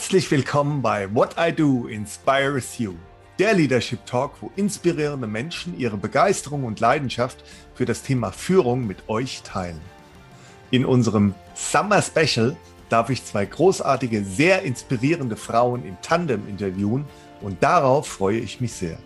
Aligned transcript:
Herzlich 0.00 0.30
willkommen 0.30 0.80
bei 0.80 1.14
What 1.14 1.36
I 1.38 1.52
Do 1.52 1.86
Inspires 1.86 2.78
You, 2.78 2.94
der 3.38 3.52
Leadership 3.52 4.06
Talk, 4.06 4.32
wo 4.40 4.50
inspirierende 4.56 5.26
Menschen 5.26 5.78
ihre 5.78 5.98
Begeisterung 5.98 6.64
und 6.64 6.80
Leidenschaft 6.80 7.44
für 7.74 7.84
das 7.84 8.02
Thema 8.02 8.32
Führung 8.32 8.86
mit 8.86 9.10
euch 9.10 9.42
teilen. 9.42 9.78
In 10.70 10.86
unserem 10.86 11.34
Summer 11.54 12.00
Special 12.00 12.56
darf 12.88 13.10
ich 13.10 13.26
zwei 13.26 13.44
großartige, 13.44 14.24
sehr 14.24 14.62
inspirierende 14.62 15.36
Frauen 15.36 15.84
im 15.84 16.00
Tandem 16.00 16.48
interviewen 16.48 17.04
und 17.42 17.62
darauf 17.62 18.08
freue 18.08 18.38
ich 18.38 18.58
mich 18.58 18.72
sehr. 18.72 18.98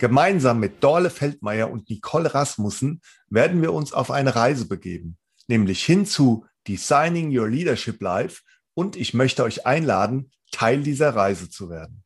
Gemeinsam 0.00 0.58
mit 0.58 0.82
Dorle 0.82 1.10
Feldmeier 1.10 1.70
und 1.70 1.88
Nicole 1.88 2.34
Rasmussen 2.34 3.00
werden 3.28 3.62
wir 3.62 3.72
uns 3.72 3.92
auf 3.92 4.10
eine 4.10 4.34
Reise 4.34 4.66
begeben, 4.66 5.16
nämlich 5.46 5.84
hin 5.84 6.04
zu 6.04 6.46
Designing 6.66 7.30
Your 7.38 7.48
Leadership 7.48 8.02
Life 8.02 8.42
und 8.80 8.96
ich 8.96 9.12
möchte 9.12 9.44
euch 9.44 9.66
einladen, 9.66 10.30
Teil 10.52 10.82
dieser 10.82 11.14
Reise 11.14 11.50
zu 11.50 11.68
werden. 11.68 12.02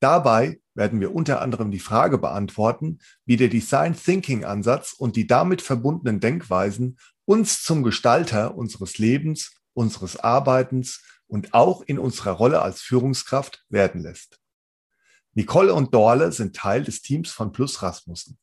Dabei 0.00 0.60
werden 0.74 0.98
wir 0.98 1.14
unter 1.14 1.40
anderem 1.40 1.70
die 1.70 1.78
Frage 1.78 2.18
beantworten, 2.18 2.98
wie 3.24 3.36
der 3.36 3.46
Design 3.46 3.94
Thinking 3.94 4.44
Ansatz 4.44 4.94
und 4.94 5.14
die 5.14 5.28
damit 5.28 5.62
verbundenen 5.62 6.18
Denkweisen 6.18 6.98
uns 7.24 7.62
zum 7.62 7.84
Gestalter 7.84 8.56
unseres 8.56 8.98
Lebens, 8.98 9.52
unseres 9.74 10.16
Arbeitens 10.16 11.04
und 11.28 11.54
auch 11.54 11.82
in 11.82 12.00
unserer 12.00 12.32
Rolle 12.32 12.62
als 12.62 12.80
Führungskraft 12.80 13.64
werden 13.68 14.00
lässt. 14.00 14.40
Nicole 15.34 15.72
und 15.72 15.94
Dorle 15.94 16.32
sind 16.32 16.56
Teil 16.56 16.82
des 16.82 17.00
Teams 17.00 17.30
von 17.30 17.52
Plus 17.52 17.80
Rasmussen, 17.80 18.38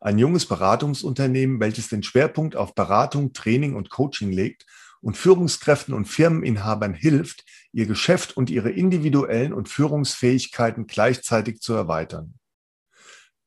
ein 0.00 0.18
junges 0.18 0.44
Beratungsunternehmen, 0.44 1.60
welches 1.60 1.88
den 1.88 2.02
Schwerpunkt 2.02 2.56
auf 2.56 2.74
Beratung, 2.74 3.32
Training 3.32 3.76
und 3.76 3.90
Coaching 3.90 4.32
legt 4.32 4.66
und 5.00 5.16
Führungskräften 5.16 5.94
und 5.94 6.06
Firmeninhabern 6.06 6.94
hilft, 6.94 7.44
ihr 7.72 7.86
Geschäft 7.86 8.36
und 8.36 8.50
ihre 8.50 8.70
individuellen 8.70 9.52
und 9.52 9.68
Führungsfähigkeiten 9.68 10.86
gleichzeitig 10.86 11.60
zu 11.60 11.74
erweitern. 11.74 12.34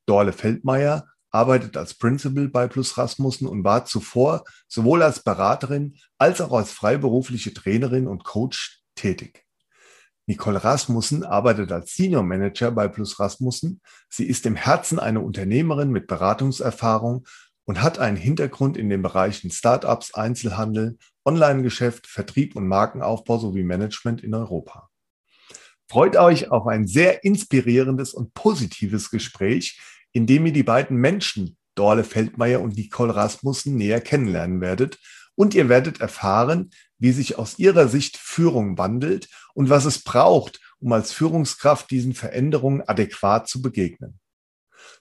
Dorle 0.06 0.34
Feldmeier 0.34 1.08
arbeitet 1.32 1.78
als 1.78 1.96
Principal 1.96 2.48
bei 2.48 2.68
Plus 2.68 2.98
Rasmussen 2.98 3.48
und 3.48 3.64
war 3.64 3.86
zuvor 3.86 4.44
sowohl 4.68 5.02
als 5.02 5.24
Beraterin 5.24 5.98
als 6.18 6.42
auch 6.42 6.54
als 6.54 6.72
freiberufliche 6.72 7.54
Trainerin 7.54 8.08
und 8.08 8.24
Coach 8.24 8.84
tätig. 8.96 9.44
Nicole 10.26 10.64
Rasmussen 10.64 11.24
arbeitet 11.24 11.72
als 11.72 11.96
Senior 11.96 12.24
Manager 12.24 12.72
bei 12.72 12.88
Plus 12.88 13.20
Rasmussen. 13.20 13.82
Sie 14.10 14.26
ist 14.26 14.46
im 14.46 14.56
Herzen 14.56 15.00
eine 15.00 15.20
Unternehmerin 15.20 15.90
mit 15.90 16.08
Beratungserfahrung 16.08 17.26
und 17.66 17.82
hat 17.82 18.00
einen 18.00 18.18
Hintergrund 18.18 18.78
in 18.78 18.90
den 18.90 19.02
Bereichen 19.02 19.52
Startups, 19.52 20.14
Einzelhandel, 20.14 20.98
Online-Geschäft, 21.26 22.08
Vertrieb 22.08 22.56
und 22.56 22.68
Markenaufbau 22.68 23.38
sowie 23.38 23.64
Management 23.64 24.24
in 24.24 24.34
Europa. 24.34 24.90
Freut 25.90 26.16
euch 26.16 26.50
auf 26.50 26.68
ein 26.68 26.88
sehr 26.88 27.24
inspirierendes 27.24 28.14
und 28.14 28.34
positives 28.34 29.10
Gespräch, 29.10 29.80
in 30.12 30.26
dem 30.28 30.46
ihr 30.46 30.54
die 30.54 30.64
beiden 30.64 30.98
Menschen, 30.98 31.58
Dorle 31.76 32.04
Feldmeier 32.04 32.62
und 32.62 32.76
Nicole 32.76 33.16
Rasmussen, 33.16 33.76
näher 33.76 34.02
kennenlernen 34.02 34.62
werdet 34.62 35.00
und 35.36 35.56
ihr 35.56 35.70
werdet 35.70 36.02
erfahren, 36.02 36.72
wie 37.00 37.12
sich 37.12 37.38
aus 37.38 37.58
ihrer 37.60 37.88
Sicht 37.88 38.18
Führung 38.18 38.78
wandelt 38.78 39.30
und 39.54 39.70
was 39.70 39.86
es 39.86 40.04
braucht, 40.04 40.60
um 40.80 40.92
als 40.92 41.12
Führungskraft 41.12 41.90
diesen 41.90 42.14
Veränderungen 42.14 42.82
adäquat 42.88 43.48
zu 43.48 43.62
begegnen. 43.62 44.20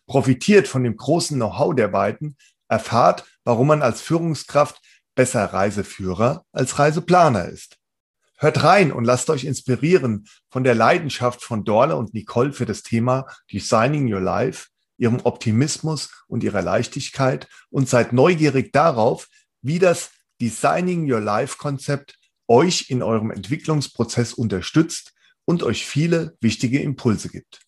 Profitiert 0.06 0.68
von 0.68 0.84
dem 0.84 0.96
großen 0.96 1.36
Know-how 1.36 1.74
der 1.74 1.88
beiden, 1.88 2.36
erfahrt, 2.68 3.24
warum 3.44 3.68
man 3.68 3.82
als 3.82 4.00
Führungskraft 4.00 4.80
besser 5.14 5.44
Reiseführer 5.44 6.44
als 6.52 6.78
Reiseplaner 6.78 7.48
ist. 7.48 7.78
Hört 8.38 8.64
rein 8.64 8.90
und 8.90 9.04
lasst 9.04 9.30
euch 9.30 9.44
inspirieren 9.44 10.26
von 10.50 10.64
der 10.64 10.74
Leidenschaft 10.74 11.42
von 11.42 11.64
Dorle 11.64 11.96
und 11.96 12.12
Nicole 12.12 12.52
für 12.52 12.66
das 12.66 12.82
Thema 12.82 13.26
Designing 13.52 14.12
Your 14.12 14.20
Life, 14.20 14.66
ihrem 14.98 15.20
Optimismus 15.24 16.10
und 16.26 16.42
ihrer 16.42 16.62
Leichtigkeit 16.62 17.46
und 17.70 17.88
seid 17.88 18.12
neugierig 18.12 18.72
darauf, 18.72 19.28
wie 19.60 19.78
das 19.78 20.10
Designing 20.40 21.10
Your 21.10 21.20
Life 21.20 21.56
Konzept 21.56 22.18
euch 22.48 22.90
in 22.90 23.02
eurem 23.02 23.30
Entwicklungsprozess 23.30 24.32
unterstützt 24.32 25.12
und 25.44 25.62
euch 25.62 25.86
viele 25.86 26.36
wichtige 26.40 26.80
Impulse 26.80 27.28
gibt. 27.28 27.60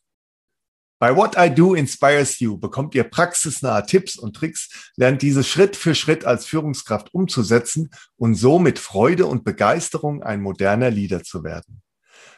Bei 1.04 1.14
What 1.14 1.34
I 1.36 1.50
Do 1.50 1.74
Inspires 1.74 2.38
You 2.38 2.56
bekommt 2.56 2.94
ihr 2.94 3.04
praxisnahe 3.04 3.84
Tipps 3.84 4.16
und 4.16 4.34
Tricks, 4.34 4.90
lernt 4.96 5.20
diese 5.20 5.44
Schritt 5.44 5.76
für 5.76 5.94
Schritt 5.94 6.24
als 6.24 6.46
Führungskraft 6.46 7.12
umzusetzen 7.12 7.90
und 8.16 8.36
so 8.36 8.58
mit 8.58 8.78
Freude 8.78 9.26
und 9.26 9.44
Begeisterung 9.44 10.22
ein 10.22 10.40
moderner 10.40 10.88
Leader 10.88 11.22
zu 11.22 11.44
werden. 11.44 11.82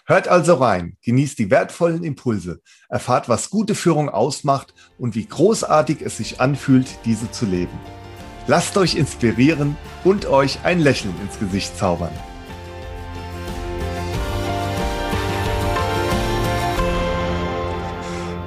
Hört 0.05 0.27
also 0.27 0.55
rein, 0.55 0.97
genießt 1.03 1.39
die 1.39 1.49
wertvollen 1.49 2.03
Impulse, 2.03 2.61
erfahrt, 2.89 3.29
was 3.29 3.51
gute 3.51 3.77
Führung 3.77 4.09
ausmacht 4.09 4.75
und 4.99 5.15
wie 5.15 5.27
großartig 5.27 6.03
es 6.03 6.17
sich 6.17 6.41
anfühlt, 6.41 6.89
diese 7.05 7.31
zu 7.31 7.47
leben. 7.47 7.79
Lasst 8.49 8.77
euch 8.79 8.97
inspirieren 8.97 9.77
und 10.03 10.27
euch 10.27 10.59
ein 10.65 10.81
Lächeln 10.81 11.15
ins 11.23 11.39
Gesicht 11.39 11.79
zaubern. 11.79 12.11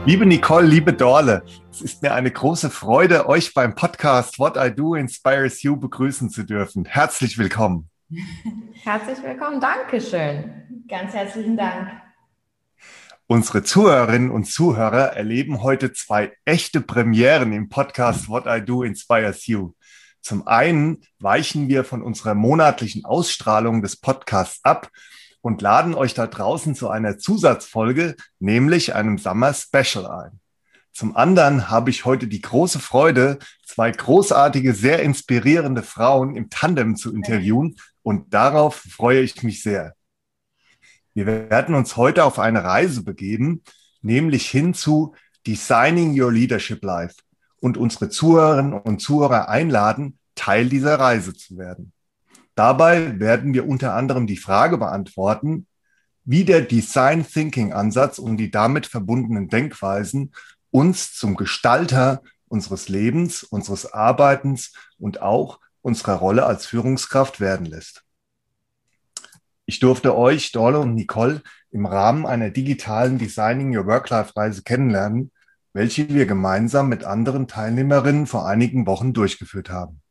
Liebe 0.05 0.25
Nicole, 0.25 0.65
liebe 0.65 0.93
Dorle, 0.93 1.43
es 1.69 1.81
ist 1.81 2.01
mir 2.01 2.13
eine 2.13 2.31
große 2.31 2.69
Freude, 2.69 3.27
euch 3.27 3.53
beim 3.53 3.75
Podcast 3.75 4.39
What 4.39 4.55
I 4.57 4.73
Do 4.73 4.95
Inspires 4.95 5.61
You 5.61 5.75
begrüßen 5.75 6.29
zu 6.29 6.43
dürfen. 6.43 6.85
Herzlich 6.85 7.37
willkommen. 7.37 7.89
Herzlich 8.83 9.21
willkommen, 9.21 9.59
Dankeschön. 9.59 10.85
Ganz 10.87 11.13
herzlichen 11.13 11.57
Dank. 11.57 11.89
Unsere 13.27 13.61
Zuhörerinnen 13.61 14.31
und 14.31 14.45
Zuhörer 14.45 15.15
erleben 15.15 15.61
heute 15.61 15.93
zwei 15.93 16.33
echte 16.45 16.81
Premieren 16.81 17.53
im 17.53 17.69
Podcast 17.69 18.29
What 18.29 18.45
I 18.47 18.63
Do 18.65 18.83
Inspires 18.83 19.45
You. 19.45 19.73
Zum 20.21 20.47
einen 20.47 21.01
weichen 21.19 21.67
wir 21.67 21.83
von 21.83 22.01
unserer 22.01 22.35
monatlichen 22.35 23.05
Ausstrahlung 23.05 23.81
des 23.81 23.97
Podcasts 23.97 24.59
ab 24.63 24.89
und 25.41 25.61
laden 25.61 25.95
euch 25.95 26.13
da 26.13 26.27
draußen 26.27 26.75
zu 26.75 26.89
einer 26.89 27.17
Zusatzfolge, 27.17 28.15
nämlich 28.39 28.95
einem 28.95 29.17
Summer 29.17 29.53
Special 29.53 30.05
ein. 30.07 30.39
Zum 30.91 31.15
anderen 31.15 31.69
habe 31.69 31.89
ich 31.89 32.05
heute 32.05 32.27
die 32.27 32.41
große 32.41 32.79
Freude, 32.79 33.39
zwei 33.65 33.91
großartige, 33.91 34.73
sehr 34.73 35.01
inspirierende 35.01 35.83
Frauen 35.83 36.35
im 36.35 36.49
Tandem 36.49 36.95
zu 36.95 37.13
interviewen 37.13 37.77
und 38.01 38.33
darauf 38.33 38.75
freue 38.75 39.21
ich 39.21 39.41
mich 39.43 39.63
sehr. 39.63 39.95
Wir 41.13 41.25
werden 41.25 41.75
uns 41.75 41.95
heute 41.95 42.23
auf 42.23 42.39
eine 42.39 42.63
Reise 42.63 43.03
begeben, 43.03 43.63
nämlich 44.01 44.49
hin 44.49 44.73
zu 44.73 45.15
Designing 45.47 46.19
Your 46.19 46.31
Leadership 46.31 46.83
Life 46.83 47.15
und 47.61 47.77
unsere 47.77 48.09
Zuhörerinnen 48.09 48.73
und 48.73 48.99
Zuhörer 48.99 49.49
einladen, 49.49 50.19
Teil 50.35 50.69
dieser 50.69 50.99
Reise 50.99 51.33
zu 51.33 51.57
werden. 51.57 51.93
Dabei 52.59 53.21
werden 53.21 53.53
wir 53.53 53.69
unter 53.69 53.93
anderem 53.93 54.27
die 54.27 54.35
Frage 54.35 54.77
beantworten, 54.77 55.65
wie 56.25 56.43
der 56.43 56.59
Design 56.59 57.25
Thinking 57.25 57.71
Ansatz 57.71 58.19
und 58.19 58.35
die 58.35 58.51
damit 58.51 58.85
verbundenen 58.85 59.47
Denkweisen 59.47 60.33
uns 60.69 61.13
zum 61.13 61.37
Gestalter 61.37 62.21
unseres 62.49 62.89
Lebens, 62.89 63.43
unseres 63.43 63.93
Arbeitens 63.93 64.73
und 64.97 65.21
auch 65.21 65.61
unserer 65.81 66.15
Rolle 66.15 66.45
als 66.45 66.65
Führungskraft 66.65 67.39
werden 67.39 67.65
lässt. 67.65 68.03
Ich 69.65 69.79
durfte 69.79 70.17
euch, 70.17 70.51
Dorle 70.51 70.79
und 70.79 70.95
Nicole, 70.95 71.41
im 71.71 71.85
Rahmen 71.85 72.25
einer 72.25 72.49
digitalen 72.49 73.17
Designing 73.17 73.73
Your 73.73 73.85
Work-Life 73.85 74.35
Reise 74.35 74.63
kennenlernen, 74.63 75.31
welche 75.71 76.09
wir 76.09 76.25
gemeinsam 76.25 76.89
mit 76.89 77.05
anderen 77.05 77.47
Teilnehmerinnen 77.47 78.27
vor 78.27 78.45
einigen 78.45 78.85
Wochen 78.85 79.13
durchgeführt 79.13 79.69
haben 79.69 80.01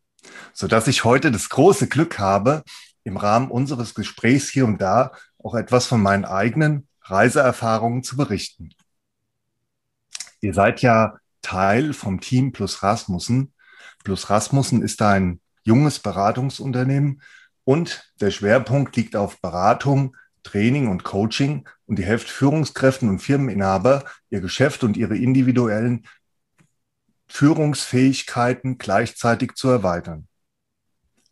sodass 0.53 0.89
ich 0.89 1.05
heute 1.05 1.31
das 1.31 1.49
große 1.49 1.89
Glück 1.89 2.19
habe, 2.19 2.63
im 3.05 3.17
Rahmen 3.17 3.51
unseres 3.51 3.95
Gesprächs 3.95 4.49
hier 4.49 4.67
und 4.67 4.81
da 4.81 5.13
auch 5.43 5.55
etwas 5.55 5.87
von 5.87 6.03
meinen 6.03 6.25
eigenen 6.25 6.89
Reiseerfahrungen 7.03 8.03
zu 8.03 8.17
berichten. 8.17 8.71
Ihr 10.41 10.55
seid 10.55 10.83
ja 10.83 11.17
Teil 11.43 11.93
vom 11.93 12.21
Team 12.21 12.53
Plus 12.53 12.83
Rasmussen. 12.83 13.55
Plus 14.05 14.31
Rasmussen 14.31 14.83
ist 14.83 15.01
ein 15.03 15.41
junges 15.63 15.99
Beratungsunternehmen 15.99 17.23
und 17.65 18.13
der 18.21 18.31
Schwerpunkt 18.31 18.97
liegt 18.97 19.17
auf 19.17 19.41
Beratung, 19.41 20.17
Training 20.43 20.89
und 20.89 21.05
Coaching 21.05 21.69
und 21.87 21.99
die 21.99 22.05
hilft 22.05 22.29
Führungskräften 22.29 23.09
und 23.09 23.19
Firmeninhaber, 23.19 24.05
ihr 24.31 24.41
Geschäft 24.41 24.85
und 24.85 24.97
ihre 24.97 25.17
individuellen 25.17 26.07
Führungsfähigkeiten 27.29 28.79
gleichzeitig 28.79 29.55
zu 29.55 29.69
erweitern. 29.69 30.29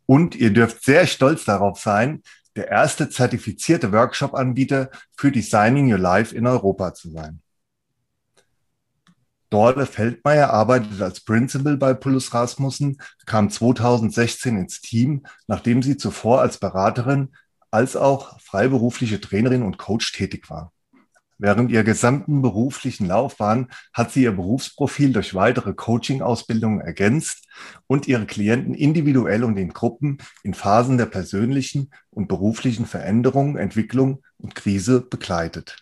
Und 0.07 0.35
ihr 0.35 0.53
dürft 0.53 0.85
sehr 0.85 1.07
stolz 1.07 1.45
darauf 1.45 1.81
sein, 1.81 2.23
der 2.55 2.69
erste 2.69 3.11
zertifizierte 3.11 3.93
Workshop-Anbieter 3.93 4.91
für 5.17 5.31
Designing 5.31 5.93
Your 5.93 5.99
Life 5.99 6.35
in 6.35 6.47
Europa 6.47 6.95
zu 6.95 7.11
sein. 7.11 7.43
Dorle 9.51 9.87
Feldmeier 9.87 10.51
arbeitet 10.51 11.01
als 11.01 11.21
Principal 11.21 11.77
bei 11.77 11.95
Pullus 11.95 12.35
Rasmussen, 12.35 12.99
kam 13.27 13.49
2016 13.49 14.57
ins 14.57 14.81
Team, 14.81 15.25
nachdem 15.47 15.83
sie 15.83 15.97
zuvor 15.97 16.41
als 16.41 16.59
Beraterin 16.59 17.35
als 17.71 17.95
auch 17.95 18.41
freiberufliche 18.41 19.21
Trainerin 19.21 19.63
und 19.63 19.77
Coach 19.79 20.13
tätig 20.13 20.51
war. 20.51 20.73
Während 21.39 21.71
ihrer 21.71 21.85
gesamten 21.85 22.41
beruflichen 22.41 23.07
Laufbahn 23.07 23.69
hat 23.93 24.11
sie 24.11 24.23
ihr 24.23 24.33
Berufsprofil 24.33 25.13
durch 25.13 25.35
weitere 25.35 25.75
Coaching-Ausbildungen 25.75 26.81
ergänzt 26.81 27.47
und 27.87 28.09
ihre 28.09 28.25
Klienten 28.25 28.73
individuell 28.73 29.45
und 29.45 29.59
in 29.59 29.69
Gruppen 29.69 30.19
in 30.43 30.55
Phasen 30.55 30.97
der 30.97 31.07
persönlichen 31.07 31.91
und 32.11 32.29
beruflichen 32.29 32.87
Veränderung, 32.87 33.59
Entwicklung 33.59 34.23
und 34.39 34.55
Krise 34.55 35.03
begleitet. 35.03 35.77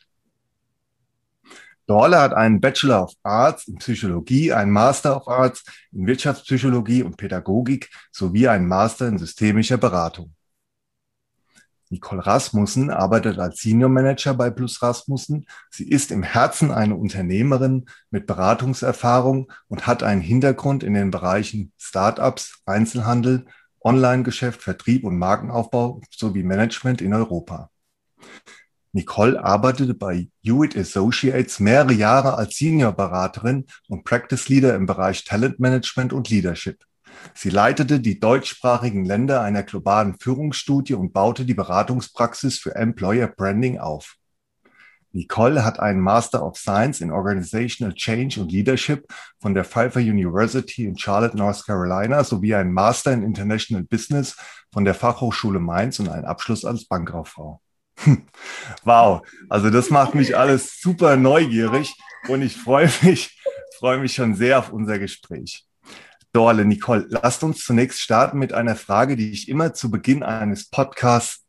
Dorle 1.86 2.18
hat 2.18 2.32
einen 2.32 2.60
Bachelor 2.60 3.04
of 3.04 3.12
Arts 3.22 3.68
in 3.68 3.76
Psychologie, 3.76 4.52
einen 4.52 4.70
Master 4.70 5.16
of 5.16 5.28
Arts 5.28 5.64
in 5.92 6.06
Wirtschaftspsychologie 6.06 7.02
und 7.02 7.16
Pädagogik 7.16 7.90
sowie 8.10 8.48
einen 8.48 8.66
Master 8.66 9.06
in 9.06 9.18
systemischer 9.18 9.76
Beratung. 9.76 10.34
Nicole 11.90 12.24
Rasmussen 12.24 12.90
arbeitet 12.90 13.38
als 13.38 13.60
Senior 13.60 13.90
Manager 13.90 14.34
bei 14.34 14.50
Plus 14.50 14.82
Rasmussen. 14.82 15.46
Sie 15.70 15.88
ist 15.88 16.10
im 16.10 16.22
Herzen 16.22 16.70
eine 16.70 16.96
Unternehmerin 16.96 17.86
mit 18.10 18.26
Beratungserfahrung 18.26 19.52
und 19.68 19.86
hat 19.86 20.02
einen 20.02 20.20
Hintergrund 20.20 20.82
in 20.82 20.94
den 20.94 21.10
Bereichen 21.10 21.72
Startups, 21.76 22.62
Einzelhandel, 22.66 23.46
Online-Geschäft, 23.80 24.62
Vertrieb 24.62 25.04
und 25.04 25.18
Markenaufbau 25.18 26.00
sowie 26.10 26.42
Management 26.42 27.02
in 27.02 27.12
Europa. 27.12 27.70
Nicole 28.92 29.42
arbeitete 29.42 29.92
bei 29.92 30.28
Hewitt 30.42 30.76
Associates 30.76 31.58
mehrere 31.58 31.92
Jahre 31.92 32.36
als 32.36 32.56
Senior-Beraterin 32.56 33.66
und 33.88 34.04
Practice 34.04 34.48
Leader 34.48 34.74
im 34.76 34.86
Bereich 34.86 35.24
Talent 35.24 35.58
Management 35.58 36.12
und 36.12 36.30
Leadership. 36.30 36.84
Sie 37.34 37.50
leitete 37.50 38.00
die 38.00 38.20
deutschsprachigen 38.20 39.04
Länder 39.04 39.40
einer 39.42 39.62
globalen 39.62 40.18
Führungsstudie 40.18 40.94
und 40.94 41.12
baute 41.12 41.44
die 41.44 41.54
Beratungspraxis 41.54 42.58
für 42.58 42.74
Employer 42.74 43.28
Branding 43.28 43.78
auf. 43.78 44.16
Nicole 45.14 45.64
hat 45.64 45.78
einen 45.78 46.00
Master 46.00 46.44
of 46.44 46.58
Science 46.58 47.00
in 47.00 47.12
Organizational 47.12 47.94
Change 47.94 48.40
und 48.40 48.50
Leadership 48.50 49.06
von 49.40 49.54
der 49.54 49.64
Pfeiffer 49.64 50.00
University 50.00 50.86
in 50.86 50.98
Charlotte, 50.98 51.36
North 51.36 51.64
Carolina 51.64 52.24
sowie 52.24 52.54
einen 52.54 52.72
Master 52.72 53.12
in 53.12 53.22
International 53.22 53.84
Business 53.84 54.36
von 54.72 54.84
der 54.84 54.94
Fachhochschule 54.94 55.60
Mainz 55.60 56.00
und 56.00 56.08
einen 56.08 56.24
Abschluss 56.24 56.64
als 56.64 56.86
Bankkauffrau. 56.86 57.60
Wow, 58.82 59.22
also 59.48 59.70
das 59.70 59.88
macht 59.88 60.14
mich 60.14 60.36
alles 60.36 60.80
super 60.80 61.16
neugierig 61.16 61.94
und 62.28 62.42
ich 62.42 62.56
freue 62.56 62.90
mich, 63.02 63.40
freue 63.78 63.98
mich 63.98 64.14
schon 64.14 64.34
sehr 64.34 64.58
auf 64.58 64.72
unser 64.72 64.98
Gespräch. 64.98 65.64
Dorle, 66.34 66.64
Nicole, 66.64 67.06
lasst 67.10 67.44
uns 67.44 67.64
zunächst 67.64 68.00
starten 68.00 68.40
mit 68.40 68.52
einer 68.52 68.74
Frage, 68.74 69.14
die 69.14 69.30
ich 69.30 69.48
immer 69.48 69.72
zu 69.72 69.88
Beginn 69.88 70.24
eines 70.24 70.68
Podcasts 70.68 71.46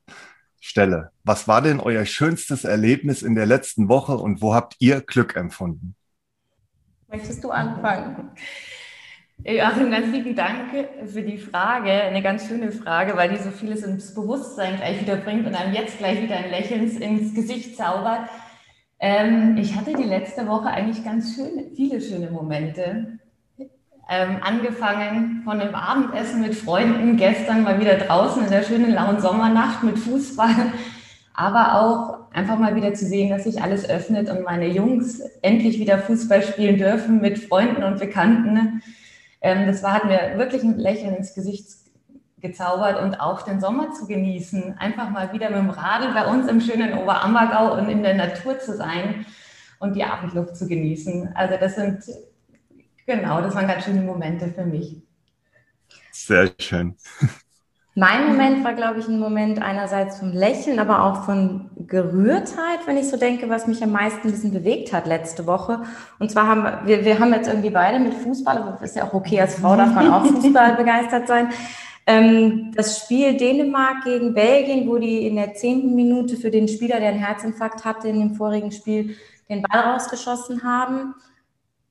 stelle. 0.60 1.10
Was 1.24 1.48
war 1.48 1.64
denn 1.64 1.80
euer 1.80 2.06
schönstes 2.06 2.66
Erlebnis 2.66 3.24
in 3.24 3.34
der 3.34 3.48
letzten 3.48 3.90
Woche 3.90 4.16
und 4.16 4.44
wo 4.44 4.54
habt 4.54 4.76
ihr 4.78 5.02
Glück 5.02 5.36
empfunden? 5.36 5.96
Möchtest 7.08 7.44
du 7.44 7.50
anfangen? 7.50 8.30
Joachim, 9.44 9.90
ganz 9.90 10.12
lieben 10.12 10.36
Dank 10.36 10.70
für 11.08 11.24
die 11.24 11.40
Frage. 11.40 11.92
Eine 11.92 12.22
ganz 12.22 12.48
schöne 12.48 12.72
Frage, 12.72 13.18
weil 13.18 13.30
die 13.30 13.44
so 13.44 13.50
vieles 13.50 13.82
ins 13.82 14.14
Bewusstsein 14.14 14.78
gleich 14.78 15.02
wieder 15.02 15.16
bringt 15.16 15.48
und 15.48 15.56
einem 15.56 15.74
jetzt 15.74 15.98
gleich 15.98 16.22
wieder 16.22 16.38
ein 16.38 16.52
Lächeln 16.52 16.88
ins 17.02 17.34
Gesicht 17.34 17.76
zaubert. 17.76 18.30
Ähm, 19.00 19.58
ich 19.58 19.76
hatte 19.76 19.94
die 19.94 20.04
letzte 20.04 20.48
Woche 20.48 20.68
eigentlich 20.68 21.04
ganz 21.04 21.36
schöne, 21.36 21.72
viele 21.76 22.00
schöne 22.00 22.30
Momente. 22.30 23.20
Ähm, 24.08 24.38
angefangen 24.42 25.42
von 25.44 25.60
einem 25.60 25.74
Abendessen 25.74 26.42
mit 26.42 26.54
Freunden, 26.54 27.18
gestern 27.18 27.64
mal 27.64 27.80
wieder 27.80 27.96
draußen 27.96 28.44
in 28.44 28.52
der 28.52 28.62
schönen 28.62 28.94
lauen 28.94 29.20
Sommernacht 29.20 29.84
mit 29.84 29.98
Fußball, 29.98 30.74
aber 31.34 31.82
auch 31.82 32.32
einfach 32.32 32.60
mal 32.60 32.76
wieder 32.76 32.94
zu 32.94 33.06
sehen, 33.06 33.32
dass 33.32 33.46
sich 33.46 33.64
alles 33.64 33.90
öffnet 33.90 34.30
und 34.30 34.44
meine 34.44 34.68
Jungs 34.68 35.22
endlich 35.42 35.80
wieder 35.80 35.98
Fußball 35.98 36.44
spielen 36.44 36.78
dürfen 36.78 37.20
mit 37.20 37.40
Freunden 37.40 37.84
und 37.84 38.00
Bekannten. 38.00 38.84
Ähm, 39.42 39.66
das 39.66 39.82
war, 39.82 39.94
hat 39.94 40.06
mir 40.06 40.38
wirklich 40.38 40.62
ein 40.62 40.78
Lächeln 40.78 41.16
ins 41.16 41.34
Gesicht 41.34 41.66
gezaubert 42.46 43.02
und 43.02 43.20
auch 43.20 43.42
den 43.42 43.60
Sommer 43.60 43.92
zu 43.94 44.06
genießen. 44.06 44.78
Einfach 44.78 45.10
mal 45.10 45.34
wieder 45.34 45.50
mit 45.50 45.58
dem 45.58 45.72
Radl 45.72 46.14
bei 46.14 46.28
uns 46.28 46.48
im 46.48 46.62
schönen 46.62 46.96
Oberammergau 46.96 47.76
und 47.76 47.90
in 47.90 48.04
der 48.04 48.14
Natur 48.14 48.60
zu 48.60 48.76
sein 48.78 49.26
und 49.80 49.96
die 49.96 50.04
Abendluft 50.04 50.56
zu 50.56 50.68
genießen. 50.68 51.32
Also 51.36 51.56
das 51.60 51.76
sind 51.76 52.04
Genau, 53.06 53.42
das 53.42 53.54
waren 53.56 53.68
ganz 53.68 53.86
schöne 53.86 54.02
Momente 54.02 54.48
für 54.48 54.66
mich. 54.66 54.98
Sehr 56.12 56.52
schön. 56.60 56.96
Mein 57.98 58.28
Moment 58.28 58.66
war, 58.66 58.74
glaube 58.74 59.00
ich, 59.00 59.08
ein 59.08 59.20
Moment 59.20 59.62
einerseits 59.62 60.20
vom 60.20 60.34
Lächeln, 60.34 60.80
aber 60.80 61.06
auch 61.06 61.24
von 61.24 61.70
Gerührtheit, 61.88 62.80
wenn 62.88 62.98
ich 62.98 63.08
so 63.08 63.16
denke, 63.16 63.48
was 63.48 63.68
mich 63.68 63.82
am 63.82 63.94
meisten 63.94 64.28
ein 64.28 64.32
bisschen 64.32 64.52
bewegt 64.52 64.92
hat 64.92 65.08
letzte 65.08 65.48
Woche. 65.48 65.84
Und 66.20 66.30
zwar 66.30 66.46
haben 66.46 66.88
wir, 66.88 67.06
wir 67.06 67.20
haben 67.20 67.34
jetzt 67.34 67.48
irgendwie 67.48 67.70
beide 67.70 68.00
mit 68.00 68.14
Fußball, 68.14 68.58
aber 68.58 68.84
ist 68.84 68.98
ja 68.98 69.08
auch 69.08 69.14
okay, 69.14 69.40
als 69.40 69.56
Frau 69.56 69.78
darf 69.78 69.94
man 69.94 70.12
auch 70.12 70.26
Fußball 70.26 70.74
begeistert 70.78 71.30
sein. 71.30 71.52
Ähm, 72.06 72.74
das 72.76 73.00
Spiel 73.00 73.38
Dänemark 73.38 74.04
gegen 74.04 74.34
Belgien, 74.34 74.90
wo 74.90 74.98
die 74.98 75.26
in 75.26 75.38
der 75.38 75.54
zehnten 75.54 75.96
Minute 75.96 76.36
für 76.36 76.52
den 76.52 76.68
Spieler, 76.68 77.00
der 77.00 77.10
einen 77.10 77.24
Herzinfarkt 77.24 77.86
hatte, 77.86 78.10
in 78.10 78.20
dem 78.20 78.36
vorigen 78.36 78.74
Spiel 78.74 79.16
den 79.48 79.62
Ball 79.62 79.80
rausgeschossen 79.80 80.64
haben 80.64 81.16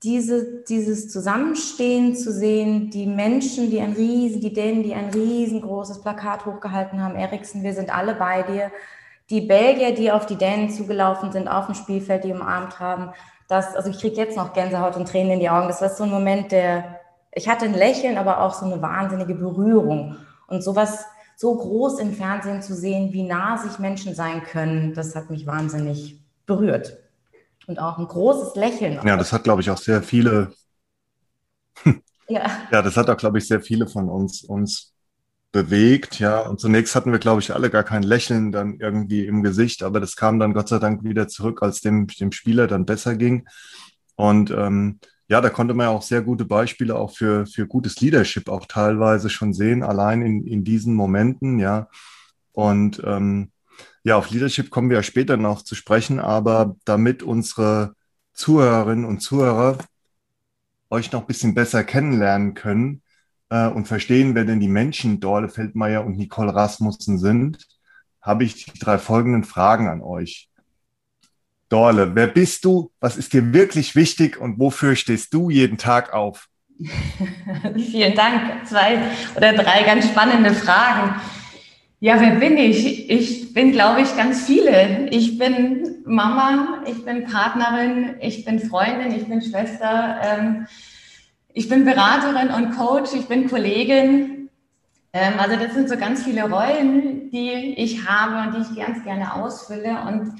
diese, 0.04 0.62
dieses 0.64 1.10
Zusammenstehen 1.10 2.14
zu 2.14 2.30
sehen, 2.30 2.90
die 2.90 3.06
Menschen, 3.06 3.70
die 3.70 3.80
ein 3.80 3.94
riesen, 3.94 4.42
die 4.42 4.52
Dänen, 4.52 4.82
die 4.82 4.92
ein 4.92 5.08
riesengroßes 5.08 6.02
Plakat 6.02 6.44
hochgehalten 6.44 7.02
haben, 7.02 7.16
Eriksen, 7.16 7.62
wir 7.62 7.72
sind 7.72 7.92
alle 7.92 8.14
bei 8.14 8.42
dir, 8.42 8.70
die 9.30 9.40
Belgier, 9.40 9.94
die 9.94 10.12
auf 10.12 10.26
die 10.26 10.36
Dänen 10.36 10.68
zugelaufen 10.68 11.32
sind, 11.32 11.48
auf 11.48 11.66
dem 11.66 11.74
Spielfeld, 11.74 12.24
die 12.24 12.32
umarmt 12.32 12.78
haben, 12.78 13.12
das, 13.48 13.74
also 13.74 13.88
ich 13.88 13.98
kriege 13.98 14.16
jetzt 14.16 14.36
noch 14.36 14.52
Gänsehaut 14.52 14.96
und 14.96 15.08
Tränen 15.08 15.32
in 15.32 15.40
die 15.40 15.48
Augen, 15.48 15.68
das 15.68 15.80
war 15.80 15.88
so 15.88 16.04
ein 16.04 16.10
Moment, 16.10 16.52
der, 16.52 17.00
ich 17.32 17.48
hatte 17.48 17.64
ein 17.64 17.74
Lächeln, 17.74 18.18
aber 18.18 18.42
auch 18.42 18.52
so 18.52 18.66
eine 18.66 18.82
wahnsinnige 18.82 19.34
Berührung. 19.34 20.16
Und 20.46 20.62
sowas 20.62 21.06
so 21.36 21.56
groß 21.56 21.98
im 21.98 22.12
Fernsehen 22.12 22.62
zu 22.62 22.74
sehen, 22.74 23.12
wie 23.12 23.22
nah 23.22 23.56
sich 23.56 23.78
Menschen 23.78 24.14
sein 24.14 24.42
können, 24.42 24.92
das 24.94 25.16
hat 25.16 25.30
mich 25.30 25.46
wahnsinnig 25.46 26.20
berührt 26.46 27.03
und 27.66 27.78
auch 27.78 27.98
ein 27.98 28.06
großes 28.06 28.54
Lächeln. 28.56 29.00
Ja, 29.06 29.16
das 29.16 29.32
hat, 29.32 29.44
glaube 29.44 29.62
ich, 29.62 29.70
auch 29.70 29.78
sehr 29.78 30.02
viele. 30.02 30.52
ja. 32.28 32.50
ja, 32.70 32.82
das 32.82 32.96
hat 32.96 33.08
auch, 33.10 33.16
glaube 33.16 33.38
ich, 33.38 33.46
sehr 33.46 33.60
viele 33.60 33.86
von 33.86 34.08
uns, 34.08 34.42
uns 34.42 34.94
bewegt. 35.52 36.18
Ja, 36.18 36.40
und 36.40 36.60
zunächst 36.60 36.94
hatten 36.94 37.12
wir, 37.12 37.18
glaube 37.18 37.40
ich, 37.40 37.54
alle 37.54 37.70
gar 37.70 37.84
kein 37.84 38.02
Lächeln 38.02 38.52
dann 38.52 38.78
irgendwie 38.80 39.24
im 39.24 39.42
Gesicht, 39.42 39.82
aber 39.82 40.00
das 40.00 40.16
kam 40.16 40.38
dann 40.38 40.52
Gott 40.52 40.68
sei 40.68 40.78
Dank 40.78 41.04
wieder 41.04 41.28
zurück, 41.28 41.62
als 41.62 41.80
dem, 41.80 42.08
dem 42.08 42.32
Spieler 42.32 42.66
dann 42.66 42.84
besser 42.84 43.14
ging. 43.14 43.46
Und 44.16 44.50
ähm, 44.50 44.98
ja, 45.28 45.40
da 45.40 45.48
konnte 45.50 45.74
man 45.74 45.86
ja 45.86 45.90
auch 45.90 46.02
sehr 46.02 46.22
gute 46.22 46.44
Beispiele 46.44 46.96
auch 46.96 47.16
für, 47.16 47.46
für 47.46 47.66
gutes 47.66 48.00
Leadership 48.00 48.48
auch 48.48 48.66
teilweise 48.66 49.30
schon 49.30 49.54
sehen, 49.54 49.82
allein 49.82 50.22
in, 50.22 50.46
in 50.46 50.64
diesen 50.64 50.94
Momenten, 50.94 51.58
ja. 51.58 51.88
Und 52.52 53.02
ähm, 53.04 53.50
ja, 54.04 54.16
auf 54.18 54.30
Leadership 54.30 54.70
kommen 54.70 54.90
wir 54.90 54.98
ja 54.98 55.02
später 55.02 55.36
noch 55.38 55.62
zu 55.62 55.74
sprechen, 55.74 56.20
aber 56.20 56.76
damit 56.84 57.22
unsere 57.22 57.94
Zuhörerinnen 58.34 59.06
und 59.06 59.20
Zuhörer 59.20 59.78
euch 60.90 61.10
noch 61.10 61.22
ein 61.22 61.26
bisschen 61.26 61.54
besser 61.54 61.84
kennenlernen 61.84 62.52
können 62.54 63.02
äh, 63.48 63.66
und 63.66 63.88
verstehen, 63.88 64.34
wer 64.34 64.44
denn 64.44 64.60
die 64.60 64.68
Menschen 64.68 65.20
Dorle 65.20 65.48
Feldmeier 65.48 66.04
und 66.04 66.18
Nicole 66.18 66.54
Rasmussen 66.54 67.18
sind, 67.18 67.66
habe 68.20 68.44
ich 68.44 68.66
die 68.66 68.78
drei 68.78 68.98
folgenden 68.98 69.44
Fragen 69.44 69.88
an 69.88 70.02
euch. 70.02 70.50
Dorle, 71.70 72.14
wer 72.14 72.26
bist 72.26 72.66
du? 72.66 72.92
Was 73.00 73.16
ist 73.16 73.32
dir 73.32 73.54
wirklich 73.54 73.96
wichtig 73.96 74.38
und 74.38 74.58
wofür 74.58 74.96
stehst 74.96 75.32
du 75.32 75.48
jeden 75.48 75.78
Tag 75.78 76.12
auf? 76.12 76.48
Vielen 77.74 78.14
Dank. 78.14 78.66
Zwei 78.66 78.98
oder 79.34 79.54
drei 79.54 79.82
ganz 79.84 80.06
spannende 80.06 80.52
Fragen. 80.52 81.20
Ja, 82.04 82.20
wer 82.20 82.32
bin 82.32 82.58
ich? 82.58 83.08
Ich 83.08 83.54
bin, 83.54 83.72
glaube 83.72 84.02
ich, 84.02 84.14
ganz 84.14 84.44
viele. 84.44 85.08
Ich 85.08 85.38
bin 85.38 86.02
Mama, 86.04 86.82
ich 86.84 87.02
bin 87.02 87.24
Partnerin, 87.24 88.16
ich 88.20 88.44
bin 88.44 88.60
Freundin, 88.60 89.10
ich 89.10 89.26
bin 89.26 89.40
Schwester, 89.40 90.20
ähm, 90.22 90.66
ich 91.54 91.66
bin 91.66 91.86
Beraterin 91.86 92.50
und 92.50 92.76
Coach, 92.76 93.14
ich 93.14 93.26
bin 93.26 93.48
Kollegin. 93.48 94.50
Ähm, 95.14 95.32
also 95.38 95.56
das 95.56 95.72
sind 95.72 95.88
so 95.88 95.96
ganz 95.96 96.22
viele 96.24 96.42
Rollen, 96.42 97.30
die 97.30 97.72
ich 97.78 98.06
habe 98.06 98.50
und 98.50 98.54
die 98.54 98.70
ich 98.70 98.86
ganz 98.86 99.02
gerne 99.02 99.32
ausfülle. 99.36 99.96
Und 100.06 100.34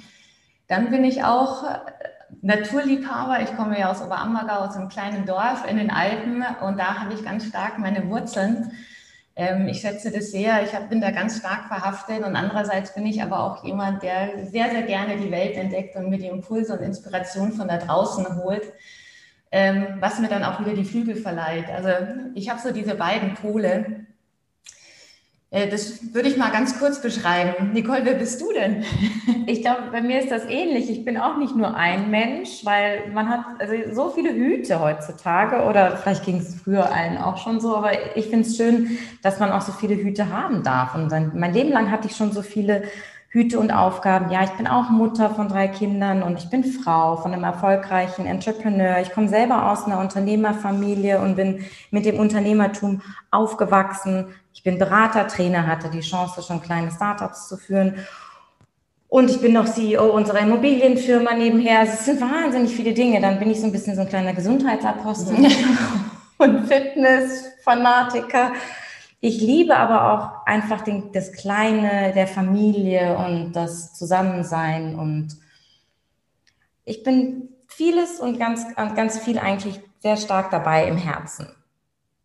dann 0.68 0.90
bin 0.90 1.02
ich 1.02 1.24
auch 1.24 1.64
Naturliebhaber. 2.42 3.40
Ich 3.40 3.56
komme 3.56 3.80
ja 3.80 3.90
aus 3.90 4.02
Oberammergau, 4.02 4.66
aus 4.66 4.76
einem 4.76 4.90
kleinen 4.90 5.24
Dorf 5.24 5.64
in 5.66 5.78
den 5.78 5.90
Alpen 5.90 6.44
und 6.60 6.78
da 6.78 7.00
habe 7.00 7.14
ich 7.14 7.24
ganz 7.24 7.46
stark 7.46 7.78
meine 7.78 8.10
Wurzeln. 8.10 8.70
Ähm, 9.36 9.66
ich 9.68 9.80
schätze 9.80 10.10
das 10.10 10.30
sehr. 10.30 10.62
Ich 10.62 10.74
hab, 10.74 10.88
bin 10.88 11.00
da 11.00 11.10
ganz 11.10 11.38
stark 11.38 11.66
verhaftet 11.66 12.24
und 12.24 12.36
andererseits 12.36 12.94
bin 12.94 13.06
ich 13.06 13.22
aber 13.22 13.40
auch 13.40 13.64
jemand, 13.64 14.02
der 14.02 14.46
sehr, 14.46 14.70
sehr 14.70 14.82
gerne 14.82 15.16
die 15.16 15.30
Welt 15.30 15.56
entdeckt 15.56 15.96
und 15.96 16.08
mir 16.08 16.18
die 16.18 16.26
Impulse 16.26 16.74
und 16.74 16.84
Inspiration 16.84 17.52
von 17.52 17.66
da 17.66 17.78
draußen 17.78 18.36
holt, 18.36 18.62
ähm, 19.50 19.96
was 20.00 20.20
mir 20.20 20.28
dann 20.28 20.44
auch 20.44 20.60
wieder 20.60 20.74
die 20.74 20.84
Flügel 20.84 21.16
verleiht. 21.16 21.68
Also 21.68 21.88
ich 22.34 22.48
habe 22.48 22.60
so 22.60 22.72
diese 22.72 22.94
beiden 22.94 23.34
Pole. 23.34 24.06
Äh, 25.54 25.68
das 25.68 26.12
würde 26.12 26.28
ich 26.28 26.36
mal 26.36 26.50
ganz 26.50 26.78
kurz 26.80 27.00
beschreiben. 27.00 27.72
Nicole, 27.72 28.00
wer 28.02 28.14
bist 28.14 28.40
du 28.40 28.52
denn? 28.52 28.84
Ich 29.46 29.60
glaube, 29.60 29.82
bei 29.92 30.00
mir 30.00 30.20
ist 30.20 30.30
das 30.30 30.46
ähnlich. 30.46 30.88
Ich 30.88 31.04
bin 31.04 31.18
auch 31.18 31.36
nicht 31.36 31.54
nur 31.54 31.76
ein 31.76 32.10
Mensch, 32.10 32.64
weil 32.64 33.10
man 33.12 33.28
hat 33.28 33.44
also 33.58 33.74
so 33.92 34.08
viele 34.08 34.32
Hüte 34.32 34.80
heutzutage 34.80 35.64
oder 35.64 35.98
vielleicht 35.98 36.24
ging 36.24 36.38
es 36.38 36.54
früher 36.54 36.90
allen 36.90 37.18
auch 37.18 37.36
schon 37.36 37.60
so, 37.60 37.76
aber 37.76 37.90
ich 38.16 38.28
finde 38.28 38.48
es 38.48 38.56
schön, 38.56 38.96
dass 39.20 39.40
man 39.40 39.52
auch 39.52 39.60
so 39.60 39.72
viele 39.72 39.96
Hüte 39.96 40.30
haben 40.30 40.62
darf. 40.62 40.94
Und 40.94 41.12
dann, 41.12 41.32
mein 41.34 41.52
Leben 41.52 41.70
lang 41.70 41.90
hatte 41.90 42.08
ich 42.08 42.16
schon 42.16 42.32
so 42.32 42.40
viele 42.40 42.84
Hüte 43.34 43.58
und 43.58 43.72
Aufgaben. 43.72 44.30
Ja, 44.30 44.44
ich 44.44 44.52
bin 44.52 44.68
auch 44.68 44.90
Mutter 44.90 45.28
von 45.28 45.48
drei 45.48 45.66
Kindern 45.66 46.22
und 46.22 46.38
ich 46.38 46.50
bin 46.50 46.62
Frau 46.62 47.16
von 47.16 47.32
einem 47.32 47.42
erfolgreichen 47.42 48.26
Entrepreneur. 48.26 49.00
Ich 49.00 49.10
komme 49.10 49.28
selber 49.28 49.72
aus 49.72 49.86
einer 49.86 49.98
Unternehmerfamilie 49.98 51.20
und 51.20 51.34
bin 51.34 51.64
mit 51.90 52.06
dem 52.06 52.20
Unternehmertum 52.20 53.02
aufgewachsen, 53.32 54.26
ich 54.52 54.62
bin 54.62 54.78
Berater, 54.78 55.26
Trainer, 55.26 55.66
hatte 55.66 55.90
die 55.90 56.00
Chance, 56.00 56.44
schon 56.44 56.62
kleine 56.62 56.92
Startups 56.92 57.48
zu 57.48 57.56
führen. 57.56 57.96
Und 59.08 59.28
ich 59.28 59.40
bin 59.40 59.52
noch 59.52 59.64
CEO 59.64 60.14
unserer 60.14 60.38
Immobilienfirma 60.38 61.34
nebenher. 61.34 61.80
Also 61.80 61.94
es 61.94 62.04
sind 62.04 62.20
wahnsinnig 62.20 62.72
viele 62.72 62.92
Dinge. 62.92 63.20
Dann 63.20 63.40
bin 63.40 63.50
ich 63.50 63.60
so 63.60 63.66
ein 63.66 63.72
bisschen 63.72 63.96
so 63.96 64.02
ein 64.02 64.08
kleiner 64.08 64.32
Gesundheitsapostel 64.32 65.34
und 66.38 66.68
Fitness-Fanatiker. 66.68 68.52
Ich 69.24 69.40
liebe 69.40 69.74
aber 69.74 70.12
auch 70.12 70.46
einfach 70.46 70.82
den, 70.82 71.10
das 71.12 71.32
Kleine 71.32 72.12
der 72.14 72.26
Familie 72.26 73.16
und 73.16 73.54
das 73.54 73.94
Zusammensein. 73.94 74.98
Und 74.98 75.28
ich 76.84 77.02
bin 77.04 77.48
vieles 77.66 78.20
und 78.20 78.38
ganz, 78.38 78.66
ganz 78.74 79.18
viel 79.18 79.38
eigentlich 79.38 79.80
sehr 80.00 80.18
stark 80.18 80.50
dabei 80.50 80.86
im 80.88 80.98
Herzen. 80.98 81.48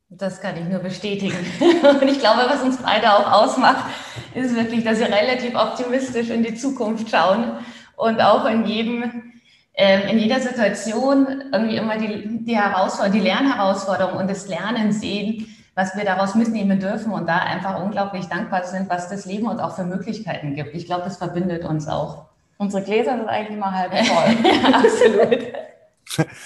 Das 0.09 0.41
kann 0.41 0.57
ich 0.57 0.65
nur 0.65 0.79
bestätigen. 0.79 1.37
Und 2.01 2.07
ich 2.09 2.19
glaube, 2.19 2.41
was 2.49 2.63
uns 2.63 2.77
beide 2.77 3.13
auch 3.13 3.31
ausmacht, 3.31 3.85
ist 4.33 4.55
wirklich, 4.55 4.83
dass 4.83 4.99
wir 4.99 5.07
relativ 5.07 5.55
optimistisch 5.55 6.29
in 6.31 6.43
die 6.43 6.55
Zukunft 6.55 7.11
schauen 7.11 7.59
und 7.95 8.19
auch 8.19 8.43
in 8.45 8.65
jedem, 8.65 9.31
äh, 9.73 10.11
in 10.11 10.17
jeder 10.17 10.41
Situation 10.41 11.43
irgendwie 11.53 11.77
immer 11.77 11.97
die, 11.97 12.43
die 12.43 12.57
Herausforderung, 12.57 13.13
die 13.13 13.25
Lernherausforderung 13.25 14.17
und 14.17 14.29
das 14.29 14.47
Lernen 14.47 14.91
sehen, 14.91 15.55
was 15.79 15.95
wir 15.95 16.03
daraus 16.03 16.35
mitnehmen 16.35 16.77
dürfen 16.77 17.13
und 17.13 17.25
da 17.25 17.37
einfach 17.37 17.81
unglaublich 17.81 18.25
dankbar 18.25 18.65
sind, 18.65 18.89
was 18.89 19.07
das 19.07 19.25
Leben 19.25 19.47
uns 19.47 19.61
auch 19.61 19.77
für 19.77 19.85
Möglichkeiten 19.85 20.53
gibt. 20.53 20.75
Ich 20.75 20.85
glaube, 20.85 21.03
das 21.05 21.15
verbindet 21.15 21.63
uns 21.63 21.87
auch. 21.87 22.25
Unsere 22.57 22.83
Gläser 22.83 23.15
sind 23.15 23.29
eigentlich 23.29 23.55
immer 23.55 23.71
halb 23.71 23.93
voll. 24.05 24.35
ja, 24.43 24.77
absolut. 24.77 26.27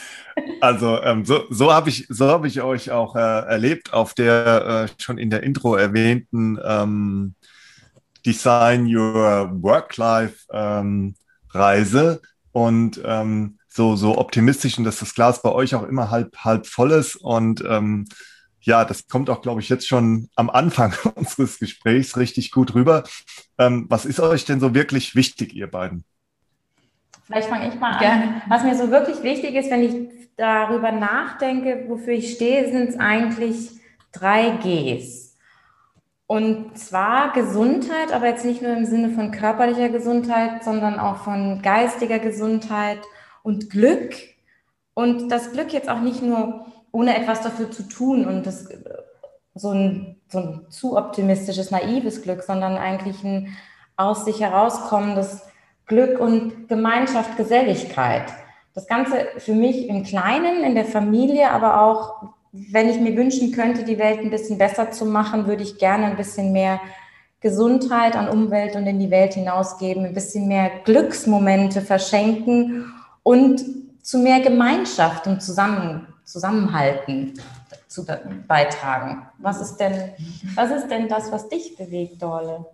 Also 0.62 1.00
ähm, 1.04 1.26
so, 1.26 1.44
so 1.52 1.72
habe 1.72 1.90
ich, 1.90 2.08
so 2.10 2.28
hab 2.28 2.44
ich 2.44 2.60
euch 2.64 2.90
auch 2.90 3.16
äh, 3.16 3.20
erlebt 3.20 3.94
auf 3.94 4.16
der 4.16 4.88
äh, 4.90 5.02
schon 5.02 5.20
in 5.20 5.30
der 5.30 5.44
Intro 5.44 5.76
erwähnten 5.76 6.58
ähm, 6.66 7.36
Design 8.26 8.88
Your 8.88 9.52
Work-Life 9.62 10.48
ähm, 10.52 11.14
Reise 11.52 12.20
und 12.52 13.00
ähm, 13.06 13.60
so, 13.68 13.96
so 13.96 14.18
optimistisch 14.18 14.80
und 14.80 14.86
dass 14.86 14.98
das 14.98 15.14
Glas 15.14 15.44
bei 15.44 15.52
euch 15.52 15.76
auch 15.76 15.84
immer 15.84 16.10
halb, 16.10 16.36
halb 16.38 16.66
voll 16.66 16.94
ist 16.94 17.16
und 17.16 17.64
ähm, 17.70 18.06
ja, 18.64 18.86
das 18.86 19.08
kommt 19.08 19.30
auch, 19.30 19.42
glaube 19.42 19.62
ich, 19.62 19.70
jetzt 19.70 19.88
schon 19.88 20.30
am 20.36 20.50
Anfang 20.50 20.94
unseres 21.16 21.60
Gesprächs 21.60 22.18
richtig 22.18 22.52
gut 22.52 22.74
rüber. 22.74 23.04
Ähm, 23.58 23.86
was 23.90 24.06
ist 24.06 24.20
euch 24.20 24.46
denn 24.46 24.60
so 24.60 24.74
wirklich 24.74 25.16
wichtig, 25.16 25.54
ihr 25.54 25.70
beiden? 25.70 26.04
Vielleicht 27.26 27.50
fange 27.50 27.70
ich 27.70 27.80
mal 27.80 28.00
Gerne. 28.00 28.24
an. 28.24 28.42
Was 28.48 28.64
mir 28.64 28.76
so 28.76 28.90
wirklich 28.92 29.24
wichtig 29.24 29.56
ist, 29.56 29.70
wenn 29.70 29.84
ich 29.84 30.10
darüber 30.36 30.92
nachdenke, 30.92 31.86
wofür 31.88 32.14
ich 32.14 32.34
stehe, 32.34 32.72
sind 32.72 32.90
es 32.90 33.00
eigentlich 33.00 33.72
drei 34.12 34.52
Gs. 34.62 35.36
Und 36.26 36.78
zwar 36.78 37.34
Gesundheit, 37.34 38.12
aber 38.12 38.28
jetzt 38.28 38.46
nicht 38.46 38.62
nur 38.62 38.76
im 38.76 38.86
Sinne 38.86 39.10
von 39.10 39.32
körperlicher 39.32 39.90
Gesundheit, 39.90 40.64
sondern 40.64 41.00
auch 41.00 41.18
von 41.18 41.62
geistiger 41.62 42.20
Gesundheit 42.20 43.00
und 43.44 43.70
Glück. 43.70 44.16
Und 44.94 45.30
das 45.30 45.52
Glück 45.52 45.74
jetzt 45.74 45.90
auch 45.90 46.02
nicht 46.02 46.22
nur 46.22 46.66
ohne 46.94 47.18
etwas 47.18 47.42
dafür 47.42 47.70
zu 47.72 47.84
tun 47.84 48.26
und 48.26 48.46
das, 48.46 48.70
so, 49.56 49.72
ein, 49.72 50.16
so 50.30 50.40
ein 50.40 50.66
zu 50.70 50.96
optimistisches, 50.96 51.72
naives 51.72 52.22
Glück, 52.22 52.44
sondern 52.44 52.78
eigentlich 52.78 53.22
ein 53.24 53.50
aus 53.98 54.26
sich 54.26 54.40
herauskommendes 54.40 55.42
Glück 55.86 56.20
und 56.20 56.70
Gemeinschaft, 56.70 57.36
Geselligkeit. 57.36 58.24
Das 58.74 58.88
Ganze 58.88 59.28
für 59.38 59.54
mich 59.54 59.88
im 59.88 60.04
Kleinen, 60.04 60.64
in 60.64 60.76
der 60.76 60.86
Familie, 60.86 61.52
aber 61.52 61.82
auch, 61.82 62.30
wenn 62.52 62.90
ich 62.90 63.00
mir 63.00 63.16
wünschen 63.16 63.52
könnte, 63.52 63.84
die 63.84 64.00
Welt 64.00 64.20
ein 64.20 64.30
bisschen 64.30 64.58
besser 64.58 64.92
zu 64.92 65.06
machen, 65.06 65.48
würde 65.48 65.64
ich 65.64 65.78
gerne 65.78 66.06
ein 66.06 66.18
bisschen 66.18 66.52
mehr 66.52 66.80
Gesundheit 67.40 68.16
an 68.16 68.30
Umwelt 68.30 68.76
und 68.76 68.88
in 68.88 69.00
die 69.00 69.12
Welt 69.12 69.34
hinausgeben, 69.34 70.06
ein 70.06 70.14
bisschen 70.14 70.48
mehr 70.48 70.72
Glücksmomente 70.86 71.82
verschenken 71.82 72.86
und 73.22 73.64
zu 74.02 74.20
mehr 74.20 74.40
Gemeinschaft 74.40 75.28
und 75.28 75.42
Zusammen, 75.42 76.13
Zusammenhalten 76.26 77.34
zu 77.88 78.06
beitragen. 78.48 79.28
Was 79.38 79.62
ist 79.62 79.78
denn, 79.78 80.14
was 80.56 80.72
ist 80.72 80.88
denn 80.88 81.08
das, 81.08 81.32
was 81.32 81.50
dich 81.50 81.76
bewegt, 81.78 82.22
Dorle? 82.22 82.66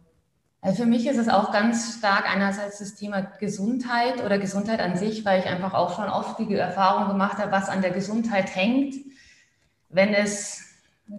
Also 0.62 0.84
für 0.84 0.90
mich 0.90 1.08
ist 1.08 1.18
es 1.18 1.30
auch 1.30 1.54
ganz 1.54 1.98
stark 1.98 2.30
einerseits 2.30 2.80
das 2.80 2.96
Thema 2.96 3.22
Gesundheit 3.22 4.24
oder 4.24 4.38
Gesundheit 4.40 4.82
an 4.82 4.98
sich, 4.98 5.24
weil 5.24 5.40
ich 5.40 5.46
einfach 5.46 5.74
auch 5.74 5.96
schon 5.96 6.10
oft 6.10 6.38
die 6.40 6.54
Erfahrung 6.54 7.08
gemacht 7.08 7.38
habe, 7.38 7.52
was 7.52 7.70
an 7.70 7.82
der 7.82 7.92
Gesundheit 7.92 8.54
hängt, 8.56 8.96
wenn 9.88 10.14
es 10.14 10.66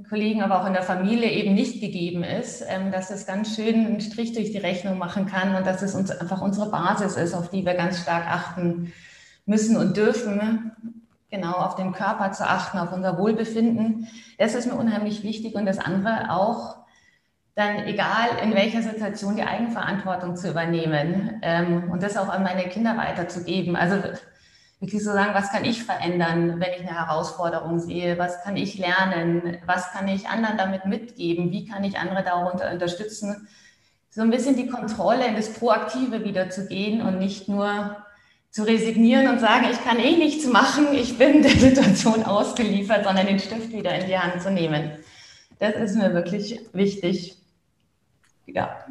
Kollegen, 0.08 0.42
aber 0.42 0.60
auch 0.60 0.66
in 0.66 0.72
der 0.72 0.82
Familie 0.82 1.30
eben 1.30 1.54
nicht 1.54 1.80
gegeben 1.80 2.22
ist, 2.22 2.62
ähm, 2.68 2.92
dass 2.92 3.10
es 3.10 3.26
ganz 3.26 3.56
schön 3.56 3.87
einen 3.87 4.00
Strich 4.00 4.32
durch 4.34 4.52
die 4.52 4.58
Rechnung 4.58 4.99
machen 4.99 5.26
kann 5.26 5.56
und 5.56 5.66
dass 5.66 5.82
es 5.82 5.94
uns 5.94 6.10
einfach 6.10 6.40
unsere 6.42 6.70
Basis 6.70 7.16
ist, 7.16 7.34
auf 7.34 7.50
die 7.50 7.64
wir 7.64 7.75
ganz 7.75 8.00
stark 8.00 8.26
achten 8.26 8.92
müssen 9.46 9.76
und 9.76 9.96
dürfen, 9.96 11.00
genau 11.30 11.52
auf 11.52 11.76
den 11.76 11.92
Körper 11.92 12.32
zu 12.32 12.44
achten, 12.44 12.78
auf 12.78 12.92
unser 12.92 13.18
Wohlbefinden. 13.18 14.08
Das 14.38 14.54
ist 14.54 14.66
mir 14.66 14.75
unheimlich 14.75 15.22
wichtig 15.22 15.54
und 15.54 15.66
das 15.66 15.78
andere 15.78 16.30
auch 16.30 16.76
dann 17.54 17.84
egal 17.87 18.28
in 18.42 18.54
welcher 18.54 18.82
Situation 18.82 19.37
die 19.37 19.42
Eigenverantwortung 19.42 20.37
zu 20.37 20.50
übernehmen 20.50 21.40
ähm, 21.42 21.90
und 21.90 22.02
das 22.02 22.16
auch 22.16 22.28
an 22.28 22.42
meine 22.42 22.64
Kinder 22.64 22.96
weiterzugeben. 22.96 23.76
Also 23.76 23.96
wirklich 24.80 25.04
so 25.04 25.12
sagen, 25.12 25.34
was 25.34 25.50
kann 25.50 25.64
ich 25.64 25.84
verändern, 25.84 26.58
wenn 26.58 26.72
ich 26.72 26.80
eine 26.80 26.99
Herausforderung 26.99 27.78
sehe? 27.78 28.18
Was 28.18 28.42
kann 28.42 28.56
ich 28.56 28.78
lernen? 28.78 29.58
Was 29.66 29.92
kann 29.92 30.08
ich 30.08 30.28
anderen 30.28 30.56
damit 30.56 30.87
mitgeben? 30.87 31.50
Wie 31.50 31.66
kann 31.66 31.84
ich 31.84 31.99
andere 31.99 32.25
darunter 32.25 32.70
unterstützen? 32.72 33.49
So 34.08 34.22
ein 34.22 34.30
bisschen 34.30 34.56
die 34.56 34.68
Kontrolle 34.68 35.26
in 35.26 35.37
das 35.37 35.52
Proaktive 35.52 36.25
wiederzugehen 36.25 37.02
und 37.02 37.18
nicht 37.18 37.49
nur 37.49 37.96
zu 38.50 38.62
resignieren 38.64 39.28
und 39.28 39.38
sagen, 39.38 39.66
ich 39.71 39.83
kann 39.85 39.99
eh 39.99 40.16
nichts 40.16 40.47
machen, 40.47 40.88
ich 40.92 41.16
bin 41.19 41.42
der 41.42 41.52
Situation 41.52 42.25
ausgeliefert, 42.25 43.04
sondern 43.04 43.26
den 43.26 43.38
Stift 43.38 43.73
wieder 43.73 43.95
in 43.97 44.07
die 44.07 44.19
Hand 44.19 44.42
zu 44.42 44.50
nehmen. 44.50 44.92
Das 45.59 45.76
ist 45.76 45.97
mir 45.97 46.14
wirklich 46.14 46.59
wichtig 46.73 47.37
ja. 48.54 48.85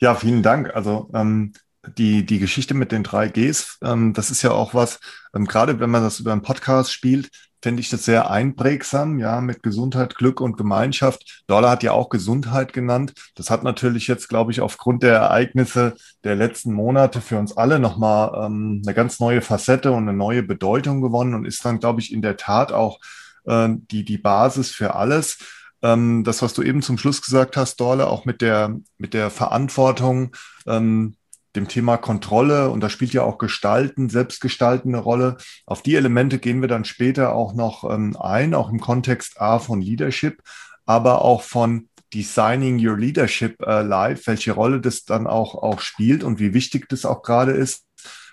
Ja, 0.00 0.14
vielen 0.14 0.42
Dank. 0.42 0.74
Also 0.74 1.08
ähm, 1.14 1.52
die, 1.96 2.26
die 2.26 2.38
Geschichte 2.38 2.74
mit 2.74 2.92
den 2.92 3.04
drei 3.04 3.28
Gs, 3.28 3.78
ähm, 3.82 4.12
das 4.12 4.30
ist 4.30 4.42
ja 4.42 4.50
auch 4.50 4.74
was, 4.74 5.00
ähm, 5.34 5.46
gerade 5.46 5.80
wenn 5.80 5.90
man 5.90 6.02
das 6.02 6.20
über 6.20 6.32
einen 6.32 6.42
Podcast 6.42 6.92
spielt, 6.92 7.30
finde 7.64 7.80
ich 7.80 7.88
das 7.88 8.04
sehr 8.04 8.30
einprägsam, 8.30 9.18
ja, 9.18 9.40
mit 9.40 9.62
Gesundheit, 9.62 10.16
Glück 10.16 10.42
und 10.42 10.58
Gemeinschaft. 10.58 11.44
Dollar 11.46 11.70
hat 11.70 11.82
ja 11.82 11.92
auch 11.92 12.10
Gesundheit 12.10 12.74
genannt. 12.74 13.14
Das 13.36 13.48
hat 13.48 13.64
natürlich 13.64 14.06
jetzt, 14.06 14.28
glaube 14.28 14.52
ich, 14.52 14.60
aufgrund 14.60 15.02
der 15.02 15.14
Ereignisse 15.14 15.94
der 16.24 16.36
letzten 16.36 16.74
Monate 16.74 17.22
für 17.22 17.38
uns 17.38 17.56
alle 17.56 17.78
nochmal 17.78 18.44
ähm, 18.44 18.82
eine 18.84 18.94
ganz 18.94 19.18
neue 19.18 19.40
Facette 19.40 19.92
und 19.92 20.06
eine 20.06 20.12
neue 20.12 20.42
Bedeutung 20.42 21.00
gewonnen 21.00 21.32
und 21.32 21.46
ist 21.46 21.64
dann, 21.64 21.80
glaube 21.80 22.02
ich, 22.02 22.12
in 22.12 22.20
der 22.20 22.36
Tat 22.36 22.70
auch 22.70 23.00
äh, 23.46 23.70
die, 23.70 24.04
die 24.04 24.18
Basis 24.18 24.70
für 24.70 24.94
alles 24.94 25.38
ähm, 25.82 26.22
das, 26.22 26.42
was 26.42 26.52
du 26.52 26.62
eben 26.62 26.82
zum 26.82 26.98
Schluss 26.98 27.22
gesagt 27.22 27.56
hast, 27.56 27.80
Dorle, 27.80 28.08
auch 28.08 28.26
mit 28.26 28.42
der, 28.42 28.76
mit 28.98 29.14
der 29.14 29.30
Verantwortung, 29.30 30.36
ähm, 30.66 31.16
dem 31.56 31.68
Thema 31.68 31.96
Kontrolle, 31.96 32.70
und 32.70 32.80
da 32.80 32.88
spielt 32.88 33.12
ja 33.12 33.22
auch 33.22 33.38
Gestalten, 33.38 34.08
Selbstgestalten 34.08 34.94
eine 34.94 35.02
Rolle. 35.02 35.36
Auf 35.66 35.82
die 35.82 35.94
Elemente 35.94 36.38
gehen 36.38 36.60
wir 36.60 36.68
dann 36.68 36.84
später 36.84 37.32
auch 37.34 37.54
noch 37.54 37.88
ähm, 37.88 38.16
ein, 38.16 38.54
auch 38.54 38.70
im 38.70 38.80
Kontext 38.80 39.40
A 39.40 39.58
von 39.58 39.80
Leadership, 39.80 40.42
aber 40.84 41.22
auch 41.22 41.42
von 41.42 41.88
Designing 42.12 42.84
Your 42.84 42.96
Leadership 42.96 43.60
äh, 43.62 43.82
Life, 43.82 44.26
welche 44.26 44.52
Rolle 44.52 44.80
das 44.80 45.04
dann 45.04 45.26
auch, 45.26 45.54
auch 45.54 45.80
spielt 45.80 46.22
und 46.22 46.38
wie 46.38 46.54
wichtig 46.54 46.88
das 46.88 47.04
auch 47.04 47.22
gerade 47.22 47.52
ist, 47.52 47.84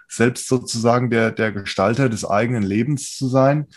selbst 0.07 0.47
sozusagen 0.47 1.09
der, 1.09 1.31
der 1.31 1.51
Gestalter 1.51 2.09
des 2.09 2.25
eigenen 2.25 2.63
Lebens 2.63 3.15
zu 3.15 3.27
sein. 3.27 3.67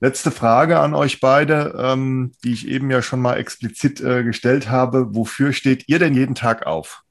Letzte 0.00 0.30
Frage 0.30 0.78
an 0.80 0.94
euch 0.94 1.20
beide, 1.20 1.74
ähm, 1.78 2.32
die 2.44 2.52
ich 2.52 2.68
eben 2.68 2.90
ja 2.90 3.02
schon 3.02 3.20
mal 3.20 3.36
explizit 3.36 4.00
äh, 4.00 4.24
gestellt 4.24 4.68
habe. 4.68 5.14
Wofür 5.14 5.52
steht 5.52 5.88
ihr 5.88 5.98
denn 5.98 6.14
jeden 6.14 6.34
Tag 6.34 6.66
auf? 6.66 7.02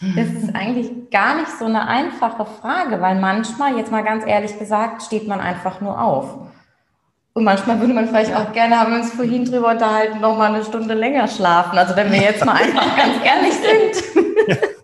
Das 0.00 0.28
ist 0.28 0.54
eigentlich 0.54 1.10
gar 1.10 1.36
nicht 1.36 1.50
so 1.58 1.64
eine 1.64 1.88
einfache 1.88 2.46
Frage, 2.46 3.00
weil 3.00 3.18
manchmal, 3.18 3.76
jetzt 3.76 3.90
mal 3.90 4.04
ganz 4.04 4.24
ehrlich 4.24 4.56
gesagt, 4.56 5.02
steht 5.02 5.26
man 5.26 5.40
einfach 5.40 5.80
nur 5.80 6.00
auf. 6.00 6.38
Und 7.32 7.44
manchmal 7.44 7.80
würde 7.80 7.94
man 7.94 8.06
vielleicht 8.06 8.34
auch 8.34 8.52
gerne, 8.52 8.78
haben 8.78 8.92
wir 8.92 9.00
uns 9.00 9.12
vorhin 9.12 9.44
drüber 9.44 9.70
unterhalten, 9.70 10.20
noch 10.20 10.36
mal 10.36 10.54
eine 10.54 10.64
Stunde 10.64 10.94
länger 10.94 11.26
schlafen. 11.26 11.76
Also 11.78 11.96
wenn 11.96 12.12
wir 12.12 12.20
jetzt 12.20 12.44
mal 12.44 12.54
einfach 12.54 12.96
ganz 12.96 13.16
ehrlich 13.24 13.54
sind. 13.54 14.58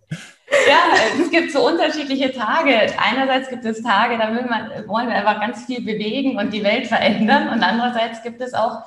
Ja, 0.67 0.97
es 1.21 1.31
gibt 1.31 1.53
so 1.53 1.67
unterschiedliche 1.67 2.33
Tage. 2.33 2.75
Einerseits 2.97 3.51
gibt 3.51 3.65
es 3.65 3.83
Tage, 3.83 4.17
da 4.17 4.33
will 4.33 4.47
man, 4.49 4.71
wollen 4.89 5.09
wir 5.09 5.15
einfach 5.15 5.41
ganz 5.41 5.65
viel 5.65 5.83
bewegen 5.83 6.39
und 6.39 6.53
die 6.53 6.65
Welt 6.65 6.87
verändern. 6.87 7.49
Und 7.49 7.63
andererseits 7.63 8.23
gibt 8.23 8.41
es 8.41 8.55
auch 8.55 8.83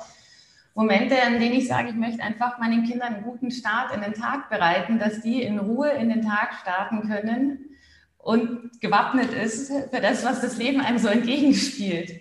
Momente, 0.78 1.20
an 1.20 1.40
denen 1.40 1.54
ich 1.54 1.66
sage, 1.66 1.88
ich 1.88 1.96
möchte 1.96 2.22
einfach 2.22 2.60
meinen 2.60 2.84
Kindern 2.84 3.14
einen 3.14 3.24
guten 3.24 3.50
Start 3.50 3.92
in 3.92 4.00
den 4.00 4.14
Tag 4.14 4.48
bereiten, 4.48 5.00
dass 5.00 5.20
die 5.22 5.42
in 5.42 5.58
Ruhe 5.58 5.90
in 5.90 6.08
den 6.08 6.22
Tag 6.22 6.54
starten 6.62 7.08
können 7.08 7.70
und 8.16 8.80
gewappnet 8.80 9.32
ist 9.32 9.72
für 9.72 10.00
das, 10.00 10.24
was 10.24 10.40
das 10.40 10.56
Leben 10.56 10.80
einem 10.80 10.98
so 10.98 11.08
entgegenspielt. 11.08 12.20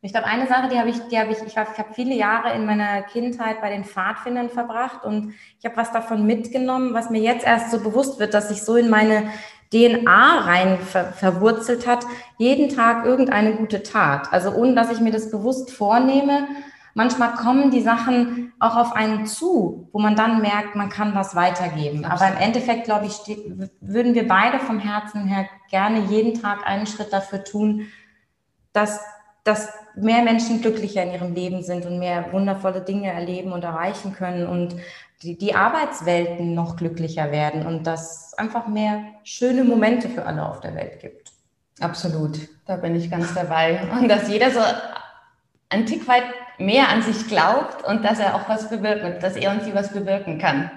Ich 0.00 0.12
glaube, 0.12 0.28
eine 0.28 0.46
Sache, 0.46 0.70
die 0.70 0.78
habe 0.78 0.88
ich, 0.88 0.96
die 1.10 1.18
habe 1.18 1.32
ich, 1.32 1.38
ich, 1.42 1.48
ich 1.48 1.56
habe 1.58 1.92
viele 1.92 2.14
Jahre 2.14 2.54
in 2.54 2.64
meiner 2.64 3.02
Kindheit 3.02 3.60
bei 3.60 3.68
den 3.68 3.84
Pfadfindern 3.84 4.48
verbracht 4.48 5.04
und 5.04 5.34
ich 5.58 5.66
habe 5.66 5.76
was 5.76 5.92
davon 5.92 6.24
mitgenommen, 6.24 6.94
was 6.94 7.10
mir 7.10 7.20
jetzt 7.20 7.46
erst 7.46 7.70
so 7.70 7.80
bewusst 7.80 8.18
wird, 8.18 8.32
dass 8.32 8.48
sich 8.48 8.62
so 8.62 8.76
in 8.76 8.88
meine 8.88 9.28
DNA 9.74 10.40
rein 10.40 10.78
ver 10.78 11.12
verwurzelt 11.12 11.86
hat, 11.86 12.06
jeden 12.38 12.74
Tag 12.74 13.04
irgendeine 13.04 13.56
gute 13.56 13.82
Tat. 13.82 14.32
Also 14.32 14.54
ohne 14.54 14.74
dass 14.74 14.90
ich 14.90 15.00
mir 15.00 15.12
das 15.12 15.30
bewusst 15.30 15.70
vornehme. 15.70 16.48
Manchmal 16.94 17.34
kommen 17.34 17.72
die 17.72 17.82
Sachen 17.82 18.52
auch 18.60 18.76
auf 18.76 18.92
einen 18.92 19.26
zu, 19.26 19.88
wo 19.92 19.98
man 19.98 20.14
dann 20.14 20.40
merkt, 20.40 20.76
man 20.76 20.88
kann 20.88 21.14
was 21.14 21.34
weitergeben. 21.34 22.04
Absolut. 22.04 22.22
Aber 22.22 22.36
im 22.36 22.42
Endeffekt, 22.46 22.84
glaube 22.84 23.06
ich, 23.06 23.18
würden 23.80 24.14
wir 24.14 24.28
beide 24.28 24.60
vom 24.60 24.78
Herzen 24.78 25.26
her 25.26 25.46
gerne 25.70 26.04
jeden 26.06 26.40
Tag 26.40 26.64
einen 26.66 26.86
Schritt 26.86 27.12
dafür 27.12 27.42
tun, 27.42 27.88
dass, 28.72 29.00
dass 29.42 29.72
mehr 29.96 30.22
Menschen 30.22 30.60
glücklicher 30.60 31.02
in 31.02 31.12
ihrem 31.12 31.34
Leben 31.34 31.62
sind 31.62 31.84
und 31.84 31.98
mehr 31.98 32.32
wundervolle 32.32 32.80
Dinge 32.80 33.12
erleben 33.12 33.52
und 33.52 33.64
erreichen 33.64 34.12
können 34.14 34.46
und 34.46 34.76
die, 35.22 35.36
die 35.36 35.54
Arbeitswelten 35.54 36.54
noch 36.54 36.76
glücklicher 36.76 37.32
werden 37.32 37.66
und 37.66 37.86
dass 37.86 38.34
einfach 38.34 38.68
mehr 38.68 39.02
schöne 39.24 39.64
Momente 39.64 40.08
für 40.08 40.26
alle 40.26 40.46
auf 40.46 40.60
der 40.60 40.74
Welt 40.76 41.00
gibt. 41.00 41.32
Absolut, 41.80 42.38
da 42.66 42.76
bin 42.76 42.94
ich 42.94 43.10
ganz 43.10 43.34
dabei. 43.34 43.80
Und 43.98 44.08
dass 44.08 44.28
jeder 44.28 44.50
so 44.50 44.60
ein 45.70 45.86
Tick 45.86 46.06
weit 46.06 46.24
mehr 46.58 46.88
an 46.88 47.02
sich 47.02 47.26
glaubt 47.28 47.84
und 47.84 48.04
dass 48.04 48.18
er 48.18 48.34
auch 48.34 48.48
was 48.48 48.70
bewirkt, 48.70 49.22
dass 49.22 49.36
er 49.36 49.52
und 49.52 49.62
sie 49.64 49.74
was 49.74 49.92
bewirken 49.92 50.38
kann. 50.38 50.70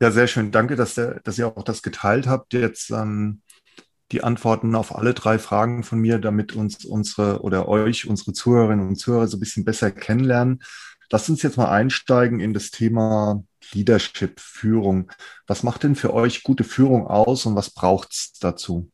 Ja, 0.00 0.10
sehr 0.10 0.26
schön. 0.26 0.50
Danke, 0.50 0.76
dass, 0.76 0.94
der, 0.94 1.20
dass 1.20 1.38
ihr 1.38 1.46
auch 1.46 1.62
das 1.62 1.82
geteilt 1.82 2.26
habt. 2.26 2.54
Jetzt 2.54 2.90
ähm, 2.90 3.40
die 4.12 4.22
Antworten 4.22 4.74
auf 4.74 4.94
alle 4.94 5.14
drei 5.14 5.38
Fragen 5.38 5.84
von 5.84 5.98
mir, 5.98 6.18
damit 6.18 6.54
uns 6.54 6.84
unsere 6.84 7.40
oder 7.42 7.68
euch, 7.68 8.08
unsere 8.08 8.32
Zuhörerinnen 8.32 8.86
und 8.86 8.96
Zuhörer 8.96 9.26
so 9.26 9.36
ein 9.36 9.40
bisschen 9.40 9.64
besser 9.64 9.90
kennenlernen. 9.90 10.62
Lasst 11.10 11.30
uns 11.30 11.42
jetzt 11.42 11.56
mal 11.56 11.70
einsteigen 11.70 12.40
in 12.40 12.54
das 12.54 12.70
Thema 12.70 13.44
Leadership, 13.72 14.40
Führung. 14.40 15.10
Was 15.46 15.62
macht 15.62 15.82
denn 15.82 15.94
für 15.94 16.12
euch 16.12 16.42
gute 16.42 16.64
Führung 16.64 17.06
aus 17.06 17.46
und 17.46 17.54
was 17.54 17.70
braucht 17.70 18.12
es 18.12 18.32
dazu? 18.40 18.90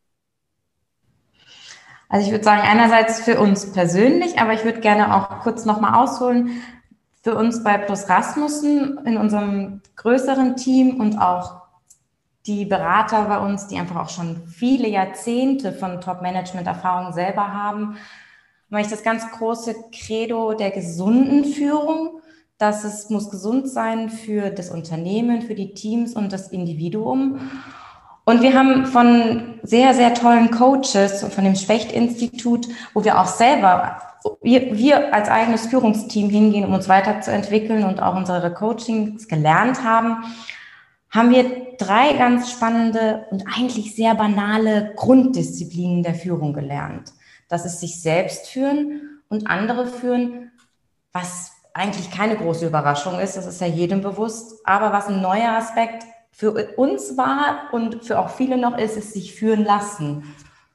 Also 2.09 2.25
ich 2.25 2.31
würde 2.31 2.43
sagen, 2.43 2.63
einerseits 2.63 3.21
für 3.21 3.39
uns 3.39 3.71
persönlich, 3.71 4.39
aber 4.39 4.53
ich 4.53 4.65
würde 4.65 4.79
gerne 4.79 5.15
auch 5.15 5.41
kurz 5.41 5.65
nochmal 5.65 6.03
ausholen. 6.03 6.61
Für 7.21 7.35
uns 7.35 7.63
bei 7.63 7.77
Plus 7.77 8.09
Rasmussen 8.09 8.99
in 9.05 9.17
unserem 9.17 9.81
größeren 9.95 10.55
Team 10.55 10.99
und 10.99 11.19
auch 11.19 11.61
die 12.47 12.65
Berater 12.65 13.25
bei 13.25 13.37
uns, 13.37 13.67
die 13.67 13.77
einfach 13.77 13.97
auch 13.97 14.09
schon 14.09 14.47
viele 14.47 14.87
Jahrzehnte 14.87 15.71
von 15.71 16.01
Top-Management-Erfahrung 16.01 17.13
selber 17.13 17.53
haben, 17.53 17.97
mache 18.69 18.81
ich 18.81 18.87
das 18.87 19.03
ganz 19.03 19.29
große 19.31 19.75
Credo 19.91 20.53
der 20.53 20.71
gesunden 20.71 21.45
Führung, 21.45 22.21
dass 22.57 22.85
es 22.85 23.09
muss 23.11 23.29
gesund 23.29 23.69
sein 23.69 24.09
für 24.09 24.49
das 24.49 24.71
Unternehmen, 24.71 25.43
für 25.43 25.55
die 25.55 25.75
Teams 25.75 26.13
und 26.13 26.33
das 26.33 26.49
Individuum. 26.49 27.39
Und 28.29 28.43
wir 28.43 28.53
haben 28.53 28.85
von 28.85 29.59
sehr, 29.63 29.95
sehr 29.95 30.13
tollen 30.13 30.51
Coaches 30.51 31.23
und 31.23 31.33
von 31.33 31.43
dem 31.43 31.55
Specht-Institut, 31.55 32.67
wo 32.93 33.03
wir 33.03 33.19
auch 33.19 33.25
selber, 33.25 33.99
wir, 34.43 34.77
wir 34.77 35.15
als 35.15 35.29
eigenes 35.29 35.65
Führungsteam 35.65 36.29
hingehen, 36.29 36.63
um 36.63 36.75
uns 36.75 36.87
weiterzuentwickeln 36.87 37.83
und 37.83 37.99
auch 37.99 38.15
unsere 38.15 38.53
Coachings 38.53 39.27
gelernt 39.27 39.83
haben, 39.83 40.17
haben 41.09 41.31
wir 41.31 41.75
drei 41.79 42.13
ganz 42.13 42.51
spannende 42.51 43.25
und 43.31 43.45
eigentlich 43.47 43.95
sehr 43.95 44.13
banale 44.13 44.93
Grunddisziplinen 44.95 46.03
der 46.03 46.13
Führung 46.13 46.53
gelernt. 46.53 47.11
Das 47.47 47.65
ist 47.65 47.79
sich 47.79 47.99
selbst 47.99 48.45
führen 48.45 49.21
und 49.27 49.47
andere 49.47 49.87
führen, 49.87 50.51
was 51.13 51.51
eigentlich 51.73 52.11
keine 52.11 52.35
große 52.35 52.67
Überraschung 52.67 53.19
ist, 53.19 53.37
das 53.37 53.47
ist 53.47 53.59
ja 53.59 53.65
jedem 53.65 54.01
bewusst, 54.01 54.53
aber 54.65 54.93
was 54.93 55.07
ein 55.07 55.19
neuer 55.19 55.53
Aspekt 55.53 56.03
für 56.39 56.53
uns 56.77 57.17
war 57.17 57.73
und 57.73 58.05
für 58.05 58.17
auch 58.17 58.29
viele 58.29 58.57
noch 58.57 58.77
ist, 58.77 58.95
ist 58.95 59.11
sich 59.11 59.35
führen 59.35 59.65
lassen. 59.65 60.23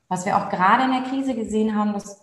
Was 0.08 0.26
wir 0.26 0.36
auch 0.36 0.50
gerade 0.50 0.84
in 0.84 0.90
der 0.90 1.10
Krise 1.10 1.34
gesehen 1.34 1.74
haben, 1.74 1.94
dass 1.94 2.20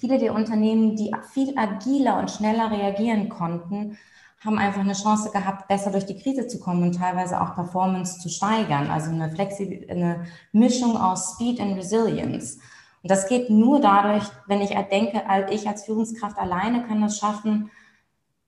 viele 0.00 0.18
der 0.18 0.34
Unternehmen, 0.34 0.96
die 0.96 1.14
viel 1.32 1.56
agiler 1.56 2.18
und 2.18 2.28
schneller 2.28 2.72
reagieren 2.72 3.28
konnten, 3.28 3.98
haben 4.44 4.58
einfach 4.58 4.80
eine 4.80 4.94
Chance 4.94 5.30
gehabt, 5.30 5.68
besser 5.68 5.92
durch 5.92 6.06
die 6.06 6.18
Krise 6.18 6.48
zu 6.48 6.58
kommen 6.58 6.82
und 6.82 6.98
teilweise 6.98 7.40
auch 7.40 7.54
Performance 7.54 8.18
zu 8.18 8.28
steigern. 8.28 8.90
Also 8.90 9.12
eine, 9.12 9.30
Flexi 9.30 9.86
eine 9.88 10.24
Mischung 10.50 10.96
aus 10.96 11.34
Speed 11.34 11.60
und 11.60 11.74
Resilience. 11.74 12.58
Und 13.04 13.12
das 13.12 13.28
geht 13.28 13.48
nur 13.48 13.80
dadurch, 13.80 14.24
wenn 14.48 14.60
ich 14.60 14.70
denke, 14.90 15.22
ich 15.52 15.68
als 15.68 15.84
Führungskraft 15.84 16.36
alleine 16.36 16.82
kann 16.82 17.00
das 17.00 17.16
schaffen, 17.16 17.70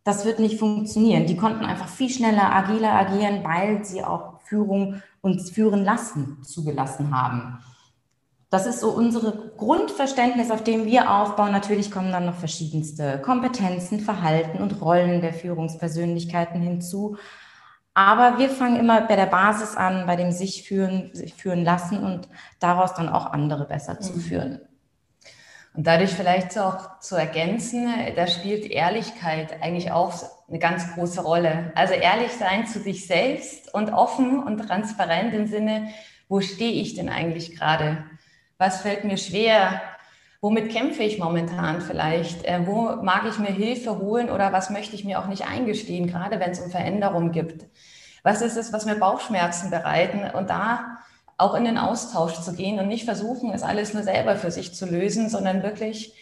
das 0.04 0.24
wird 0.24 0.38
nicht 0.38 0.58
funktionieren. 0.58 1.26
Die 1.26 1.36
konnten 1.36 1.64
einfach 1.64 1.88
viel 1.88 2.10
schneller, 2.10 2.54
agiler 2.54 2.92
agieren, 2.92 3.42
weil 3.42 3.84
sie 3.84 4.04
auch 4.04 4.40
Führung 4.42 5.02
und 5.22 5.40
führen 5.40 5.82
lassen 5.82 6.42
zugelassen 6.42 7.16
haben. 7.16 7.58
Das 8.50 8.66
ist 8.66 8.80
so 8.80 8.90
unsere 8.90 9.50
Grundverständnis, 9.56 10.50
auf 10.50 10.62
dem 10.62 10.84
wir 10.84 11.10
aufbauen. 11.10 11.50
Natürlich 11.50 11.90
kommen 11.90 12.12
dann 12.12 12.26
noch 12.26 12.36
verschiedenste 12.36 13.18
Kompetenzen, 13.20 13.98
Verhalten 13.98 14.62
und 14.62 14.80
Rollen 14.80 15.22
der 15.22 15.32
Führungspersönlichkeiten 15.32 16.60
hinzu. 16.60 17.16
Aber 17.94 18.38
wir 18.38 18.50
fangen 18.50 18.76
immer 18.76 19.00
bei 19.00 19.16
der 19.16 19.26
Basis 19.26 19.76
an, 19.76 20.06
bei 20.06 20.16
dem 20.16 20.30
sich 20.30 20.68
führen, 20.68 21.10
sich 21.14 21.34
führen 21.34 21.64
lassen 21.64 22.04
und 22.04 22.28
daraus 22.60 22.94
dann 22.94 23.08
auch 23.08 23.26
andere 23.26 23.64
besser 23.64 23.98
zu 24.00 24.12
mhm. 24.12 24.20
führen. 24.20 24.60
Und 25.74 25.88
dadurch 25.88 26.12
vielleicht 26.12 26.56
auch 26.56 27.00
zu 27.00 27.16
ergänzen, 27.16 27.92
da 28.14 28.28
spielt 28.28 28.64
Ehrlichkeit 28.64 29.60
eigentlich 29.60 29.90
auch 29.90 30.14
eine 30.48 30.60
ganz 30.60 30.94
große 30.94 31.20
Rolle. 31.20 31.72
Also 31.74 31.94
ehrlich 31.94 32.30
sein 32.30 32.66
zu 32.66 32.78
sich 32.78 33.08
selbst 33.08 33.74
und 33.74 33.92
offen 33.92 34.40
und 34.40 34.58
transparent 34.58 35.34
im 35.34 35.48
Sinne, 35.48 35.88
wo 36.28 36.40
stehe 36.40 36.80
ich 36.80 36.94
denn 36.94 37.08
eigentlich 37.08 37.56
gerade? 37.56 38.04
Was 38.56 38.82
fällt 38.82 39.04
mir 39.04 39.16
schwer? 39.16 39.80
Womit 40.40 40.70
kämpfe 40.70 41.02
ich 41.02 41.18
momentan 41.18 41.80
vielleicht? 41.80 42.44
Äh, 42.44 42.66
wo 42.66 42.96
mag 43.02 43.22
ich 43.28 43.38
mir 43.38 43.50
Hilfe 43.50 43.98
holen 43.98 44.30
oder 44.30 44.52
was 44.52 44.70
möchte 44.70 44.94
ich 44.94 45.04
mir 45.04 45.18
auch 45.18 45.26
nicht 45.26 45.46
eingestehen, 45.46 46.06
gerade 46.06 46.38
wenn 46.38 46.50
es 46.50 46.60
um 46.60 46.70
Veränderungen 46.70 47.32
gibt? 47.32 47.64
Was 48.22 48.42
ist 48.42 48.56
es, 48.56 48.72
was 48.72 48.86
mir 48.86 48.94
Bauchschmerzen 48.94 49.70
bereiten? 49.70 50.30
Und 50.36 50.50
da 50.50 50.98
auch 51.36 51.54
in 51.54 51.64
den 51.64 51.78
Austausch 51.78 52.40
zu 52.40 52.54
gehen 52.54 52.78
und 52.78 52.88
nicht 52.88 53.04
versuchen, 53.04 53.52
es 53.52 53.62
alles 53.62 53.94
nur 53.94 54.02
selber 54.02 54.36
für 54.36 54.50
sich 54.50 54.74
zu 54.74 54.86
lösen, 54.86 55.28
sondern 55.28 55.62
wirklich 55.62 56.14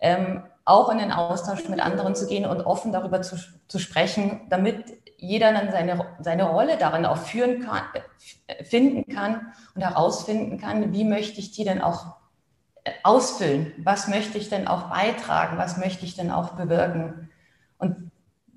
ähm, 0.00 0.42
auch 0.64 0.90
in 0.90 0.98
den 0.98 1.12
Austausch 1.12 1.68
mit 1.68 1.80
anderen 1.80 2.14
zu 2.14 2.26
gehen 2.26 2.44
und 2.44 2.62
offen 2.62 2.92
darüber 2.92 3.22
zu, 3.22 3.36
zu 3.68 3.78
sprechen, 3.78 4.42
damit 4.50 4.84
jeder 5.18 5.52
dann 5.52 5.70
seine, 5.70 6.06
seine 6.20 6.44
Rolle 6.44 6.76
darin 6.76 7.06
auch 7.06 7.16
führen 7.16 7.60
kann, 7.60 7.82
äh, 8.46 8.64
finden 8.64 9.12
kann 9.12 9.52
und 9.74 9.82
herausfinden 9.82 10.58
kann, 10.58 10.92
wie 10.92 11.04
möchte 11.04 11.40
ich 11.40 11.52
die 11.52 11.64
denn 11.64 11.80
auch 11.80 12.16
äh, 12.84 12.90
ausfüllen? 13.02 13.72
Was 13.78 14.08
möchte 14.08 14.38
ich 14.38 14.50
denn 14.50 14.68
auch 14.68 14.90
beitragen? 14.90 15.56
Was 15.58 15.76
möchte 15.76 16.04
ich 16.04 16.16
denn 16.16 16.30
auch 16.30 16.50
bewirken? 16.50 17.30
Und 17.78 18.05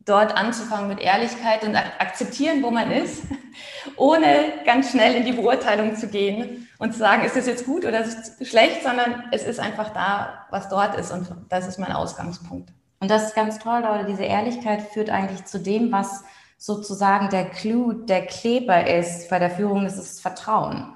dort 0.10 0.36
anzufangen 0.36 0.88
mit 0.88 1.00
Ehrlichkeit 1.00 1.63
und 1.63 1.76
akzeptieren, 1.76 2.63
wo 2.63 2.72
man 2.72 2.91
ist, 2.91 3.24
ohne 3.98 4.54
ganz 4.65 4.91
schnell 4.91 5.15
in 5.15 5.26
die 5.26 5.34
Beurteilung 5.34 5.95
zu 5.95 6.08
gehen 6.08 6.67
und 6.78 6.93
zu 6.93 7.00
sagen, 7.00 7.24
ist 7.24 7.36
das 7.36 7.48
jetzt 7.48 7.65
gut 7.65 7.86
oder 7.86 8.02
ist 8.02 8.39
es 8.39 8.50
schlecht, 8.50 8.84
sondern 8.84 9.24
es 9.32 9.43
ist 9.43 9.60
einfach 9.60 9.89
da, 9.93 10.45
was 10.50 10.69
dort 10.69 10.95
ist 10.95 11.12
und 11.12 11.28
das 11.50 11.67
ist 11.67 11.78
mein 11.78 11.91
Ausgangspunkt. 11.91 12.72
Und 13.00 13.10
das 13.10 13.28
ist 13.28 13.36
ganz 13.36 13.60
toll, 13.60 13.82
Leute. 13.82 14.06
Diese 14.06 14.24
Ehrlichkeit 14.24 14.82
führt 14.82 15.10
eigentlich 15.10 15.45
zu 15.45 15.60
dem, 15.60 15.91
was 15.91 16.24
sozusagen 16.58 17.30
der 17.30 17.45
Clou, 17.45 17.93
der 17.93 18.26
Kleber 18.26 18.86
ist 18.88 19.30
bei 19.30 19.39
der 19.39 19.50
Führung, 19.50 19.86
ist 19.86 20.22
Vertrauen. 20.22 20.93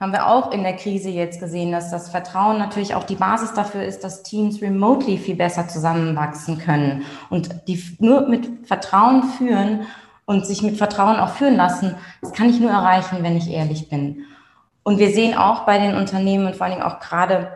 Haben 0.00 0.12
wir 0.12 0.28
auch 0.28 0.52
in 0.52 0.62
der 0.62 0.76
Krise 0.76 1.10
jetzt 1.10 1.40
gesehen, 1.40 1.72
dass 1.72 1.90
das 1.90 2.08
Vertrauen 2.08 2.58
natürlich 2.58 2.94
auch 2.94 3.04
die 3.04 3.16
Basis 3.16 3.52
dafür 3.54 3.82
ist, 3.82 4.04
dass 4.04 4.22
Teams 4.22 4.62
remotely 4.62 5.18
viel 5.18 5.34
besser 5.34 5.66
zusammenwachsen 5.66 6.58
können. 6.58 7.02
Und 7.30 7.66
die 7.66 7.82
nur 7.98 8.28
mit 8.28 8.68
Vertrauen 8.68 9.24
führen 9.24 9.86
und 10.24 10.46
sich 10.46 10.62
mit 10.62 10.76
Vertrauen 10.76 11.16
auch 11.16 11.30
führen 11.30 11.56
lassen, 11.56 11.96
das 12.20 12.32
kann 12.32 12.48
ich 12.48 12.60
nur 12.60 12.70
erreichen, 12.70 13.18
wenn 13.22 13.36
ich 13.36 13.50
ehrlich 13.50 13.88
bin. 13.88 14.24
Und 14.84 14.98
wir 14.98 15.10
sehen 15.10 15.36
auch 15.36 15.66
bei 15.66 15.78
den 15.78 15.96
Unternehmen 15.96 16.46
und 16.46 16.54
vor 16.54 16.66
allen 16.66 16.76
Dingen 16.76 16.86
auch 16.86 17.00
gerade 17.00 17.50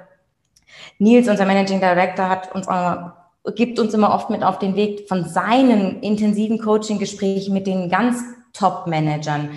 Nils, 0.99 1.29
unser 1.29 1.47
Managing 1.47 1.81
Director, 1.81 2.29
hat 2.29 2.53
uns 2.55 2.67
gibt 3.55 3.79
uns 3.79 3.93
immer 3.95 4.15
oft 4.15 4.31
mit 4.31 4.45
auf 4.45 4.59
den 4.59 4.77
Weg 4.77 5.09
von 5.09 5.29
seinen 5.29 6.01
intensiven 6.01 6.59
Coaching-Gesprächen 6.59 7.53
mit 7.53 7.67
den 7.67 7.89
ganz 7.89 8.23
Top-Managern. 8.53 9.51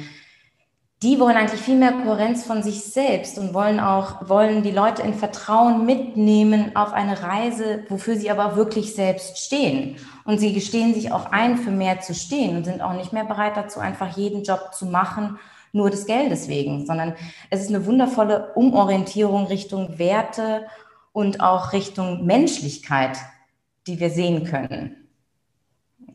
Die 1.06 1.20
wollen 1.20 1.38
eigentlich 1.38 1.62
viel 1.62 1.76
mehr 1.76 1.92
Kohärenz 1.92 2.46
von 2.46 2.64
sich 2.64 2.84
selbst 2.84 3.38
und 3.38 3.54
wollen 3.54 3.80
auch, 3.80 4.28
wollen 4.28 4.64
die 4.64 4.72
Leute 4.72 5.04
in 5.04 5.14
Vertrauen 5.14 5.86
mitnehmen 5.86 6.76
auf 6.76 6.94
eine 6.94 7.22
Reise, 7.22 7.84
wofür 7.90 8.16
sie 8.16 8.32
aber 8.32 8.56
wirklich 8.56 8.96
selbst 8.96 9.38
stehen. 9.38 9.98
Und 10.24 10.40
sie 10.40 10.52
gestehen 10.52 10.96
sich 10.96 11.12
auch 11.12 11.32
ein, 11.32 11.58
für 11.58 11.70
mehr 11.70 12.00
zu 12.00 12.16
stehen 12.16 12.58
und 12.58 12.64
sind 12.64 12.82
auch 12.82 12.94
nicht 12.94 13.14
mehr 13.14 13.24
bereit 13.24 13.56
dazu, 13.56 13.80
einfach 13.80 14.18
jeden 14.18 14.42
Job 14.42 14.74
zu 14.74 14.88
machen, 14.88 15.38
nur 15.74 15.92
des 15.92 16.08
Geldes 16.08 16.48
wegen, 16.48 16.88
sondern 16.88 17.14
es 17.52 17.62
ist 17.62 17.70
eine 17.70 17.86
wundervolle 17.86 18.54
Umorientierung 18.56 19.46
Richtung 19.46 20.00
Werte 20.00 20.66
und 21.12 21.40
auch 21.40 21.72
Richtung 21.72 22.26
Menschlichkeit, 22.26 23.20
die 23.86 24.00
wir 24.00 24.10
sehen 24.10 24.44
können. 24.46 25.08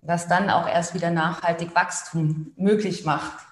Was 0.03 0.26
dann 0.26 0.50
auch 0.50 0.68
erst 0.68 0.94
wieder 0.94 1.12
nachhaltig 1.12 1.76
Wachstum 1.76 2.50
möglich 2.57 3.05
macht. 3.05 3.49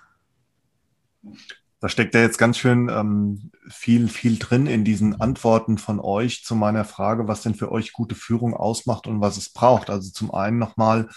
Da 1.81 1.89
steckt 1.89 2.15
ja 2.15 2.21
jetzt 2.21 2.39
ganz 2.39 2.59
schön 2.59 2.89
ähm, 2.89 3.53
viel, 3.69 4.09
viel 4.09 4.39
drin 4.39 4.67
in 4.67 4.85
diesen 4.85 5.21
Antworten 5.21 5.79
von 5.79 6.01
euch 6.01 6.43
zu 6.45 6.57
meiner 6.57 6.85
Frage, 6.85 7.29
was 7.29 7.43
denn 7.43 7.55
für 7.55 7.71
euch 7.71 7.93
gute 7.93 8.17
Führung 8.17 8.55
ausmacht 8.55 9.07
und 9.07 9.21
was 9.21 9.37
es 9.37 9.51
braucht. 9.51 9.89
Also 9.89 10.11
zum 10.11 10.35
einen 10.35 10.59
nochmal 10.59 11.09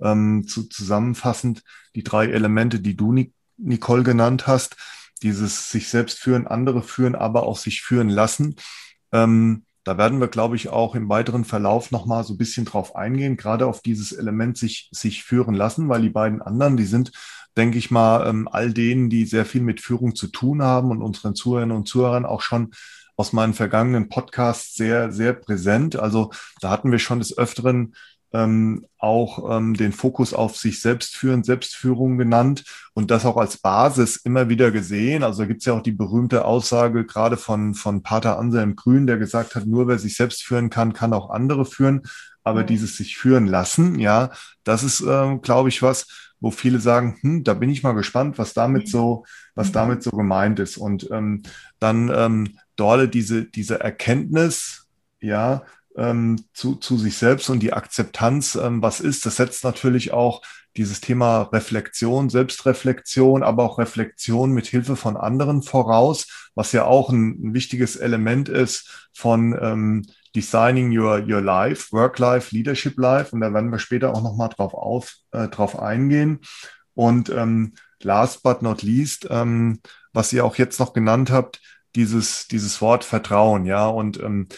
ähm, 0.00 0.46
zu, 0.48 0.68
zusammenfassend 0.68 1.62
die 1.94 2.02
drei 2.02 2.26
Elemente, 2.26 2.80
die 2.80 2.96
du, 2.96 3.14
Nicole, 3.58 4.02
genannt 4.02 4.46
hast. 4.46 4.76
Dieses 5.22 5.70
sich 5.70 5.88
selbst 5.88 6.18
führen, 6.18 6.46
andere 6.46 6.82
führen, 6.82 7.14
aber 7.14 7.44
auch 7.44 7.58
sich 7.58 7.82
führen 7.82 8.08
lassen. 8.08 8.56
Ähm, 9.12 9.64
da 9.84 9.98
werden 9.98 10.18
wir, 10.18 10.28
glaube 10.28 10.56
ich, 10.56 10.68
auch 10.68 10.94
im 10.94 11.08
weiteren 11.08 11.44
Verlauf 11.44 11.90
nochmal 11.90 12.24
so 12.24 12.34
ein 12.34 12.38
bisschen 12.38 12.64
drauf 12.64 12.96
eingehen, 12.96 13.36
gerade 13.36 13.66
auf 13.66 13.82
dieses 13.82 14.12
Element 14.12 14.58
sich, 14.58 14.88
sich 14.92 15.22
führen 15.22 15.54
lassen, 15.54 15.88
weil 15.88 16.02
die 16.02 16.10
beiden 16.10 16.42
anderen, 16.42 16.76
die 16.76 16.84
sind, 16.84 17.12
denke 17.56 17.78
ich 17.78 17.90
mal, 17.90 18.28
ähm, 18.28 18.48
all 18.50 18.72
denen, 18.72 19.10
die 19.10 19.24
sehr 19.24 19.46
viel 19.46 19.62
mit 19.62 19.80
Führung 19.80 20.14
zu 20.14 20.28
tun 20.28 20.62
haben 20.62 20.90
und 20.90 21.02
unseren 21.02 21.34
Zuhörern 21.34 21.72
und 21.72 21.88
Zuhörern 21.88 22.26
auch 22.26 22.42
schon 22.42 22.72
aus 23.16 23.32
meinen 23.32 23.54
vergangenen 23.54 24.08
Podcasts 24.08 24.74
sehr, 24.74 25.10
sehr 25.10 25.32
präsent. 25.32 25.96
Also 25.96 26.30
da 26.60 26.70
hatten 26.70 26.92
wir 26.92 26.98
schon 26.98 27.18
des 27.18 27.36
Öfteren 27.36 27.94
ähm, 28.32 28.84
auch 28.98 29.56
ähm, 29.56 29.74
den 29.74 29.92
Fokus 29.92 30.34
auf 30.34 30.56
sich 30.56 30.80
selbst 30.80 31.16
führen, 31.16 31.44
Selbstführung 31.44 32.18
genannt 32.18 32.64
und 32.92 33.10
das 33.10 33.24
auch 33.24 33.36
als 33.36 33.56
Basis 33.58 34.16
immer 34.16 34.48
wieder 34.48 34.70
gesehen. 34.70 35.22
Also 35.22 35.42
da 35.42 35.46
gibt 35.46 35.60
es 35.60 35.66
ja 35.66 35.72
auch 35.72 35.82
die 35.82 35.92
berühmte 35.92 36.44
Aussage 36.44 37.06
gerade 37.06 37.36
von, 37.38 37.74
von 37.74 38.02
Pater 38.02 38.38
Anselm 38.38 38.76
Grün, 38.76 39.06
der 39.06 39.16
gesagt 39.16 39.54
hat, 39.54 39.64
nur 39.64 39.88
wer 39.88 39.98
sich 39.98 40.16
selbst 40.16 40.42
führen 40.42 40.68
kann, 40.68 40.92
kann 40.92 41.14
auch 41.14 41.30
andere 41.30 41.64
führen. 41.64 42.02
Aber 42.42 42.62
dieses 42.62 42.96
sich 42.96 43.16
führen 43.16 43.48
lassen, 43.48 43.98
ja, 43.98 44.30
das 44.62 44.84
ist, 44.84 45.00
äh, 45.00 45.36
glaube 45.38 45.68
ich, 45.68 45.82
was, 45.82 46.06
wo 46.40 46.50
viele 46.50 46.80
sagen, 46.80 47.18
hm, 47.20 47.44
da 47.44 47.54
bin 47.54 47.70
ich 47.70 47.82
mal 47.82 47.92
gespannt, 47.92 48.38
was 48.38 48.54
damit 48.54 48.88
so, 48.88 49.24
was 49.54 49.68
mhm. 49.68 49.72
damit 49.72 50.02
so 50.02 50.10
gemeint 50.10 50.60
ist. 50.60 50.76
Und 50.76 51.10
ähm, 51.10 51.42
dann 51.78 52.10
ähm, 52.14 52.58
Dorle 52.76 53.08
diese, 53.08 53.44
diese 53.44 53.80
Erkenntnis, 53.80 54.86
ja, 55.20 55.62
ähm, 55.96 56.44
zu, 56.52 56.74
zu 56.74 56.98
sich 56.98 57.16
selbst 57.16 57.48
und 57.48 57.60
die 57.60 57.72
Akzeptanz, 57.72 58.54
ähm, 58.54 58.82
was 58.82 59.00
ist. 59.00 59.24
Das 59.26 59.36
setzt 59.36 59.64
natürlich 59.64 60.12
auch 60.12 60.42
dieses 60.76 61.00
Thema 61.00 61.42
Reflexion, 61.42 62.28
Selbstreflexion, 62.28 63.42
aber 63.42 63.64
auch 63.64 63.78
Reflexion 63.78 64.52
mit 64.52 64.66
Hilfe 64.66 64.94
von 64.96 65.16
anderen 65.16 65.62
voraus, 65.62 66.50
was 66.54 66.72
ja 66.72 66.84
auch 66.84 67.08
ein, 67.08 67.48
ein 67.48 67.54
wichtiges 67.54 67.96
Element 67.96 68.48
ist 68.48 69.08
von 69.12 69.58
ähm, 69.60 70.06
Designing 70.36 70.96
Your, 70.96 71.18
Your 71.26 71.40
Life, 71.40 71.90
Work 71.92 72.18
Life, 72.18 72.54
Leadership 72.54 72.98
Life. 72.98 73.34
Und 73.34 73.40
da 73.40 73.52
werden 73.52 73.72
wir 73.72 73.78
später 73.78 74.12
auch 74.12 74.22
nochmal 74.22 74.50
drauf, 74.50 74.74
auf, 74.74 75.14
äh, 75.32 75.48
drauf 75.48 75.78
eingehen. 75.78 76.40
Und 76.94 77.30
ähm, 77.30 77.74
last 78.02 78.42
but 78.42 78.62
not 78.62 78.82
least, 78.82 79.26
ähm, 79.30 79.80
was 80.12 80.32
ihr 80.32 80.44
auch 80.44 80.56
jetzt 80.56 80.78
noch 80.78 80.92
genannt 80.92 81.30
habt, 81.30 81.60
dieses, 81.94 82.46
dieses 82.48 82.80
Wort 82.80 83.02
Vertrauen, 83.02 83.64
ja. 83.64 83.86
Und 83.86 84.20
ähm, 84.20 84.48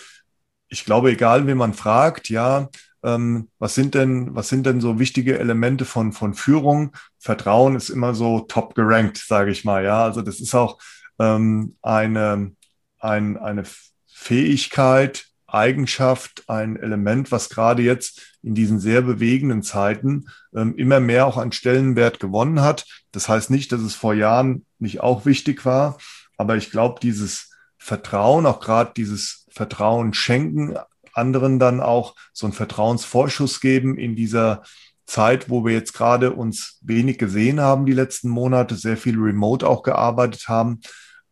ich 0.69 0.85
glaube, 0.85 1.13
egal 1.13 1.47
wie 1.47 1.55
man 1.55 1.73
fragt, 1.73 2.29
ja, 2.29 2.69
ähm, 3.05 3.49
was 3.59 3.75
sind 3.75 3.95
denn, 3.95 4.35
was 4.35 4.49
sind 4.49 4.67
denn 4.67 4.81
so 4.81 4.99
wichtige 4.99 5.39
Elemente 5.39 5.85
von, 5.85 6.13
von 6.13 6.35
Führung? 6.35 6.93
Vertrauen 7.19 7.77
ist 7.77 7.91
immer 7.91 8.15
so 8.15 8.41
top 8.41 8.75
gerankt, 8.75 9.19
sage 9.19 9.53
ich 9.53 9.65
mal, 9.65 9.85
ja. 9.85 10.05
Also 10.05 10.23
das 10.23 10.41
ist 10.41 10.55
auch 10.55 10.79
ähm, 11.21 11.77
eine, 11.83 12.53
ein, 12.99 13.37
eine 13.37 13.65
Fähigkeit, 14.07 15.28
Eigenschaft, 15.49 16.45
ein 16.49 16.77
Element, 16.77 17.33
was 17.33 17.49
gerade 17.49 17.83
jetzt 17.83 18.37
in 18.43 18.55
diesen 18.55 18.79
sehr 18.79 19.01
bewegenden 19.01 19.63
Zeiten 19.63 20.27
ähm, 20.55 20.77
immer 20.77 21.01
mehr 21.01 21.27
auch 21.27 21.39
an 21.39 21.53
Stellenwert 21.53 22.21
gewonnen 22.21 22.61
hat. 22.61 22.87
Das 23.13 23.29
heißt 23.29 23.51
nicht, 23.51 23.73
dass 23.73 23.81
es 23.81 23.95
vor 23.95 24.15
Jahren 24.15 24.67
nicht 24.79 25.01
auch 25.01 25.25
wichtig 25.25 25.65
war, 25.65 25.99
aber 26.37 26.57
ich 26.57 26.71
glaube, 26.71 27.01
dieses 27.01 27.51
Vertrauen, 27.79 28.45
auch 28.45 28.61
gerade 28.61 28.93
dieses 28.95 29.47
Vertrauen 29.51 30.13
schenken, 30.13 30.77
anderen 31.15 31.59
dann 31.59 31.81
auch 31.81 32.15
so 32.33 32.47
einen 32.47 32.53
Vertrauensvorschuss 32.53 33.61
geben 33.61 33.97
in 33.97 34.15
dieser 34.15 34.63
Zeit, 35.07 35.49
wo 35.49 35.65
wir 35.65 35.73
jetzt 35.73 35.95
gerade 35.95 36.33
uns 36.33 36.79
wenig 36.83 37.19
gesehen 37.19 37.61
haben, 37.61 37.87
die 37.87 37.93
letzten 37.93 38.29
Monate, 38.29 38.77
sehr 38.77 38.99
viel 38.99 39.19
remote 39.19 39.67
auch 39.67 39.83
gearbeitet 39.83 40.49
haben. 40.49 40.81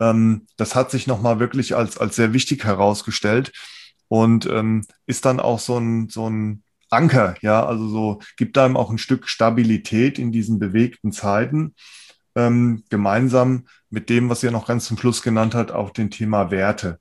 Ähm, 0.00 0.46
das 0.56 0.74
hat 0.74 0.90
sich 0.90 1.06
nochmal 1.06 1.38
wirklich 1.38 1.76
als, 1.76 1.98
als 1.98 2.16
sehr 2.16 2.32
wichtig 2.32 2.64
herausgestellt 2.64 3.52
und 4.08 4.46
ähm, 4.46 4.84
ist 5.06 5.24
dann 5.24 5.40
auch 5.40 5.58
so 5.58 5.78
ein, 5.78 6.08
so 6.08 6.28
ein 6.28 6.62
Anker, 6.90 7.34
ja, 7.40 7.64
also 7.66 7.88
so 7.88 8.20
gibt 8.36 8.56
einem 8.58 8.76
auch 8.76 8.90
ein 8.90 8.98
Stück 8.98 9.28
Stabilität 9.28 10.18
in 10.18 10.32
diesen 10.32 10.58
bewegten 10.58 11.12
Zeiten, 11.12 11.74
ähm, 12.34 12.84
gemeinsam 12.90 13.66
mit 13.90 14.08
dem, 14.08 14.28
was 14.28 14.42
ihr 14.42 14.50
noch 14.50 14.66
ganz 14.66 14.86
zum 14.86 14.98
Schluss 14.98 15.22
genannt 15.22 15.54
hat, 15.54 15.72
auch 15.72 15.90
dem 15.90 16.10
Thema 16.10 16.50
Werte. 16.50 17.00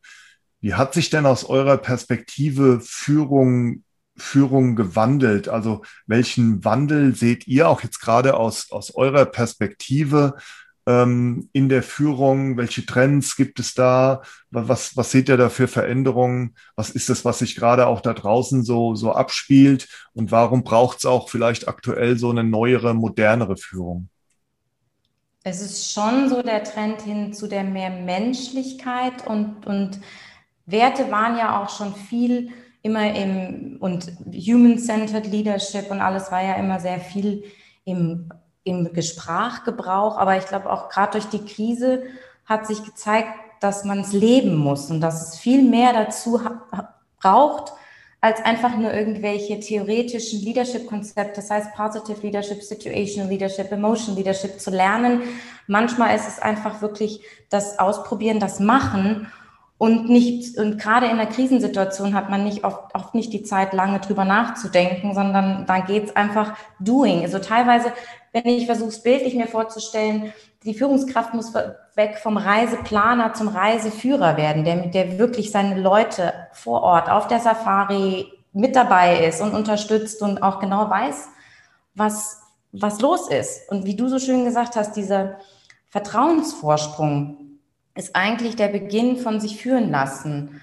Wie 0.60 0.74
hat 0.74 0.94
sich 0.94 1.10
denn 1.10 1.26
aus 1.26 1.44
eurer 1.44 1.78
Perspektive 1.78 2.80
Führung, 2.82 3.84
Führung 4.18 4.76
gewandelt? 4.76 5.48
Also 5.48 5.84
welchen 6.08 6.63
Wandel 6.65 7.13
seht 7.13 7.46
ihr 7.48 7.70
auch 7.70 7.84
jetzt 7.84 8.00
gerade 8.00 8.36
aus, 8.36 8.72
aus 8.72 8.96
eurer 8.96 9.26
Perspektive 9.26 10.36
ähm, 10.86 11.50
in 11.54 11.69
der 11.69 11.84
Führung? 11.84 12.58
Welche 12.58 12.86
Trends 12.86 13.36
gibt 13.36 13.60
es 13.60 13.74
da? 13.74 14.21
Was, 14.52 14.95
was 14.95 15.12
seht 15.12 15.30
ihr 15.30 15.38
da 15.38 15.50
für 15.50 15.67
Veränderungen? 15.67 16.56
Was 16.76 16.89
ist 16.89 17.10
das, 17.10 17.26
was 17.26 17.39
sich 17.39 17.56
gerade 17.56 17.88
auch 17.88 18.02
da 18.02 18.13
draußen 18.13 18.63
so, 18.63 18.95
so 18.95 19.13
abspielt? 19.13 19.88
Und 20.13 20.32
warum 20.32 20.63
braucht 20.63 21.00
es 21.00 21.06
auch 21.06 21.30
vielleicht 21.30 21.67
aktuell 21.67 22.17
so 22.17 22.30
eine 22.30 22.43
neuere, 22.43 22.93
modernere 22.93 23.58
Führung? 23.58 24.10
Es 25.43 25.62
ist 25.62 25.91
schon 25.93 26.30
so 26.30 26.41
der 26.41 26.63
Trend 26.63 27.04
hin 27.04 27.34
zu 27.34 27.48
der 27.48 27.63
mehr 27.63 27.91
Menschlichkeit 27.91 29.28
und, 29.28 29.67
und 29.67 30.00
Werte 30.65 31.12
waren 31.12 31.38
ja 31.38 31.62
auch 31.62 31.69
schon 31.69 31.93
viel 31.93 32.50
immer 32.82 33.15
im, 33.15 33.78
und 33.80 34.12
Human-Centered 34.32 35.28
Leadership 35.28 35.89
und 35.91 36.02
alles 36.02 36.32
war 36.32 36.43
ja 36.43 36.56
immer 36.56 36.80
sehr 36.80 37.00
viel 37.00 37.43
im, 37.84 38.30
im 38.65 38.91
Gesprachgebrauch. 38.91 40.17
Aber 40.17 40.38
ich 40.38 40.45
glaube 40.45 40.69
auch 40.69 40.89
gerade 40.89 41.13
durch 41.13 41.28
die 41.28 41.45
Krise 41.45 42.04
hat 42.45 42.67
sich 42.67 42.84
gezeigt, 42.84 43.30
dass 43.62 43.86
man 43.86 44.01
es 44.01 44.12
leben 44.12 44.58
muss 44.58 44.91
und 44.91 44.99
dass 44.99 45.30
es 45.30 45.39
viel 45.39 45.63
mehr 45.63 45.93
dazu 45.93 46.41
braucht, 47.21 47.71
als 48.19 48.43
einfach 48.43 48.75
nur 48.75 48.91
irgendwelche 48.91 49.60
theoretischen 49.60 50.41
Leadership-Konzepte, 50.41 51.36
das 51.36 51.51
heißt 51.51 51.73
Positive 51.75 52.19
Leadership, 52.21 52.62
Situational 52.62 53.30
Leadership, 53.30 53.71
Emotional 53.71 54.17
Leadership 54.17 54.60
zu 54.60 54.71
lernen. 54.71 55.21
Manchmal 55.67 56.15
ist 56.15 56.28
es 56.28 56.39
einfach 56.39 56.82
wirklich 56.82 57.21
das 57.49 57.78
Ausprobieren, 57.78 58.39
das 58.39 58.60
Machen 58.60 59.28
und 59.77 60.09
nicht, 60.09 60.57
und 60.57 60.79
gerade 60.79 61.07
in 61.07 61.17
der 61.17 61.25
Krisensituation 61.25 62.13
hat 62.13 62.29
man 62.29 62.45
nicht 62.45 62.63
oft, 62.63 62.95
oft 62.95 63.13
nicht 63.13 63.33
die 63.33 63.43
Zeit, 63.43 63.73
lange 63.73 63.99
drüber 63.99 64.23
nachzudenken, 64.23 65.13
sondern 65.13 65.65
da 65.65 65.79
geht's 65.79 66.15
einfach 66.15 66.53
doing. 66.79 67.23
Also 67.23 67.39
teilweise, 67.39 67.91
wenn 68.31 68.45
ich 68.45 68.67
versuche, 68.67 68.89
es 68.89 69.03
bildlich 69.03 69.35
mir 69.35 69.47
vorzustellen, 69.47 70.33
die 70.63 70.73
Führungskraft 70.73 71.33
muss 71.33 71.53
weg 71.95 72.17
vom 72.17 72.38
Reiseplaner 72.38 73.33
zum 73.33 73.49
Reiseführer 73.49 74.38
werden, 74.38 74.63
der 74.63 74.88
der 74.88 75.19
wirklich 75.19 75.51
seine 75.51 75.79
Leute 75.79 76.33
vor 76.53 76.81
Ort 76.81 77.09
auf 77.09 77.27
der 77.27 77.39
Safari 77.39 78.31
mit 78.53 78.75
dabei 78.75 79.25
ist 79.25 79.41
und 79.41 79.53
unterstützt 79.53 80.21
und 80.21 80.41
auch 80.41 80.59
genau 80.59 80.89
weiß, 80.89 81.27
was, 81.93 82.41
was 82.71 83.01
los 83.01 83.29
ist. 83.29 83.69
Und 83.69 83.85
wie 83.85 83.95
du 83.95 84.07
so 84.07 84.17
schön 84.17 84.45
gesagt 84.45 84.77
hast, 84.77 84.95
dieser 84.95 85.38
Vertrauensvorsprung, 85.89 87.44
ist 87.95 88.15
eigentlich 88.15 88.55
der 88.55 88.67
Beginn 88.67 89.17
von 89.17 89.39
sich 89.39 89.62
führen 89.62 89.89
lassen. 89.89 90.62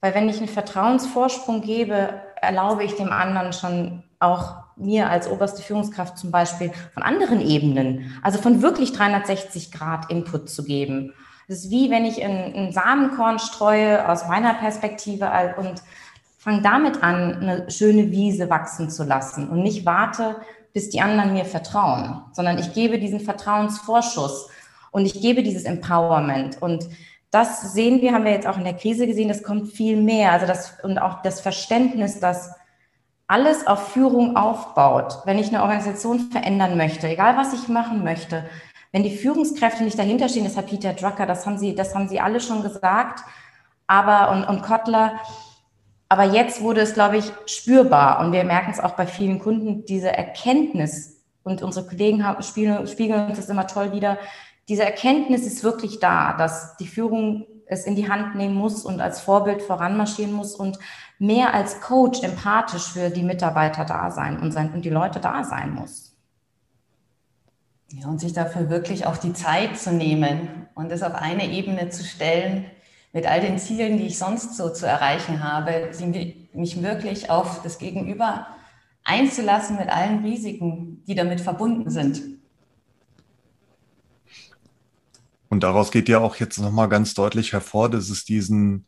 Weil 0.00 0.14
wenn 0.14 0.28
ich 0.28 0.38
einen 0.38 0.48
Vertrauensvorsprung 0.48 1.60
gebe, 1.60 2.08
erlaube 2.40 2.84
ich 2.84 2.94
dem 2.94 3.10
anderen 3.10 3.52
schon 3.52 4.04
auch 4.20 4.56
mir 4.76 5.10
als 5.10 5.28
oberste 5.28 5.62
Führungskraft 5.62 6.16
zum 6.18 6.30
Beispiel 6.30 6.70
von 6.94 7.02
anderen 7.02 7.40
Ebenen, 7.40 8.18
also 8.22 8.40
von 8.40 8.62
wirklich 8.62 8.92
360 8.92 9.72
Grad 9.72 10.10
Input 10.10 10.48
zu 10.48 10.64
geben. 10.64 11.12
Das 11.48 11.58
ist 11.58 11.70
wie 11.70 11.90
wenn 11.90 12.04
ich 12.04 12.22
ein 12.22 12.72
Samenkorn 12.72 13.38
streue 13.38 14.08
aus 14.08 14.28
meiner 14.28 14.54
Perspektive 14.54 15.30
und 15.58 15.82
fange 16.38 16.62
damit 16.62 17.02
an, 17.02 17.36
eine 17.36 17.70
schöne 17.70 18.10
Wiese 18.10 18.50
wachsen 18.50 18.90
zu 18.90 19.02
lassen 19.02 19.48
und 19.48 19.62
nicht 19.62 19.84
warte, 19.84 20.36
bis 20.72 20.90
die 20.90 21.00
anderen 21.00 21.32
mir 21.32 21.44
vertrauen, 21.44 22.22
sondern 22.32 22.58
ich 22.58 22.72
gebe 22.74 22.98
diesen 22.98 23.20
Vertrauensvorschuss 23.20 24.48
und 24.90 25.06
ich 25.06 25.20
gebe 25.20 25.42
dieses 25.42 25.64
Empowerment 25.64 26.60
und 26.62 26.88
das 27.30 27.74
sehen 27.74 28.00
wir, 28.00 28.12
haben 28.12 28.24
wir 28.24 28.32
jetzt 28.32 28.46
auch 28.46 28.56
in 28.56 28.64
der 28.64 28.76
Krise 28.76 29.06
gesehen, 29.06 29.28
das 29.28 29.42
kommt 29.42 29.70
viel 29.72 29.96
mehr. 29.96 30.32
Also 30.32 30.46
das 30.46 30.78
und 30.82 30.98
auch 30.98 31.20
das 31.22 31.40
Verständnis, 31.40 32.20
dass 32.20 32.52
alles 33.26 33.66
auf 33.66 33.92
Führung 33.92 34.36
aufbaut. 34.36 35.18
Wenn 35.26 35.38
ich 35.38 35.48
eine 35.48 35.62
Organisation 35.62 36.30
verändern 36.30 36.78
möchte, 36.78 37.06
egal 37.08 37.36
was 37.36 37.52
ich 37.52 37.68
machen 37.68 38.02
möchte, 38.02 38.44
wenn 38.92 39.02
die 39.02 39.14
Führungskräfte 39.14 39.84
nicht 39.84 39.98
dahinter 39.98 40.30
stehen, 40.30 40.44
das 40.44 40.56
hat 40.56 40.68
Peter 40.68 40.94
Drucker, 40.94 41.26
das 41.26 41.44
haben 41.44 41.58
sie, 41.58 41.74
das 41.74 41.94
haben 41.94 42.08
sie 42.08 42.20
alle 42.20 42.40
schon 42.40 42.62
gesagt, 42.62 43.20
aber 43.86 44.30
und, 44.30 44.44
und 44.44 44.62
Kotler, 44.62 45.20
aber 46.08 46.24
jetzt 46.24 46.62
wurde 46.62 46.80
es, 46.80 46.94
glaube 46.94 47.18
ich, 47.18 47.30
spürbar 47.44 48.20
und 48.20 48.32
wir 48.32 48.44
merken 48.44 48.70
es 48.70 48.80
auch 48.80 48.92
bei 48.92 49.06
vielen 49.06 49.38
Kunden, 49.38 49.84
diese 49.84 50.10
Erkenntnis 50.10 51.22
und 51.42 51.62
unsere 51.62 51.86
Kollegen 51.86 52.24
haben, 52.24 52.42
spiegeln, 52.42 52.86
spiegeln 52.86 53.26
uns 53.26 53.36
das 53.36 53.50
immer 53.50 53.66
toll 53.66 53.92
wieder. 53.92 54.18
Diese 54.68 54.84
Erkenntnis 54.84 55.46
ist 55.46 55.64
wirklich 55.64 55.98
da, 55.98 56.34
dass 56.36 56.76
die 56.76 56.86
Führung 56.86 57.46
es 57.66 57.84
in 57.84 57.96
die 57.96 58.08
Hand 58.10 58.34
nehmen 58.34 58.54
muss 58.54 58.84
und 58.84 59.00
als 59.00 59.20
Vorbild 59.20 59.62
voranmarschieren 59.62 60.32
muss 60.32 60.54
und 60.54 60.78
mehr 61.18 61.54
als 61.54 61.80
Coach 61.80 62.22
empathisch 62.22 62.92
für 62.92 63.10
die 63.10 63.22
Mitarbeiter 63.22 63.84
da 63.84 64.10
sein 64.10 64.40
und, 64.40 64.52
sein, 64.52 64.72
und 64.72 64.84
die 64.84 64.90
Leute 64.90 65.20
da 65.20 65.44
sein 65.44 65.74
muss. 65.74 66.16
Ja, 67.90 68.08
und 68.08 68.20
sich 68.20 68.34
dafür 68.34 68.68
wirklich 68.68 69.06
auch 69.06 69.16
die 69.16 69.32
Zeit 69.32 69.78
zu 69.78 69.92
nehmen 69.92 70.68
und 70.74 70.92
es 70.92 71.02
auf 71.02 71.14
eine 71.14 71.50
Ebene 71.50 71.88
zu 71.88 72.04
stellen 72.04 72.66
mit 73.14 73.26
all 73.26 73.40
den 73.40 73.58
Zielen, 73.58 73.96
die 73.96 74.06
ich 74.06 74.18
sonst 74.18 74.56
so 74.56 74.70
zu 74.70 74.86
erreichen 74.86 75.42
habe, 75.42 75.90
mich 76.52 76.82
wirklich 76.82 77.30
auf 77.30 77.62
das 77.62 77.78
Gegenüber 77.78 78.46
einzulassen 79.04 79.76
mit 79.76 79.88
allen 79.88 80.22
Risiken, 80.22 81.02
die 81.06 81.14
damit 81.14 81.40
verbunden 81.40 81.88
sind. 81.88 82.37
Und 85.48 85.62
daraus 85.62 85.90
geht 85.90 86.08
ja 86.08 86.18
auch 86.18 86.36
jetzt 86.36 86.58
nochmal 86.58 86.88
ganz 86.88 87.14
deutlich 87.14 87.52
hervor, 87.52 87.88
dass 87.88 88.10
es 88.10 88.24
diesen 88.24 88.86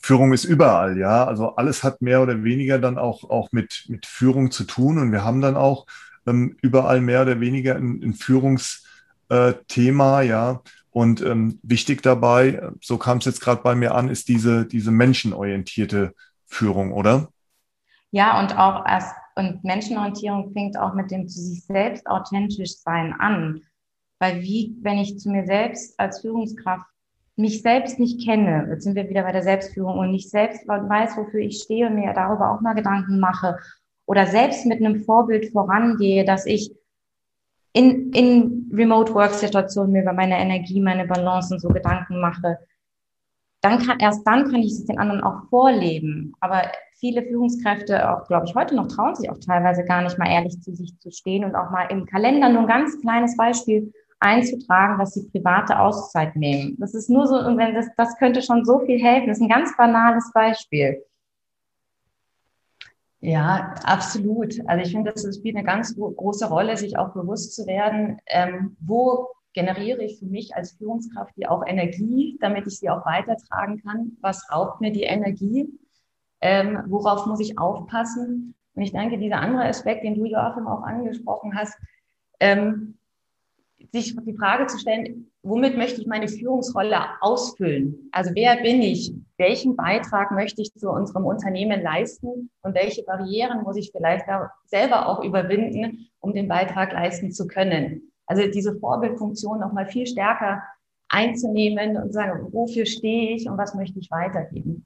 Führung 0.01 0.33
ist 0.33 0.43
überall, 0.45 0.97
ja. 0.97 1.25
Also 1.25 1.55
alles 1.55 1.83
hat 1.83 2.01
mehr 2.01 2.23
oder 2.23 2.43
weniger 2.43 2.79
dann 2.79 2.97
auch, 2.97 3.29
auch 3.29 3.51
mit, 3.51 3.85
mit 3.87 4.07
Führung 4.07 4.49
zu 4.51 4.63
tun. 4.63 4.97
Und 4.97 5.11
wir 5.11 5.23
haben 5.23 5.41
dann 5.41 5.55
auch 5.55 5.85
ähm, 6.25 6.57
überall 6.61 7.01
mehr 7.01 7.21
oder 7.21 7.39
weniger 7.39 7.75
ein, 7.75 8.01
ein 8.03 8.13
Führungsthema, 8.13 10.21
äh, 10.21 10.27
ja. 10.27 10.61
Und 10.89 11.21
ähm, 11.21 11.59
wichtig 11.63 12.01
dabei, 12.01 12.61
so 12.81 12.97
kam 12.97 13.19
es 13.19 13.25
jetzt 13.25 13.41
gerade 13.41 13.61
bei 13.61 13.75
mir 13.75 13.93
an, 13.95 14.09
ist 14.09 14.27
diese, 14.27 14.65
diese 14.65 14.91
menschenorientierte 14.91 16.13
Führung, 16.47 16.91
oder? 16.91 17.29
Ja, 18.09 18.39
und 18.39 18.57
auch 18.57 18.85
erst, 18.85 19.15
und 19.35 19.63
Menschenorientierung 19.63 20.51
fängt 20.53 20.77
auch 20.77 20.93
mit 20.93 21.11
dem 21.11 21.27
zu 21.27 21.39
sich 21.39 21.63
selbst 21.65 22.07
authentisch 22.07 22.77
sein 22.77 23.13
an. 23.17 23.61
Weil 24.19 24.41
wie, 24.41 24.77
wenn 24.81 24.99
ich 24.99 25.19
zu 25.19 25.29
mir 25.29 25.45
selbst 25.45 25.99
als 25.99 26.21
Führungskraft 26.21 26.85
mich 27.35 27.61
selbst 27.61 27.99
nicht 27.99 28.23
kenne, 28.25 28.67
jetzt 28.69 28.83
sind 28.83 28.95
wir 28.95 29.09
wieder 29.09 29.23
bei 29.23 29.31
der 29.31 29.43
Selbstführung 29.43 29.97
und 29.97 30.11
nicht 30.11 30.29
selbst 30.29 30.67
weiß, 30.67 31.17
wofür 31.17 31.39
ich 31.39 31.61
stehe 31.63 31.87
und 31.87 31.95
mir 31.95 32.13
darüber 32.13 32.51
auch 32.51 32.61
mal 32.61 32.73
Gedanken 32.73 33.19
mache 33.19 33.57
oder 34.05 34.27
selbst 34.27 34.65
mit 34.65 34.79
einem 34.79 35.03
Vorbild 35.03 35.51
vorangehe, 35.51 36.25
dass 36.25 36.45
ich 36.45 36.71
in, 37.73 38.11
in 38.11 38.69
Remote-Work-Situationen 38.73 39.93
mir 39.93 40.01
über 40.01 40.13
meine 40.13 40.37
Energie, 40.37 40.81
meine 40.81 41.07
Balance 41.07 41.53
und 41.53 41.61
so 41.61 41.69
Gedanken 41.69 42.19
mache, 42.19 42.59
dann 43.61 43.79
kann, 43.79 43.99
erst 43.99 44.25
dann 44.25 44.45
kann 44.45 44.61
ich 44.61 44.71
es 44.71 44.85
den 44.85 44.99
anderen 44.99 45.23
auch 45.23 45.47
vorleben. 45.49 46.33
Aber 46.39 46.63
viele 46.99 47.23
Führungskräfte, 47.23 48.09
auch 48.09 48.27
glaube 48.27 48.45
ich 48.47 48.55
heute 48.55 48.75
noch, 48.75 48.87
trauen 48.87 49.15
sich 49.15 49.29
auch 49.29 49.37
teilweise 49.37 49.83
gar 49.85 50.01
nicht 50.01 50.17
mal 50.17 50.29
ehrlich 50.29 50.61
zu 50.61 50.73
sich 50.73 50.97
zu 50.99 51.11
stehen 51.11 51.45
und 51.45 51.55
auch 51.55 51.69
mal 51.69 51.85
im 51.89 52.05
Kalender 52.05 52.49
nur 52.49 52.61
ein 52.61 52.67
ganz 52.67 52.99
kleines 53.01 53.37
Beispiel 53.37 53.93
einzutragen, 54.19 54.99
dass 54.99 55.13
sie 55.13 55.29
private 55.29 55.79
Auszeit 55.79 56.35
nehmen. 56.35 56.75
Das 56.79 56.93
ist 56.93 57.09
nur 57.09 57.27
so, 57.27 57.35
und 57.35 57.57
wenn 57.57 57.73
das, 57.73 57.87
das 57.97 58.17
könnte 58.17 58.41
schon 58.41 58.65
so 58.65 58.79
viel 58.79 59.01
helfen. 59.01 59.27
Das 59.27 59.37
ist 59.37 59.43
ein 59.43 59.49
ganz 59.49 59.75
banales 59.75 60.31
Beispiel. 60.33 61.03
Ja, 63.19 63.75
absolut. 63.83 64.59
Also 64.67 64.83
ich 64.83 64.91
finde, 64.91 65.11
das 65.11 65.35
spielt 65.35 65.55
eine 65.55 65.65
ganz 65.65 65.95
große 65.95 66.47
Rolle, 66.47 66.77
sich 66.77 66.97
auch 66.97 67.13
bewusst 67.13 67.55
zu 67.55 67.67
werden, 67.67 68.19
ähm, 68.27 68.75
wo 68.79 69.27
generiere 69.53 70.03
ich 70.03 70.19
für 70.19 70.25
mich 70.25 70.55
als 70.55 70.73
Führungskraft 70.73 71.35
die 71.37 71.47
auch 71.47 71.65
Energie, 71.65 72.37
damit 72.39 72.67
ich 72.67 72.79
sie 72.79 72.89
auch 72.89 73.05
weitertragen 73.05 73.81
kann. 73.81 74.17
Was 74.21 74.49
raubt 74.51 74.81
mir 74.81 74.91
die 74.91 75.03
Energie? 75.03 75.69
Ähm, 76.41 76.83
worauf 76.87 77.25
muss 77.25 77.39
ich 77.39 77.57
aufpassen? 77.57 78.55
Und 78.73 78.81
ich 78.81 78.91
denke, 78.91 79.17
dieser 79.17 79.37
andere 79.37 79.65
Aspekt, 79.65 80.03
den 80.03 80.15
du, 80.15 80.25
Joachim, 80.25 80.67
auch 80.67 80.83
angesprochen 80.83 81.55
hast, 81.55 81.77
ähm, 82.39 82.97
sich 83.91 84.15
die 84.15 84.37
Frage 84.37 84.67
zu 84.67 84.77
stellen, 84.79 85.31
womit 85.43 85.77
möchte 85.77 86.01
ich 86.01 86.07
meine 86.07 86.27
Führungsrolle 86.27 86.97
ausfüllen? 87.19 88.09
Also 88.11 88.31
wer 88.35 88.61
bin 88.61 88.81
ich? 88.81 89.13
Welchen 89.37 89.75
Beitrag 89.75 90.31
möchte 90.31 90.61
ich 90.61 90.73
zu 90.73 90.89
unserem 90.89 91.25
Unternehmen 91.25 91.81
leisten? 91.81 92.49
Und 92.61 92.75
welche 92.75 93.03
Barrieren 93.03 93.63
muss 93.63 93.75
ich 93.75 93.91
vielleicht 93.91 94.27
da 94.27 94.51
selber 94.65 95.07
auch 95.07 95.23
überwinden, 95.23 96.09
um 96.19 96.33
den 96.33 96.47
Beitrag 96.47 96.93
leisten 96.93 97.31
zu 97.31 97.47
können? 97.47 98.10
Also 98.31 98.47
diese 98.47 98.79
Vorbildfunktion 98.79 99.59
nochmal 99.59 99.87
viel 99.87 100.07
stärker 100.07 100.63
einzunehmen 101.09 101.97
und 101.97 102.13
sagen, 102.13 102.47
wofür 102.53 102.85
stehe 102.85 103.35
ich 103.35 103.49
und 103.49 103.57
was 103.57 103.75
möchte 103.75 103.99
ich 103.99 104.09
weitergeben? 104.09 104.85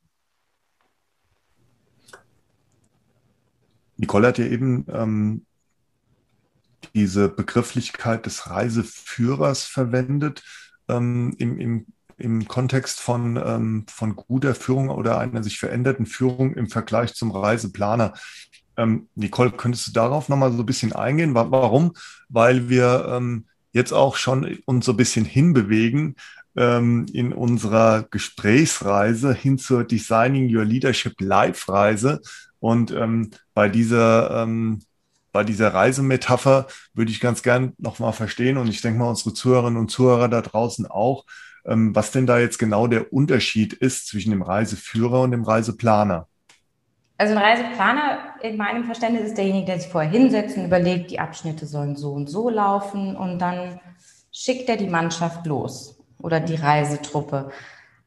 Nicole 3.97 4.29
hat 4.29 4.39
ja 4.39 4.45
eben 4.45 4.87
ähm, 4.89 5.45
diese 6.95 7.29
Begrifflichkeit 7.29 8.25
des 8.25 8.49
Reiseführers 8.49 9.63
verwendet 9.65 10.41
ähm, 10.87 11.35
im, 11.37 11.59
im, 11.59 11.85
im 12.17 12.47
Kontext 12.47 12.99
von, 12.99 13.37
ähm, 13.37 13.85
von 13.87 14.15
guter 14.15 14.55
Führung 14.55 14.89
oder 14.89 15.19
einer 15.19 15.43
sich 15.43 15.59
veränderten 15.59 16.07
Führung 16.07 16.55
im 16.55 16.67
Vergleich 16.67 17.13
zum 17.13 17.29
Reiseplaner. 17.29 18.13
Ähm, 18.77 19.07
Nicole, 19.15 19.51
könntest 19.51 19.87
du 19.87 19.91
darauf 19.91 20.29
nochmal 20.29 20.51
so 20.51 20.59
ein 20.59 20.65
bisschen 20.65 20.93
eingehen? 20.93 21.33
Warum? 21.33 21.93
Weil 22.29 22.69
wir 22.69 23.07
ähm, 23.09 23.45
jetzt 23.71 23.93
auch 23.93 24.15
schon 24.15 24.59
uns 24.65 24.85
so 24.85 24.93
ein 24.93 24.97
bisschen 24.97 25.25
hinbewegen 25.25 26.15
ähm, 26.55 27.05
in 27.13 27.33
unserer 27.33 28.03
Gesprächsreise 28.09 29.33
hin 29.33 29.57
zur 29.57 29.83
Designing 29.83 30.53
Your 30.55 30.65
Leadership 30.65 31.19
Live 31.19 31.67
Reise. 31.69 32.21
Und 32.59 32.91
ähm, 32.91 33.31
bei 33.53 33.69
dieser 33.69 34.43
ähm, 34.43 34.81
bei 35.35 35.43
dieser 35.43 35.73
Reisemetapher 35.73 36.67
würde 36.93 37.11
ich 37.11 37.19
ganz 37.19 37.43
gern 37.43 37.73
nochmal 37.77 38.13
verstehen 38.13 38.55
und 38.55 38.69
ich 38.69 38.79
denke 38.79 38.99
mal 38.99 39.09
unsere 39.09 39.33
Zuhörerinnen 39.33 39.77
und 39.77 39.91
Zuhörer 39.91 40.29
da 40.29 40.41
draußen 40.41 40.85
auch, 40.85 41.25
ähm, 41.65 41.93
was 41.93 42.11
denn 42.11 42.25
da 42.25 42.39
jetzt 42.39 42.57
genau 42.57 42.87
der 42.87 43.11
Unterschied 43.11 43.73
ist 43.73 44.07
zwischen 44.07 44.29
dem 44.29 44.41
Reiseführer 44.41 45.19
und 45.23 45.31
dem 45.31 45.43
Reiseplaner. 45.43 46.29
Also 47.17 47.33
ein 47.33 47.41
Reiseplaner 47.41 48.17
in 48.41 48.57
meinem 48.57 48.83
Verständnis 48.83 49.29
ist 49.29 49.37
derjenige, 49.37 49.67
der 49.67 49.79
sich 49.79 49.89
vorher 49.89 50.11
hinsetzt 50.11 50.57
und 50.57 50.65
überlegt, 50.65 51.11
die 51.11 51.19
Abschnitte 51.19 51.65
sollen 51.65 51.95
so 51.95 52.11
und 52.11 52.29
so 52.29 52.49
laufen 52.49 53.15
und 53.15 53.39
dann 53.39 53.79
schickt 54.31 54.67
er 54.67 54.75
die 54.75 54.89
Mannschaft 54.89 55.45
los 55.45 55.97
oder 56.21 56.41
die 56.41 56.55
Reisetruppe. 56.55 57.51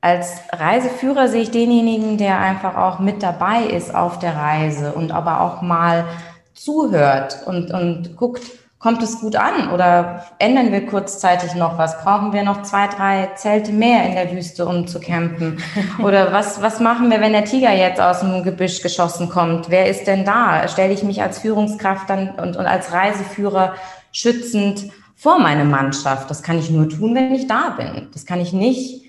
Als 0.01 0.40
Reiseführer 0.53 1.29
sehe 1.29 1.42
ich 1.42 1.51
denjenigen, 1.51 2.18
der 2.18 2.38
einfach 2.38 2.77
auch 2.77 2.99
mit 2.99 3.23
dabei 3.23 3.64
ist 3.64 3.94
auf 3.94 4.18
der 4.18 4.37
Reise 4.37 4.92
und 4.92 5.11
aber 5.11 5.40
auch 5.40 5.62
mal 5.62 6.05
zuhört 6.53 7.47
und, 7.47 7.73
und 7.73 8.14
guckt, 8.16 8.42
kommt 8.79 9.03
es 9.03 9.21
gut 9.21 9.35
an 9.35 9.71
oder 9.73 10.25
ändern 10.38 10.71
wir 10.71 10.87
kurzzeitig 10.87 11.55
noch 11.55 11.79
was? 11.79 12.01
Brauchen 12.03 12.33
wir 12.33 12.45
noch 12.45 12.62
zwei, 12.62 12.87
drei 12.87 13.27
Zelte 13.35 13.73
mehr 13.73 14.05
in 14.05 14.14
der 14.14 14.31
Wüste, 14.33 14.67
um 14.67 14.87
zu 14.87 15.01
campen? 15.01 15.61
Oder 16.03 16.33
was, 16.33 16.62
was 16.62 16.79
machen 16.79 17.11
wir, 17.11 17.21
wenn 17.21 17.33
der 17.33 17.45
Tiger 17.45 17.73
jetzt 17.73 18.01
aus 18.01 18.21
dem 18.21 18.45
Gebüsch 18.45 18.81
geschossen 18.81 19.29
kommt? 19.29 19.69
Wer 19.69 19.88
ist 19.88 20.07
denn 20.07 20.25
da? 20.25 20.69
Stelle 20.69 20.93
ich 20.93 21.03
mich 21.03 21.23
als 21.23 21.41
Führungskraft 21.41 22.09
dann 22.09 22.31
und, 22.37 22.57
und 22.57 22.67
als 22.67 22.93
Reiseführer 22.93 23.75
schützend 24.12 24.91
vor 25.17 25.41
meine 25.41 25.64
Mannschaft. 25.64 26.31
Das 26.31 26.45
kann 26.45 26.59
ich 26.59 26.71
nur 26.71 26.88
tun, 26.88 27.17
wenn 27.17 27.35
ich 27.35 27.49
da 27.49 27.71
bin. 27.71 28.09
Das 28.12 28.27
kann 28.27 28.41
ich 28.41 28.53
nicht 28.53 29.05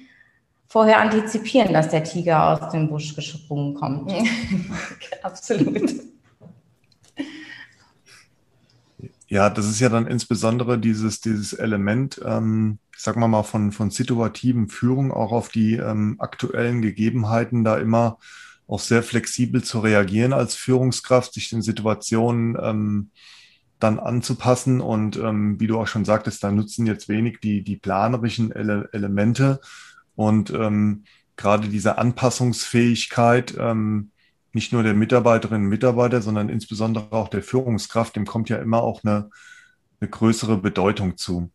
vorher 0.68 1.00
antizipieren, 1.00 1.74
dass 1.74 1.90
der 1.90 2.04
Tiger 2.04 2.50
aus 2.50 2.72
dem 2.72 2.90
Busch 2.90 3.16
gesprungen 3.16 3.76
kommt. 3.76 4.12
Absolut. 5.22 5.94
Ja, 9.30 9.52
das 9.52 9.68
ist 9.68 9.80
ja 9.80 9.90
dann 9.90 10.08
insbesondere 10.08 10.80
dieses, 10.80 11.22
dieses 11.22 11.54
Element, 11.54 12.20
ähm, 12.26 12.80
ich 12.96 13.04
sag 13.04 13.16
mal 13.16 13.28
mal, 13.28 13.44
von, 13.44 13.72
von 13.72 13.92
situativen 13.92 14.70
Führung 14.70 15.12
auch 15.12 15.32
auf 15.32 15.50
die 15.50 15.76
ähm, 15.76 16.16
aktuellen 16.18 16.82
Gegebenheiten 16.82 17.64
da 17.64 17.78
immer 17.78 18.18
auch 18.68 18.80
sehr 18.80 19.04
flexibel 19.04 19.64
zu 19.64 19.80
reagieren 19.80 20.34
als 20.34 20.56
Führungskraft, 20.56 21.34
sich 21.34 21.50
den 21.50 21.62
Situationen 21.62 22.58
ähm, 22.60 23.12
dann 23.80 24.00
anzupassen. 24.00 24.82
Und 24.82 25.18
ähm, 25.18 25.60
wie 25.60 25.68
du 25.68 25.80
auch 25.80 25.88
schon 25.88 26.06
sagtest, 26.06 26.44
da 26.44 26.52
nutzen 26.52 26.88
jetzt 26.88 27.08
wenig 27.08 27.40
die, 27.40 27.64
die 27.64 27.78
planerischen 27.78 28.52
Ele 28.52 28.90
Elemente 28.94 29.62
und 30.16 30.50
ähm, 30.50 31.04
gerade 31.38 31.70
diese 31.70 32.00
Anpassungsfähigkeit, 32.00 33.56
ähm, 33.60 34.10
nicht 34.54 34.74
nur 34.74 34.84
der 34.84 34.94
Mitarbeiterinnen 34.94 35.64
und 35.64 35.70
Mitarbeiter, 35.70 36.22
sondern 36.22 36.50
insbesondere 36.50 37.12
auch 37.12 37.28
der 37.28 37.44
Führungskraft, 37.44 38.16
dem 38.16 38.26
kommt 38.26 38.50
ja 38.50 38.58
immer 38.58 38.82
auch 38.82 39.04
eine, 39.04 39.30
eine 40.00 40.10
größere 40.10 40.58
Bedeutung 40.58 41.18
zu. 41.18 41.52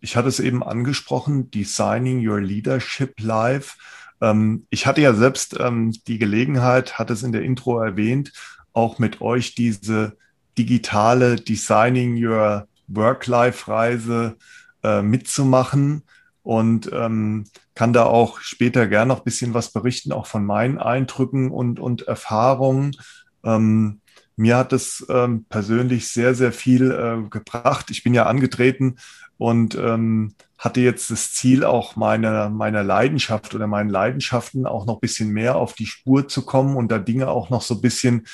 Ich 0.00 0.16
hatte 0.16 0.28
es 0.28 0.40
eben 0.40 0.62
angesprochen, 0.62 1.50
Designing 1.50 2.26
Your 2.26 2.40
Leadership 2.40 3.20
Live. 3.20 3.76
Ähm, 4.20 4.66
ich 4.70 4.86
hatte 4.86 5.00
ja 5.00 5.12
selbst 5.12 5.58
ähm, 5.58 5.92
die 6.06 6.18
Gelegenheit, 6.18 6.98
hatte 6.98 7.12
es 7.12 7.22
in 7.22 7.32
der 7.32 7.42
Intro 7.42 7.80
erwähnt, 7.80 8.32
auch 8.72 8.98
mit 8.98 9.20
euch 9.20 9.54
diese 9.54 10.16
digitale 10.56 11.36
Designing 11.36 12.16
Your 12.24 12.68
Work-Life-Reise 12.86 14.36
äh, 14.82 15.02
mitzumachen 15.02 16.02
und 16.48 16.90
ähm, 16.94 17.44
kann 17.74 17.92
da 17.92 18.04
auch 18.04 18.40
später 18.40 18.86
gern 18.86 19.08
noch 19.08 19.18
ein 19.18 19.24
bisschen 19.24 19.52
was 19.52 19.70
berichten, 19.70 20.12
auch 20.12 20.24
von 20.24 20.46
meinen 20.46 20.78
Eindrücken 20.78 21.50
und, 21.50 21.78
und 21.78 22.08
Erfahrungen. 22.08 22.96
Ähm, 23.44 24.00
mir 24.34 24.56
hat 24.56 24.72
es 24.72 25.04
ähm, 25.10 25.44
persönlich 25.50 26.08
sehr, 26.08 26.34
sehr 26.34 26.52
viel 26.52 26.90
äh, 26.90 27.28
gebracht. 27.28 27.90
Ich 27.90 28.02
bin 28.02 28.14
ja 28.14 28.24
angetreten 28.24 28.96
und 29.36 29.74
ähm, 29.74 30.36
hatte 30.56 30.80
jetzt 30.80 31.10
das 31.10 31.34
Ziel, 31.34 31.64
auch 31.64 31.96
meine, 31.96 32.48
meiner 32.50 32.82
Leidenschaft 32.82 33.54
oder 33.54 33.66
meinen 33.66 33.90
Leidenschaften 33.90 34.64
auch 34.64 34.86
noch 34.86 34.94
ein 34.94 35.00
bisschen 35.00 35.28
mehr 35.28 35.56
auf 35.56 35.74
die 35.74 35.84
Spur 35.84 36.28
zu 36.28 36.46
kommen 36.46 36.78
und 36.78 36.90
da 36.90 36.98
Dinge 36.98 37.28
auch 37.28 37.50
noch 37.50 37.60
so 37.60 37.74
ein 37.74 37.82
bisschen 37.82 38.26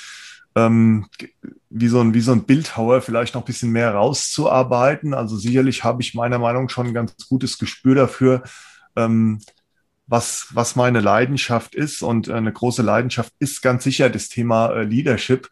ähm, 0.55 1.07
wie, 1.77 1.89
so 1.89 1.99
ein, 1.99 2.13
wie 2.13 2.21
so 2.21 2.31
ein 2.31 2.45
Bildhauer 2.45 3.01
vielleicht 3.01 3.35
noch 3.35 3.41
ein 3.41 3.45
bisschen 3.45 3.71
mehr 3.71 3.93
rauszuarbeiten. 3.93 5.13
Also 5.13 5.35
sicherlich 5.35 5.83
habe 5.83 6.01
ich 6.01 6.13
meiner 6.13 6.39
Meinung 6.39 6.63
nach 6.63 6.69
schon 6.69 6.87
ein 6.87 6.93
ganz 6.93 7.27
gutes 7.27 7.57
Gespür 7.57 7.95
dafür, 7.95 8.43
ähm, 8.95 9.41
was, 10.07 10.47
was 10.53 10.77
meine 10.77 11.01
Leidenschaft 11.01 11.75
ist. 11.75 12.01
Und 12.01 12.29
äh, 12.29 12.33
eine 12.33 12.53
große 12.53 12.81
Leidenschaft 12.81 13.33
ist 13.39 13.61
ganz 13.61 13.83
sicher 13.83 14.09
das 14.09 14.29
Thema 14.29 14.69
äh, 14.69 14.83
Leadership. 14.83 15.49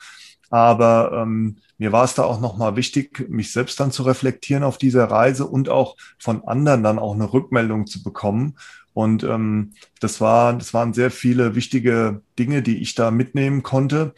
Aber 0.54 1.12
ähm, 1.16 1.58
mir 1.80 1.92
war 1.92 2.04
es 2.04 2.14
da 2.14 2.26
auch 2.26 2.40
nochmal 2.40 2.76
wichtig, 2.76 3.28
mich 3.28 3.52
selbst 3.52 3.80
dann 3.80 3.92
zu 3.92 4.04
reflektieren 4.04 4.62
auf 4.62 4.78
dieser 4.78 5.06
Reise 5.06 5.48
und 5.48 5.68
auch 5.68 5.98
von 6.20 6.44
anderen 6.44 6.84
dann 6.84 7.00
auch 7.00 7.16
eine 7.16 7.34
Rückmeldung 7.34 7.88
zu 7.88 8.04
bekommen. 8.04 8.56
Und 8.94 9.24
ähm, 9.24 9.74
das, 10.00 10.22
war, 10.22 10.54
das 10.54 10.72
waren 10.72 10.94
sehr 10.94 11.10
viele 11.10 11.56
wichtige 11.56 12.22
Dinge, 12.38 12.62
die 12.62 12.84
ich 12.84 12.94
da 12.94 13.10
mitnehmen 13.10 13.64
konnte. 13.64 14.14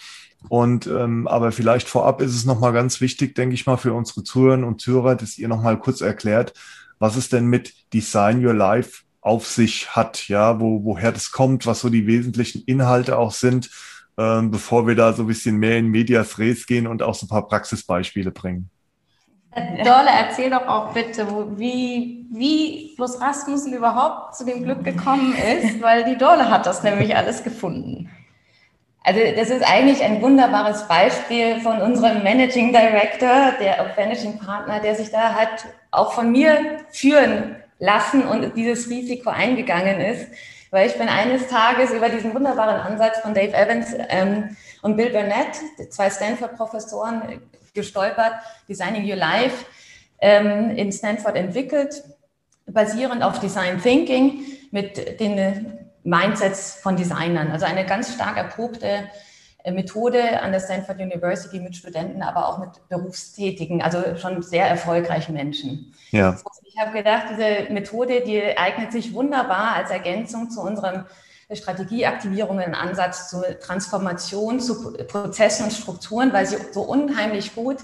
Und 0.49 0.87
ähm, 0.87 1.25
aber 1.29 1.53
vielleicht 1.53 1.87
vorab 1.87 2.19
ist 2.19 2.35
es 2.35 2.43
nochmal 2.43 2.73
ganz 2.73 2.99
wichtig, 2.99 3.33
denke 3.35 3.55
ich 3.55 3.65
mal, 3.65 3.77
für 3.77 3.93
unsere 3.93 4.25
Zuhörerinnen 4.25 4.67
und 4.67 4.81
Zuhörer, 4.81 5.15
dass 5.15 5.37
ihr 5.37 5.47
nochmal 5.47 5.79
kurz 5.79 6.01
erklärt, 6.01 6.53
was 6.99 7.15
es 7.15 7.29
denn 7.29 7.45
mit 7.45 7.73
Design 7.93 8.45
Your 8.45 8.53
Life 8.53 9.03
auf 9.21 9.47
sich 9.47 9.95
hat, 9.95 10.27
ja, 10.27 10.59
wo, 10.59 10.83
woher 10.83 11.13
das 11.13 11.31
kommt, 11.31 11.65
was 11.65 11.79
so 11.79 11.87
die 11.87 12.07
wesentlichen 12.07 12.63
Inhalte 12.65 13.17
auch 13.17 13.31
sind, 13.31 13.69
ähm, 14.17 14.51
bevor 14.51 14.88
wir 14.88 14.95
da 14.95 15.13
so 15.13 15.23
ein 15.23 15.28
bisschen 15.28 15.58
mehr 15.58 15.78
in 15.78 15.88
Medias 15.88 16.38
Res 16.39 16.65
gehen 16.65 16.88
und 16.88 17.04
auch 17.04 17.15
so 17.15 17.25
ein 17.25 17.30
paar 17.30 17.47
Praxisbeispiele 17.47 18.32
bringen. 18.32 18.69
Dorle, 19.86 20.10
erzähl 20.10 20.49
doch 20.49 20.67
auch 20.67 20.91
bitte, 20.91 21.25
wie, 21.58 22.25
wie 22.30 22.93
Fluss 22.95 23.21
Rasmussen 23.21 23.73
überhaupt 23.73 24.36
zu 24.36 24.45
dem 24.45 24.63
Glück 24.63 24.84
gekommen 24.84 25.34
ist, 25.34 25.82
weil 25.82 26.04
die 26.04 26.17
Dorle 26.17 26.49
hat 26.49 26.65
das 26.65 26.84
nämlich 26.84 27.15
alles 27.15 27.41
gefunden. 27.43 28.10
Also 29.01 29.21
das 29.36 29.49
ist 29.51 29.63
eigentlich 29.63 30.04
ein 30.04 30.21
wunderbares 30.21 30.88
Beispiel 30.88 31.62
von 31.62 31.80
unserem 31.80 32.23
Managing 32.23 32.73
Director, 32.73 33.54
der 33.62 33.93
Managing 33.95 34.39
Partner, 34.39 34.80
der 34.80 34.95
sich 34.95 35.12
da 35.12 35.36
halt 35.36 35.67
auch 35.91 36.13
von 36.13 36.32
mir 36.32 36.80
führen 36.89 37.56
lassen 37.80 38.23
und 38.23 38.58
dieses 38.58 38.89
Risiko 38.89 39.30
eingegangen 39.30 40.01
ist. 40.01 40.28
Weil 40.75 40.89
ich 40.89 40.97
bin 40.97 41.07
eines 41.07 41.47
Tages 41.47 41.91
über 41.91 42.09
diesen 42.09 42.33
wunderbaren 42.33 42.81
Ansatz 42.81 43.19
von 43.19 43.33
Dave 43.33 43.53
Evans 43.53 43.95
ähm, 44.09 44.57
und 44.81 44.97
Bill 44.97 45.09
Burnett, 45.09 45.55
zwei 45.89 46.09
Stanford-Professoren, 46.09 47.39
gestolpert, 47.73 48.33
Designing 48.67 49.09
Your 49.09 49.15
Life, 49.15 49.65
ähm, 50.19 50.71
in 50.71 50.91
Stanford 50.91 51.38
entwickelt, 51.38 52.03
basierend 52.65 53.23
auf 53.23 53.39
Design 53.39 53.81
Thinking 53.81 54.43
mit 54.71 55.21
den 55.21 55.79
Mindsets 56.03 56.75
von 56.81 56.97
Designern. 56.97 57.51
Also 57.53 57.65
eine 57.65 57.85
ganz 57.85 58.13
stark 58.13 58.35
erprobte 58.35 59.09
Methode 59.71 60.41
an 60.41 60.51
der 60.51 60.60
Stanford 60.60 60.99
University 60.99 61.60
mit 61.60 61.75
Studenten, 61.75 62.21
aber 62.21 62.47
auch 62.47 62.60
mit 62.60 62.69
Berufstätigen, 62.89 63.82
also 63.82 64.15
schon 64.17 64.41
sehr 64.41 64.67
erfolgreichen 64.67 65.34
Menschen. 65.34 65.93
Ja. 66.12 66.38
Ich 66.63 66.80
habe 66.80 66.91
gedacht, 66.97 67.28
diese 67.32 67.71
Methode, 67.73 68.21
die 68.21 68.58
eignet 68.58 68.91
sich 68.91 69.13
wunderbar 69.13 69.75
als 69.75 69.89
Ergänzung 69.89 70.49
zu 70.49 70.62
unserem 70.62 71.06
Strategieaktivierungen, 71.51 72.73
Ansatz 72.75 73.30
zur 73.30 73.60
Transformation, 73.60 74.60
zu 74.60 74.93
Prozessen 75.08 75.65
und 75.65 75.71
Strukturen, 75.71 76.34
weil 76.34 76.45
sie 76.45 76.58
so 76.71 76.82
unheimlich 76.82 77.56
gut 77.56 77.78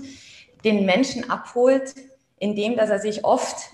den 0.64 0.86
Menschen 0.86 1.30
abholt, 1.30 1.96
indem 2.38 2.76
dass 2.76 2.90
er 2.90 3.00
sich 3.00 3.24
oft 3.24 3.72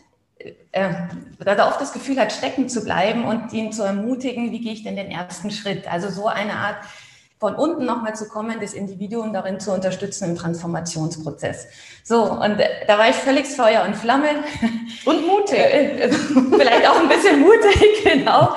äh, 0.71 0.91
da 1.39 1.53
er 1.53 1.67
oft 1.67 1.81
das 1.81 1.93
Gefühl 1.93 2.19
hat, 2.19 2.31
stecken 2.31 2.69
zu 2.69 2.83
bleiben 2.83 3.25
und 3.25 3.51
ihn 3.53 3.71
zu 3.71 3.83
ermutigen, 3.83 4.51
wie 4.51 4.59
gehe 4.59 4.73
ich 4.73 4.83
denn 4.83 4.95
den 4.95 5.09
ersten 5.09 5.49
Schritt? 5.51 5.91
Also 5.91 6.09
so 6.09 6.27
eine 6.27 6.53
Art 6.53 6.77
von 7.39 7.53
unten 7.55 7.85
nochmal 7.85 8.15
zu 8.15 8.27
kommen, 8.27 8.59
das 8.59 8.73
Individuum 8.73 9.31
darin 9.31 9.59
zu 9.59 9.71
unterstützen 9.71 10.31
im 10.31 10.35
Transformationsprozess. 10.35 11.67
So, 12.03 12.23
und 12.23 12.59
äh, 12.59 12.85
da 12.87 12.97
war 12.97 13.09
ich 13.09 13.15
völlig 13.15 13.45
Feuer 13.45 13.83
und 13.85 13.95
Flamme. 13.95 14.29
Und 15.05 15.27
mutig. 15.27 15.59
Äh, 15.59 16.09
vielleicht 16.09 16.87
auch 16.87 16.99
ein 16.99 17.07
bisschen 17.07 17.39
mutig, 17.39 18.03
genau. 18.03 18.55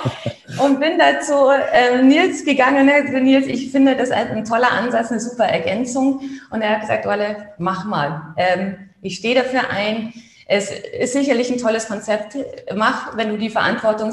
Und 0.64 0.80
bin 0.80 0.98
dazu 0.98 1.50
äh, 1.50 2.02
Nils 2.02 2.44
gegangen. 2.44 2.86
Ne? 2.86 3.20
Nils, 3.20 3.46
ich 3.46 3.70
finde 3.70 3.96
das 3.96 4.10
ein 4.10 4.44
toller 4.44 4.70
Ansatz, 4.72 5.10
eine 5.10 5.20
super 5.20 5.44
Ergänzung. 5.44 6.20
Und 6.50 6.62
er 6.62 6.70
hat 6.70 6.80
gesagt, 6.80 7.06
Olle, 7.06 7.54
mach 7.58 7.84
mal. 7.84 8.34
Ähm, 8.36 8.90
ich 9.02 9.16
stehe 9.16 9.34
dafür 9.34 9.68
ein 9.70 10.12
es 10.52 10.72
ist 10.72 11.12
sicherlich 11.12 11.48
ein 11.52 11.58
tolles 11.58 11.86
Konzept. 11.86 12.36
Mach, 12.74 13.16
wenn 13.16 13.28
du 13.28 13.38
die 13.38 13.50
Verantwortung 13.50 14.10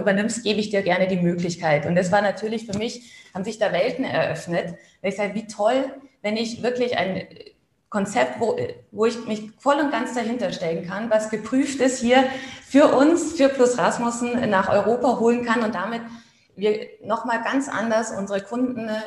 übernimmst, 0.00 0.42
gebe 0.42 0.58
ich 0.58 0.70
dir 0.70 0.82
gerne 0.82 1.06
die 1.06 1.20
Möglichkeit. 1.20 1.86
Und 1.86 1.94
das 1.94 2.10
war 2.10 2.20
natürlich 2.20 2.66
für 2.66 2.76
mich, 2.76 3.12
haben 3.32 3.44
sich 3.44 3.56
da 3.56 3.72
Welten 3.72 4.04
eröffnet. 4.04 4.74
Ich 5.02 5.14
sage, 5.14 5.36
wie 5.36 5.46
toll, 5.46 5.84
wenn 6.22 6.36
ich 6.36 6.64
wirklich 6.64 6.98
ein 6.98 7.28
Konzept, 7.90 8.40
wo, 8.40 8.58
wo 8.90 9.06
ich 9.06 9.24
mich 9.26 9.52
voll 9.56 9.76
und 9.76 9.92
ganz 9.92 10.14
dahinter 10.14 10.50
stellen 10.50 10.84
kann, 10.84 11.10
was 11.10 11.30
geprüft 11.30 11.78
ist, 11.78 12.00
hier 12.00 12.24
für 12.66 12.88
uns, 12.88 13.34
für 13.34 13.48
Plus 13.48 13.78
Rasmussen 13.78 14.50
nach 14.50 14.68
Europa 14.68 15.20
holen 15.20 15.44
kann 15.44 15.62
und 15.62 15.76
damit 15.76 16.02
wir 16.56 16.88
nochmal 17.04 17.40
ganz 17.44 17.68
anders 17.68 18.10
unsere 18.10 18.40
Kunden 18.40 18.88
äh, 18.88 19.00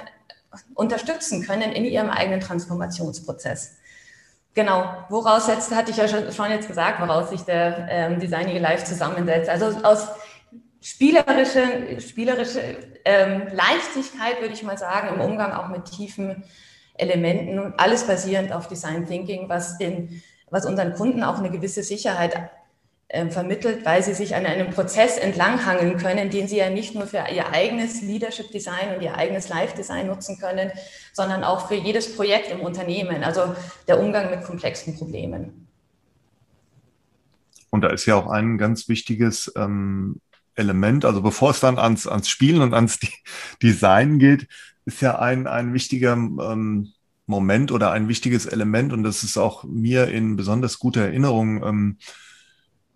unterstützen 0.74 1.44
können 1.46 1.74
in 1.74 1.84
ihrem 1.84 2.10
eigenen 2.10 2.40
Transformationsprozess. 2.40 3.76
Genau, 4.56 5.06
woraus 5.10 5.48
setzt, 5.48 5.74
hatte 5.74 5.92
ich 5.92 5.98
ja 5.98 6.08
schon, 6.08 6.32
schon 6.32 6.52
jetzt 6.52 6.68
gesagt, 6.68 7.02
woraus 7.02 7.32
sich 7.32 7.42
der 7.42 7.88
ähm, 7.90 8.20
Designing 8.20 8.62
Live 8.62 8.84
zusammensetzt. 8.84 9.50
Also 9.50 9.66
aus 9.84 10.10
spielerische, 10.80 12.00
spielerische 12.00 12.62
ähm, 13.04 13.48
Leichtigkeit, 13.52 14.42
würde 14.42 14.54
ich 14.54 14.62
mal 14.62 14.78
sagen, 14.78 15.16
im 15.16 15.22
Umgang 15.22 15.54
auch 15.54 15.70
mit 15.70 15.86
tiefen 15.86 16.44
Elementen 16.96 17.58
und 17.58 17.80
alles 17.80 18.06
basierend 18.06 18.54
auf 18.54 18.68
Design 18.68 19.08
Thinking, 19.08 19.50
was, 19.50 19.80
den, 19.80 20.22
was 20.52 20.68
unseren 20.68 20.94
Kunden 20.94 21.24
auch 21.24 21.40
eine 21.40 21.50
gewisse 21.50 21.82
Sicherheit 21.82 22.52
vermittelt, 23.30 23.86
weil 23.86 24.02
sie 24.02 24.14
sich 24.14 24.36
an 24.36 24.46
einem 24.46 24.72
Prozess 24.72 25.18
entlanghangeln 25.18 25.98
können, 25.98 26.32
den 26.32 26.48
sie 26.48 26.58
ja 26.58 26.70
nicht 26.70 26.96
nur 26.96 27.06
für 27.06 27.24
ihr 27.32 27.52
eigenes 27.52 28.02
Leadership 28.02 28.50
Design 28.52 28.96
und 28.96 29.04
ihr 29.04 29.16
eigenes 29.16 29.50
Life 29.50 29.76
Design 29.76 30.08
nutzen 30.08 30.40
können, 30.40 30.72
sondern 31.14 31.44
auch 31.44 31.68
für 31.68 31.76
jedes 31.76 32.16
Projekt 32.16 32.50
im 32.50 32.62
Unternehmen, 32.62 33.24
also 33.24 33.56
der 33.88 34.00
Umgang 34.00 34.32
mit 34.32 34.44
komplexen 34.44 34.96
Problemen. 34.98 35.68
Und 37.70 37.82
da 37.82 37.90
ist 37.90 38.06
ja 38.06 38.16
auch 38.16 38.28
ein 38.28 38.58
ganz 38.58 38.88
wichtiges 38.88 39.52
ähm, 39.56 40.20
Element, 40.56 41.06
also 41.06 41.22
bevor 41.22 41.52
es 41.52 41.60
dann 41.60 41.78
ans, 41.78 42.08
ans 42.08 42.30
Spielen 42.30 42.62
und 42.62 42.74
ans 42.74 43.00
Design 43.62 44.18
geht, 44.18 44.48
ist 44.86 45.02
ja 45.02 45.20
ein, 45.20 45.48
ein 45.48 45.74
wichtiger 45.74 46.14
ähm, 46.14 46.94
Moment 47.26 47.72
oder 47.72 47.92
ein 47.92 48.08
wichtiges 48.08 48.46
Element 48.46 48.92
und 48.92 49.04
das 49.04 49.24
ist 49.24 49.38
auch 49.38 49.64
mir 49.64 50.08
in 50.10 50.36
besonders 50.36 50.78
guter 50.78 51.02
Erinnerung 51.02 51.64
ähm, 51.64 51.98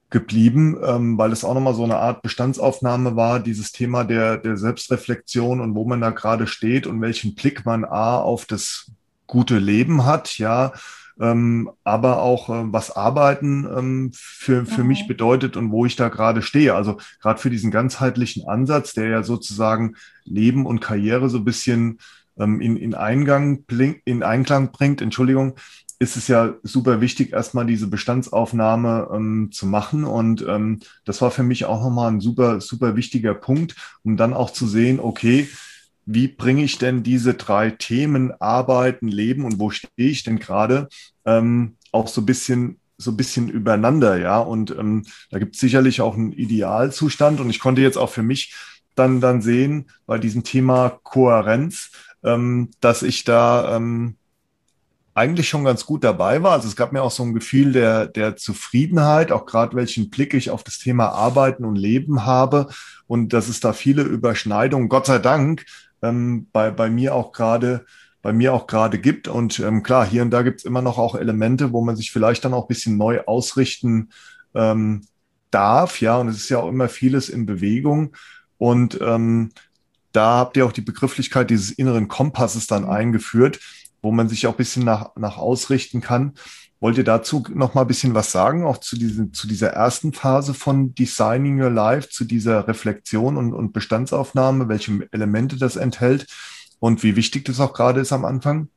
geblieben, 0.09 0.77
ähm, 0.83 1.17
weil 1.17 1.31
es 1.31 1.43
auch 1.43 1.53
nochmal 1.53 1.73
so 1.73 1.83
eine 1.83 1.97
Art 1.97 2.21
Bestandsaufnahme 2.21 3.15
war, 3.15 3.39
dieses 3.39 3.71
Thema 3.71 4.05
der, 4.05 4.37
der 4.37 4.55
Selbstreflexion 4.55 5.59
und 5.59 5.75
wo 5.75 5.85
man 5.85 5.99
da 5.99 6.11
gerade 6.11 6.47
steht 6.47 6.87
und 6.87 7.01
welchen 7.01 7.35
Blick 7.35 7.65
man 7.65 7.83
A 7.83 8.17
auf 8.17 8.45
das 8.45 8.91
gute 9.25 9.59
Leben 9.59 10.05
hat, 10.05 10.37
ja, 10.37 10.71
ähm, 11.19 11.69
aber 11.83 12.21
auch 12.21 12.49
äh, 12.49 12.71
was 12.71 12.95
Arbeiten 12.95 13.65
ähm, 13.65 14.11
für, 14.13 14.65
für 14.65 14.81
mhm. 14.81 14.87
mich 14.87 15.07
bedeutet 15.07 15.57
und 15.57 15.71
wo 15.71 15.85
ich 15.85 15.95
da 15.95 16.09
gerade 16.09 16.41
stehe. 16.41 16.75
Also 16.75 16.97
gerade 17.21 17.39
für 17.39 17.49
diesen 17.49 17.71
ganzheitlichen 17.71 18.47
Ansatz, 18.47 18.93
der 18.93 19.07
ja 19.07 19.23
sozusagen 19.23 19.95
Leben 20.23 20.65
und 20.65 20.79
Karriere 20.79 21.29
so 21.29 21.39
ein 21.39 21.45
bisschen 21.45 21.99
ähm, 22.37 22.61
in, 22.61 22.77
in, 22.77 22.93
Eingang, 22.93 23.65
in 24.05 24.23
Einklang 24.23 24.71
bringt, 24.71 25.01
Entschuldigung, 25.01 25.55
ist 25.99 26.15
es 26.15 26.27
ja 26.27 26.55
super 26.63 27.01
wichtig, 27.01 27.33
erstmal 27.33 27.65
diese 27.65 27.87
Bestandsaufnahme 27.87 29.09
ähm, 29.11 29.49
zu 29.51 29.65
machen. 29.65 30.03
Und 30.03 30.45
ähm, 30.47 30.79
das 31.05 31.21
war 31.21 31.31
für 31.31 31.43
mich 31.43 31.65
auch 31.65 31.81
nochmal 31.81 32.11
ein 32.11 32.19
super, 32.19 32.61
super 32.61 32.95
wichtiger 32.95 33.33
Punkt, 33.33 33.75
um 34.03 34.17
dann 34.17 34.33
auch 34.33 34.51
zu 34.51 34.67
sehen, 34.67 34.99
okay, 34.99 35.49
wie 36.05 36.27
bringe 36.27 36.63
ich 36.63 36.77
denn 36.77 37.03
diese 37.03 37.33
drei 37.33 37.71
Themen 37.71 38.31
Arbeiten, 38.39 39.07
Leben 39.07 39.43
und 39.43 39.59
wo 39.59 39.71
stehe 39.71 39.89
ich 39.97 40.23
denn 40.23 40.39
gerade 40.39 40.87
ähm, 41.25 41.75
auch 41.91 42.07
so 42.07 42.21
ein 42.21 42.25
bisschen 42.25 42.79
so 42.99 43.11
ein 43.11 43.17
bisschen 43.17 43.47
übereinander, 43.47 44.17
ja. 44.17 44.39
Und 44.39 44.71
ähm, 44.71 45.05
da 45.29 45.37
gibt 45.37 45.55
es 45.55 45.61
sicherlich 45.61 46.01
auch 46.01 46.15
einen 46.15 46.31
Idealzustand. 46.31 47.39
Und 47.39 47.49
ich 47.49 47.59
konnte 47.59 47.81
jetzt 47.81 47.97
auch 47.97 48.09
für 48.09 48.23
mich 48.23 48.55
dann, 48.95 49.21
dann 49.21 49.41
sehen, 49.41 49.91
bei 50.07 50.17
diesem 50.17 50.43
Thema 50.43 50.99
Kohärenz, 51.03 51.91
ähm, 52.23 52.71
dass 52.81 53.03
ich 53.03 53.23
da 53.23 53.75
ähm, 53.75 54.15
eigentlich 55.17 55.49
schon 55.49 55.63
ganz 55.63 55.83
gut 55.85 56.03
dabei 56.03 56.43
war. 56.43 56.51
Also 56.51 56.67
es 56.67 56.75
gab 56.75 56.93
mir 56.93 57.01
auch 57.01 57.11
so 57.11 57.23
ein 57.23 57.33
Gefühl 57.33 57.71
der, 57.71 58.05
der 58.05 58.35
Zufriedenheit, 58.35 59.31
auch 59.31 59.47
gerade 59.47 59.75
welchen 59.75 60.11
Blick 60.11 60.35
ich 60.35 60.51
auf 60.51 60.63
das 60.63 60.77
Thema 60.77 61.09
Arbeiten 61.09 61.65
und 61.65 61.75
Leben 61.75 62.23
habe 62.23 62.67
und 63.07 63.33
dass 63.33 63.47
es 63.47 63.59
da 63.59 63.73
viele 63.73 64.03
Überschneidungen, 64.03 64.89
Gott 64.89 65.07
sei 65.07 65.17
Dank, 65.17 65.65
ähm, 66.03 66.45
bei, 66.53 66.69
bei 66.69 66.91
mir 66.91 67.15
auch 67.15 67.31
gerade 67.31 67.85
bei 68.21 68.31
mir 68.31 68.53
auch 68.53 68.67
gerade 68.67 68.99
gibt. 68.99 69.27
Und 69.27 69.59
ähm, 69.59 69.81
klar, 69.81 70.05
hier 70.05 70.21
und 70.21 70.29
da 70.31 70.43
gibt 70.43 70.59
es 70.59 70.65
immer 70.65 70.81
noch 70.83 70.99
auch 70.99 71.15
Elemente, 71.15 71.71
wo 71.71 71.81
man 71.81 71.95
sich 71.95 72.11
vielleicht 72.11 72.45
dann 72.45 72.53
auch 72.53 72.65
ein 72.65 72.67
bisschen 72.67 72.97
neu 72.97 73.21
ausrichten 73.25 74.09
ähm, 74.53 75.01
darf. 75.49 75.99
Ja, 75.99 76.17
und 76.17 76.27
es 76.27 76.37
ist 76.37 76.49
ja 76.49 76.59
auch 76.59 76.69
immer 76.69 76.89
vieles 76.89 77.29
in 77.29 77.47
Bewegung. 77.47 78.15
Und 78.57 78.99
ähm, 79.01 79.51
da 80.11 80.37
habt 80.37 80.57
ihr 80.57 80.65
auch 80.65 80.71
die 80.71 80.81
Begrifflichkeit 80.81 81.49
dieses 81.49 81.71
inneren 81.71 82.07
Kompasses 82.07 82.67
dann 82.67 82.85
eingeführt, 82.85 83.59
wo 84.07 84.11
man 84.13 84.29
sich 84.29 84.47
auch 84.47 84.53
ein 84.53 84.57
bisschen 84.57 84.85
nach, 84.85 85.11
nach 85.17 85.37
ausrichten 85.37 85.99
kann. 85.99 86.35
Wollt 86.79 86.97
ihr 86.97 87.03
dazu 87.03 87.43
noch 87.53 87.73
mal 87.73 87.81
ein 87.81 87.87
bisschen 87.87 88.13
was 88.13 88.31
sagen, 88.31 88.65
auch 88.65 88.77
zu, 88.77 88.95
diesen, 88.95 89.33
zu 89.33 89.47
dieser 89.47 89.71
ersten 89.71 90.13
Phase 90.13 90.53
von 90.53 90.95
Designing 90.95 91.61
Your 91.61 91.71
Life, 91.71 92.07
zu 92.07 92.23
dieser 92.23 92.69
Reflexion 92.69 93.35
und, 93.35 93.53
und 93.53 93.73
Bestandsaufnahme, 93.73 94.69
welche 94.69 95.09
Elemente 95.11 95.57
das 95.57 95.75
enthält 95.75 96.25
und 96.79 97.03
wie 97.03 97.17
wichtig 97.17 97.43
das 97.43 97.59
auch 97.59 97.73
gerade 97.73 97.99
ist 97.99 98.13
am 98.13 98.23
Anfang? 98.23 98.69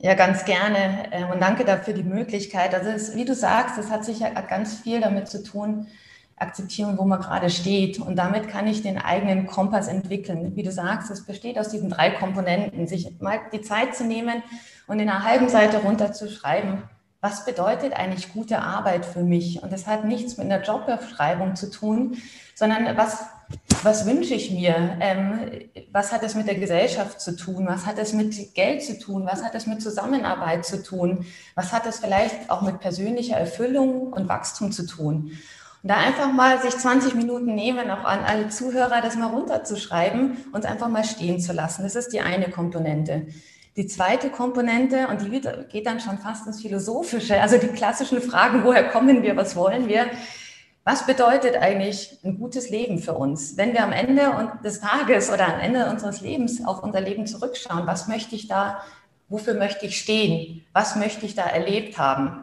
Ja, 0.00 0.12
ganz 0.12 0.44
gerne 0.44 1.08
ähm, 1.12 1.30
und 1.30 1.40
danke 1.40 1.64
dafür 1.64 1.94
die 1.94 2.02
Möglichkeit. 2.02 2.74
Also 2.74 2.90
es, 2.90 3.16
wie 3.16 3.24
du 3.24 3.34
sagst, 3.34 3.78
es 3.78 3.88
hat 3.88 4.04
sicher 4.04 4.30
ganz 4.30 4.74
viel 4.74 5.00
damit 5.00 5.28
zu 5.28 5.42
tun, 5.42 5.86
akzeptieren, 6.36 6.98
wo 6.98 7.04
man 7.04 7.20
gerade 7.20 7.50
steht. 7.50 7.98
Und 7.98 8.16
damit 8.16 8.48
kann 8.48 8.66
ich 8.66 8.82
den 8.82 8.98
eigenen 8.98 9.46
Kompass 9.46 9.88
entwickeln. 9.88 10.56
Wie 10.56 10.62
du 10.62 10.72
sagst, 10.72 11.10
es 11.10 11.24
besteht 11.24 11.58
aus 11.58 11.68
diesen 11.68 11.90
drei 11.90 12.10
Komponenten. 12.10 12.86
Sich 12.86 13.20
mal 13.20 13.40
die 13.52 13.60
Zeit 13.60 13.94
zu 13.94 14.04
nehmen 14.04 14.42
und 14.86 15.00
in 15.00 15.08
einer 15.08 15.24
halben 15.24 15.48
Seite 15.48 15.78
runterzuschreiben, 15.78 16.82
was 17.22 17.44
bedeutet 17.44 17.92
eigentlich 17.92 18.32
gute 18.32 18.58
Arbeit 18.58 19.06
für 19.06 19.22
mich? 19.22 19.62
Und 19.62 19.72
das 19.72 19.86
hat 19.86 20.04
nichts 20.04 20.38
mit 20.38 20.50
einer 20.50 20.60
Jobbeschreibung 20.60 21.54
zu 21.54 21.70
tun, 21.70 22.16
sondern 22.56 22.96
was, 22.96 23.24
was 23.84 24.06
wünsche 24.06 24.34
ich 24.34 24.50
mir? 24.50 24.96
Ähm, 24.98 25.38
was 25.92 26.10
hat 26.10 26.24
es 26.24 26.34
mit 26.34 26.48
der 26.48 26.56
Gesellschaft 26.56 27.20
zu 27.20 27.36
tun? 27.36 27.68
Was 27.68 27.86
hat 27.86 27.98
es 27.98 28.12
mit 28.12 28.54
Geld 28.56 28.82
zu 28.82 28.98
tun? 28.98 29.24
Was 29.24 29.44
hat 29.44 29.54
es 29.54 29.68
mit 29.68 29.80
Zusammenarbeit 29.80 30.66
zu 30.66 30.82
tun? 30.82 31.24
Was 31.54 31.72
hat 31.72 31.86
es 31.86 32.00
vielleicht 32.00 32.50
auch 32.50 32.60
mit 32.62 32.80
persönlicher 32.80 33.36
Erfüllung 33.36 34.12
und 34.12 34.28
Wachstum 34.28 34.72
zu 34.72 34.84
tun? 34.84 35.30
Und 35.82 35.88
da 35.88 35.96
einfach 35.96 36.32
mal 36.32 36.60
sich 36.62 36.76
20 36.76 37.14
Minuten 37.14 37.54
nehmen, 37.54 37.90
auch 37.90 38.04
an 38.04 38.20
alle 38.24 38.48
Zuhörer, 38.48 39.00
das 39.00 39.16
mal 39.16 39.26
runterzuschreiben 39.26 40.36
und 40.52 40.64
einfach 40.64 40.88
mal 40.88 41.04
stehen 41.04 41.40
zu 41.40 41.52
lassen. 41.52 41.82
Das 41.82 41.96
ist 41.96 42.12
die 42.12 42.20
eine 42.20 42.50
Komponente. 42.50 43.26
Die 43.76 43.86
zweite 43.86 44.28
Komponente, 44.30 45.08
und 45.08 45.22
die 45.22 45.40
geht 45.70 45.86
dann 45.86 45.98
schon 45.98 46.18
fast 46.18 46.46
ins 46.46 46.60
Philosophische, 46.60 47.40
also 47.40 47.56
die 47.56 47.68
klassischen 47.68 48.20
Fragen, 48.20 48.64
woher 48.64 48.90
kommen 48.90 49.22
wir, 49.22 49.36
was 49.36 49.56
wollen 49.56 49.88
wir? 49.88 50.06
Was 50.84 51.06
bedeutet 51.06 51.56
eigentlich 51.56 52.18
ein 52.22 52.38
gutes 52.38 52.68
Leben 52.70 52.98
für 52.98 53.14
uns? 53.14 53.56
Wenn 53.56 53.72
wir 53.72 53.82
am 53.82 53.92
Ende 53.92 54.52
des 54.62 54.80
Tages 54.80 55.30
oder 55.30 55.54
am 55.54 55.60
Ende 55.60 55.88
unseres 55.88 56.20
Lebens 56.20 56.64
auf 56.64 56.82
unser 56.82 57.00
Leben 57.00 57.26
zurückschauen, 57.26 57.86
was 57.86 58.08
möchte 58.08 58.34
ich 58.34 58.46
da, 58.46 58.82
wofür 59.28 59.54
möchte 59.54 59.86
ich 59.86 59.98
stehen? 59.98 60.64
Was 60.72 60.94
möchte 60.96 61.24
ich 61.24 61.34
da 61.34 61.44
erlebt 61.44 61.98
haben? 61.98 62.41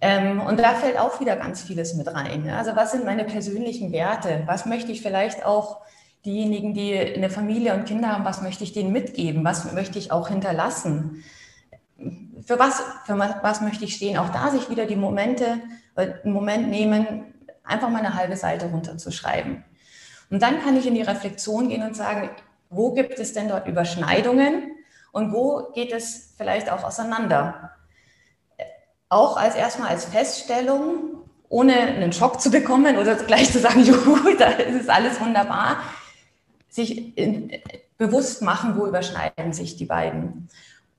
Ähm, 0.00 0.40
und 0.40 0.60
da 0.60 0.74
fällt 0.74 0.98
auch 0.98 1.20
wieder 1.20 1.36
ganz 1.36 1.62
vieles 1.62 1.94
mit 1.94 2.12
rein. 2.12 2.50
Also 2.50 2.76
was 2.76 2.92
sind 2.92 3.04
meine 3.04 3.24
persönlichen 3.24 3.92
Werte? 3.92 4.42
Was 4.46 4.66
möchte 4.66 4.92
ich 4.92 5.00
vielleicht 5.00 5.44
auch 5.44 5.80
diejenigen, 6.24 6.74
die 6.74 6.98
eine 6.98 7.30
Familie 7.30 7.74
und 7.74 7.86
Kinder 7.86 8.08
haben, 8.08 8.24
was 8.24 8.42
möchte 8.42 8.64
ich 8.64 8.72
denen 8.72 8.92
mitgeben? 8.92 9.44
Was 9.44 9.72
möchte 9.72 9.98
ich 9.98 10.12
auch 10.12 10.28
hinterlassen? 10.28 11.24
Für 12.44 12.58
was, 12.58 12.82
für 13.06 13.18
was 13.18 13.60
möchte 13.62 13.84
ich 13.84 13.94
stehen? 13.94 14.18
Auch 14.18 14.28
da 14.28 14.50
sich 14.50 14.68
wieder 14.68 14.86
die 14.86 14.96
Momente, 14.96 15.60
äh, 15.94 16.08
einen 16.24 16.32
Moment 16.32 16.68
nehmen, 16.68 17.34
einfach 17.64 17.88
mal 17.88 17.98
eine 17.98 18.14
halbe 18.14 18.36
Seite 18.36 18.66
runterzuschreiben. 18.66 19.64
Und 20.30 20.42
dann 20.42 20.60
kann 20.60 20.76
ich 20.76 20.86
in 20.86 20.94
die 20.94 21.02
Reflexion 21.02 21.68
gehen 21.68 21.82
und 21.82 21.96
sagen, 21.96 22.30
wo 22.68 22.92
gibt 22.92 23.18
es 23.18 23.32
denn 23.32 23.48
dort 23.48 23.66
Überschneidungen 23.66 24.72
und 25.12 25.32
wo 25.32 25.70
geht 25.72 25.92
es 25.92 26.34
vielleicht 26.36 26.70
auch 26.70 26.84
auseinander? 26.84 27.75
Auch 29.08 29.36
als 29.36 29.54
erstmal 29.54 29.88
als 29.88 30.04
Feststellung, 30.04 31.16
ohne 31.48 31.74
einen 31.74 32.12
Schock 32.12 32.40
zu 32.40 32.50
bekommen 32.50 32.96
oder 32.98 33.14
gleich 33.14 33.52
zu 33.52 33.60
sagen, 33.60 33.82
juhu, 33.84 34.36
da 34.36 34.46
ist 34.46 34.90
alles 34.90 35.20
wunderbar, 35.20 35.78
sich 36.68 37.16
in, 37.16 37.52
bewusst 37.98 38.42
machen, 38.42 38.78
wo 38.78 38.86
überschneiden 38.86 39.52
sich 39.52 39.76
die 39.76 39.86
beiden. 39.86 40.48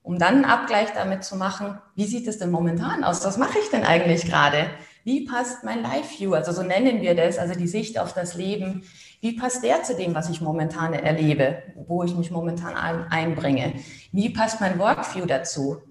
Um 0.04 0.18
dann 0.18 0.36
einen 0.36 0.46
Abgleich 0.46 0.94
damit 0.94 1.26
zu 1.26 1.36
machen, 1.36 1.78
wie 1.96 2.06
sieht 2.06 2.28
es 2.28 2.38
denn 2.38 2.50
momentan 2.50 3.04
aus? 3.04 3.26
Was 3.26 3.38
mache 3.38 3.60
ich 3.60 3.70
denn 3.70 3.84
eigentlich 3.84 4.26
gerade? 4.26 4.70
Wie 5.04 5.26
passt 5.26 5.64
mein 5.64 5.82
Life 5.84 6.18
View, 6.18 6.34
also 6.34 6.52
so 6.52 6.64
nennen 6.64 7.02
wir 7.02 7.16
das, 7.16 7.38
also 7.38 7.56
die 7.56 7.68
Sicht 7.68 8.00
auf 8.00 8.14
das 8.14 8.34
Leben, 8.34 8.84
wie 9.20 9.34
passt 9.34 9.64
der 9.64 9.84
zu 9.84 9.96
dem, 9.96 10.14
was 10.16 10.30
ich 10.30 10.42
momentan 10.42 10.94
erlebe, 10.94 11.64
wo 11.88 12.04
ich 12.04 12.16
mich 12.16 12.32
momentan 12.32 12.76
einbringe? 12.76 13.74
Wie 14.12 14.30
passt 14.30 14.62
mein 14.62 14.80
Work 14.80 15.16
View 15.16 15.26
dazu, 15.26 15.82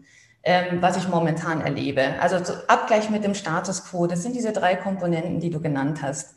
ähm, 0.47 0.81
was 0.81 0.97
ich 0.97 1.09
momentan 1.09 1.61
erlebe? 1.61 2.15
Also 2.21 2.37
Abgleich 2.69 3.11
mit 3.11 3.25
dem 3.25 3.35
Status 3.35 3.85
Quo, 3.85 4.07
das 4.07 4.23
sind 4.23 4.37
diese 4.37 4.53
drei 4.53 4.77
Komponenten, 4.77 5.41
die 5.41 5.51
du 5.51 5.61
genannt 5.61 6.03
hast. 6.03 6.37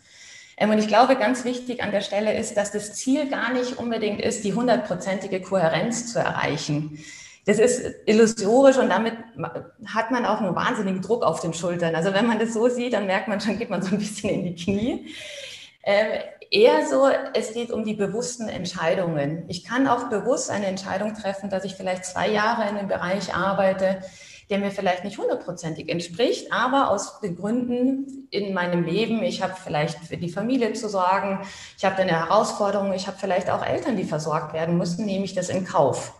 Ähm, 0.57 0.71
und 0.71 0.79
ich 0.79 0.87
glaube, 0.87 1.15
ganz 1.15 1.45
wichtig 1.45 1.83
an 1.83 1.91
der 1.91 2.01
Stelle 2.01 2.35
ist, 2.35 2.57
dass 2.57 2.71
das 2.71 2.95
Ziel 2.95 3.29
gar 3.29 3.53
nicht 3.53 3.77
unbedingt 3.77 4.19
ist, 4.19 4.43
die 4.43 4.55
hundertprozentige 4.55 5.41
Kohärenz 5.41 6.11
zu 6.11 6.17
erreichen. 6.17 6.97
Das 7.45 7.59
ist 7.59 7.83
illusorisch 8.07 8.77
und 8.77 8.89
damit 8.89 9.13
hat 9.85 10.09
man 10.09 10.25
auch 10.25 10.41
einen 10.41 10.55
wahnsinnigen 10.55 11.03
Druck 11.03 11.23
auf 11.23 11.39
den 11.39 11.53
Schultern. 11.53 11.95
Also 11.95 12.11
wenn 12.11 12.25
man 12.25 12.39
das 12.39 12.51
so 12.53 12.67
sieht, 12.67 12.93
dann 12.93 13.05
merkt 13.05 13.27
man 13.27 13.39
schon, 13.39 13.59
geht 13.59 13.69
man 13.69 13.83
so 13.83 13.91
ein 13.91 13.99
bisschen 13.99 14.29
in 14.31 14.43
die 14.43 14.55
Knie. 14.55 15.05
Eher 16.51 16.87
so, 16.87 17.07
es 17.35 17.53
geht 17.53 17.71
um 17.71 17.83
die 17.83 17.93
bewussten 17.93 18.49
Entscheidungen. 18.49 19.43
Ich 19.49 19.63
kann 19.63 19.87
auch 19.87 20.09
bewusst 20.09 20.49
eine 20.49 20.65
Entscheidung 20.65 21.13
treffen, 21.13 21.51
dass 21.51 21.63
ich 21.63 21.75
vielleicht 21.75 22.05
zwei 22.05 22.27
Jahre 22.27 22.67
in 22.67 22.75
einem 22.75 22.87
Bereich 22.87 23.35
arbeite, 23.35 24.01
der 24.49 24.57
mir 24.57 24.71
vielleicht 24.71 25.03
nicht 25.03 25.19
hundertprozentig 25.19 25.89
entspricht, 25.89 26.51
aber 26.51 26.89
aus 26.89 27.19
den 27.19 27.35
Gründen 27.35 28.27
in 28.31 28.55
meinem 28.55 28.83
Leben, 28.83 29.21
ich 29.21 29.43
habe 29.43 29.53
vielleicht 29.63 29.99
für 29.99 30.17
die 30.17 30.29
Familie 30.29 30.73
zu 30.73 30.89
sorgen, 30.89 31.41
ich 31.77 31.85
habe 31.85 31.97
eine 31.97 32.13
Herausforderung, 32.13 32.93
ich 32.93 33.05
habe 33.05 33.17
vielleicht 33.19 33.51
auch 33.51 33.63
Eltern, 33.63 33.95
die 33.95 34.03
versorgt 34.03 34.53
werden 34.53 34.75
müssen, 34.79 35.05
nehme 35.05 35.25
ich 35.25 35.35
das 35.35 35.49
in 35.49 35.65
Kauf. 35.65 36.15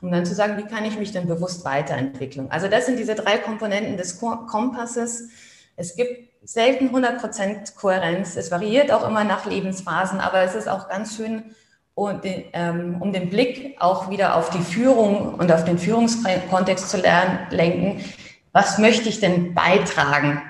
Um 0.00 0.10
dann 0.10 0.24
zu 0.24 0.34
sagen, 0.34 0.56
wie 0.56 0.66
kann 0.66 0.86
ich 0.86 0.98
mich 0.98 1.12
denn 1.12 1.28
bewusst 1.28 1.66
weiterentwickeln? 1.66 2.50
Also 2.50 2.68
das 2.68 2.86
sind 2.86 2.98
diese 2.98 3.14
drei 3.14 3.36
Komponenten 3.36 3.98
des 3.98 4.18
Kompasses. 4.18 5.28
Es 5.76 5.94
gibt 5.94 6.33
selten 6.44 6.94
100% 6.94 7.74
Kohärenz. 7.74 8.36
Es 8.36 8.50
variiert 8.50 8.92
auch 8.92 9.06
immer 9.06 9.24
nach 9.24 9.46
Lebensphasen, 9.46 10.20
aber 10.20 10.42
es 10.42 10.54
ist 10.54 10.68
auch 10.68 10.88
ganz 10.88 11.16
schön, 11.16 11.54
ähm, 11.96 12.96
um 13.00 13.12
den 13.12 13.30
Blick 13.30 13.76
auch 13.80 14.10
wieder 14.10 14.36
auf 14.36 14.50
die 14.50 14.60
Führung 14.60 15.34
und 15.34 15.50
auf 15.52 15.64
den 15.64 15.78
Führungskontext 15.78 16.90
zu 16.90 16.98
lernen, 16.98 17.38
lenken. 17.50 18.04
Was 18.52 18.78
möchte 18.78 19.08
ich 19.08 19.20
denn 19.20 19.54
beitragen? 19.54 20.42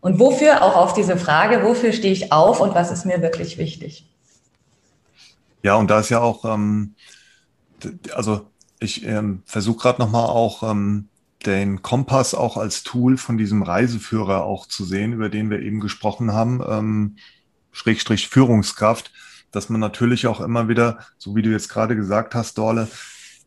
Und 0.00 0.18
wofür, 0.18 0.62
auch 0.62 0.76
auf 0.76 0.92
diese 0.92 1.16
Frage, 1.16 1.62
wofür 1.64 1.92
stehe 1.92 2.12
ich 2.12 2.32
auf 2.32 2.60
und 2.60 2.74
was 2.74 2.90
ist 2.90 3.06
mir 3.06 3.22
wirklich 3.22 3.58
wichtig? 3.58 4.06
Ja, 5.62 5.76
und 5.76 5.90
da 5.90 6.00
ist 6.00 6.10
ja 6.10 6.20
auch, 6.20 6.44
ähm, 6.44 6.94
also 8.14 8.46
Ich 8.80 9.06
ähm, 9.06 9.42
versuche 9.46 9.78
gerade 9.78 10.02
nochmal 10.02 10.26
auch 10.26 10.62
ähm, 10.62 11.08
den 11.46 11.82
Kompass 11.82 12.34
auch 12.34 12.56
als 12.56 12.82
Tool 12.82 13.16
von 13.16 13.38
diesem 13.38 13.62
Reiseführer 13.62 14.44
auch 14.44 14.66
zu 14.66 14.84
sehen, 14.84 15.12
über 15.12 15.28
den 15.28 15.50
wir 15.50 15.60
eben 15.60 15.80
gesprochen 15.80 16.32
haben, 16.32 16.62
ähm, 16.66 17.16
Schrägstrich 17.72 18.28
Führungskraft, 18.28 19.12
dass 19.50 19.68
man 19.68 19.80
natürlich 19.80 20.26
auch 20.26 20.40
immer 20.40 20.68
wieder, 20.68 20.98
so 21.18 21.34
wie 21.36 21.42
du 21.42 21.50
jetzt 21.50 21.68
gerade 21.68 21.96
gesagt 21.96 22.34
hast, 22.34 22.58
Dorle, 22.58 22.88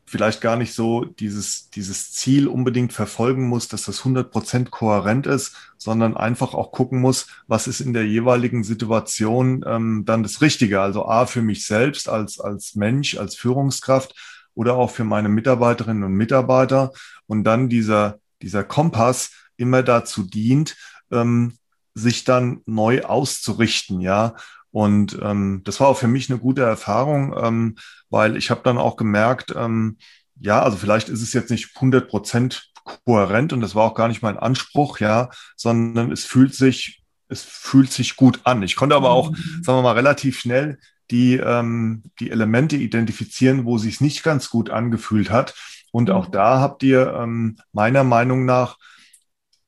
vielleicht 0.07 0.39
gar 0.39 0.55
nicht 0.55 0.73
so 0.73 1.03
dieses, 1.03 1.69
dieses 1.69 2.13
Ziel 2.13 2.47
unbedingt 2.47 2.93
verfolgen 2.93 3.47
muss, 3.49 3.67
dass 3.67 3.83
das 3.83 4.03
100% 4.03 4.69
kohärent 4.69 5.27
ist, 5.27 5.53
sondern 5.77 6.15
einfach 6.15 6.53
auch 6.53 6.71
gucken 6.71 7.01
muss, 7.01 7.27
was 7.47 7.67
ist 7.67 7.81
in 7.81 7.91
der 7.91 8.07
jeweiligen 8.07 8.63
Situation 8.63 9.65
ähm, 9.67 10.03
dann 10.05 10.23
das 10.23 10.41
Richtige. 10.41 10.79
Also 10.79 11.05
A, 11.05 11.25
für 11.25 11.41
mich 11.41 11.65
selbst 11.65 12.07
als, 12.07 12.39
als 12.39 12.75
Mensch, 12.75 13.17
als 13.17 13.35
Führungskraft 13.35 14.15
oder 14.55 14.75
auch 14.75 14.91
für 14.91 15.03
meine 15.03 15.29
Mitarbeiterinnen 15.29 16.05
und 16.05 16.13
Mitarbeiter. 16.13 16.93
Und 17.27 17.43
dann 17.43 17.69
dieser, 17.69 18.19
dieser 18.41 18.63
Kompass 18.63 19.31
immer 19.57 19.83
dazu 19.83 20.23
dient, 20.23 20.75
ähm, 21.11 21.53
sich 21.93 22.23
dann 22.23 22.61
neu 22.65 23.03
auszurichten, 23.03 24.01
ja. 24.01 24.35
Und 24.71 25.17
ähm, 25.21 25.61
das 25.63 25.79
war 25.79 25.87
auch 25.87 25.97
für 25.97 26.07
mich 26.07 26.29
eine 26.29 26.39
gute 26.39 26.61
Erfahrung, 26.61 27.35
ähm, 27.41 27.75
weil 28.09 28.37
ich 28.37 28.51
habe 28.51 28.61
dann 28.63 28.77
auch 28.77 28.95
gemerkt, 28.95 29.53
ähm, 29.55 29.97
ja, 30.39 30.61
also 30.61 30.77
vielleicht 30.77 31.09
ist 31.09 31.21
es 31.21 31.33
jetzt 31.33 31.49
nicht 31.49 31.75
100 31.75 32.07
Prozent 32.07 32.71
kohärent 33.05 33.53
und 33.53 33.61
das 33.61 33.75
war 33.75 33.83
auch 33.83 33.95
gar 33.95 34.07
nicht 34.07 34.21
mein 34.21 34.37
Anspruch, 34.37 34.99
ja, 34.99 35.29
sondern 35.55 36.11
es 36.11 36.25
fühlt 36.25 36.53
sich, 36.53 37.03
es 37.27 37.43
fühlt 37.43 37.91
sich 37.91 38.15
gut 38.15 38.41
an. 38.43 38.63
Ich 38.63 38.75
konnte 38.75 38.95
aber 38.95 39.09
auch, 39.09 39.31
mhm. 39.31 39.63
sagen 39.63 39.79
wir 39.79 39.83
mal, 39.83 39.93
relativ 39.93 40.39
schnell 40.39 40.77
die, 41.11 41.37
ähm, 41.37 42.03
die 42.19 42.31
Elemente 42.31 42.75
identifizieren, 42.75 43.65
wo 43.65 43.77
sich 43.77 43.95
es 43.95 44.01
nicht 44.01 44.23
ganz 44.23 44.49
gut 44.49 44.69
angefühlt 44.69 45.31
hat. 45.31 45.55
Und 45.91 46.11
auch 46.11 46.27
mhm. 46.27 46.31
da 46.31 46.59
habt 46.59 46.83
ihr 46.83 47.13
ähm, 47.13 47.57
meiner 47.73 48.03
Meinung 48.03 48.45
nach 48.45 48.77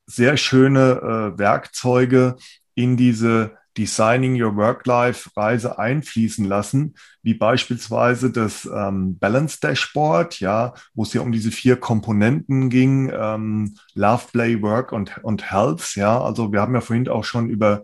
sehr 0.05 0.37
schöne 0.37 1.33
äh, 1.35 1.37
Werkzeuge 1.37 2.35
in 2.75 2.97
diese 2.97 3.57
Designing 3.77 4.41
Your 4.41 4.55
Work-Life-Reise 4.57 5.79
einfließen 5.79 6.43
lassen, 6.43 6.95
wie 7.21 7.33
beispielsweise 7.33 8.31
das 8.31 8.65
ähm, 8.65 9.17
Balance 9.19 9.59
Dashboard, 9.61 10.39
ja, 10.39 10.73
wo 10.93 11.03
es 11.03 11.13
ja 11.13 11.21
um 11.21 11.31
diese 11.31 11.51
vier 11.51 11.77
Komponenten 11.77 12.69
ging, 12.69 13.09
ähm, 13.13 13.75
Love, 13.93 14.23
Play, 14.31 14.61
Work 14.61 14.91
und, 14.91 15.23
und 15.23 15.51
Health, 15.51 15.95
ja. 15.95 16.21
Also 16.21 16.51
wir 16.51 16.59
haben 16.59 16.73
ja 16.73 16.81
vorhin 16.81 17.07
auch 17.07 17.23
schon 17.23 17.49
über 17.49 17.83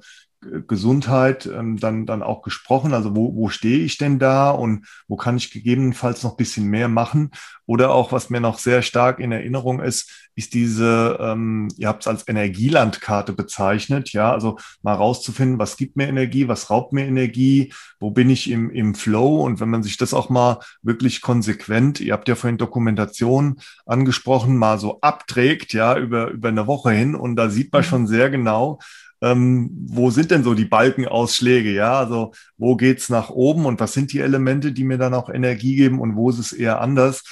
Gesundheit 0.68 1.46
ähm, 1.46 1.78
dann, 1.78 2.06
dann 2.06 2.24
auch 2.24 2.42
gesprochen. 2.42 2.94
Also 2.94 3.16
wo, 3.16 3.36
wo 3.36 3.50
stehe 3.50 3.80
ich 3.80 3.98
denn 3.98 4.20
da 4.20 4.52
und 4.52 4.88
wo 5.08 5.16
kann 5.16 5.38
ich 5.38 5.52
gegebenenfalls 5.52 6.24
noch 6.24 6.38
bisschen 6.38 6.68
mehr 6.68 6.88
machen? 6.88 7.32
Oder 7.66 7.92
auch, 7.92 8.12
was 8.12 8.30
mir 8.30 8.40
noch 8.40 8.60
sehr 8.60 8.82
stark 8.82 9.20
in 9.20 9.32
Erinnerung 9.32 9.80
ist, 9.82 10.26
ist 10.36 10.54
diese, 10.54 11.18
ähm, 11.20 11.70
ihr 11.78 11.88
habt 11.88 12.04
es 12.04 12.08
als 12.08 12.28
Energielandkarte 12.28 13.32
bezeichnet, 13.34 14.12
ja, 14.12 14.32
also 14.32 14.58
mal 14.82 14.94
rauszufinden, 14.94 15.60
was 15.60 15.78
gibt 15.78 15.96
mir 15.96 16.08
Energie, 16.08 16.48
was 16.48 16.70
raubt 16.70 16.92
mir 16.92 17.06
Energie, 17.06 17.74
wo 18.00 18.12
bin 18.12 18.30
ich 18.30 18.52
im, 18.52 18.70
im 18.70 18.96
Flow 18.96 19.44
und 19.44 19.62
wenn 19.62 19.70
man 19.70 19.82
sich 19.82 19.98
das 19.98 20.14
auch 20.14 20.30
mal 20.30 20.60
wirklich 20.82 21.22
konsequent, 21.22 22.02
ihr 22.02 22.14
habt 22.14 22.28
ja 22.28 22.36
vorhin 22.36 22.58
Dokumentation 22.58 23.62
angesprochen, 23.86 24.58
mal 24.58 24.78
so 24.78 25.00
abträgt, 25.00 25.74
ja, 25.74 25.98
über, 25.98 26.30
über 26.32 26.50
eine 26.50 26.68
Woche 26.68 26.92
hin 26.92 27.16
und 27.16 27.38
da 27.38 27.50
sieht 27.50 27.72
man 27.72 27.82
mhm. 27.82 27.86
schon 27.86 28.08
sehr 28.08 28.30
genau, 28.30 28.80
ähm, 29.26 29.72
wo 29.88 30.12
sind 30.12 30.30
denn 30.30 30.44
so 30.44 30.54
die 30.54 30.66
Balkenausschläge? 30.66 31.72
Ja, 31.72 31.98
also 31.98 32.34
wo 32.58 32.76
geht's 32.76 33.10
nach 33.10 33.32
oben 33.32 33.66
und 33.66 33.80
was 33.80 33.94
sind 33.94 34.14
die 34.14 34.20
Elemente, 34.20 34.72
die 34.72 34.84
mir 34.84 35.00
dann 35.00 35.16
auch 35.16 35.30
Energie 35.30 35.76
geben 35.76 36.00
und 36.00 36.16
wo 36.16 36.30
ist 36.30 36.38
es 36.38 36.54
eher 36.54 36.80
anders? 36.80 37.24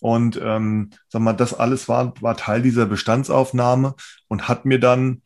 Und 0.00 0.38
ähm, 0.42 0.90
sag 1.08 1.22
mal, 1.22 1.32
das 1.32 1.54
alles 1.54 1.88
war, 1.88 2.12
war 2.20 2.36
Teil 2.36 2.60
dieser 2.60 2.84
Bestandsaufnahme 2.84 3.94
und 4.28 4.46
hat 4.46 4.66
mir 4.66 4.78
dann 4.78 5.22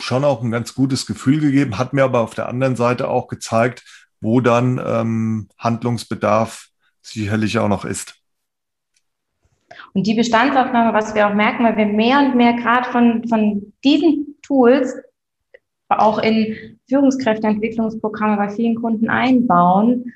schon 0.00 0.24
auch 0.24 0.42
ein 0.42 0.50
ganz 0.50 0.74
gutes 0.74 1.06
Gefühl 1.06 1.40
gegeben, 1.40 1.78
hat 1.78 1.92
mir 1.92 2.04
aber 2.04 2.20
auf 2.20 2.34
der 2.34 2.48
anderen 2.48 2.74
Seite 2.74 3.08
auch 3.08 3.28
gezeigt, 3.28 3.84
wo 4.20 4.40
dann 4.40 4.80
ähm, 4.84 5.48
Handlungsbedarf 5.58 6.68
sicherlich 7.02 7.58
auch 7.58 7.68
noch 7.68 7.84
ist. 7.84 8.14
Und 9.92 10.06
die 10.06 10.14
Bestandsaufnahme, 10.14 10.94
was 10.94 11.14
wir 11.14 11.28
auch 11.28 11.34
merken, 11.34 11.64
weil 11.64 11.76
wir 11.76 11.86
mehr 11.86 12.18
und 12.20 12.34
mehr 12.34 12.54
gerade 12.54 12.90
von, 12.90 13.28
von 13.28 13.72
diesen 13.84 14.36
Tools 14.42 14.94
auch 16.00 16.18
in 16.18 16.78
Führungskräfteentwicklungsprogramme 16.88 18.36
bei 18.36 18.48
vielen 18.48 18.76
Kunden 18.76 19.08
einbauen. 19.08 20.12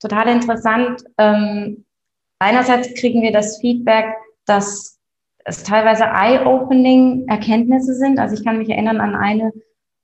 Total 0.00 0.28
interessant. 0.28 1.04
Ähm, 1.18 1.84
einerseits 2.38 2.94
kriegen 2.94 3.22
wir 3.22 3.32
das 3.32 3.58
Feedback, 3.60 4.06
dass 4.46 4.98
es 5.44 5.62
teilweise 5.62 6.04
eye-opening 6.04 7.26
Erkenntnisse 7.28 7.94
sind. 7.94 8.18
Also 8.18 8.34
ich 8.34 8.44
kann 8.44 8.58
mich 8.58 8.68
erinnern 8.68 9.00
an 9.00 9.14
eine, 9.14 9.52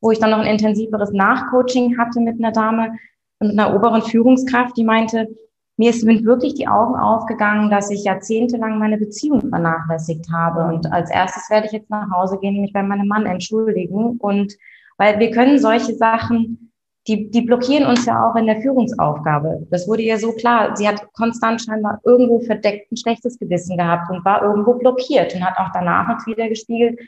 wo 0.00 0.10
ich 0.10 0.18
dann 0.18 0.30
noch 0.30 0.38
ein 0.38 0.46
intensiveres 0.46 1.12
Nachcoaching 1.12 1.98
hatte 1.98 2.20
mit 2.20 2.38
einer 2.38 2.52
Dame, 2.52 2.92
mit 3.40 3.52
einer 3.52 3.74
oberen 3.74 4.02
Führungskraft, 4.02 4.76
die 4.76 4.84
meinte, 4.84 5.28
mir 5.78 5.92
sind 5.92 6.24
wirklich 6.24 6.54
die 6.54 6.68
Augen 6.68 6.96
aufgegangen, 6.96 7.70
dass 7.70 7.90
ich 7.90 8.04
jahrzehntelang 8.04 8.78
meine 8.78 8.96
Beziehung 8.96 9.50
vernachlässigt 9.50 10.26
habe. 10.32 10.72
Und 10.72 10.90
als 10.90 11.10
erstes 11.10 11.50
werde 11.50 11.66
ich 11.66 11.72
jetzt 11.72 11.90
nach 11.90 12.10
Hause 12.10 12.38
gehen 12.38 12.62
mich 12.62 12.72
bei 12.72 12.82
meinem 12.82 13.06
Mann 13.06 13.26
entschuldigen 13.26 14.16
und 14.18 14.54
weil 14.98 15.18
wir 15.18 15.30
können 15.30 15.58
solche 15.58 15.94
Sachen, 15.94 16.72
die, 17.06 17.30
die 17.30 17.42
blockieren 17.42 17.86
uns 17.86 18.04
ja 18.04 18.28
auch 18.28 18.34
in 18.34 18.46
der 18.46 18.60
Führungsaufgabe. 18.60 19.66
Das 19.70 19.86
wurde 19.86 20.02
ihr 20.02 20.18
so 20.18 20.32
klar. 20.32 20.76
Sie 20.76 20.88
hat 20.88 21.12
konstant 21.12 21.62
scheinbar 21.62 22.00
irgendwo 22.04 22.40
verdeckt 22.40 22.90
ein 22.90 22.96
schlechtes 22.96 23.38
Gewissen 23.38 23.76
gehabt 23.76 24.10
und 24.10 24.24
war 24.24 24.42
irgendwo 24.42 24.74
blockiert 24.74 25.32
und 25.34 25.44
hat 25.44 25.56
auch 25.58 25.70
danach 25.72 26.12
uns 26.12 26.26
wieder 26.26 26.48
gespiegelt, 26.48 26.98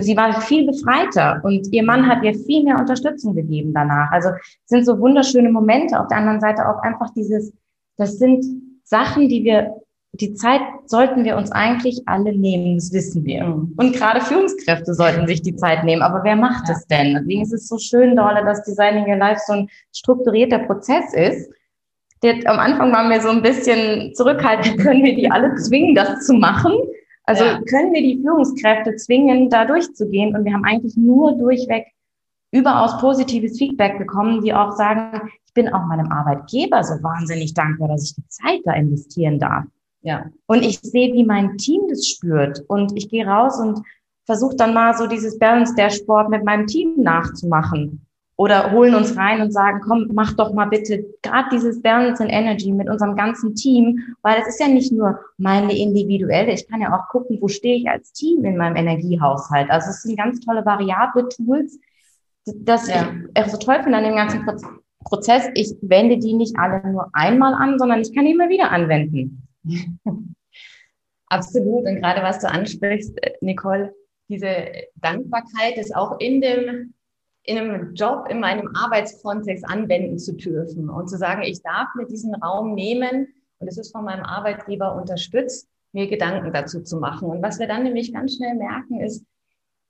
sie 0.00 0.16
war 0.16 0.40
viel 0.40 0.66
befreiter 0.66 1.40
und 1.44 1.70
ihr 1.72 1.82
Mann 1.82 2.08
hat 2.08 2.22
ihr 2.22 2.34
viel 2.34 2.64
mehr 2.64 2.78
Unterstützung 2.78 3.34
gegeben 3.34 3.72
danach. 3.74 4.10
Also 4.12 4.30
sind 4.64 4.86
so 4.86 4.98
wunderschöne 4.98 5.50
Momente. 5.50 6.00
Auf 6.00 6.08
der 6.08 6.18
anderen 6.18 6.40
Seite 6.40 6.68
auch 6.68 6.80
einfach 6.82 7.10
dieses, 7.10 7.52
das 7.96 8.18
sind 8.18 8.44
Sachen, 8.84 9.28
die 9.28 9.44
wir 9.44 9.74
die 10.20 10.34
Zeit 10.34 10.60
sollten 10.86 11.24
wir 11.24 11.36
uns 11.36 11.50
eigentlich 11.50 12.02
alle 12.06 12.36
nehmen, 12.36 12.76
das 12.76 12.92
wissen 12.92 13.24
wir. 13.24 13.44
Und 13.44 13.94
gerade 13.94 14.20
Führungskräfte 14.20 14.94
sollten 14.94 15.26
sich 15.26 15.42
die 15.42 15.56
Zeit 15.56 15.84
nehmen. 15.84 16.02
Aber 16.02 16.22
wer 16.24 16.36
macht 16.36 16.68
es 16.68 16.86
ja. 16.88 16.98
denn? 16.98 17.14
Deswegen 17.14 17.42
ist 17.42 17.52
es 17.52 17.68
so 17.68 17.78
schön, 17.78 18.16
Dorle, 18.16 18.44
dass 18.44 18.62
Designing 18.64 19.08
Your 19.08 19.16
Life 19.16 19.40
so 19.46 19.54
ein 19.54 19.68
strukturierter 19.92 20.60
Prozess 20.60 21.12
ist. 21.14 21.50
Der, 22.22 22.34
am 22.46 22.58
Anfang 22.58 22.92
waren 22.92 23.10
wir 23.10 23.20
so 23.20 23.28
ein 23.28 23.42
bisschen 23.42 24.14
zurückhaltend, 24.14 24.78
können 24.80 25.04
wir 25.04 25.14
die 25.14 25.30
alle 25.30 25.54
zwingen, 25.56 25.94
das 25.94 26.26
zu 26.26 26.34
machen? 26.34 26.72
Also 27.24 27.44
ja. 27.44 27.60
können 27.68 27.92
wir 27.92 28.02
die 28.02 28.20
Führungskräfte 28.22 28.96
zwingen, 28.96 29.50
da 29.50 29.64
durchzugehen? 29.64 30.36
Und 30.36 30.44
wir 30.44 30.52
haben 30.52 30.64
eigentlich 30.64 30.96
nur 30.96 31.36
durchweg 31.36 31.86
überaus 32.52 32.98
positives 33.00 33.58
Feedback 33.58 33.98
bekommen, 33.98 34.42
die 34.42 34.54
auch 34.54 34.72
sagen, 34.72 35.28
ich 35.44 35.54
bin 35.54 35.68
auch 35.72 35.86
meinem 35.86 36.12
Arbeitgeber 36.12 36.84
so 36.84 36.94
wahnsinnig 37.02 37.52
dankbar, 37.52 37.88
dass 37.88 38.04
ich 38.04 38.14
die 38.14 38.28
Zeit 38.28 38.60
da 38.64 38.74
investieren 38.74 39.40
darf. 39.40 39.64
Ja. 40.04 40.26
Und 40.46 40.62
ich 40.62 40.78
sehe, 40.80 41.12
wie 41.14 41.24
mein 41.24 41.56
Team 41.56 41.82
das 41.88 42.06
spürt. 42.06 42.62
Und 42.68 42.92
ich 42.96 43.08
gehe 43.08 43.26
raus 43.26 43.58
und 43.58 43.80
versuche 44.26 44.54
dann 44.54 44.74
mal 44.74 44.94
so 44.96 45.06
dieses 45.06 45.38
Balance 45.38 45.74
der 45.74 45.90
Sport 45.90 46.28
mit 46.28 46.44
meinem 46.44 46.66
Team 46.66 46.94
nachzumachen. 46.98 48.06
Oder 48.36 48.72
holen 48.72 48.96
uns 48.96 49.16
rein 49.16 49.40
und 49.40 49.52
sagen, 49.52 49.80
komm, 49.86 50.08
mach 50.12 50.32
doch 50.32 50.52
mal 50.52 50.66
bitte 50.66 51.06
gerade 51.22 51.48
dieses 51.52 51.80
Balance 51.80 52.20
and 52.22 52.32
Energy 52.32 52.72
mit 52.72 52.90
unserem 52.90 53.16
ganzen 53.16 53.54
Team, 53.54 54.00
weil 54.22 54.40
es 54.40 54.48
ist 54.48 54.60
ja 54.60 54.66
nicht 54.66 54.92
nur 54.92 55.20
meine 55.38 55.76
individuelle, 55.78 56.52
ich 56.52 56.68
kann 56.68 56.80
ja 56.80 56.92
auch 56.98 57.08
gucken, 57.10 57.38
wo 57.40 57.46
stehe 57.46 57.76
ich 57.76 57.88
als 57.88 58.12
Team 58.12 58.44
in 58.44 58.56
meinem 58.56 58.74
Energiehaushalt. 58.74 59.70
Also 59.70 59.90
es 59.90 60.02
sind 60.02 60.16
ganz 60.16 60.40
tolle 60.40 60.66
variable 60.66 61.28
Tools, 61.28 61.78
das 62.44 62.88
ja. 62.88 63.08
ich 63.38 63.52
so 63.52 63.56
toll 63.56 63.82
finde 63.84 63.98
an 63.98 64.04
dem 64.04 64.16
ganzen 64.16 64.44
Prozess. 65.04 65.48
Ich 65.54 65.72
wende 65.80 66.18
die 66.18 66.34
nicht 66.34 66.58
alle 66.58 66.90
nur 66.90 67.10
einmal 67.12 67.54
an, 67.54 67.78
sondern 67.78 68.00
ich 68.00 68.12
kann 68.12 68.24
die 68.24 68.32
immer 68.32 68.48
wieder 68.48 68.72
anwenden. 68.72 69.43
Absolut. 71.26 71.86
Und 71.86 72.00
gerade 72.00 72.22
was 72.22 72.38
du 72.40 72.48
ansprichst, 72.48 73.22
äh, 73.22 73.32
Nicole, 73.40 73.94
diese 74.28 74.48
Dankbarkeit 74.96 75.76
ist 75.76 75.94
auch 75.94 76.18
in 76.20 76.40
dem, 76.40 76.94
in 77.42 77.58
einem 77.58 77.94
Job, 77.94 78.28
in 78.30 78.40
meinem 78.40 78.74
Arbeitskontext 78.74 79.64
anwenden 79.68 80.18
zu 80.18 80.34
dürfen 80.34 80.88
und 80.88 81.08
zu 81.08 81.18
sagen, 81.18 81.42
ich 81.42 81.62
darf 81.62 81.88
mir 81.94 82.06
diesen 82.06 82.34
Raum 82.34 82.74
nehmen 82.74 83.34
und 83.58 83.68
es 83.68 83.78
ist 83.78 83.92
von 83.92 84.04
meinem 84.04 84.24
Arbeitgeber 84.24 84.94
unterstützt, 84.94 85.68
mir 85.92 86.08
Gedanken 86.08 86.52
dazu 86.52 86.82
zu 86.82 86.98
machen. 86.98 87.28
Und 87.28 87.42
was 87.42 87.58
wir 87.58 87.66
dann 87.66 87.84
nämlich 87.84 88.12
ganz 88.12 88.36
schnell 88.36 88.54
merken, 88.54 89.00
ist, 89.00 89.24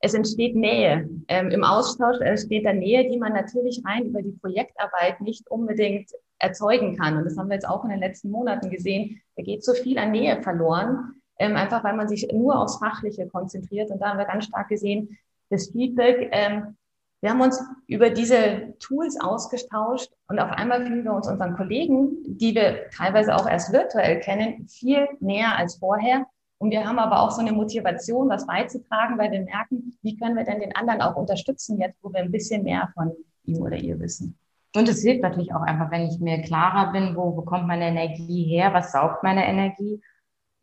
es 0.01 0.13
entsteht 0.13 0.55
Nähe. 0.55 1.09
Ähm, 1.29 1.51
Im 1.51 1.65
Austausch 1.65 2.21
entsteht 2.21 2.67
da 2.67 2.75
Nähe, 2.75 3.09
die 3.09 3.17
man 3.17 3.33
natürlich 3.33 3.81
rein 3.87 4.07
über 4.07 4.21
die 4.21 4.33
Projektarbeit 4.33 5.21
nicht 5.23 5.49
unbedingt 5.51 6.11
erzeugen 6.39 6.97
kann. 6.97 7.17
Und 7.17 7.25
das 7.25 7.37
haben 7.37 7.49
wir 7.49 7.55
jetzt 7.55 7.69
auch 7.69 7.85
in 7.85 7.91
den 7.91 8.01
letzten 8.01 8.31
Monaten 8.31 8.71
gesehen. 8.71 9.21
Da 9.37 9.43
geht 9.43 9.65
so 9.65 9.73
viel 9.73 9.99
an 9.99 10.11
Nähe 10.11 10.43
verloren, 10.43 11.15
ähm, 11.39 11.57
einfach 11.57 11.85
weil 11.85 11.97
man 11.97 12.09
sich 12.09 12.29
nur 12.33 12.59
aufs 12.59 12.77
Fachliche 12.77 13.29
konzentriert. 13.29 13.91
Und 13.91 14.01
da 14.01 14.11
haben 14.11 14.19
wir 14.19 14.27
ganz 14.27 14.45
stark 14.47 14.69
gesehen, 14.69 15.17
das 15.51 15.71
Feedback, 15.71 16.29
ähm, 16.33 16.77
wir 17.21 17.31
haben 17.31 17.41
uns 17.41 17.59
über 17.87 18.11
diese 18.11 18.75
Tools 18.81 19.19
ausgetauscht 19.19 20.11
und 20.29 20.39
auf 20.39 20.51
einmal 20.51 20.85
fühlen 20.85 21.05
wir 21.05 21.15
uns 21.15 21.27
unseren 21.27 21.57
Kollegen, 21.57 22.19
die 22.27 22.55
wir 22.55 22.91
teilweise 22.91 23.35
auch 23.35 23.49
erst 23.49 23.73
virtuell 23.73 24.21
kennen, 24.21 24.69
viel 24.69 25.09
näher 25.21 25.57
als 25.57 25.77
vorher. 25.77 26.27
Und 26.59 26.71
wir 26.71 26.87
haben 26.87 26.99
aber 26.99 27.21
auch 27.21 27.31
so 27.31 27.41
eine 27.41 27.53
Motivation, 27.53 28.29
was 28.29 28.47
beizutragen, 28.47 29.17
weil 29.17 29.33
wir 29.33 29.41
merken, 29.41 29.97
wie 30.03 30.19
können 30.19 30.37
wir 30.37 30.45
denn 30.45 30.61
den 30.61 30.77
anderen 30.77 31.01
auch 31.01 31.17
unterstützen, 31.17 31.81
jetzt 31.81 31.97
wo 32.03 32.13
wir 32.13 32.21
ein 32.21 32.31
bisschen 32.31 32.63
mehr 32.63 32.91
von 32.93 33.13
ihm 33.45 33.63
oder 33.63 33.77
ihr 33.77 33.99
wissen. 34.01 34.39
Und 34.77 34.89
es 34.89 35.03
hilft 35.03 35.23
natürlich 35.23 35.55
auch 35.55 35.63
einfach, 35.63 35.91
wenn 35.91 36.09
ich 36.09 36.19
mir 36.21 36.43
klarer 36.43 36.93
bin, 36.93 37.15
wo 37.17 37.31
bekommt 37.33 37.67
meine 37.67 37.87
Energie 37.87 38.45
her, 38.45 38.75
was 38.75 38.93
saugt 38.93 39.23
meine 39.23 39.47
Energie 39.47 40.01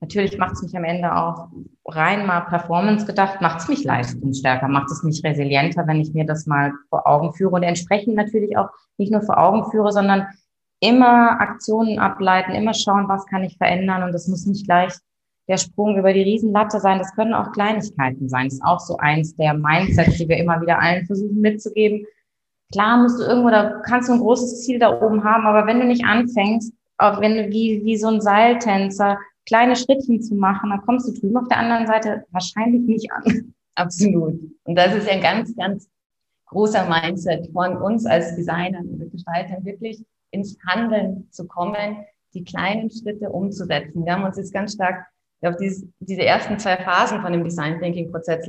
Natürlich 0.02 0.36
macht 0.40 0.54
es 0.54 0.64
mich 0.64 0.76
am 0.76 0.84
Ende 0.84 1.16
auch 1.16 1.50
rein 1.86 2.26
mal 2.26 2.42
Performance 2.42 3.06
gedacht, 3.06 3.40
macht 3.40 3.60
es 3.60 3.68
mich 3.68 3.84
leistungsstärker, 3.84 4.68
macht 4.68 4.90
es 4.90 5.04
mich 5.04 5.24
resilienter, 5.24 5.86
wenn 5.86 6.02
ich 6.02 6.12
mir 6.14 6.26
das 6.26 6.48
mal 6.48 6.74
vor 6.90 7.06
Augen 7.06 7.34
führe 7.34 7.52
und 7.52 7.64
entsprechend 7.64 8.16
natürlich 8.16 8.58
auch 8.58 8.70
nicht 8.98 9.12
nur 9.12 9.22
vor 9.22 9.38
Augen 9.38 9.70
führe, 9.70 9.92
sondern 9.92 10.26
immer 10.80 11.40
Aktionen 11.40 12.00
ableiten, 12.00 12.54
immer 12.54 12.74
schauen, 12.74 13.08
was 13.08 13.28
kann 13.28 13.44
ich 13.44 13.58
verändern 13.58 14.02
und 14.02 14.12
das 14.12 14.28
muss 14.28 14.48
nicht 14.48 14.66
gleich 14.66 14.92
der 15.48 15.58
Sprung 15.58 15.96
über 15.98 16.14
die 16.14 16.24
Riesenlatte 16.24 16.80
sein, 16.80 16.98
das 16.98 17.14
können 17.14 17.36
auch 17.36 17.52
Kleinigkeiten 17.52 18.28
sein. 18.28 18.46
Das 18.46 18.56
ist 18.56 18.64
auch 18.64 18.80
so 18.80 18.98
eins 18.98 19.36
der 19.36 19.54
Mindsets, 19.54 20.18
die 20.18 20.28
wir 20.28 20.38
immer 20.38 20.62
wieder 20.62 20.80
allen 20.82 21.06
versuchen 21.06 21.42
mitzugeben. 21.42 22.08
Klar 22.72 23.02
musst 23.02 23.20
du 23.20 23.24
irgendwo, 23.24 23.50
da 23.50 23.82
kannst 23.86 24.10
du 24.10 24.14
ein 24.14 24.20
großes 24.20 24.62
Ziel 24.62 24.80
da 24.80 25.02
oben 25.02 25.24
haben, 25.24 25.46
aber 25.46 25.68
wenn 25.68 25.80
du 25.80 25.86
nicht 25.86 26.06
anfängst, 26.06 26.74
auch 26.98 27.20
wenn 27.20 27.36
du 27.36 27.50
wie, 27.50 27.82
wie 27.84 27.98
so 27.98 28.08
ein 28.08 28.22
Seiltänzer 28.22 29.18
kleine 29.46 29.76
Schrittchen 29.76 30.22
zu 30.22 30.36
machen, 30.36 30.70
dann 30.70 30.82
kommst 30.82 31.08
du 31.08 31.20
drüben 31.20 31.38
auf 31.38 31.48
der 31.50 31.58
anderen 31.58 31.88
Seite 31.88 32.24
wahrscheinlich 32.32 32.84
nicht 32.84 33.12
an. 33.12 33.54
Absolut. 33.76 34.40
Und 34.64 34.76
das 34.76 34.94
ist 34.94 35.08
ja 35.08 35.14
ein 35.14 35.22
ganz, 35.22 35.56
ganz 35.56 35.90
großer 36.48 36.88
Mindset 36.88 37.50
von 37.52 37.78
uns 37.78 38.06
als 38.06 38.36
Designern 38.36 38.88
und 38.88 39.12
Gestaltern, 39.12 39.66
wirklich 39.66 40.06
ins 40.32 40.58
Handeln 40.68 41.28
zu 41.32 41.48
kommen, 41.48 42.06
die 42.34 42.44
kleinen 42.44 42.90
Schritte 42.92 43.30
umzusetzen. 43.30 44.06
Wir 44.06 44.14
haben 44.14 44.24
uns 44.24 44.38
jetzt 44.38 44.54
ganz 44.54 44.74
stark 44.74 45.06
auf 45.42 45.56
dieses, 45.58 45.86
diese 46.00 46.24
ersten 46.24 46.60
zwei 46.60 46.78
Phasen 46.78 47.22
von 47.22 47.34
dem 47.34 47.44
Design 47.44 47.80
Thinking 47.80 48.12
Prozess 48.12 48.48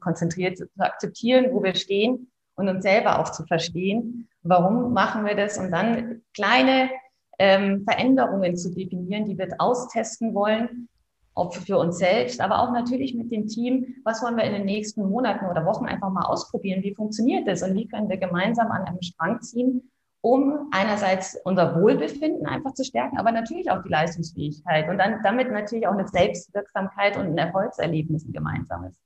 konzentriert, 0.00 0.56
zu 0.56 0.66
akzeptieren, 0.78 1.48
wo 1.52 1.62
wir 1.62 1.74
stehen 1.74 2.28
und 2.56 2.68
uns 2.68 2.82
selber 2.82 3.20
auch 3.20 3.30
zu 3.30 3.44
verstehen. 3.46 4.28
Warum 4.42 4.92
machen 4.92 5.24
wir 5.24 5.36
das? 5.36 5.58
Und 5.58 5.70
dann 5.70 6.22
kleine 6.34 6.90
ähm, 7.38 7.84
Veränderungen 7.84 8.56
zu 8.56 8.74
definieren, 8.74 9.26
die 9.26 9.38
wir 9.38 9.48
austesten 9.58 10.34
wollen, 10.34 10.88
auch 11.34 11.52
für 11.52 11.76
uns 11.76 11.98
selbst, 11.98 12.40
aber 12.40 12.60
auch 12.60 12.72
natürlich 12.72 13.14
mit 13.14 13.30
dem 13.30 13.46
Team, 13.46 13.96
was 14.04 14.22
wollen 14.22 14.36
wir 14.36 14.44
in 14.44 14.54
den 14.54 14.64
nächsten 14.64 15.06
Monaten 15.06 15.44
oder 15.46 15.66
Wochen 15.66 15.84
einfach 15.84 16.10
mal 16.10 16.24
ausprobieren, 16.24 16.82
wie 16.82 16.94
funktioniert 16.94 17.46
das 17.46 17.62
und 17.62 17.74
wie 17.74 17.86
können 17.86 18.08
wir 18.08 18.16
gemeinsam 18.16 18.70
an 18.70 18.84
einem 18.84 19.02
Strang 19.02 19.42
ziehen, 19.42 19.90
um 20.22 20.68
einerseits 20.70 21.38
unser 21.44 21.78
Wohlbefinden 21.78 22.46
einfach 22.46 22.72
zu 22.72 22.84
stärken, 22.84 23.18
aber 23.18 23.32
natürlich 23.32 23.70
auch 23.70 23.82
die 23.82 23.90
Leistungsfähigkeit 23.90 24.88
und 24.88 24.96
dann 24.96 25.20
damit 25.22 25.52
natürlich 25.52 25.86
auch 25.86 25.92
eine 25.92 26.08
Selbstwirksamkeit 26.08 27.18
und 27.18 27.26
ein 27.26 27.38
Erfolgserlebnis 27.38 28.24
ein 28.24 28.32
gemeinsames. 28.32 28.96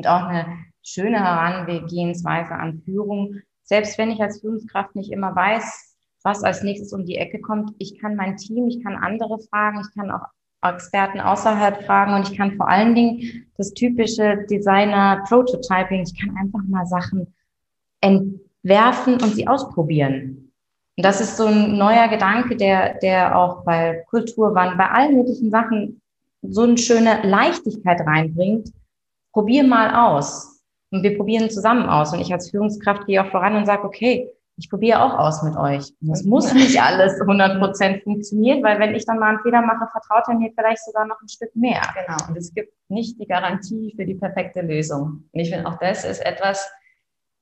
Und 0.00 0.06
auch 0.06 0.22
eine 0.22 0.46
schöne 0.82 1.22
Herangehensweise 1.22 2.52
an 2.52 2.80
Führung. 2.86 3.34
Selbst 3.64 3.98
wenn 3.98 4.10
ich 4.10 4.18
als 4.22 4.40
Führungskraft 4.40 4.96
nicht 4.96 5.12
immer 5.12 5.36
weiß, 5.36 5.94
was 6.22 6.42
als 6.42 6.62
nächstes 6.62 6.94
um 6.94 7.04
die 7.04 7.16
Ecke 7.16 7.38
kommt. 7.38 7.72
Ich 7.76 7.98
kann 7.98 8.16
mein 8.16 8.38
Team, 8.38 8.66
ich 8.66 8.82
kann 8.82 8.96
andere 8.96 9.38
fragen, 9.50 9.82
ich 9.82 9.94
kann 9.94 10.10
auch 10.10 10.22
Experten 10.62 11.20
außerhalb 11.20 11.84
fragen 11.84 12.14
und 12.14 12.30
ich 12.30 12.38
kann 12.38 12.56
vor 12.56 12.66
allen 12.66 12.94
Dingen 12.94 13.46
das 13.58 13.74
typische 13.74 14.46
Designer-Prototyping, 14.48 16.00
ich 16.00 16.18
kann 16.18 16.34
einfach 16.38 16.60
mal 16.66 16.86
Sachen 16.86 17.34
entwerfen 18.00 19.20
und 19.22 19.34
sie 19.34 19.46
ausprobieren. 19.46 20.50
Und 20.96 21.04
das 21.04 21.20
ist 21.20 21.36
so 21.36 21.44
ein 21.44 21.76
neuer 21.76 22.08
Gedanke, 22.08 22.56
der, 22.56 22.94
der 23.00 23.36
auch 23.38 23.64
bei 23.64 24.02
Kulturwandel, 24.08 24.78
bei 24.78 24.88
allen 24.88 25.18
möglichen 25.18 25.50
Sachen 25.50 26.00
so 26.40 26.62
eine 26.62 26.78
schöne 26.78 27.20
Leichtigkeit 27.22 28.00
reinbringt. 28.00 28.72
Probier 29.32 29.64
mal 29.64 30.10
aus. 30.10 30.62
Und 30.90 31.02
wir 31.02 31.16
probieren 31.16 31.50
zusammen 31.50 31.88
aus. 31.88 32.12
Und 32.12 32.20
ich 32.20 32.32
als 32.32 32.50
Führungskraft 32.50 33.06
gehe 33.06 33.22
auch 33.22 33.30
voran 33.30 33.56
und 33.56 33.66
sage, 33.66 33.84
okay, 33.84 34.28
ich 34.60 34.68
probiere 34.68 35.02
auch 35.02 35.18
aus 35.18 35.42
mit 35.42 35.56
euch. 35.56 35.92
Es 36.12 36.24
muss 36.24 36.52
nicht 36.52 36.80
alles 36.80 37.18
100% 37.20 38.02
funktionieren, 38.02 38.62
weil 38.62 38.78
wenn 38.78 38.94
ich 38.94 39.06
dann 39.06 39.18
mal 39.18 39.30
einen 39.30 39.40
Fehler 39.40 39.62
mache, 39.62 39.88
vertraut 39.90 40.24
er 40.28 40.34
mir 40.34 40.52
vielleicht 40.54 40.84
sogar 40.84 41.06
noch 41.06 41.20
ein 41.22 41.28
Stück 41.28 41.54
mehr. 41.56 41.80
Genau. 41.94 42.28
Und 42.28 42.36
es 42.36 42.52
gibt 42.52 42.72
nicht 42.88 43.18
die 43.18 43.26
Garantie 43.26 43.94
für 43.96 44.04
die 44.04 44.16
perfekte 44.16 44.60
Lösung. 44.60 45.24
Und 45.32 45.40
ich 45.40 45.50
finde, 45.50 45.66
auch 45.66 45.78
das 45.78 46.04
ist 46.04 46.24
etwas, 46.24 46.70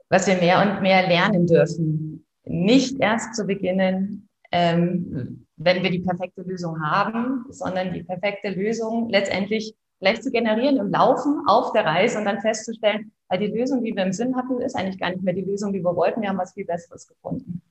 was 0.09 0.27
wir 0.27 0.37
mehr 0.37 0.63
und 0.63 0.83
mehr 0.83 1.09
lernen 1.09 1.47
dürfen. 1.47 2.25
Nicht 2.45 3.01
erst 3.01 3.35
zu 3.35 3.47
beginnen, 3.47 4.29
ähm, 4.53 5.47
wenn 5.57 5.83
wir 5.83 5.91
die 5.91 6.01
perfekte 6.01 6.43
Lösung 6.43 6.81
haben, 6.83 7.47
sondern 7.51 7.93
die 7.93 8.05
perfekte 8.05 8.51
Lösung 8.51 9.09
letztendlich 9.11 9.75
vielleicht 9.99 10.23
zu 10.23 10.31
generieren 10.31 10.77
im 10.77 10.91
Laufen 10.91 11.43
auf 11.47 11.73
der 11.73 11.85
Reise 11.85 12.19
und 12.19 12.25
dann 12.25 12.41
festzustellen, 12.41 13.13
weil 13.29 13.39
die 13.39 13.47
Lösung, 13.47 13.83
die 13.83 13.95
wir 13.95 14.05
im 14.05 14.13
Sinn 14.13 14.37
hatten, 14.37 14.61
ist 14.61 14.77
eigentlich 14.77 14.99
gar 14.99 15.11
nicht 15.11 15.23
mehr 15.23 15.35
die 15.35 15.43
Lösung, 15.43 15.73
die 15.73 15.83
wir 15.83 15.95
wollten. 15.95 16.23
Wir 16.23 16.29
haben 16.29 16.39
was 16.39 16.55
viel 16.55 16.65
Besseres 16.65 17.07
gefunden. 17.07 17.63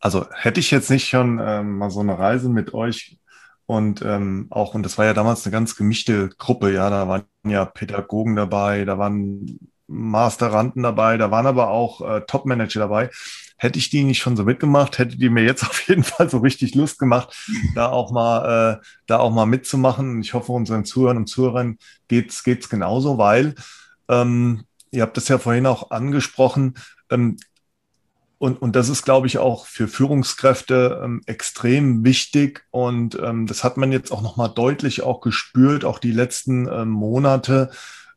Also 0.00 0.26
hätte 0.32 0.60
ich 0.60 0.70
jetzt 0.70 0.90
nicht 0.90 1.08
schon 1.08 1.40
ähm, 1.42 1.78
mal 1.78 1.90
so 1.90 2.00
eine 2.00 2.18
Reise 2.18 2.48
mit 2.48 2.74
euch 2.74 3.18
und 3.66 4.02
ähm, 4.02 4.48
auch, 4.50 4.74
und 4.74 4.82
das 4.82 4.98
war 4.98 5.06
ja 5.06 5.14
damals 5.14 5.46
eine 5.46 5.52
ganz 5.52 5.76
gemischte 5.76 6.28
Gruppe, 6.36 6.72
ja, 6.72 6.90
da 6.90 7.08
waren 7.08 7.24
ja 7.46 7.64
Pädagogen 7.64 8.36
dabei, 8.36 8.84
da 8.84 8.98
waren 8.98 9.58
Masteranden 9.86 10.82
dabei, 10.82 11.16
da 11.16 11.30
waren 11.30 11.46
aber 11.46 11.70
auch 11.70 12.02
äh, 12.02 12.20
Top-Manager 12.26 12.80
dabei 12.80 13.10
hätte 13.56 13.78
ich 13.78 13.90
die 13.90 14.04
nicht 14.04 14.18
schon 14.18 14.36
so 14.36 14.44
mitgemacht, 14.44 14.98
hätte 14.98 15.16
die 15.16 15.28
mir 15.28 15.44
jetzt 15.44 15.62
auf 15.62 15.88
jeden 15.88 16.04
Fall 16.04 16.28
so 16.28 16.38
richtig 16.38 16.74
Lust 16.74 16.98
gemacht, 16.98 17.36
da 17.74 17.88
auch 17.88 18.10
mal, 18.10 18.80
äh, 18.80 18.84
da 19.06 19.18
auch 19.18 19.30
mal 19.30 19.46
mitzumachen. 19.46 20.20
Ich 20.20 20.34
hoffe, 20.34 20.52
unseren 20.52 20.84
Zuhörern 20.84 21.18
und 21.18 21.26
Zuhörern 21.26 21.78
geht's 22.08 22.42
geht's 22.44 22.68
genauso, 22.68 23.18
weil 23.18 23.54
ähm, 24.08 24.64
ihr 24.90 25.02
habt 25.02 25.16
das 25.16 25.28
ja 25.28 25.38
vorhin 25.38 25.66
auch 25.66 25.90
angesprochen. 25.90 26.74
Ähm, 27.10 27.36
und, 28.38 28.60
und 28.60 28.76
das 28.76 28.88
ist, 28.88 29.04
glaube 29.04 29.26
ich, 29.26 29.38
auch 29.38 29.64
für 29.64 29.88
Führungskräfte 29.88 31.00
ähm, 31.02 31.22
extrem 31.26 32.04
wichtig. 32.04 32.66
Und 32.70 33.18
ähm, 33.22 33.46
das 33.46 33.64
hat 33.64 33.76
man 33.76 33.92
jetzt 33.92 34.10
auch 34.10 34.22
nochmal 34.22 34.50
deutlich 34.54 35.02
auch 35.02 35.20
gespürt, 35.20 35.84
auch 35.84 35.98
die 35.98 36.12
letzten 36.12 36.68
ähm, 36.68 36.90
Monate, 36.90 37.70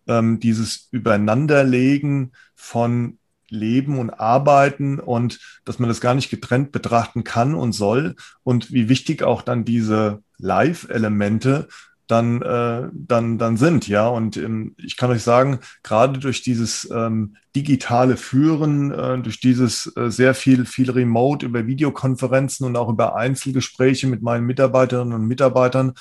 ähm, 0.07 0.39
dieses 0.39 0.89
Übereinanderlegen 0.91 2.33
von 2.55 3.19
Leben 3.49 3.99
und 3.99 4.09
Arbeiten 4.09 4.99
und 4.99 5.39
dass 5.65 5.79
man 5.79 5.89
das 5.89 6.01
gar 6.01 6.15
nicht 6.15 6.29
getrennt 6.29 6.71
betrachten 6.71 7.23
kann 7.23 7.55
und 7.55 7.73
soll 7.73 8.15
und 8.43 8.71
wie 8.71 8.89
wichtig 8.89 9.23
auch 9.23 9.41
dann 9.41 9.65
diese 9.65 10.21
Live-Elemente 10.37 11.67
dann, 12.07 12.41
äh, 12.41 12.89
dann, 12.93 13.37
dann 13.37 13.57
sind, 13.57 13.87
ja. 13.87 14.07
Und 14.07 14.37
ähm, 14.37 14.75
ich 14.77 14.97
kann 14.97 15.11
euch 15.11 15.23
sagen, 15.23 15.59
gerade 15.83 16.19
durch 16.19 16.41
dieses 16.41 16.89
ähm, 16.89 17.35
digitale 17.55 18.17
Führen, 18.17 18.91
äh, 18.91 19.19
durch 19.19 19.39
dieses 19.39 19.93
äh, 19.97 20.09
sehr 20.09 20.33
viel, 20.33 20.65
viel 20.65 20.89
Remote 20.89 21.45
über 21.45 21.67
Videokonferenzen 21.67 22.65
und 22.65 22.77
auch 22.77 22.89
über 22.89 23.15
Einzelgespräche 23.15 24.07
mit 24.07 24.21
meinen 24.21 24.45
Mitarbeiterinnen 24.45 25.13
und 25.13 25.27
Mitarbeitern, 25.27 25.93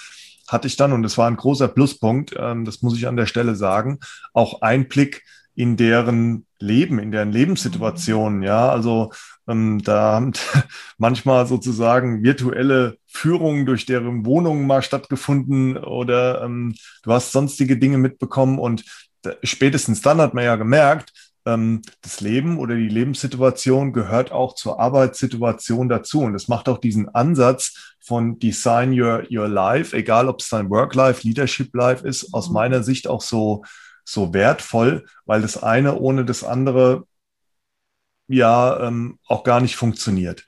hatte 0.49 0.69
ich 0.69 0.77
dann, 0.77 0.93
und 0.93 1.03
das 1.03 1.19
war 1.19 1.27
ein 1.27 1.37
großer 1.37 1.69
Pluspunkt, 1.69 2.35
ähm, 2.39 2.65
das 2.65 2.83
muss 2.83 2.97
ich 2.97 3.09
an 3.09 3.17
der 3.17 3.27
Stelle 3.27 3.57
sagen, 3.57 3.99
auch 4.33 4.63
Einblick 4.63 5.25
in 5.57 5.77
deren 5.77 6.47
Leben, 6.61 6.99
in 6.99 7.11
deren 7.11 7.33
Lebenssituationen. 7.33 8.43
Ja, 8.43 8.69
also 8.69 9.13
ähm, 9.49 9.83
da 9.83 10.13
haben 10.13 10.33
manchmal 10.99 11.47
sozusagen 11.47 12.23
virtuelle 12.23 12.99
Führungen 13.07 13.67
durch 13.67 13.87
deren 13.87 14.25
Wohnungen 14.25 14.67
mal 14.67 14.83
stattgefunden 14.83 15.77
oder 15.77 16.43
ähm, 16.43 16.75
du 17.03 17.13
hast 17.13 17.33
sonstige 17.33 17.79
Dinge 17.79 17.99
mitbekommen 17.99 18.59
und 18.59 18.85
spätestens 19.43 20.03
dann 20.03 20.21
hat 20.21 20.35
man 20.35 20.45
ja 20.45 20.57
gemerkt, 20.57 21.13
ähm, 21.47 21.83
das 22.03 22.21
Leben 22.21 22.59
oder 22.59 22.75
die 22.75 22.89
Lebenssituation 22.89 23.93
gehört 23.93 24.33
auch 24.33 24.55
zur 24.55 24.79
Arbeitssituation 24.79 25.89
dazu 25.89 26.21
und 26.21 26.35
es 26.35 26.49
macht 26.49 26.69
auch 26.69 26.79
diesen 26.79 27.09
Ansatz 27.09 27.97
von 28.01 28.39
Design 28.39 28.93
Your, 28.93 29.25
Your 29.31 29.49
Life, 29.49 29.97
egal 29.97 30.29
ob 30.29 30.41
es 30.41 30.49
dein 30.49 30.71
Work-Life, 30.71 31.27
Leadership-Life 31.27 32.07
ist, 32.07 32.35
aus 32.35 32.49
mhm. 32.49 32.55
meiner 32.55 32.83
Sicht 32.83 33.09
auch 33.09 33.23
so 33.23 33.65
so 34.07 34.33
wertvoll, 34.33 35.07
weil 35.27 35.43
das 35.43 35.63
eine 35.63 35.99
ohne 35.99 36.25
das 36.25 36.45
andere 36.45 37.05
ja 38.29 38.87
ähm, 38.87 39.19
auch 39.27 39.45
gar 39.45 39.61
nicht 39.61 39.77
funktioniert. 39.77 40.45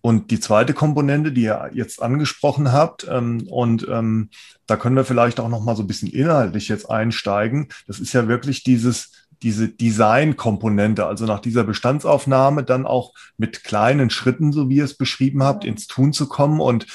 Und 0.00 0.30
die 0.30 0.40
zweite 0.40 0.74
Komponente, 0.74 1.32
die 1.32 1.42
ihr 1.42 1.70
jetzt 1.74 2.00
angesprochen 2.00 2.72
habt, 2.72 3.06
ähm, 3.10 3.46
und 3.48 3.86
ähm, 3.88 4.30
da 4.66 4.76
können 4.76 4.96
wir 4.96 5.04
vielleicht 5.04 5.40
auch 5.40 5.48
noch 5.48 5.62
mal 5.62 5.74
so 5.74 5.82
ein 5.82 5.88
bisschen 5.88 6.08
inhaltlich 6.08 6.68
jetzt 6.68 6.88
einsteigen. 6.88 7.68
Das 7.86 7.98
ist 7.98 8.12
ja 8.12 8.28
wirklich 8.28 8.62
dieses 8.62 9.12
diese 9.42 9.68
Design-Komponente, 9.68 11.06
also 11.06 11.24
nach 11.24 11.40
dieser 11.40 11.64
Bestandsaufnahme 11.64 12.64
dann 12.64 12.86
auch 12.86 13.14
mit 13.36 13.62
kleinen 13.62 14.10
Schritten, 14.10 14.52
so 14.52 14.68
wie 14.68 14.76
ihr 14.76 14.84
es 14.84 14.96
beschrieben 14.96 15.42
habt, 15.42 15.64
ins 15.64 15.86
Tun 15.86 16.12
zu 16.12 16.28
kommen. 16.28 16.60
Und 16.60 16.86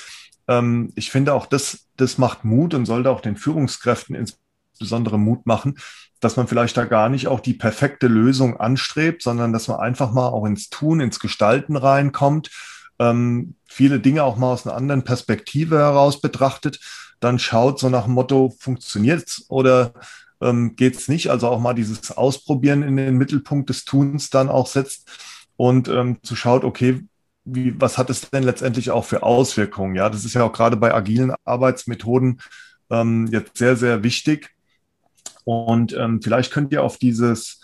ähm, 0.47 0.91
ich 0.95 1.09
finde 1.09 1.33
auch 1.33 1.45
das, 1.45 1.87
das 1.95 2.17
macht 2.17 2.43
Mut 2.43 2.73
und 2.73 2.85
sollte 2.85 3.09
auch 3.09 3.21
den 3.21 3.37
Führungskräften 3.37 4.15
ins 4.73 4.81
insbesondere 4.81 5.17
Mut 5.17 5.45
machen, 5.45 5.77
dass 6.19 6.37
man 6.37 6.47
vielleicht 6.47 6.77
da 6.77 6.85
gar 6.85 7.09
nicht 7.09 7.27
auch 7.27 7.39
die 7.39 7.53
perfekte 7.53 8.07
Lösung 8.07 8.57
anstrebt, 8.57 9.21
sondern 9.21 9.53
dass 9.53 9.67
man 9.67 9.79
einfach 9.79 10.11
mal 10.11 10.27
auch 10.27 10.45
ins 10.45 10.69
Tun, 10.69 10.99
ins 10.99 11.19
Gestalten 11.19 11.75
reinkommt, 11.75 12.49
ähm, 12.99 13.55
viele 13.65 13.99
Dinge 13.99 14.23
auch 14.23 14.37
mal 14.37 14.53
aus 14.53 14.65
einer 14.65 14.75
anderen 14.75 15.03
Perspektive 15.03 15.77
heraus 15.77 16.21
betrachtet, 16.21 16.79
dann 17.19 17.39
schaut 17.39 17.79
so 17.79 17.89
nach 17.89 18.05
dem 18.05 18.13
Motto, 18.13 18.53
funktioniert's 18.59 19.45
oder 19.49 19.93
ähm, 20.41 20.75
geht's 20.75 21.07
nicht? 21.07 21.29
Also 21.29 21.47
auch 21.47 21.59
mal 21.59 21.73
dieses 21.73 22.15
Ausprobieren 22.15 22.83
in 22.83 22.97
den 22.97 23.17
Mittelpunkt 23.17 23.69
des 23.69 23.85
Tuns 23.85 24.29
dann 24.29 24.49
auch 24.49 24.67
setzt 24.67 25.09
und 25.55 25.87
ähm, 25.87 26.17
zu 26.23 26.35
schaut, 26.35 26.63
okay, 26.63 27.01
wie, 27.45 27.79
was 27.79 27.97
hat 27.97 28.09
es 28.09 28.29
denn 28.29 28.43
letztendlich 28.43 28.91
auch 28.91 29.05
für 29.05 29.23
Auswirkungen? 29.23 29.95
Ja, 29.95 30.09
das 30.09 30.23
ist 30.25 30.33
ja 30.33 30.43
auch 30.43 30.53
gerade 30.53 30.77
bei 30.77 30.93
agilen 30.93 31.33
Arbeitsmethoden 31.43 32.39
ähm, 32.89 33.27
jetzt 33.27 33.57
sehr, 33.57 33.75
sehr 33.75 34.03
wichtig. 34.03 34.53
Und 35.43 35.93
ähm, 35.93 36.21
vielleicht 36.21 36.51
könnt 36.51 36.71
ihr 36.71 36.83
auf 36.83 36.97
dieses 36.97 37.61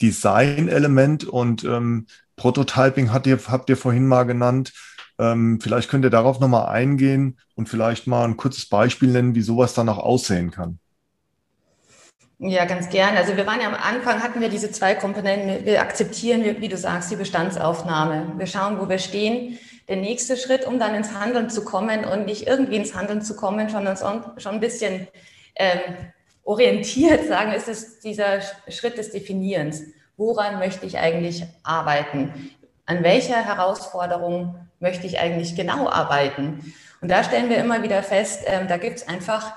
Design-Element 0.00 1.24
und 1.24 1.64
ähm, 1.64 2.06
Prototyping 2.36 3.12
hat 3.12 3.26
ihr, 3.26 3.38
habt 3.46 3.68
ihr 3.68 3.76
vorhin 3.76 4.06
mal 4.06 4.24
genannt. 4.24 4.72
Ähm, 5.18 5.60
vielleicht 5.60 5.88
könnt 5.88 6.04
ihr 6.04 6.10
darauf 6.10 6.40
nochmal 6.40 6.66
eingehen 6.66 7.38
und 7.54 7.68
vielleicht 7.68 8.06
mal 8.06 8.24
ein 8.24 8.36
kurzes 8.36 8.68
Beispiel 8.68 9.10
nennen, 9.10 9.34
wie 9.34 9.42
sowas 9.42 9.74
dann 9.74 9.88
auch 9.88 9.98
aussehen 9.98 10.50
kann. 10.50 10.78
Ja, 12.44 12.64
ganz 12.64 12.88
gern. 12.88 13.16
Also 13.16 13.36
wir 13.36 13.46
waren 13.46 13.60
ja 13.60 13.68
am 13.68 13.74
Anfang, 13.74 14.20
hatten 14.20 14.40
wir 14.40 14.48
diese 14.48 14.72
zwei 14.72 14.96
Komponenten. 14.96 15.64
Wir 15.64 15.80
akzeptieren, 15.80 16.42
wie 16.58 16.68
du 16.68 16.76
sagst, 16.76 17.12
die 17.12 17.16
Bestandsaufnahme. 17.16 18.32
Wir 18.36 18.46
schauen, 18.46 18.80
wo 18.80 18.88
wir 18.88 18.98
stehen. 18.98 19.58
Der 19.88 19.96
nächste 19.96 20.36
Schritt, 20.36 20.66
um 20.66 20.80
dann 20.80 20.96
ins 20.96 21.14
Handeln 21.14 21.50
zu 21.50 21.64
kommen 21.64 22.04
und 22.04 22.26
nicht 22.26 22.48
irgendwie 22.48 22.76
ins 22.76 22.96
Handeln 22.96 23.22
zu 23.22 23.36
kommen, 23.36 23.68
schon, 23.68 23.86
schon 24.38 24.54
ein 24.54 24.60
bisschen 24.60 25.06
ähm, 25.54 25.78
orientiert, 26.44 27.28
sagen, 27.28 27.52
ist 27.52 27.68
es 27.68 28.00
dieser 28.00 28.40
Schritt 28.68 28.98
des 28.98 29.10
Definierens. 29.10 29.82
Woran 30.16 30.58
möchte 30.58 30.86
ich 30.86 30.98
eigentlich 30.98 31.44
arbeiten? 31.62 32.50
An 32.86 33.02
welcher 33.02 33.44
Herausforderung 33.44 34.56
möchte 34.80 35.06
ich 35.06 35.18
eigentlich 35.20 35.54
genau 35.54 35.88
arbeiten? 35.88 36.74
Und 37.00 37.10
da 37.10 37.24
stellen 37.24 37.48
wir 37.48 37.58
immer 37.58 37.82
wieder 37.82 38.02
fest, 38.02 38.44
ähm, 38.46 38.68
da 38.68 38.76
gibt 38.76 38.98
es 38.98 39.08
einfach 39.08 39.52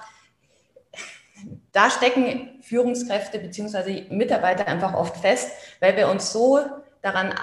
da 1.76 1.90
stecken 1.90 2.62
Führungskräfte 2.62 3.38
bzw. 3.38 4.06
Mitarbeiter 4.10 4.66
einfach 4.66 4.94
oft 4.94 5.18
fest, 5.18 5.52
weil 5.82 5.98
wir 5.98 6.08
uns 6.08 6.32
so 6.32 6.60
daran 7.02 7.34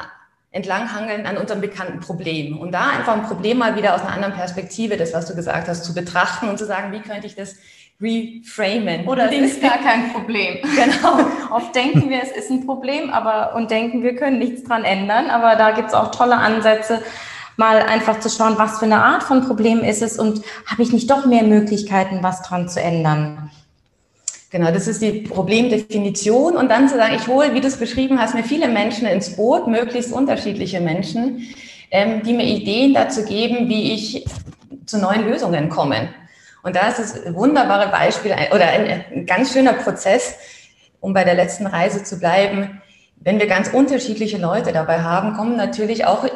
entlanghangeln 0.51 1.26
an 1.26 1.36
unserem 1.36 1.61
bekannten 1.61 2.01
Problem. 2.01 2.59
Und 2.59 2.72
da 2.72 2.90
einfach 2.90 3.12
ein 3.14 3.24
Problem 3.24 3.59
mal 3.59 3.76
wieder 3.76 3.95
aus 3.95 4.01
einer 4.01 4.12
anderen 4.12 4.34
Perspektive, 4.34 4.97
das, 4.97 5.12
was 5.12 5.26
du 5.26 5.34
gesagt 5.34 5.68
hast, 5.68 5.84
zu 5.84 5.93
betrachten 5.93 6.49
und 6.49 6.59
zu 6.59 6.64
sagen, 6.64 6.93
wie 6.93 7.01
könnte 7.01 7.26
ich 7.26 7.34
das 7.34 7.57
reframen. 8.03 9.07
Oder 9.07 9.30
es 9.30 9.53
ist 9.53 9.62
gar 9.62 9.78
kein 9.78 10.12
Problem. 10.12 10.59
Genau. 10.74 11.24
Oft 11.50 11.74
denken 11.74 12.11
wir, 12.11 12.22
es 12.22 12.32
ist 12.32 12.50
ein 12.50 12.66
Problem, 12.66 13.11
aber 13.11 13.55
und 13.55 13.70
denken, 13.70 14.03
wir 14.03 14.16
können 14.16 14.38
nichts 14.38 14.64
dran 14.64 14.84
ändern. 14.84 15.30
Aber 15.30 15.57
da 15.57 15.70
gibt 15.72 15.88
es 15.88 15.94
auch 15.94 16.11
tolle 16.11 16.36
Ansätze, 16.36 17.03
mal 17.57 17.82
einfach 17.82 18.20
zu 18.20 18.28
schauen, 18.28 18.55
was 18.59 18.78
für 18.78 18.86
eine 18.86 19.03
Art 19.03 19.22
von 19.22 19.46
Problem 19.46 19.80
ist 19.84 20.03
es 20.03 20.18
und 20.18 20.42
habe 20.66 20.82
ich 20.82 20.92
nicht 20.92 21.11
doch 21.11 21.26
mehr 21.26 21.44
Möglichkeiten, 21.44 22.18
was 22.22 22.42
dran 22.42 22.68
zu 22.68 22.80
ändern. 22.80 23.50
Genau, 24.50 24.70
das 24.70 24.86
ist 24.86 25.00
die 25.00 25.22
Problemdefinition 25.22 26.57
und 26.57 26.70
dann 26.70 26.88
zu 26.88 26.96
sagen, 26.96 27.14
ich 27.16 27.26
hole, 27.26 27.55
wie 27.55 27.61
du 27.61 27.68
es 27.68 27.78
beschrieben 27.78 28.20
hast, 28.20 28.34
mir 28.34 28.44
viele 28.44 28.68
Menschen 28.68 29.07
ins 29.07 29.34
Boot, 29.34 29.66
möglichst 29.66 30.12
unterschiedliche 30.12 30.80
Menschen, 30.80 31.48
ähm, 31.90 32.22
die 32.22 32.34
mir 32.34 32.44
Ideen 32.44 32.92
dazu 32.92 33.24
geben, 33.24 33.70
wie 33.70 33.94
ich 33.94 34.26
zu 34.84 34.98
neuen 34.98 35.26
Lösungen 35.26 35.70
komme. 35.70 36.11
Und 36.62 36.76
da 36.76 36.88
ist 36.88 36.98
es 36.98 37.26
ein 37.26 37.34
wunderbares 37.34 37.90
Beispiel 37.90 38.34
oder 38.54 38.66
ein, 38.66 39.04
ein 39.12 39.26
ganz 39.26 39.52
schöner 39.52 39.72
Prozess, 39.72 40.36
um 41.00 41.12
bei 41.12 41.24
der 41.24 41.34
letzten 41.34 41.66
Reise 41.66 42.04
zu 42.04 42.18
bleiben. 42.18 42.80
Wenn 43.16 43.40
wir 43.40 43.46
ganz 43.46 43.68
unterschiedliche 43.68 44.38
Leute 44.38 44.72
dabei 44.72 45.00
haben, 45.00 45.34
kommen 45.34 45.56
natürlich 45.56 46.06
auch 46.06 46.26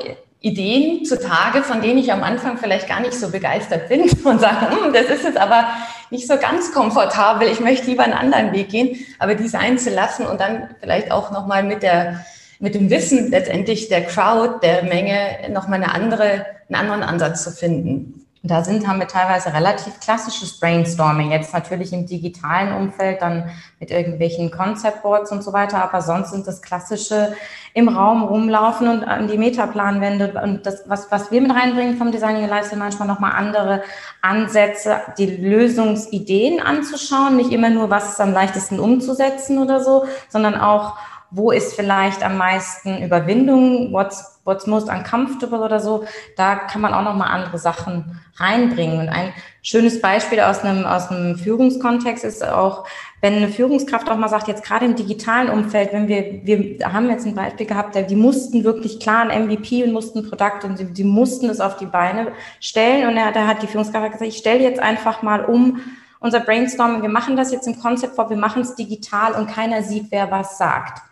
Ideen 0.41 1.05
zutage, 1.05 1.63
von 1.63 1.81
denen 1.81 1.99
ich 1.99 2.13
am 2.13 2.23
Anfang 2.23 2.59
vielleicht 2.59 2.89
gar 2.89 3.01
nicht 3.01 3.15
so 3.15 3.31
begeistert 3.31 3.89
bin 3.89 4.03
und 4.25 4.41
sage, 4.41 4.71
hm, 4.71 4.93
das 4.93 5.07
ist 5.07 5.25
jetzt 5.25 5.39
aber 5.39 5.69
nicht 6.11 6.29
so 6.29 6.37
ganz 6.37 6.73
komfortabel, 6.73 7.49
ich 7.49 7.61
möchte 7.61 7.87
lieber 7.87 8.05
einen 8.05 8.13
anderen 8.13 8.53
Weg 8.53 8.69
gehen, 8.69 8.99
aber 9.19 9.35
die 9.35 9.49
sein 9.49 9.79
zu 9.79 9.91
lassen 9.91 10.27
und 10.27 10.41
dann 10.41 10.69
vielleicht 10.81 11.11
auch 11.11 11.33
nochmal 11.33 11.63
mit 11.63 11.83
der, 11.83 12.25
mit 12.61 12.75
dem 12.75 12.91
Wissen 12.91 13.31
letztendlich 13.31 13.89
der 13.89 14.05
Crowd, 14.05 14.61
der 14.63 14.85
Menge 14.85 15.51
nochmal 15.51 15.83
eine 15.83 15.93
andere, 15.93 16.47
einen 16.69 16.77
anderen 16.77 17.03
Ansatz 17.03 17.43
zu 17.43 17.51
finden. 17.51 18.26
Da 18.47 18.65
sind, 18.65 18.87
haben 18.87 18.99
wir 18.99 19.09
teilweise 19.09 19.53
relativ 19.53 20.01
klassisches 20.01 20.59
Brainstorming. 20.59 21.31
Jetzt 21.31 21.53
natürlich 21.53 21.93
im 21.93 22.07
digitalen 22.07 22.75
Umfeld, 22.75 23.23
dann 23.23 23.51
mit 23.81 23.91
irgendwelchen 23.91 24.51
Concept 24.51 25.03
Boards 25.03 25.33
und 25.33 25.43
so 25.43 25.53
weiter. 25.53 25.83
Aber 25.83 26.03
sonst 26.03 26.31
sind 26.31 26.47
das 26.47 26.63
klassische 26.63 27.35
im 27.75 27.89
Raum 27.89 28.23
rumlaufen 28.23 28.89
und 28.89 29.05
an 29.05 29.29
die 29.29 29.37
Metaplanwände. 29.37 30.41
Und 30.43 30.65
das, 30.65 30.85
was, 30.87 31.11
was 31.11 31.31
wir 31.31 31.41
mit 31.43 31.55
reinbringen 31.55 31.97
vom 31.99 32.11
Designing 32.11 32.43
Your 32.43 32.49
Lifestyle, 32.49 32.79
manchmal 32.79 33.09
nochmal 33.09 33.33
andere 33.33 33.83
Ansätze, 34.23 34.97
die 35.19 35.27
Lösungsideen 35.27 36.61
anzuschauen. 36.61 37.37
Nicht 37.37 37.53
immer 37.53 37.71
nur, 37.71 37.91
was 37.91 38.13
ist 38.13 38.21
am 38.21 38.33
leichtesten 38.33 38.81
umzusetzen 38.81 39.59
oder 39.59 39.81
so, 39.81 40.07
sondern 40.29 40.55
auch, 40.55 40.97
wo 41.31 41.51
ist 41.51 41.75
vielleicht 41.75 42.23
am 42.23 42.37
meisten 42.37 43.03
Überwindung, 43.03 43.93
what's, 43.93 44.41
what's 44.45 44.67
most 44.67 44.89
uncomfortable 44.89 45.61
oder 45.61 45.81
so, 45.81 46.05
da 46.37 46.55
kann 46.55 46.81
man 46.81 46.95
auch 46.95 47.03
nochmal 47.03 47.31
andere 47.31 47.59
Sachen 47.59 48.21
reinbringen. 48.37 49.01
Und 49.01 49.09
ein 49.09 49.33
schönes 49.63 50.01
Beispiel 50.01 50.41
aus 50.41 50.61
einem, 50.61 50.85
aus 50.85 51.11
einem 51.11 51.37
Führungskontext 51.37 52.25
ist 52.25 52.47
auch, 52.47 52.87
wenn 53.21 53.35
eine 53.35 53.49
Führungskraft 53.49 54.09
auch 54.09 54.17
mal 54.17 54.29
sagt, 54.29 54.47
jetzt 54.47 54.65
gerade 54.65 54.85
im 54.85 54.95
digitalen 54.95 55.51
Umfeld, 55.51 55.93
wenn 55.93 56.07
wir, 56.07 56.41
wir 56.45 56.93
haben 56.93 57.11
jetzt 57.11 57.27
ein 57.27 57.35
Beispiel 57.35 57.67
gehabt, 57.67 57.97
die 58.09 58.17
mussten 58.17 58.63
wirklich 58.63 59.01
klar 59.01 59.29
ein 59.29 59.47
MVP 59.47 59.83
und 59.85 59.93
mussten 59.93 60.29
Produkt 60.29 60.65
und 60.65 60.77
sie, 60.77 60.93
die 60.93 61.05
mussten 61.05 61.51
es 61.51 61.61
auf 61.61 61.77
die 61.77 61.87
Beine 61.87 62.33
stellen. 62.61 63.09
Und 63.09 63.17
er, 63.17 63.33
da 63.33 63.47
hat 63.47 63.63
die 63.63 63.67
Führungskraft 63.67 64.13
gesagt, 64.13 64.31
ich 64.31 64.39
stelle 64.39 64.63
jetzt 64.63 64.81
einfach 64.81 65.23
mal 65.23 65.45
um, 65.45 65.81
unser 66.21 66.41
Brainstorming, 66.41 67.03
wir 67.03 67.09
machen 67.09 67.37
das 67.37 67.53
jetzt 67.53 67.67
im 67.67 67.79
Concept 67.81 68.15
vor, 68.15 68.31
wir 68.31 68.37
machen 68.37 68.63
es 68.63 68.75
digital 68.75 69.33
und 69.33 69.49
keiner 69.49 69.83
sieht, 69.83 70.07
wer 70.11 70.31
was 70.31 70.59
sagt. 70.59 71.03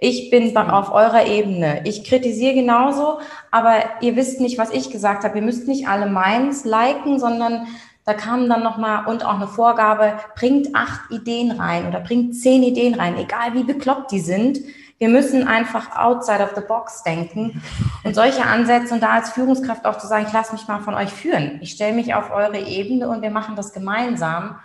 Ich 0.00 0.30
bin 0.30 0.56
auf 0.56 0.92
eurer 0.92 1.26
Ebene. 1.26 1.82
Ich 1.84 2.04
kritisiere 2.04 2.54
genauso, 2.54 3.20
aber 3.50 3.74
ihr 4.00 4.16
wisst 4.16 4.40
nicht, 4.40 4.56
was 4.56 4.70
ich 4.70 4.90
gesagt 4.90 5.24
habe. 5.24 5.36
Ihr 5.36 5.44
müsst 5.44 5.68
nicht 5.68 5.88
alle 5.88 6.06
meins 6.06 6.64
liken, 6.64 7.18
sondern 7.18 7.66
da 8.06 8.14
kam 8.14 8.48
dann 8.48 8.62
nochmal 8.62 9.06
und 9.06 9.26
auch 9.26 9.34
eine 9.34 9.46
Vorgabe, 9.46 10.14
bringt 10.34 10.74
acht 10.74 11.10
Ideen 11.10 11.50
rein 11.50 11.86
oder 11.86 12.00
bringt 12.00 12.34
zehn 12.34 12.62
Ideen 12.62 12.94
rein, 12.94 13.18
egal 13.18 13.52
wie 13.52 13.62
bekloppt 13.62 14.10
die 14.10 14.20
sind. 14.20 14.58
Wir 14.98 15.10
müssen 15.10 15.46
einfach 15.46 15.96
outside 15.96 16.42
of 16.42 16.52
the 16.54 16.62
box 16.66 17.02
denken 17.02 17.62
und 18.02 18.14
solche 18.14 18.44
Ansätze 18.44 18.94
und 18.94 19.02
da 19.02 19.12
als 19.12 19.30
Führungskraft 19.30 19.84
auch 19.84 19.98
zu 19.98 20.06
sagen, 20.06 20.24
ich 20.26 20.32
lasse 20.32 20.52
mich 20.52 20.66
mal 20.66 20.80
von 20.80 20.94
euch 20.94 21.10
führen. 21.10 21.58
Ich 21.60 21.72
stelle 21.72 21.94
mich 21.94 22.14
auf 22.14 22.30
eure 22.30 22.58
Ebene 22.58 23.08
und 23.08 23.20
wir 23.22 23.30
machen 23.30 23.54
das 23.54 23.72
gemeinsam 23.72 24.56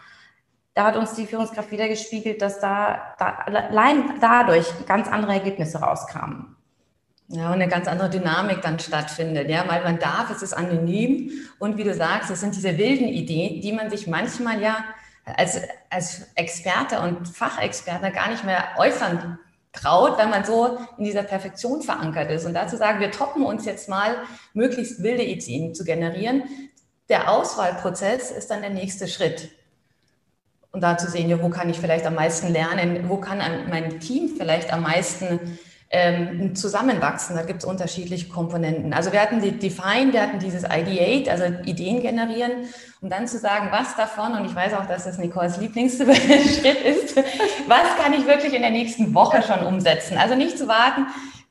da 0.76 0.84
hat 0.86 0.98
uns 0.98 1.14
die 1.14 1.26
Führungskraft 1.26 1.72
wieder 1.72 1.88
gespiegelt, 1.88 2.42
dass 2.42 2.60
da, 2.60 3.16
da 3.18 3.30
allein 3.46 4.20
dadurch 4.20 4.68
ganz 4.86 5.08
andere 5.08 5.34
Ergebnisse 5.34 5.80
rauskamen. 5.80 6.56
Ja, 7.30 7.48
und 7.48 7.54
eine 7.54 7.70
ganz 7.70 7.88
andere 7.88 8.10
Dynamik 8.10 8.62
dann 8.62 8.78
stattfindet, 8.78 9.50
ja, 9.50 9.64
weil 9.68 9.84
man 9.84 9.98
darf, 9.98 10.30
es 10.30 10.44
ist 10.44 10.54
anonym 10.54 11.32
und 11.58 11.78
wie 11.78 11.84
du 11.84 11.94
sagst, 11.96 12.30
es 12.30 12.42
sind 12.42 12.56
diese 12.56 12.78
wilden 12.78 13.08
Ideen, 13.08 13.62
die 13.62 13.72
man 13.72 13.90
sich 13.90 14.06
manchmal 14.06 14.62
ja 14.62 14.84
als, 15.24 15.60
als 15.90 16.28
Experte 16.36 17.00
und 17.00 17.28
Fachexperte 17.28 18.12
gar 18.12 18.30
nicht 18.30 18.44
mehr 18.44 18.66
äußern 18.78 19.40
traut, 19.72 20.18
weil 20.18 20.28
man 20.28 20.46
so 20.46 20.78
in 20.98 21.06
dieser 21.06 21.24
Perfektion 21.24 21.82
verankert 21.82 22.30
ist. 22.30 22.46
Und 22.46 22.54
dazu 22.54 22.78
sagen, 22.78 23.00
wir 23.00 23.12
toppen 23.12 23.44
uns 23.44 23.66
jetzt 23.66 23.90
mal, 23.90 24.18
möglichst 24.54 25.02
wilde 25.02 25.24
Ideen 25.24 25.74
zu 25.74 25.84
generieren. 25.84 26.44
Der 27.10 27.32
Auswahlprozess 27.32 28.30
ist 28.30 28.52
dann 28.52 28.62
der 28.62 28.70
nächste 28.70 29.08
Schritt 29.08 29.50
und 30.76 30.82
da 30.82 30.98
zu 30.98 31.10
sehen, 31.10 31.30
ja, 31.30 31.42
wo 31.42 31.48
kann 31.48 31.70
ich 31.70 31.80
vielleicht 31.80 32.06
am 32.06 32.16
meisten 32.16 32.52
lernen, 32.52 33.06
wo 33.08 33.16
kann 33.16 33.38
mein 33.70 34.02
Team 34.02 34.32
vielleicht 34.38 34.74
am 34.74 34.82
meisten 34.82 35.40
ähm, 35.90 36.54
zusammenwachsen. 36.54 37.38
Da 37.38 37.44
gibt 37.44 37.60
es 37.60 37.66
unterschiedliche 37.66 38.28
Komponenten. 38.28 38.92
Also 38.92 39.14
wir 39.14 39.22
hatten 39.22 39.42
die 39.42 39.58
Define, 39.58 40.12
wir 40.12 40.22
hatten 40.22 40.40
dieses 40.40 40.66
Ideate, 40.66 41.32
also 41.32 41.46
Ideen 41.64 42.02
generieren, 42.02 42.52
um 43.00 43.10
dann 43.10 43.26
zu 43.26 43.40
sagen, 43.40 43.70
was 43.72 43.96
davon, 43.96 44.34
und 44.34 44.44
ich 44.44 44.54
weiß 44.54 44.74
auch, 44.74 44.86
dass 44.86 45.06
das 45.06 45.18
Nicoles 45.18 45.56
Lieblingsschritt 45.56 46.10
ist, 46.84 47.16
was 47.16 48.04
kann 48.04 48.12
ich 48.12 48.28
wirklich 48.28 48.54
in 48.54 48.62
der 48.62 48.72
nächsten 48.72 49.14
Woche 49.14 49.44
schon 49.44 49.66
umsetzen. 49.66 50.18
Also 50.18 50.36
nicht 50.36 50.58
zu 50.58 50.68
warten, 50.68 51.06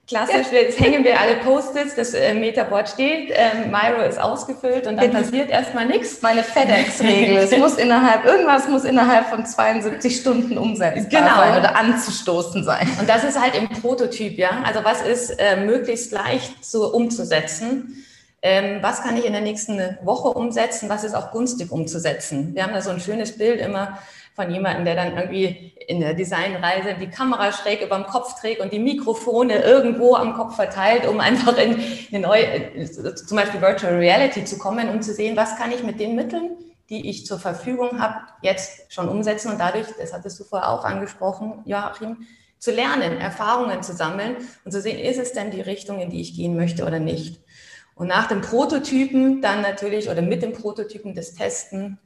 Klassisch, 0.07 0.49
jetzt 0.53 0.79
hängen 0.79 1.03
wir 1.03 1.19
alle 1.19 1.37
Post-its, 1.37 1.95
das 1.95 2.13
äh, 2.13 2.35
Metaboard 2.35 2.91
steht, 2.91 3.33
ähm, 3.33 3.71
Miro 3.71 4.03
ist 4.07 4.21
ausgefüllt 4.21 4.87
und 4.87 4.99
dann 4.99 5.11
passiert 5.11 5.49
erstmal 5.49 5.87
nichts. 5.87 6.21
Meine 6.21 6.43
FedEx-Regel, 6.43 7.39
es 7.39 7.57
muss 7.57 7.77
innerhalb, 7.77 8.27
irgendwas 8.27 8.69
muss 8.69 8.85
innerhalb 8.85 9.29
von 9.29 9.47
72 9.47 10.17
Stunden 10.17 10.59
umsetzbar 10.59 11.23
genau. 11.23 11.37
sein 11.37 11.59
oder 11.59 11.75
anzustoßen 11.77 12.65
sein. 12.65 12.87
Und 13.01 13.09
das 13.09 13.25
ist 13.25 13.41
halt 13.41 13.57
im 13.57 13.69
Prototyp, 13.69 14.37
ja. 14.37 14.63
Also 14.67 14.85
was 14.85 15.01
ist 15.01 15.31
äh, 15.41 15.57
möglichst 15.65 16.13
leicht 16.13 16.65
so 16.65 16.93
umzusetzen? 16.93 18.05
ähm, 18.45 18.83
was 18.83 19.03
kann 19.03 19.17
ich 19.17 19.25
in 19.25 19.33
der 19.33 19.41
nächsten 19.41 19.81
Woche 20.03 20.29
umsetzen, 20.29 20.91
was 20.91 21.03
ist 21.03 21.15
auch 21.15 21.33
günstig 21.33 21.73
umzusetzen. 21.73 22.55
Wir 22.55 22.65
haben 22.65 22.75
da 22.75 22.83
so 22.83 22.91
ein 22.91 23.01
schönes 23.01 23.39
Bild 23.39 23.59
immer 23.59 23.99
von 24.35 24.51
jemandem, 24.51 24.85
der 24.85 24.97
dann 24.97 25.17
irgendwie 25.17 25.73
in 25.87 26.01
der 26.01 26.15
Designreise 26.15 26.97
die 27.01 27.09
Kamera 27.09 27.53
schräg 27.53 27.83
über 27.83 27.97
dem 27.97 28.07
Kopf 28.07 28.41
trägt 28.41 28.61
und 28.61 28.73
die 28.73 28.81
Mikrofone 28.81 29.63
irgendwo 29.63 30.17
am 30.17 30.35
Kopf 30.35 30.57
verteilt, 30.57 31.07
um 31.07 31.21
einfach 31.21 31.57
in 31.57 31.81
eine 32.13 32.21
neue, 32.21 32.85
zum 33.15 33.37
Beispiel 33.37 33.61
Virtual 33.61 33.95
Reality 33.95 34.45
zu 34.45 34.59
kommen, 34.59 34.89
um 34.89 35.03
zu 35.03 35.15
sehen, 35.15 35.37
was 35.37 35.57
kann 35.57 35.71
ich 35.71 35.85
mit 35.85 36.01
den 36.01 36.17
Mitteln, 36.17 36.57
die 36.91 37.09
ich 37.09 37.27
zur 37.27 37.39
Verfügung 37.39 38.01
habe, 38.01 38.17
jetzt 38.43 38.93
schon 38.93 39.09
umsetzen 39.09 39.53
und 39.53 39.61
dadurch, 39.61 39.87
das 39.99 40.13
hattest 40.13 40.41
du 40.41 40.45
vorher 40.45 40.71
auch 40.71 40.85
angesprochen, 40.85 41.63
Joachim, 41.65 42.27
zu 42.59 42.73
lernen, 42.73 43.19
Erfahrungen 43.19 43.83
zu 43.83 43.93
sammeln 43.93 44.37
und 44.65 44.73
zu 44.73 44.81
sehen, 44.81 44.99
ist 44.99 45.19
es 45.19 45.33
denn 45.33 45.51
die 45.51 45.61
Richtung, 45.61 46.01
in 46.01 46.11
die 46.11 46.21
ich 46.21 46.35
gehen 46.35 46.57
möchte 46.57 46.85
oder 46.85 46.99
nicht. 46.99 47.41
Und 47.95 48.09
nach 48.09 48.27
dem 48.27 48.41
Prototypen 48.41 49.41
dann 49.41 49.63
natürlich 49.63 50.09
oder 50.09 50.23
mit 50.23 50.43
dem 50.43 50.53
Prototypen 50.53 51.15
des 51.15 51.35
Testen 51.35 51.99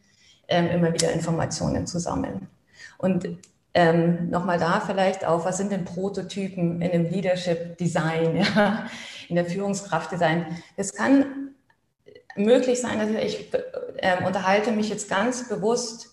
ähm, 0.49 0.68
immer 0.68 0.92
wieder 0.92 1.12
Informationen 1.12 1.86
zu 1.86 1.99
sammeln. 1.99 2.49
Und 2.96 3.28
ähm, 3.74 4.30
nochmal 4.30 4.59
da 4.59 4.80
vielleicht 4.80 5.24
auf, 5.24 5.44
was 5.44 5.59
sind 5.59 5.70
denn 5.70 5.84
Prototypen 5.84 6.82
in 6.82 6.90
dem 6.90 7.11
Leadership 7.11 7.76
Design, 7.78 8.36
ja, 8.57 8.86
in 9.28 9.36
der 9.36 9.46
Führungskraft 9.46 10.11
Design? 10.11 10.46
Es 10.76 10.94
kann 10.94 11.55
möglich 12.34 12.80
sein, 12.80 12.99
dass 12.99 13.11
ich 13.11 13.53
äh, 13.99 14.24
unterhalte 14.24 14.72
mich 14.72 14.88
jetzt 14.88 15.09
ganz 15.09 15.49
bewusst 15.49 16.11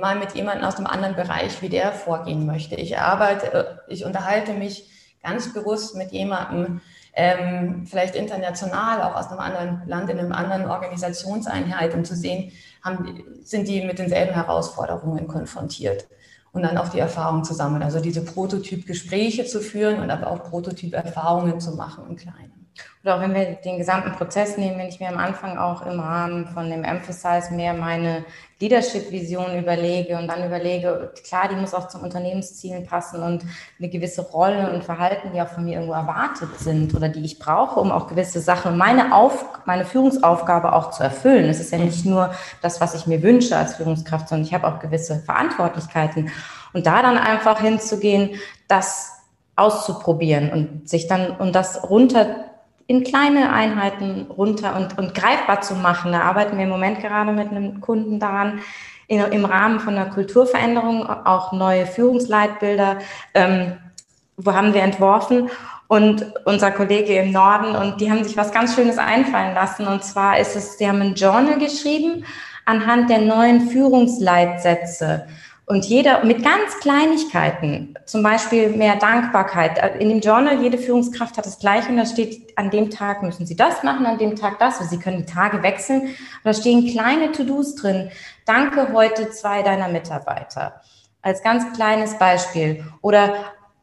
mal 0.00 0.18
mit 0.18 0.34
jemandem 0.34 0.66
aus 0.66 0.76
einem 0.76 0.86
anderen 0.86 1.16
Bereich, 1.16 1.62
wie 1.62 1.68
der 1.68 1.92
vorgehen 1.92 2.44
möchte. 2.44 2.74
Ich 2.74 2.98
arbeite, 2.98 3.52
äh, 3.52 3.92
ich 3.92 4.04
unterhalte 4.04 4.52
mich 4.52 4.90
ganz 5.22 5.52
bewusst 5.52 5.96
mit 5.96 6.12
jemandem, 6.12 6.80
ähm, 7.14 7.86
vielleicht 7.86 8.14
international, 8.14 9.02
auch 9.02 9.16
aus 9.16 9.28
einem 9.28 9.40
anderen 9.40 9.82
Land, 9.86 10.10
in 10.10 10.18
einer 10.18 10.36
anderen 10.36 10.70
Organisationseinheit, 10.70 11.94
um 11.94 12.04
zu 12.04 12.14
sehen, 12.14 12.52
haben, 12.82 13.24
sind 13.42 13.68
die 13.68 13.84
mit 13.84 13.98
denselben 13.98 14.34
Herausforderungen 14.34 15.26
konfrontiert 15.26 16.06
und 16.52 16.62
dann 16.62 16.78
auch 16.78 16.88
die 16.88 16.98
Erfahrung 16.98 17.44
zu 17.44 17.54
sammeln. 17.54 17.82
Also 17.82 18.00
diese 18.00 18.24
Prototyp-Gespräche 18.24 19.44
zu 19.44 19.60
führen 19.60 20.00
und 20.00 20.10
aber 20.10 20.30
auch 20.30 20.44
Prototyp-Erfahrungen 20.44 21.60
zu 21.60 21.72
machen 21.72 22.04
im 22.08 22.16
Kleinen. 22.16 22.57
Oder 23.04 23.16
auch 23.16 23.20
wenn 23.20 23.34
wir 23.34 23.44
den 23.64 23.78
gesamten 23.78 24.12
Prozess 24.12 24.58
nehmen, 24.58 24.78
wenn 24.78 24.88
ich 24.88 24.98
mir 24.98 25.08
am 25.08 25.18
Anfang 25.18 25.56
auch 25.56 25.86
im 25.86 26.00
Rahmen 26.00 26.46
von 26.48 26.68
dem 26.68 26.82
Emphasize 26.82 27.54
mehr 27.54 27.72
meine 27.72 28.24
Leadership-Vision 28.60 29.56
überlege 29.56 30.18
und 30.18 30.26
dann 30.26 30.44
überlege, 30.44 31.12
klar, 31.24 31.48
die 31.48 31.54
muss 31.54 31.74
auch 31.74 31.86
zum 31.86 32.02
Unternehmenszielen 32.02 32.84
passen 32.86 33.22
und 33.22 33.44
eine 33.78 33.88
gewisse 33.88 34.22
Rolle 34.22 34.72
und 34.72 34.82
Verhalten, 34.82 35.30
die 35.32 35.40
auch 35.40 35.48
von 35.48 35.64
mir 35.64 35.74
irgendwo 35.74 35.92
erwartet 35.92 36.58
sind 36.58 36.92
oder 36.92 37.08
die 37.08 37.24
ich 37.24 37.38
brauche, 37.38 37.78
um 37.78 37.92
auch 37.92 38.08
gewisse 38.08 38.40
Sachen, 38.40 38.76
meine, 38.76 39.14
Auf, 39.14 39.44
meine 39.64 39.84
Führungsaufgabe 39.84 40.72
auch 40.72 40.90
zu 40.90 41.04
erfüllen. 41.04 41.48
Es 41.48 41.60
ist 41.60 41.70
ja 41.70 41.78
nicht 41.78 42.04
nur 42.04 42.34
das, 42.62 42.80
was 42.80 42.94
ich 42.94 43.06
mir 43.06 43.22
wünsche 43.22 43.56
als 43.56 43.76
Führungskraft, 43.76 44.28
sondern 44.28 44.44
ich 44.46 44.54
habe 44.54 44.66
auch 44.66 44.80
gewisse 44.80 45.20
Verantwortlichkeiten. 45.20 46.30
Und 46.72 46.86
da 46.86 47.00
dann 47.00 47.16
einfach 47.16 47.60
hinzugehen, 47.60 48.30
das 48.66 49.12
auszuprobieren 49.54 50.50
und 50.50 50.88
sich 50.88 51.06
dann 51.06 51.32
und 51.32 51.54
das 51.54 51.88
runter 51.88 52.47
in 52.88 53.04
kleine 53.04 53.52
Einheiten 53.52 54.26
runter 54.30 54.74
und, 54.74 54.98
und 54.98 55.14
greifbar 55.14 55.60
zu 55.60 55.74
machen. 55.74 56.10
Da 56.10 56.22
arbeiten 56.22 56.56
wir 56.56 56.64
im 56.64 56.70
Moment 56.70 57.00
gerade 57.00 57.32
mit 57.32 57.50
einem 57.50 57.80
Kunden 57.80 58.18
daran, 58.18 58.60
in, 59.06 59.20
im 59.20 59.44
Rahmen 59.44 59.78
von 59.78 59.94
einer 59.94 60.10
Kulturveränderung 60.10 61.06
auch 61.06 61.52
neue 61.52 61.86
Führungsleitbilder, 61.86 62.98
ähm, 63.34 63.74
wo 64.38 64.54
haben 64.54 64.72
wir 64.72 64.82
entworfen 64.82 65.50
und 65.86 66.32
unser 66.46 66.70
Kollege 66.70 67.14
im 67.16 67.30
Norden 67.30 67.76
und 67.76 68.00
die 68.00 68.10
haben 68.10 68.24
sich 68.24 68.36
was 68.36 68.52
ganz 68.52 68.74
Schönes 68.74 68.98
einfallen 68.98 69.54
lassen 69.54 69.86
und 69.86 70.02
zwar 70.02 70.38
ist 70.38 70.56
es, 70.56 70.78
sie 70.78 70.88
haben 70.88 71.02
ein 71.02 71.14
Journal 71.14 71.58
geschrieben 71.58 72.24
anhand 72.64 73.10
der 73.10 73.20
neuen 73.20 73.68
Führungsleitsätze. 73.68 75.26
Und 75.68 75.84
jeder 75.84 76.24
mit 76.24 76.42
ganz 76.42 76.78
Kleinigkeiten, 76.80 77.94
zum 78.06 78.22
Beispiel 78.22 78.70
mehr 78.70 78.96
Dankbarkeit. 78.96 80.00
In 80.00 80.08
dem 80.08 80.20
Journal, 80.20 80.62
jede 80.62 80.78
Führungskraft 80.78 81.36
hat 81.36 81.44
das 81.44 81.58
Gleiche 81.58 81.90
und 81.90 81.98
da 81.98 82.06
steht, 82.06 82.56
an 82.56 82.70
dem 82.70 82.88
Tag 82.88 83.22
müssen 83.22 83.44
Sie 83.44 83.54
das 83.54 83.82
machen, 83.82 84.06
an 84.06 84.16
dem 84.16 84.34
Tag 84.34 84.58
das. 84.58 84.78
Sie 84.88 84.98
können 84.98 85.18
die 85.18 85.30
Tage 85.30 85.62
wechseln. 85.62 86.00
Und 86.00 86.16
da 86.44 86.54
stehen 86.54 86.90
kleine 86.90 87.32
To-Dos 87.32 87.74
drin. 87.74 88.10
Danke 88.46 88.94
heute 88.94 89.28
zwei 89.28 89.60
deiner 89.62 89.88
Mitarbeiter. 89.88 90.80
Als 91.20 91.42
ganz 91.42 91.70
kleines 91.74 92.16
Beispiel. 92.18 92.82
Oder 93.02 93.34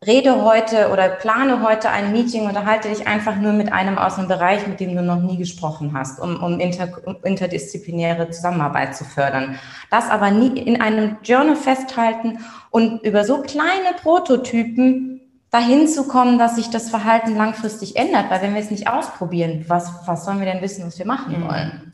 rede 0.05 0.43
heute 0.43 0.89
oder 0.91 1.09
plane 1.09 1.61
heute 1.67 1.89
ein 1.89 2.11
Meeting 2.11 2.49
oder 2.49 2.65
halte 2.65 2.89
dich 2.89 3.07
einfach 3.07 3.35
nur 3.37 3.53
mit 3.53 3.71
einem 3.73 3.97
aus 3.97 4.17
einem 4.17 4.27
Bereich, 4.27 4.67
mit 4.67 4.79
dem 4.79 4.95
du 4.95 5.01
noch 5.01 5.21
nie 5.21 5.37
gesprochen 5.37 5.91
hast, 5.93 6.19
um, 6.19 6.43
um, 6.43 6.59
inter, 6.59 6.89
um 7.05 7.17
interdisziplinäre 7.23 8.29
Zusammenarbeit 8.29 8.95
zu 8.95 9.03
fördern. 9.03 9.57
Das 9.89 10.09
aber 10.09 10.31
nie 10.31 10.59
in 10.59 10.81
einem 10.81 11.17
Journal 11.23 11.55
festhalten 11.55 12.39
und 12.69 13.03
über 13.03 13.23
so 13.23 13.41
kleine 13.41 13.93
Prototypen 14.01 15.21
dahin 15.49 15.87
zu 15.87 16.07
kommen, 16.07 16.37
dass 16.37 16.55
sich 16.55 16.69
das 16.69 16.89
Verhalten 16.89 17.35
langfristig 17.35 17.95
ändert, 17.95 18.29
weil 18.29 18.41
wenn 18.41 18.53
wir 18.53 18.61
es 18.61 18.71
nicht 18.71 18.87
ausprobieren, 18.87 19.65
was, 19.67 19.91
was 20.05 20.25
sollen 20.25 20.39
wir 20.39 20.45
denn 20.45 20.61
wissen, 20.61 20.85
was 20.85 20.99
wir 20.99 21.05
machen 21.05 21.39
mhm. 21.39 21.47
wollen? 21.47 21.93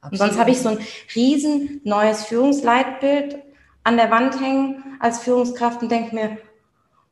Und 0.00 0.16
sonst 0.16 0.38
habe 0.38 0.50
ich 0.50 0.60
so 0.60 0.70
ein 0.70 0.78
riesen 1.14 1.80
neues 1.84 2.24
Führungsleitbild 2.24 3.38
an 3.82 3.96
der 3.96 4.10
Wand 4.10 4.40
hängen 4.40 4.84
als 5.00 5.18
Führungskraft 5.18 5.82
und 5.82 5.90
denke 5.90 6.14
mir, 6.14 6.38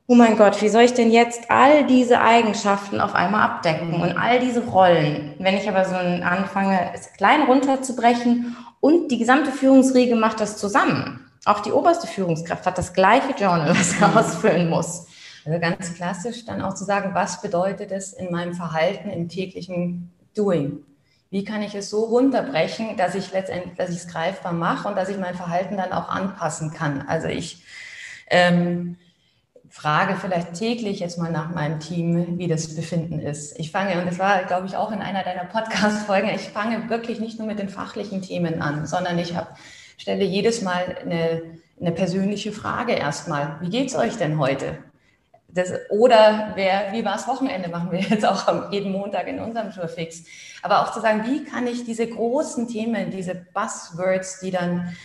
oh 0.08 0.14
mein 0.14 0.36
Gott, 0.36 0.60
wie 0.62 0.68
soll 0.68 0.82
ich 0.82 0.94
denn 0.94 1.10
jetzt 1.10 1.50
all 1.50 1.86
diese 1.86 2.20
Eigenschaften 2.20 3.00
auf 3.00 3.14
einmal 3.14 3.42
abdecken 3.42 3.94
und 3.94 4.16
all 4.16 4.38
diese 4.38 4.64
Rollen? 4.64 5.34
Wenn 5.38 5.56
ich 5.56 5.68
aber 5.68 5.84
so 5.84 5.94
anfange, 5.94 6.90
es 6.94 7.12
klein 7.14 7.42
runterzubrechen 7.42 8.56
und 8.80 9.10
die 9.10 9.18
gesamte 9.18 9.50
Führungsriege 9.50 10.14
macht 10.14 10.40
das 10.40 10.58
zusammen. 10.58 11.20
Auch 11.44 11.60
die 11.60 11.72
oberste 11.72 12.06
Führungskraft 12.06 12.66
hat 12.66 12.78
das 12.78 12.92
gleiche 12.92 13.32
Journal, 13.38 13.70
was 13.70 13.92
sie 13.92 14.04
mhm. 14.04 14.16
ausfüllen 14.16 14.70
muss. 14.70 15.06
Also 15.44 15.60
ganz 15.60 15.94
klassisch 15.94 16.44
dann 16.44 16.62
auch 16.62 16.74
zu 16.74 16.84
sagen, 16.84 17.10
was 17.14 17.40
bedeutet 17.40 17.92
es 17.92 18.12
in 18.12 18.32
meinem 18.32 18.54
Verhalten, 18.54 19.10
im 19.10 19.28
täglichen 19.28 20.12
Doing? 20.34 20.84
Wie 21.30 21.44
kann 21.44 21.62
ich 21.62 21.74
es 21.74 21.90
so 21.90 22.04
runterbrechen, 22.04 22.96
dass 22.96 23.14
ich 23.14 23.32
letztendlich, 23.32 23.76
dass 23.76 23.90
ich 23.90 23.96
es 23.96 24.08
greifbar 24.08 24.52
mache 24.52 24.88
und 24.88 24.96
dass 24.96 25.08
ich 25.08 25.18
mein 25.18 25.34
Verhalten 25.34 25.76
dann 25.76 25.92
auch 25.92 26.08
anpassen 26.08 26.72
kann? 26.72 27.04
Also 27.06 27.28
ich 27.28 27.62
ähm, 28.28 28.96
frage 29.76 30.16
vielleicht 30.16 30.54
täglich 30.54 31.00
jetzt 31.00 31.18
mal 31.18 31.30
nach 31.30 31.54
meinem 31.54 31.80
Team, 31.80 32.38
wie 32.38 32.48
das 32.48 32.74
Befinden 32.74 33.20
ist. 33.20 33.58
Ich 33.60 33.70
fange, 33.70 34.00
und 34.00 34.06
das 34.06 34.18
war, 34.18 34.42
glaube 34.44 34.66
ich, 34.66 34.74
auch 34.74 34.90
in 34.90 35.02
einer 35.02 35.22
deiner 35.22 35.44
Podcast-Folgen, 35.44 36.30
ich 36.30 36.48
fange 36.48 36.88
wirklich 36.88 37.20
nicht 37.20 37.38
nur 37.38 37.46
mit 37.46 37.58
den 37.58 37.68
fachlichen 37.68 38.22
Themen 38.22 38.62
an, 38.62 38.86
sondern 38.86 39.18
ich 39.18 39.36
hab, 39.36 39.58
stelle 39.98 40.24
jedes 40.24 40.62
Mal 40.62 40.96
eine, 41.02 41.42
eine 41.78 41.92
persönliche 41.92 42.52
Frage 42.52 42.94
erstmal. 42.94 43.58
Wie 43.60 43.68
geht's 43.68 43.94
euch 43.94 44.16
denn 44.16 44.38
heute? 44.38 44.78
Das, 45.48 45.74
oder 45.90 46.52
wer, 46.54 46.92
wie 46.92 47.04
war 47.04 47.16
es 47.16 47.28
Wochenende, 47.28 47.68
machen 47.68 47.92
wir 47.92 48.00
jetzt 48.00 48.24
auch 48.24 48.72
jeden 48.72 48.92
Montag 48.92 49.28
in 49.28 49.40
unserem 49.40 49.72
Tourfix. 49.72 50.24
Aber 50.62 50.80
auch 50.80 50.92
zu 50.92 51.02
sagen, 51.02 51.24
wie 51.26 51.44
kann 51.44 51.66
ich 51.66 51.84
diese 51.84 52.06
großen 52.06 52.66
Themen, 52.66 53.10
diese 53.10 53.34
Buzzwords, 53.52 54.40
die 54.40 54.50
dann 54.50 54.96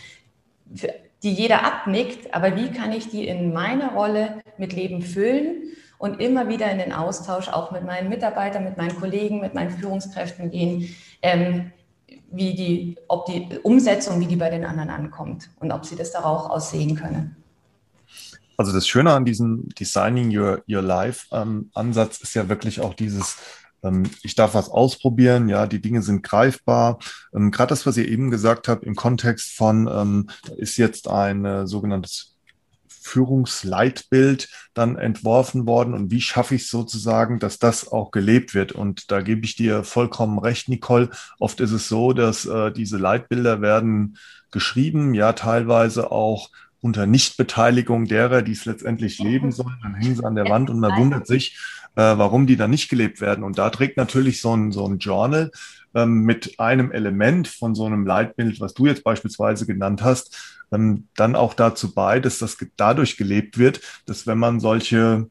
für, 0.74 0.94
die 1.22 1.32
jeder 1.32 1.64
abnickt, 1.64 2.34
aber 2.34 2.56
wie 2.56 2.70
kann 2.70 2.92
ich 2.92 3.08
die 3.08 3.26
in 3.26 3.52
meiner 3.52 3.92
Rolle 3.92 4.40
mit 4.58 4.72
Leben 4.72 5.02
füllen 5.02 5.62
und 5.98 6.20
immer 6.20 6.48
wieder 6.48 6.70
in 6.70 6.78
den 6.78 6.92
Austausch 6.92 7.48
auch 7.48 7.70
mit 7.70 7.84
meinen 7.84 8.08
Mitarbeitern, 8.08 8.64
mit 8.64 8.76
meinen 8.76 8.98
Kollegen, 8.98 9.40
mit 9.40 9.54
meinen 9.54 9.70
Führungskräften 9.70 10.50
gehen, 10.50 10.94
ähm, 11.22 11.70
wie 12.32 12.54
die, 12.54 12.96
ob 13.08 13.26
die 13.26 13.46
Umsetzung, 13.62 14.20
wie 14.20 14.26
die 14.26 14.36
bei 14.36 14.50
den 14.50 14.64
anderen 14.64 14.90
ankommt 14.90 15.50
und 15.60 15.70
ob 15.70 15.84
sie 15.84 15.96
das 15.96 16.10
darauf 16.12 16.50
aussehen 16.50 16.96
können. 16.96 17.36
Also 18.56 18.72
das 18.72 18.86
Schöne 18.86 19.12
an 19.12 19.24
diesem 19.24 19.68
Designing 19.70 20.36
Your, 20.36 20.62
Your 20.68 20.82
Life 20.82 21.26
ähm, 21.32 21.70
Ansatz 21.74 22.20
ist 22.20 22.34
ja 22.34 22.48
wirklich 22.48 22.80
auch 22.80 22.94
dieses 22.94 23.36
ich 24.22 24.34
darf 24.34 24.54
was 24.54 24.68
ausprobieren, 24.68 25.48
ja, 25.48 25.66
die 25.66 25.80
Dinge 25.80 26.02
sind 26.02 26.22
greifbar. 26.22 26.98
Ähm, 27.34 27.50
Gerade 27.50 27.70
das, 27.70 27.86
was 27.86 27.96
ihr 27.96 28.08
eben 28.08 28.30
gesagt 28.30 28.68
habt, 28.68 28.84
im 28.84 28.94
Kontext 28.94 29.56
von, 29.56 29.88
ähm, 29.88 30.28
ist 30.56 30.76
jetzt 30.76 31.08
ein 31.08 31.44
äh, 31.44 31.66
sogenanntes 31.66 32.36
Führungsleitbild 32.88 34.48
dann 34.74 34.96
entworfen 34.96 35.66
worden 35.66 35.92
und 35.92 36.10
wie 36.10 36.20
schaffe 36.20 36.54
ich 36.54 36.68
sozusagen, 36.68 37.40
dass 37.40 37.58
das 37.58 37.90
auch 37.90 38.12
gelebt 38.12 38.54
wird. 38.54 38.72
Und 38.72 39.10
da 39.10 39.20
gebe 39.20 39.44
ich 39.44 39.56
dir 39.56 39.82
vollkommen 39.82 40.38
recht, 40.38 40.68
Nicole. 40.68 41.10
Oft 41.40 41.60
ist 41.60 41.72
es 41.72 41.88
so, 41.88 42.12
dass 42.12 42.46
äh, 42.46 42.70
diese 42.70 42.98
Leitbilder 42.98 43.60
werden 43.60 44.18
geschrieben, 44.52 45.14
ja 45.14 45.32
teilweise 45.32 46.12
auch 46.12 46.50
unter 46.80 47.06
Nichtbeteiligung 47.06 48.06
derer, 48.06 48.42
die 48.42 48.52
es 48.52 48.64
letztendlich 48.64 49.18
leben 49.18 49.52
sollen. 49.52 49.78
Dann 49.82 49.94
hängen 49.94 50.16
sie 50.16 50.24
an 50.24 50.34
der 50.34 50.48
Wand 50.48 50.70
und 50.70 50.80
man 50.80 50.98
wundert 50.98 51.26
sich, 51.26 51.58
warum 51.94 52.46
die 52.46 52.56
dann 52.56 52.70
nicht 52.70 52.88
gelebt 52.88 53.20
werden. 53.20 53.44
Und 53.44 53.58
da 53.58 53.70
trägt 53.70 53.96
natürlich 53.96 54.40
so 54.40 54.56
ein, 54.56 54.72
so 54.72 54.86
ein 54.86 54.98
Journal 54.98 55.50
ähm, 55.94 56.22
mit 56.22 56.58
einem 56.58 56.90
Element 56.92 57.48
von 57.48 57.74
so 57.74 57.86
einem 57.86 58.06
Leitbild, 58.06 58.60
was 58.60 58.74
du 58.74 58.86
jetzt 58.86 59.04
beispielsweise 59.04 59.66
genannt 59.66 60.02
hast, 60.02 60.64
ähm, 60.72 61.08
dann 61.16 61.36
auch 61.36 61.54
dazu 61.54 61.94
bei, 61.94 62.20
dass 62.20 62.38
das 62.38 62.56
dadurch 62.76 63.16
gelebt 63.16 63.58
wird, 63.58 63.80
dass 64.06 64.26
wenn 64.26 64.38
man 64.38 64.60
solche 64.60 65.28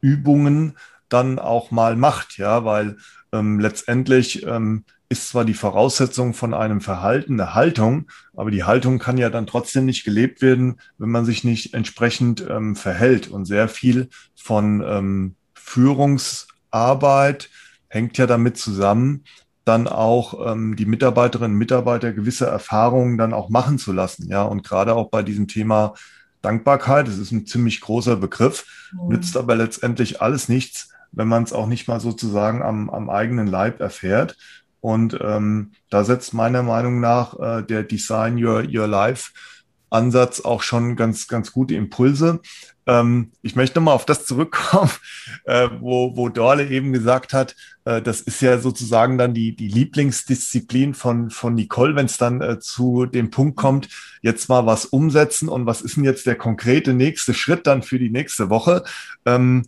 Übungen 0.00 0.76
dann 1.08 1.38
auch 1.38 1.70
mal 1.70 1.96
macht, 1.96 2.38
ja, 2.38 2.64
weil 2.64 2.96
ähm, 3.32 3.60
letztendlich 3.60 4.46
ähm, 4.46 4.84
ist 5.08 5.28
zwar 5.28 5.44
die 5.44 5.54
Voraussetzung 5.54 6.32
von 6.32 6.54
einem 6.54 6.80
Verhalten 6.80 7.38
eine 7.38 7.54
Haltung, 7.54 8.06
aber 8.34 8.50
die 8.50 8.64
Haltung 8.64 8.98
kann 8.98 9.18
ja 9.18 9.28
dann 9.28 9.46
trotzdem 9.46 9.84
nicht 9.84 10.04
gelebt 10.04 10.40
werden, 10.40 10.80
wenn 10.96 11.10
man 11.10 11.26
sich 11.26 11.44
nicht 11.44 11.74
entsprechend 11.74 12.46
ähm, 12.48 12.76
verhält. 12.76 13.28
Und 13.28 13.44
sehr 13.44 13.68
viel 13.68 14.08
von 14.34 14.82
ähm, 14.86 15.36
Führungsarbeit 15.72 17.48
hängt 17.88 18.18
ja 18.18 18.26
damit 18.26 18.58
zusammen, 18.58 19.24
dann 19.64 19.88
auch 19.88 20.52
ähm, 20.52 20.76
die 20.76 20.84
Mitarbeiterinnen 20.84 21.52
und 21.52 21.58
Mitarbeiter 21.58 22.12
gewisse 22.12 22.46
Erfahrungen 22.46 23.16
dann 23.16 23.32
auch 23.32 23.48
machen 23.48 23.78
zu 23.78 23.92
lassen. 23.92 24.28
Ja, 24.28 24.42
und 24.42 24.64
gerade 24.64 24.94
auch 24.94 25.08
bei 25.08 25.22
diesem 25.22 25.48
Thema 25.48 25.94
Dankbarkeit, 26.42 27.06
das 27.06 27.16
ist 27.16 27.32
ein 27.32 27.46
ziemlich 27.46 27.80
großer 27.80 28.16
Begriff, 28.16 28.90
mhm. 28.92 29.14
nützt 29.14 29.36
aber 29.36 29.56
letztendlich 29.56 30.20
alles 30.20 30.48
nichts, 30.48 30.90
wenn 31.10 31.28
man 31.28 31.44
es 31.44 31.54
auch 31.54 31.66
nicht 31.66 31.88
mal 31.88 32.00
sozusagen 32.00 32.62
am, 32.62 32.90
am 32.90 33.08
eigenen 33.08 33.46
Leib 33.46 33.80
erfährt. 33.80 34.36
Und 34.80 35.16
ähm, 35.22 35.72
da 35.88 36.04
setzt 36.04 36.34
meiner 36.34 36.62
Meinung 36.62 37.00
nach 37.00 37.38
äh, 37.38 37.62
der 37.62 37.84
Design 37.84 38.42
Your, 38.42 38.64
Your 38.68 38.88
Life 38.88 39.30
Ansatz 39.92 40.40
auch 40.40 40.62
schon 40.62 40.96
ganz, 40.96 41.28
ganz 41.28 41.52
gute 41.52 41.74
Impulse. 41.74 42.40
Ähm, 42.86 43.30
ich 43.42 43.54
möchte 43.54 43.78
nochmal 43.78 43.94
auf 43.94 44.04
das 44.04 44.26
zurückkommen, 44.26 44.90
äh, 45.44 45.68
wo, 45.80 46.16
wo 46.16 46.28
Dorle 46.28 46.68
eben 46.68 46.92
gesagt 46.92 47.32
hat, 47.32 47.54
äh, 47.84 48.02
das 48.02 48.20
ist 48.20 48.42
ja 48.42 48.58
sozusagen 48.58 49.18
dann 49.18 49.34
die, 49.34 49.54
die 49.54 49.68
Lieblingsdisziplin 49.68 50.94
von, 50.94 51.30
von 51.30 51.54
Nicole, 51.54 51.94
wenn 51.94 52.06
es 52.06 52.18
dann 52.18 52.40
äh, 52.40 52.58
zu 52.58 53.06
dem 53.06 53.30
Punkt 53.30 53.56
kommt, 53.56 53.88
jetzt 54.22 54.48
mal 54.48 54.66
was 54.66 54.86
umsetzen 54.86 55.48
und 55.48 55.66
was 55.66 55.82
ist 55.82 55.96
denn 55.96 56.04
jetzt 56.04 56.26
der 56.26 56.36
konkrete 56.36 56.94
nächste 56.94 57.34
Schritt 57.34 57.66
dann 57.66 57.82
für 57.82 57.98
die 57.98 58.10
nächste 58.10 58.50
Woche? 58.50 58.84
Ähm, 59.26 59.64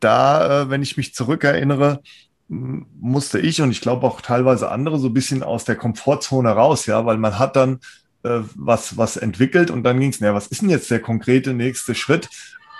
da, 0.00 0.62
äh, 0.62 0.70
wenn 0.70 0.82
ich 0.82 0.96
mich 0.96 1.14
zurückerinnere, 1.14 2.00
musste 2.48 3.38
ich 3.38 3.62
und 3.62 3.70
ich 3.70 3.80
glaube 3.80 4.06
auch 4.06 4.20
teilweise 4.20 4.70
andere 4.70 4.98
so 4.98 5.08
ein 5.08 5.14
bisschen 5.14 5.42
aus 5.42 5.64
der 5.64 5.76
Komfortzone 5.76 6.50
raus, 6.50 6.86
ja, 6.86 7.06
weil 7.06 7.16
man 7.16 7.38
hat 7.38 7.56
dann 7.56 7.80
äh, 8.24 8.40
was, 8.54 8.96
was 8.96 9.16
entwickelt 9.16 9.70
und 9.70 9.84
dann 9.84 10.00
ging 10.00 10.10
es, 10.10 10.20
naja, 10.20 10.34
was 10.34 10.48
ist 10.48 10.62
denn 10.62 10.70
jetzt 10.70 10.90
der 10.90 11.00
konkrete 11.00 11.54
nächste 11.54 11.94
Schritt? 11.94 12.28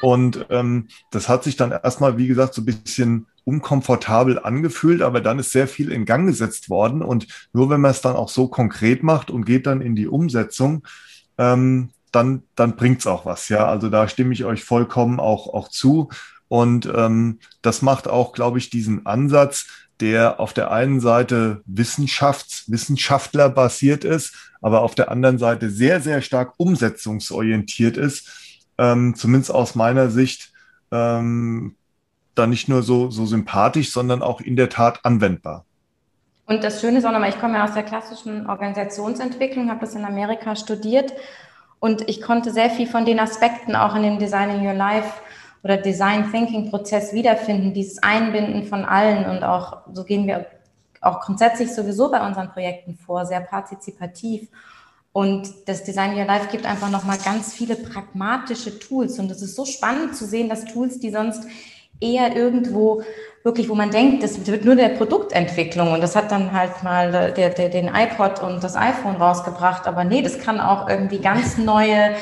Und 0.02 0.46
ähm, 0.50 0.88
das 1.10 1.28
hat 1.28 1.44
sich 1.44 1.56
dann 1.56 1.70
erstmal, 1.70 2.18
wie 2.18 2.26
gesagt, 2.26 2.54
so 2.54 2.62
ein 2.62 2.66
bisschen 2.66 3.26
unkomfortabel 3.44 4.38
angefühlt, 4.38 5.02
aber 5.02 5.20
dann 5.20 5.38
ist 5.38 5.52
sehr 5.52 5.68
viel 5.68 5.92
in 5.92 6.04
Gang 6.04 6.26
gesetzt 6.26 6.70
worden. 6.70 7.02
Und 7.02 7.26
nur 7.52 7.70
wenn 7.70 7.80
man 7.80 7.90
es 7.90 8.00
dann 8.00 8.16
auch 8.16 8.28
so 8.28 8.48
konkret 8.48 9.02
macht 9.02 9.30
und 9.30 9.44
geht 9.44 9.66
dann 9.66 9.80
in 9.80 9.94
die 9.94 10.08
Umsetzung, 10.08 10.86
ähm, 11.38 11.90
dann, 12.10 12.42
dann 12.54 12.76
bringt 12.76 13.00
es 13.00 13.06
auch 13.06 13.26
was. 13.26 13.48
Ja, 13.48 13.66
also 13.66 13.88
da 13.88 14.08
stimme 14.08 14.32
ich 14.32 14.44
euch 14.44 14.64
vollkommen 14.64 15.20
auch, 15.20 15.52
auch 15.52 15.68
zu. 15.68 16.08
Und 16.48 16.90
ähm, 16.94 17.38
das 17.62 17.82
macht 17.82 18.08
auch, 18.08 18.32
glaube 18.32 18.58
ich, 18.58 18.70
diesen 18.70 19.06
Ansatz, 19.06 19.66
der 20.00 20.40
auf 20.40 20.52
der 20.52 20.70
einen 20.70 21.00
Seite 21.00 21.62
Wissenschafts-, 21.66 22.70
Wissenschaftler 22.70 23.48
basiert 23.48 24.04
ist, 24.04 24.34
aber 24.60 24.82
auf 24.82 24.94
der 24.94 25.10
anderen 25.10 25.38
Seite 25.38 25.70
sehr, 25.70 26.00
sehr 26.00 26.20
stark 26.22 26.54
umsetzungsorientiert 26.56 27.96
ist, 27.96 28.30
ähm, 28.78 29.14
zumindest 29.14 29.52
aus 29.52 29.74
meiner 29.74 30.10
Sicht, 30.10 30.52
ähm, 30.90 31.76
dann 32.34 32.50
nicht 32.50 32.68
nur 32.68 32.82
so, 32.82 33.10
so 33.10 33.26
sympathisch, 33.26 33.92
sondern 33.92 34.22
auch 34.22 34.40
in 34.40 34.56
der 34.56 34.68
Tat 34.68 35.04
anwendbar. 35.04 35.64
Und 36.46 36.62
das 36.62 36.80
Schöne 36.80 36.98
ist 36.98 37.04
auch 37.04 37.12
nochmal, 37.12 37.30
ich 37.30 37.40
komme 37.40 37.54
ja 37.54 37.64
aus 37.64 37.74
der 37.74 37.84
klassischen 37.84 38.46
Organisationsentwicklung, 38.48 39.70
habe 39.70 39.80
das 39.80 39.94
in 39.94 40.04
Amerika 40.04 40.56
studiert 40.56 41.12
und 41.78 42.08
ich 42.08 42.20
konnte 42.20 42.50
sehr 42.50 42.70
viel 42.70 42.86
von 42.86 43.04
den 43.04 43.18
Aspekten 43.18 43.76
auch 43.76 43.94
in 43.94 44.02
dem 44.02 44.18
Designing 44.18 44.66
Your 44.66 44.74
Life 44.74 45.10
oder 45.64 45.78
Design 45.78 46.30
Thinking 46.30 46.70
Prozess 46.70 47.14
wiederfinden, 47.14 47.72
dieses 47.72 48.02
Einbinden 48.02 48.64
von 48.66 48.84
allen 48.84 49.24
und 49.24 49.42
auch 49.42 49.78
so 49.92 50.04
gehen 50.04 50.26
wir 50.26 50.46
auch 51.00 51.20
grundsätzlich 51.20 51.72
sowieso 51.72 52.10
bei 52.10 52.24
unseren 52.24 52.50
Projekten 52.50 52.94
vor, 52.94 53.26
sehr 53.26 53.40
partizipativ. 53.40 54.48
Und 55.12 55.48
das 55.66 55.84
Design 55.84 56.16
Your 56.16 56.24
Life 56.24 56.48
gibt 56.50 56.66
einfach 56.66 56.90
nochmal 56.90 57.18
ganz 57.24 57.52
viele 57.52 57.76
pragmatische 57.76 58.78
Tools. 58.78 59.18
Und 59.18 59.30
es 59.30 59.42
ist 59.42 59.54
so 59.54 59.64
spannend 59.64 60.16
zu 60.16 60.24
sehen, 60.26 60.48
dass 60.48 60.64
Tools, 60.64 60.98
die 60.98 61.10
sonst 61.10 61.44
eher 62.00 62.34
irgendwo 62.34 63.02
wirklich, 63.44 63.68
wo 63.68 63.74
man 63.74 63.90
denkt, 63.90 64.22
das 64.22 64.46
wird 64.46 64.64
nur 64.64 64.74
der 64.74 64.88
Produktentwicklung 64.88 65.92
und 65.92 66.00
das 66.00 66.16
hat 66.16 66.32
dann 66.32 66.52
halt 66.52 66.82
mal 66.82 67.32
der, 67.32 67.50
der, 67.50 67.68
den 67.68 67.88
iPod 67.94 68.42
und 68.42 68.64
das 68.64 68.74
iPhone 68.74 69.16
rausgebracht. 69.16 69.86
Aber 69.86 70.04
nee, 70.04 70.22
das 70.22 70.38
kann 70.38 70.60
auch 70.60 70.88
irgendwie 70.88 71.18
ganz 71.18 71.58
neue 71.58 72.16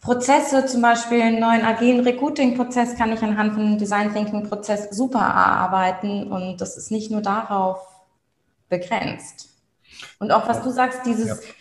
Prozesse, 0.00 0.66
zum 0.66 0.80
Beispiel 0.80 1.20
einen 1.20 1.40
neuen 1.40 1.64
agilen 1.64 2.00
Recruiting-Prozess 2.00 2.96
kann 2.96 3.12
ich 3.12 3.22
anhand 3.22 3.54
von 3.54 3.62
einem 3.62 3.78
Design 3.78 4.12
Thinking-Prozess 4.12 4.90
super 4.90 5.18
erarbeiten 5.18 6.30
und 6.30 6.60
das 6.60 6.76
ist 6.76 6.90
nicht 6.90 7.10
nur 7.10 7.20
darauf 7.20 7.80
begrenzt. 8.68 9.48
Und 10.18 10.30
auch 10.30 10.48
was 10.48 10.62
du 10.62 10.70
sagst, 10.70 11.00
dieses 11.04 11.28
ja. 11.28 11.52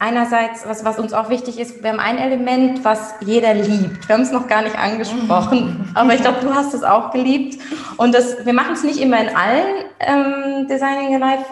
Einerseits, 0.00 0.66
was, 0.66 0.84
was 0.84 0.98
uns 0.98 1.12
auch 1.12 1.28
wichtig 1.28 1.58
ist, 1.58 1.82
wir 1.82 1.90
haben 1.90 1.98
ein 1.98 2.18
Element, 2.18 2.84
was 2.84 3.14
jeder 3.20 3.54
liebt. 3.54 4.08
Wir 4.08 4.14
haben 4.14 4.22
es 4.22 4.30
noch 4.30 4.46
gar 4.46 4.62
nicht 4.62 4.78
angesprochen, 4.78 5.90
aber 5.94 6.14
ich 6.14 6.20
glaube, 6.20 6.38
du 6.40 6.54
hast 6.54 6.72
es 6.72 6.84
auch 6.84 7.10
geliebt. 7.10 7.60
Und 7.96 8.14
das, 8.14 8.46
wir 8.46 8.52
machen 8.52 8.74
es 8.74 8.84
nicht 8.84 9.00
immer 9.00 9.20
in 9.20 9.34
allen 9.34 9.84
ähm, 9.98 10.68
Designing 10.68 11.20
Alive 11.20 11.44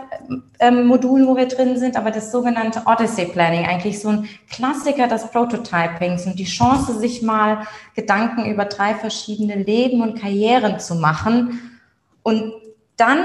ähm, 0.61 0.87
Modulen, 0.87 1.27
wo 1.27 1.37
wir 1.37 1.49
drin 1.49 1.77
sind, 1.77 1.97
aber 1.97 2.13
das 2.13 2.31
sogenannte 2.31 2.83
Odyssey 2.87 3.27
Planning, 3.27 3.67
eigentlich 3.67 4.01
so 4.01 4.11
ein 4.11 4.29
Klassiker 4.49 5.09
des 5.09 5.27
Prototypings 5.27 6.27
und 6.27 6.39
die 6.39 6.45
Chance, 6.45 6.99
sich 6.99 7.23
mal 7.23 7.67
Gedanken 7.95 8.47
über 8.47 8.67
drei 8.67 8.95
verschiedene 8.95 9.57
Leben 9.57 10.03
und 10.03 10.21
Karrieren 10.21 10.79
zu 10.79 10.95
machen. 10.95 11.81
Und 12.23 12.53
dann, 12.97 13.19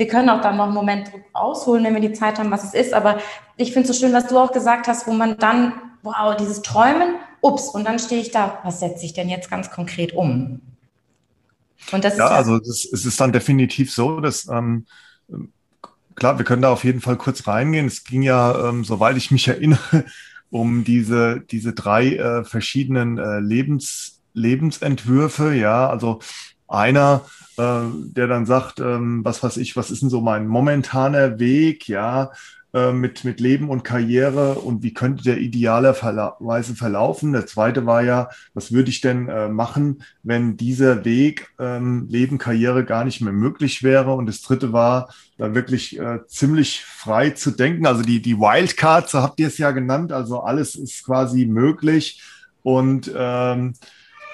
wir 0.00 0.08
können 0.08 0.30
auch 0.30 0.40
dann 0.40 0.56
noch 0.56 0.64
einen 0.64 0.72
Moment 0.72 1.12
ausholen, 1.34 1.84
wenn 1.84 1.92
wir 1.92 2.00
die 2.00 2.14
Zeit 2.14 2.38
haben, 2.38 2.50
was 2.50 2.64
es 2.64 2.72
ist, 2.72 2.94
aber 2.94 3.20
ich 3.58 3.74
finde 3.74 3.88
es 3.88 3.94
so 3.94 4.00
schön, 4.00 4.14
was 4.14 4.28
du 4.28 4.38
auch 4.38 4.50
gesagt 4.50 4.88
hast, 4.88 5.06
wo 5.06 5.12
man 5.12 5.36
dann, 5.36 5.74
wow, 6.02 6.34
dieses 6.34 6.62
Träumen, 6.62 7.16
ups, 7.42 7.68
und 7.68 7.84
dann 7.84 7.98
stehe 7.98 8.22
ich 8.22 8.30
da, 8.30 8.60
was 8.64 8.80
setze 8.80 9.04
ich 9.04 9.12
denn 9.12 9.28
jetzt 9.28 9.50
ganz 9.50 9.70
konkret 9.70 10.14
um? 10.14 10.62
Und 11.92 12.02
das 12.02 12.16
ja, 12.16 12.24
ist 12.24 12.30
ja 12.30 12.36
also 12.36 12.58
das, 12.58 12.88
es 12.90 13.04
ist 13.04 13.20
dann 13.20 13.30
definitiv 13.30 13.92
so, 13.92 14.20
dass 14.20 14.48
ähm, 14.48 14.86
klar, 16.14 16.38
wir 16.38 16.46
können 16.46 16.62
da 16.62 16.72
auf 16.72 16.84
jeden 16.84 17.02
Fall 17.02 17.18
kurz 17.18 17.46
reingehen. 17.46 17.86
Es 17.86 18.02
ging 18.04 18.22
ja, 18.22 18.70
ähm, 18.70 18.84
soweit 18.84 19.18
ich 19.18 19.30
mich 19.30 19.48
erinnere, 19.48 20.06
um 20.48 20.82
diese, 20.82 21.40
diese 21.40 21.74
drei 21.74 22.16
äh, 22.16 22.44
verschiedenen 22.44 23.18
äh, 23.18 23.40
Lebens, 23.40 24.22
Lebensentwürfe. 24.32 25.54
Ja, 25.54 25.90
also 25.90 26.20
einer, 26.68 27.26
äh, 27.60 28.12
der 28.16 28.26
dann 28.26 28.46
sagt, 28.46 28.80
ähm, 28.80 29.24
was 29.24 29.42
weiß 29.42 29.56
ich, 29.58 29.76
was 29.76 29.90
ist 29.90 30.02
denn 30.02 30.10
so 30.10 30.20
mein 30.20 30.46
momentaner 30.46 31.38
Weg? 31.38 31.88
Ja, 31.88 32.32
äh, 32.72 32.92
mit, 32.92 33.24
mit 33.24 33.40
Leben 33.40 33.68
und 33.68 33.82
Karriere 33.82 34.54
und 34.54 34.84
wie 34.84 34.94
könnte 34.94 35.24
der 35.24 35.38
idealerweise 35.38 36.76
verlaufen. 36.76 37.32
Der 37.32 37.46
zweite 37.46 37.84
war 37.84 38.04
ja, 38.04 38.28
was 38.54 38.70
würde 38.70 38.90
ich 38.90 39.00
denn 39.00 39.28
äh, 39.28 39.48
machen, 39.48 40.04
wenn 40.22 40.56
dieser 40.56 41.04
Weg 41.04 41.48
ähm, 41.58 42.06
Leben, 42.08 42.38
Karriere 42.38 42.84
gar 42.84 43.04
nicht 43.04 43.22
mehr 43.22 43.32
möglich 43.32 43.82
wäre. 43.82 44.14
Und 44.14 44.26
das 44.26 44.42
dritte 44.42 44.72
war, 44.72 45.12
da 45.36 45.52
wirklich 45.52 45.98
äh, 45.98 46.20
ziemlich 46.28 46.84
frei 46.84 47.30
zu 47.30 47.50
denken. 47.50 47.86
Also 47.86 48.02
die, 48.02 48.22
die 48.22 48.38
Wildcard, 48.38 49.10
so 49.10 49.20
habt 49.20 49.40
ihr 49.40 49.48
es 49.48 49.58
ja 49.58 49.72
genannt, 49.72 50.12
also 50.12 50.38
alles 50.38 50.76
ist 50.76 51.04
quasi 51.04 51.46
möglich. 51.46 52.22
Und 52.62 53.10
ähm, 53.16 53.74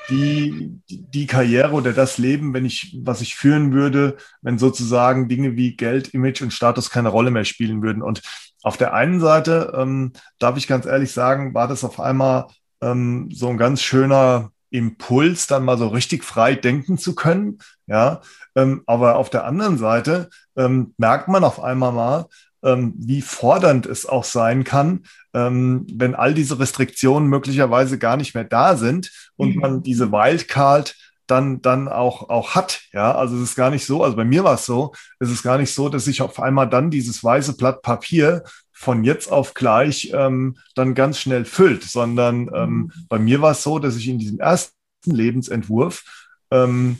die, 0.08 0.80
die 0.88 1.26
Karriere 1.26 1.72
oder 1.72 1.92
das 1.92 2.18
Leben, 2.18 2.54
wenn 2.54 2.64
ich, 2.64 2.96
was 3.02 3.20
ich 3.20 3.34
führen 3.34 3.72
würde, 3.72 4.16
wenn 4.40 4.58
sozusagen 4.58 5.28
Dinge 5.28 5.56
wie 5.56 5.76
Geld, 5.76 6.08
Image 6.14 6.42
und 6.42 6.52
Status 6.52 6.90
keine 6.90 7.08
Rolle 7.08 7.30
mehr 7.30 7.44
spielen 7.44 7.82
würden. 7.82 8.02
Und 8.02 8.22
auf 8.62 8.76
der 8.76 8.94
einen 8.94 9.20
Seite, 9.20 9.72
ähm, 9.76 10.12
darf 10.38 10.56
ich 10.56 10.68
ganz 10.68 10.86
ehrlich 10.86 11.12
sagen, 11.12 11.54
war 11.54 11.68
das 11.68 11.84
auf 11.84 12.00
einmal 12.00 12.46
ähm, 12.80 13.28
so 13.32 13.48
ein 13.48 13.58
ganz 13.58 13.82
schöner 13.82 14.52
Impuls, 14.70 15.46
dann 15.46 15.64
mal 15.64 15.78
so 15.78 15.88
richtig 15.88 16.24
frei 16.24 16.54
denken 16.54 16.98
zu 16.98 17.14
können. 17.14 17.58
Ja, 17.86 18.20
ähm, 18.54 18.82
aber 18.86 19.16
auf 19.16 19.30
der 19.30 19.44
anderen 19.44 19.78
Seite 19.78 20.28
ähm, 20.56 20.94
merkt 20.98 21.28
man 21.28 21.44
auf 21.44 21.62
einmal 21.62 21.92
mal, 21.92 22.26
ähm, 22.66 22.94
wie 22.98 23.22
fordernd 23.22 23.86
es 23.86 24.06
auch 24.06 24.24
sein 24.24 24.64
kann, 24.64 25.04
ähm, 25.32 25.86
wenn 25.92 26.14
all 26.14 26.34
diese 26.34 26.58
Restriktionen 26.58 27.28
möglicherweise 27.28 27.98
gar 27.98 28.16
nicht 28.16 28.34
mehr 28.34 28.44
da 28.44 28.76
sind 28.76 29.12
und 29.36 29.54
mhm. 29.54 29.60
man 29.60 29.82
diese 29.82 30.10
Wildcard 30.10 30.96
dann, 31.28 31.62
dann 31.62 31.88
auch, 31.88 32.28
auch 32.28 32.54
hat. 32.54 32.82
Ja, 32.92 33.14
also 33.14 33.36
es 33.36 33.50
ist 33.50 33.56
gar 33.56 33.70
nicht 33.70 33.86
so, 33.86 34.02
also 34.02 34.16
bei 34.16 34.24
mir 34.24 34.44
war 34.44 34.54
es 34.54 34.66
so, 34.66 34.92
es 35.20 35.30
ist 35.30 35.42
gar 35.42 35.58
nicht 35.58 35.72
so, 35.72 35.88
dass 35.88 36.06
ich 36.06 36.22
auf 36.22 36.40
einmal 36.40 36.68
dann 36.68 36.90
dieses 36.90 37.22
weiße 37.22 37.56
Blatt 37.56 37.82
Papier 37.82 38.42
von 38.72 39.04
jetzt 39.04 39.30
auf 39.32 39.54
gleich 39.54 40.10
ähm, 40.12 40.58
dann 40.74 40.94
ganz 40.94 41.18
schnell 41.18 41.44
füllt, 41.44 41.84
sondern 41.84 42.50
ähm, 42.54 42.70
mhm. 42.70 42.92
bei 43.08 43.18
mir 43.18 43.40
war 43.40 43.52
es 43.52 43.62
so, 43.62 43.78
dass 43.78 43.96
ich 43.96 44.08
in 44.08 44.18
diesem 44.18 44.38
ersten 44.38 44.74
Lebensentwurf 45.04 46.04
ähm, 46.50 46.98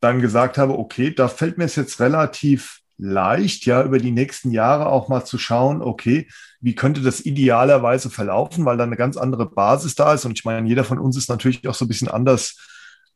dann 0.00 0.20
gesagt 0.20 0.58
habe, 0.58 0.78
okay, 0.78 1.14
da 1.14 1.28
fällt 1.28 1.56
mir 1.56 1.64
es 1.64 1.76
jetzt 1.76 2.00
relativ 2.00 2.80
leicht, 2.98 3.64
ja, 3.64 3.82
über 3.84 3.98
die 3.98 4.10
nächsten 4.10 4.50
Jahre 4.50 4.86
auch 4.86 5.08
mal 5.08 5.24
zu 5.24 5.38
schauen, 5.38 5.80
okay, 5.82 6.28
wie 6.60 6.74
könnte 6.74 7.00
das 7.00 7.24
idealerweise 7.24 8.10
verlaufen, 8.10 8.64
weil 8.64 8.76
da 8.76 8.84
eine 8.84 8.96
ganz 8.96 9.16
andere 9.16 9.48
Basis 9.48 9.94
da 9.94 10.12
ist. 10.14 10.24
Und 10.24 10.36
ich 10.36 10.44
meine, 10.44 10.68
jeder 10.68 10.84
von 10.84 10.98
uns 10.98 11.16
ist 11.16 11.28
natürlich 11.28 11.66
auch 11.68 11.74
so 11.74 11.84
ein 11.84 11.88
bisschen 11.88 12.08
anders 12.08 12.56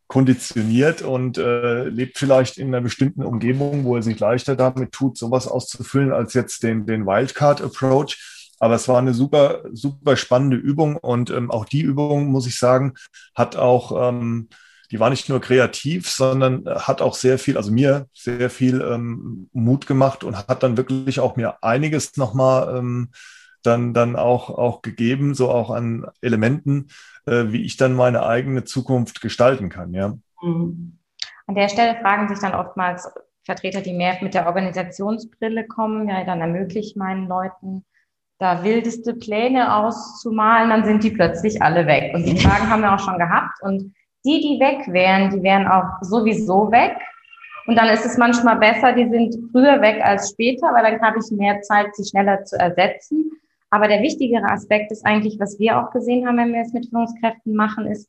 konditioniert 0.06 1.02
und 1.02 1.38
äh, 1.38 1.84
lebt 1.84 2.18
vielleicht 2.18 2.58
in 2.58 2.68
einer 2.68 2.82
bestimmten 2.82 3.24
Umgebung, 3.24 3.84
wo 3.84 3.96
er 3.96 4.02
sich 4.02 4.20
leichter 4.20 4.56
damit 4.56 4.92
tut, 4.92 5.18
sowas 5.18 5.48
auszufüllen, 5.48 6.12
als 6.12 6.34
jetzt 6.34 6.62
den, 6.62 6.86
den 6.86 7.06
Wildcard-Approach. 7.06 8.52
Aber 8.60 8.74
es 8.74 8.86
war 8.86 8.98
eine 8.98 9.14
super, 9.14 9.62
super 9.72 10.16
spannende 10.16 10.56
Übung 10.56 10.96
und 10.96 11.30
ähm, 11.30 11.50
auch 11.50 11.64
die 11.64 11.80
Übung, 11.80 12.26
muss 12.26 12.46
ich 12.46 12.58
sagen, 12.58 12.94
hat 13.34 13.56
auch, 13.56 14.08
ähm, 14.08 14.48
die 14.93 15.01
war 15.01 15.09
nicht 15.09 15.30
nur 15.30 15.40
kreativ, 15.40 16.11
sondern 16.11 16.66
hat 16.68 17.01
auch 17.01 17.14
sehr 17.14 17.38
viel, 17.38 17.57
also 17.57 17.72
mir 17.72 18.07
sehr 18.12 18.51
viel 18.51 18.82
ähm, 18.82 19.49
Mut 19.53 19.86
gemacht 19.86 20.22
und 20.22 20.36
hat 20.36 20.62
dann 20.62 20.76
wirklich 20.76 21.18
auch 21.18 21.34
mir 21.34 21.57
einiges 21.62 22.18
nochmal 22.18 22.76
ähm, 22.76 23.11
dann, 23.62 23.95
dann 23.95 24.16
auch, 24.16 24.51
auch 24.51 24.82
gegeben, 24.82 25.34
so 25.34 25.51
auch 25.51 25.70
an 25.70 26.07
Elementen, 26.20 26.88
äh, 27.26 27.45
wie 27.47 27.62
ich 27.62 27.78
dann 27.78 27.95
meine 27.95 28.26
eigene 28.26 28.64
Zukunft 28.64 29.22
gestalten 29.22 29.70
kann, 29.70 29.95
ja. 29.95 30.14
Mhm. 30.43 30.99
An 31.47 31.55
der 31.55 31.68
Stelle 31.68 31.99
fragen 32.01 32.28
sich 32.28 32.38
dann 32.38 32.55
oftmals 32.55 33.09
Vertreter, 33.45 33.80
die 33.80 33.95
mehr 33.95 34.18
mit 34.20 34.34
der 34.34 34.47
Organisationsbrille 34.47 35.66
kommen, 35.66 36.09
ja, 36.09 36.24
dann 36.24 36.40
ermöglicht 36.40 36.97
meinen 36.97 37.28
Leuten, 37.28 37.84
da 38.38 38.62
wildeste 38.62 39.14
Pläne 39.14 39.74
auszumalen, 39.74 40.68
dann 40.68 40.84
sind 40.84 41.03
die 41.03 41.12
plötzlich 41.12 41.62
alle 41.62 41.86
weg. 41.86 42.12
Und 42.14 42.24
die 42.24 42.38
Fragen 42.38 42.68
haben 42.68 42.82
wir 42.82 42.93
auch 42.93 42.99
schon 42.99 43.18
gehabt. 43.18 43.62
Und 43.62 43.95
die, 44.24 44.40
die 44.40 44.60
weg 44.60 44.92
wären, 44.92 45.30
die 45.30 45.42
wären 45.42 45.66
auch 45.66 46.00
sowieso 46.02 46.70
weg. 46.70 46.96
Und 47.66 47.76
dann 47.76 47.88
ist 47.88 48.04
es 48.04 48.18
manchmal 48.18 48.56
besser, 48.56 48.92
die 48.92 49.08
sind 49.08 49.50
früher 49.52 49.80
weg 49.80 50.00
als 50.02 50.30
später, 50.30 50.72
weil 50.74 50.82
dann 50.82 51.00
habe 51.00 51.18
ich 51.18 51.30
mehr 51.30 51.60
Zeit, 51.62 51.94
sie 51.94 52.04
schneller 52.04 52.44
zu 52.44 52.58
ersetzen. 52.58 53.30
Aber 53.70 53.88
der 53.88 54.02
wichtigere 54.02 54.44
Aspekt 54.44 54.90
ist 54.90 55.06
eigentlich, 55.06 55.38
was 55.38 55.58
wir 55.58 55.78
auch 55.78 55.90
gesehen 55.92 56.26
haben, 56.26 56.36
wenn 56.36 56.52
wir 56.52 56.60
es 56.60 56.72
mit 56.72 56.88
Führungskräften 56.88 57.54
machen, 57.54 57.86
ist, 57.86 58.08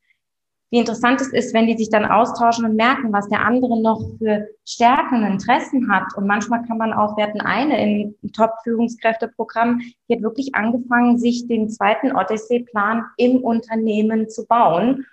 wie 0.72 0.80
interessant 0.80 1.22
es 1.22 1.32
ist, 1.32 1.54
wenn 1.54 1.68
die 1.68 1.78
sich 1.78 1.92
dann 1.92 2.04
austauschen 2.04 2.66
und 2.66 2.76
merken, 2.76 3.14
was 3.14 3.30
der 3.30 3.46
andere 3.46 3.80
noch 3.80 4.02
für 4.18 4.48
Stärken 4.66 5.24
und 5.24 5.34
Interessen 5.34 5.92
hat. 5.92 6.18
Und 6.18 6.26
manchmal 6.26 6.64
kann 6.64 6.80
man 6.80 6.94
auch, 6.94 7.16
wir 7.16 7.26
hatten 7.26 7.42
eine 7.42 7.80
im 7.80 8.16
Top-Führungskräfteprogramm, 8.34 9.82
die 10.10 10.16
hat 10.16 10.24
wirklich 10.24 10.56
angefangen, 10.56 11.20
sich 11.20 11.48
den 11.48 11.70
zweiten 11.70 12.12
Odyssey-Plan 12.12 13.06
im 13.18 13.44
Unternehmen 13.44 14.30
zu 14.30 14.48
bauen 14.48 15.06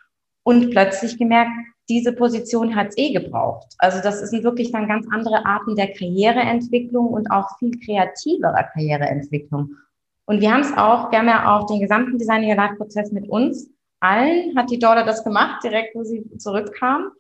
und 0.51 0.71
plötzlich 0.71 1.17
gemerkt, 1.17 1.53
diese 1.89 2.13
Position 2.13 2.75
hat 2.75 2.89
es 2.89 2.99
eh 2.99 3.13
gebraucht. 3.13 3.69
Also 3.79 4.01
das 4.03 4.19
sind 4.29 4.43
wirklich 4.43 4.73
dann 4.73 4.89
ganz 4.89 5.07
andere 5.13 5.47
Arten 5.47 5.77
der 5.77 5.93
Karriereentwicklung 5.93 7.07
und 7.07 7.31
auch 7.31 7.57
viel 7.61 7.71
kreativerer 7.79 8.65
Karriereentwicklung. 8.73 9.77
Und 10.25 10.41
wir 10.41 10.53
haben 10.53 10.63
es 10.63 10.73
auch, 10.77 11.13
wir 11.13 11.21
haben 11.21 11.29
ja 11.29 11.57
auch 11.57 11.67
den 11.67 11.79
gesamten 11.79 12.19
Design 12.19 12.43
Your 12.43 12.57
Life 12.57 12.75
Prozess 12.75 13.13
mit 13.13 13.29
uns 13.29 13.71
allen, 14.01 14.57
hat 14.57 14.71
die 14.71 14.79
Dorla 14.81 15.05
das 15.05 15.23
gemacht, 15.23 15.63
direkt 15.63 15.95
wo 15.95 16.03
sie 16.03 16.29
zurückkam. 16.39 17.13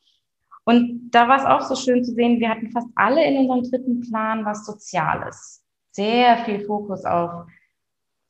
Und 0.64 1.11
da 1.12 1.28
war 1.28 1.39
es 1.39 1.45
auch 1.45 1.68
so 1.68 1.76
schön 1.76 2.03
zu 2.03 2.12
sehen, 2.14 2.41
wir 2.41 2.51
hatten 2.51 2.72
fast 2.72 2.89
alle 2.97 3.24
in 3.24 3.39
unserem 3.39 3.62
dritten 3.62 4.01
Plan 4.01 4.45
was 4.45 4.66
Soziales. 4.66 5.62
Sehr 5.93 6.37
viel 6.39 6.64
Fokus 6.66 7.05
auf 7.05 7.47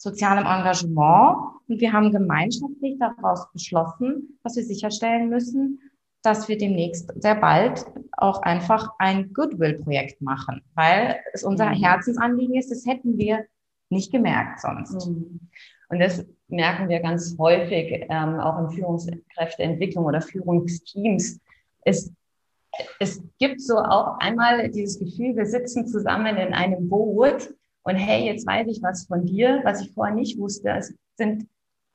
sozialem 0.01 0.47
Engagement. 0.47 1.37
Und 1.69 1.81
wir 1.81 1.93
haben 1.93 2.11
gemeinschaftlich 2.11 2.99
daraus 2.99 3.53
beschlossen, 3.53 4.39
dass 4.43 4.57
wir 4.57 4.65
sicherstellen 4.65 5.29
müssen, 5.29 5.79
dass 6.23 6.49
wir 6.49 6.57
demnächst 6.57 7.13
sehr 7.21 7.35
bald 7.35 7.85
auch 8.17 8.41
einfach 8.43 8.91
ein 8.99 9.33
Goodwill-Projekt 9.33 10.23
machen, 10.23 10.63
weil 10.75 11.17
es 11.33 11.45
unser 11.45 11.67
mhm. 11.67 11.83
Herzensanliegen 11.83 12.57
ist, 12.57 12.71
das 12.71 12.87
hätten 12.87 13.19
wir 13.19 13.45
nicht 13.91 14.11
gemerkt 14.11 14.61
sonst. 14.61 15.07
Mhm. 15.07 15.41
Und 15.91 15.99
das 15.99 16.25
merken 16.49 16.89
wir 16.89 17.01
ganz 17.01 17.37
häufig 17.39 18.07
ähm, 18.09 18.41
auch 18.41 18.59
in 18.59 18.71
Führungskräfteentwicklung 18.71 20.05
oder 20.05 20.23
Führungsteams. 20.23 21.41
Es, 21.85 22.11
es 22.99 23.23
gibt 23.39 23.61
so 23.61 23.77
auch 23.77 24.19
einmal 24.19 24.71
dieses 24.71 24.99
Gefühl, 24.99 25.37
wir 25.37 25.47
sitzen 25.47 25.87
zusammen 25.87 26.37
in 26.37 26.55
einem 26.55 26.89
Boot 26.89 27.55
und 27.83 27.97
hey, 27.97 28.27
jetzt 28.27 28.47
weiß 28.47 28.67
ich 28.69 28.83
was 28.83 29.07
von 29.07 29.25
dir, 29.25 29.61
was 29.65 29.81
ich 29.81 29.93
vorher 29.93 30.15
nicht 30.15 30.39
wusste. 30.39 30.71
Es 30.71 30.95
sind 31.17 31.49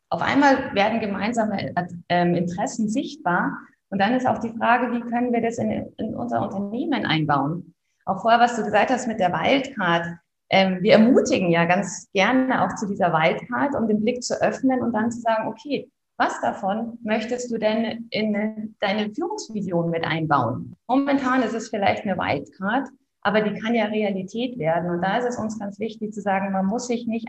auf 0.09 0.21
einmal 0.21 0.73
werden 0.73 0.99
gemeinsame 0.99 1.73
ähm, 2.09 2.35
Interessen 2.35 2.89
sichtbar. 2.89 3.57
Und 3.89 3.99
dann 3.99 4.13
ist 4.13 4.27
auch 4.27 4.39
die 4.39 4.53
Frage, 4.57 4.91
wie 4.93 5.01
können 5.01 5.31
wir 5.31 5.41
das 5.41 5.57
in, 5.57 5.71
in 5.97 6.15
unser 6.15 6.41
Unternehmen 6.41 7.05
einbauen? 7.05 7.73
Auch 8.05 8.21
vorher, 8.21 8.39
was 8.39 8.55
du 8.55 8.63
gesagt 8.63 8.89
hast 8.89 9.07
mit 9.07 9.19
der 9.19 9.31
Wildcard 9.31 10.17
ähm, 10.49 10.77
wir 10.81 10.93
ermutigen 10.93 11.49
ja 11.49 11.65
ganz 11.65 12.09
gerne 12.13 12.63
auch 12.63 12.75
zu 12.75 12.87
dieser 12.87 13.11
Wildcard, 13.11 13.75
um 13.75 13.87
den 13.87 14.01
Blick 14.01 14.23
zu 14.23 14.39
öffnen 14.41 14.81
und 14.81 14.93
dann 14.93 15.11
zu 15.11 15.19
sagen, 15.21 15.47
okay, 15.47 15.89
was 16.17 16.39
davon 16.41 16.97
möchtest 17.03 17.51
du 17.51 17.57
denn 17.57 18.07
in 18.11 18.75
deine 18.79 19.13
Führungsvision 19.13 19.89
mit 19.89 20.05
einbauen? 20.05 20.75
Momentan 20.87 21.43
ist 21.43 21.53
es 21.53 21.69
vielleicht 21.69 22.03
eine 22.03 22.17
Wildcard, 22.17 22.89
aber 23.25 23.41
die 23.41 23.59
kann 23.59 23.73
ja 23.73 23.85
Realität 23.85 24.59
werden. 24.59 24.91
Und 24.91 25.01
da 25.01 25.17
ist 25.17 25.25
es 25.25 25.39
uns 25.39 25.57
ganz 25.57 25.79
wichtig 25.79 26.13
zu 26.13 26.21
sagen, 26.21 26.51
man 26.51 26.67
muss 26.67 26.85
sich 26.85 27.07
nicht 27.07 27.27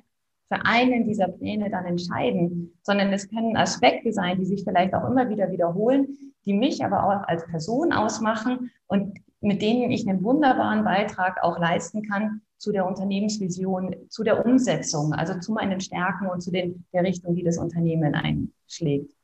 für 0.49 0.63
einen 0.67 1.07
dieser 1.07 1.29
Pläne 1.29 1.71
dann 1.71 1.87
entscheiden, 1.87 2.79
sondern 2.83 3.11
es 3.15 3.31
können 3.31 3.57
Aspekte 3.57 4.13
sein, 4.13 4.39
die 4.39 4.45
sich 4.45 4.63
vielleicht 4.63 4.93
auch 4.93 5.09
immer 5.09 5.31
wieder 5.31 5.51
wiederholen, 5.51 6.07
die 6.45 6.53
mich 6.53 6.85
aber 6.85 7.03
auch 7.03 7.27
als 7.27 7.47
Person 7.47 7.95
ausmachen 7.95 8.71
und 8.87 9.19
mit 9.41 9.63
denen 9.63 9.91
ich 9.91 10.07
einen 10.07 10.23
wunderbaren 10.23 10.85
Beitrag 10.85 11.43
auch 11.43 11.59
leisten 11.59 12.03
kann 12.03 12.43
zu 12.59 12.73
der 12.73 12.87
Unternehmensvision, 12.87 13.97
zu 14.11 14.23
der 14.23 14.45
Umsetzung, 14.45 15.15
also 15.15 15.41
zu 15.41 15.53
meinen 15.53 15.81
Stärken 15.81 16.27
und 16.27 16.43
zu 16.43 16.51
den, 16.51 16.85
der 16.93 17.05
Richtung, 17.05 17.35
die 17.35 17.43
das 17.43 17.57
Unternehmen 17.57 18.15
einschlägt. 18.15 19.16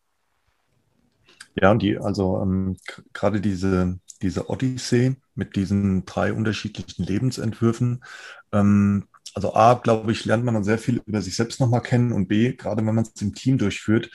Ja, 1.55 1.71
und 1.71 1.83
die, 1.83 1.99
also 1.99 2.41
ähm, 2.41 2.77
gerade 3.13 3.41
diese, 3.41 3.99
diese 4.23 4.49
Odyssee 4.49 5.17
mit 5.35 5.57
diesen 5.57 6.05
drei 6.07 6.33
unterschiedlichen 6.33 7.05
Lebensentwürfen, 7.05 8.03
ähm, 8.53 9.05
also 9.35 9.55
A, 9.55 9.75
glaube 9.75 10.13
ich, 10.13 10.25
lernt 10.25 10.45
man 10.45 10.55
dann 10.55 10.65
sehr 10.65 10.79
viel 10.79 11.03
über 11.07 11.23
sich 11.23 11.37
selbst 11.37 11.61
nochmal 11.61 11.83
kennen 11.83 12.13
und 12.13 12.29
B, 12.29 12.53
gerade 12.55 12.85
wenn 12.87 12.95
man 12.95 13.05
es 13.05 13.23
im 13.23 13.35
Team 13.35 13.59
durchführt, 13.59 14.11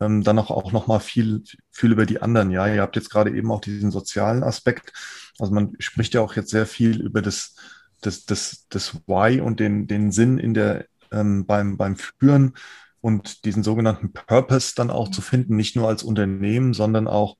ähm, 0.00 0.22
dann 0.22 0.38
auch, 0.38 0.50
auch 0.50 0.72
nochmal 0.72 1.00
viel, 1.00 1.44
viel 1.70 1.92
über 1.92 2.06
die 2.06 2.22
anderen. 2.22 2.50
Ja, 2.50 2.66
ihr 2.66 2.80
habt 2.82 2.96
jetzt 2.96 3.10
gerade 3.10 3.34
eben 3.36 3.50
auch 3.52 3.60
diesen 3.60 3.90
sozialen 3.90 4.42
Aspekt. 4.42 4.92
Also 5.38 5.52
man 5.52 5.74
spricht 5.78 6.14
ja 6.14 6.20
auch 6.22 6.36
jetzt 6.36 6.50
sehr 6.50 6.66
viel 6.66 7.00
über 7.02 7.20
das, 7.22 7.54
das, 8.00 8.24
das, 8.24 8.66
das 8.70 8.94
Why 9.06 9.40
und 9.40 9.60
den, 9.60 9.86
den 9.86 10.10
Sinn 10.10 10.38
in 10.38 10.54
der, 10.54 10.86
ähm, 11.10 11.44
beim, 11.46 11.76
beim 11.76 11.96
Führen 11.96 12.54
und 13.02 13.44
diesen 13.44 13.62
sogenannten 13.62 14.12
Purpose 14.12 14.72
dann 14.74 14.90
auch 14.90 15.10
zu 15.10 15.20
finden, 15.20 15.56
nicht 15.56 15.76
nur 15.76 15.88
als 15.88 16.02
Unternehmen, 16.02 16.72
sondern 16.72 17.06
auch 17.08 17.36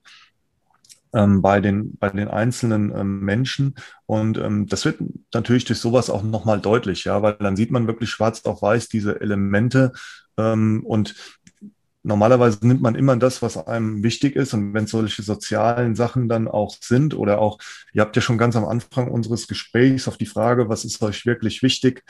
ähm, 1.13 1.41
bei, 1.41 1.61
den, 1.61 1.97
bei 1.97 2.09
den 2.09 2.27
einzelnen 2.27 2.93
ähm, 2.95 3.21
Menschen. 3.21 3.75
Und 4.05 4.37
ähm, 4.37 4.67
das 4.67 4.85
wird 4.85 4.99
natürlich 5.33 5.65
durch 5.65 5.79
sowas 5.79 6.09
auch 6.09 6.21
nochmal 6.21 6.59
deutlich, 6.59 7.05
ja, 7.05 7.21
weil 7.21 7.33
dann 7.39 7.55
sieht 7.55 7.71
man 7.71 7.87
wirklich 7.87 8.09
schwarz 8.09 8.45
auf 8.45 8.61
weiß 8.61 8.89
diese 8.89 9.21
Elemente 9.21 9.93
ähm, 10.37 10.83
und 10.85 11.15
normalerweise 12.03 12.67
nimmt 12.67 12.81
man 12.81 12.95
immer 12.95 13.15
das, 13.15 13.41
was 13.41 13.55
einem 13.55 14.03
wichtig 14.03 14.35
ist. 14.35 14.53
Und 14.53 14.73
wenn 14.73 14.87
solche 14.87 15.23
sozialen 15.23 15.95
Sachen 15.95 16.27
dann 16.27 16.49
auch 16.49 16.75
sind 16.81 17.13
oder 17.15 17.39
auch, 17.39 17.57
ihr 17.93 18.01
habt 18.01 18.15
ja 18.15 18.21
schon 18.21 18.37
ganz 18.37 18.57
am 18.57 18.65
Anfang 18.65 19.09
unseres 19.09 19.47
Gesprächs 19.47 20.09
auf 20.09 20.17
die 20.17 20.25
Frage, 20.25 20.67
was 20.67 20.83
ist 20.83 21.01
euch 21.01 21.25
wirklich 21.25 21.63
wichtig? 21.63 22.03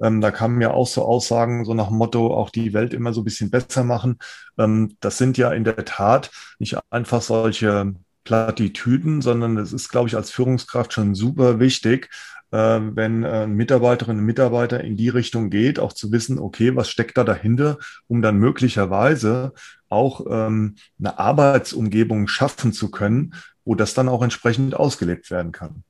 Ähm, 0.00 0.20
da 0.20 0.30
kamen 0.30 0.60
ja 0.60 0.72
auch 0.72 0.86
so 0.86 1.04
Aussagen, 1.04 1.64
so 1.64 1.74
nach 1.74 1.88
dem 1.88 1.96
Motto, 1.96 2.34
auch 2.34 2.50
die 2.50 2.72
Welt 2.72 2.94
immer 2.94 3.12
so 3.12 3.22
ein 3.22 3.24
bisschen 3.24 3.50
besser 3.50 3.84
machen. 3.84 4.18
Ähm, 4.58 4.96
das 5.00 5.18
sind 5.18 5.38
ja 5.38 5.52
in 5.52 5.64
der 5.64 5.84
Tat 5.84 6.30
nicht 6.58 6.78
einfach 6.90 7.22
solche 7.22 7.94
Plattitüden, 8.24 9.22
sondern 9.22 9.56
es 9.56 9.72
ist, 9.72 9.88
glaube 9.88 10.08
ich, 10.08 10.16
als 10.16 10.30
Führungskraft 10.30 10.92
schon 10.92 11.14
super 11.14 11.60
wichtig, 11.60 12.10
äh, 12.50 12.56
wenn 12.58 13.24
äh, 13.24 13.46
Mitarbeiterinnen 13.46 14.20
und 14.20 14.26
Mitarbeiter 14.26 14.82
in 14.82 14.96
die 14.96 15.08
Richtung 15.08 15.50
geht, 15.50 15.78
auch 15.78 15.92
zu 15.92 16.12
wissen, 16.12 16.38
okay, 16.38 16.76
was 16.76 16.90
steckt 16.90 17.16
da 17.18 17.24
dahinter, 17.24 17.78
um 18.06 18.22
dann 18.22 18.38
möglicherweise 18.38 19.52
auch 19.88 20.26
ähm, 20.28 20.76
eine 20.98 21.18
Arbeitsumgebung 21.18 22.28
schaffen 22.28 22.72
zu 22.72 22.90
können, 22.90 23.34
wo 23.64 23.74
das 23.74 23.94
dann 23.94 24.08
auch 24.08 24.22
entsprechend 24.22 24.74
ausgelebt 24.74 25.30
werden 25.30 25.52
kann. 25.52 25.84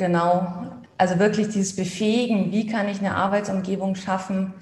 Genau, 0.00 0.72
also 0.96 1.18
wirklich 1.18 1.48
dieses 1.48 1.76
Befähigen, 1.76 2.52
wie 2.52 2.66
kann 2.66 2.88
ich 2.88 3.00
eine 3.00 3.16
Arbeitsumgebung 3.16 3.96
schaffen, 3.96 4.54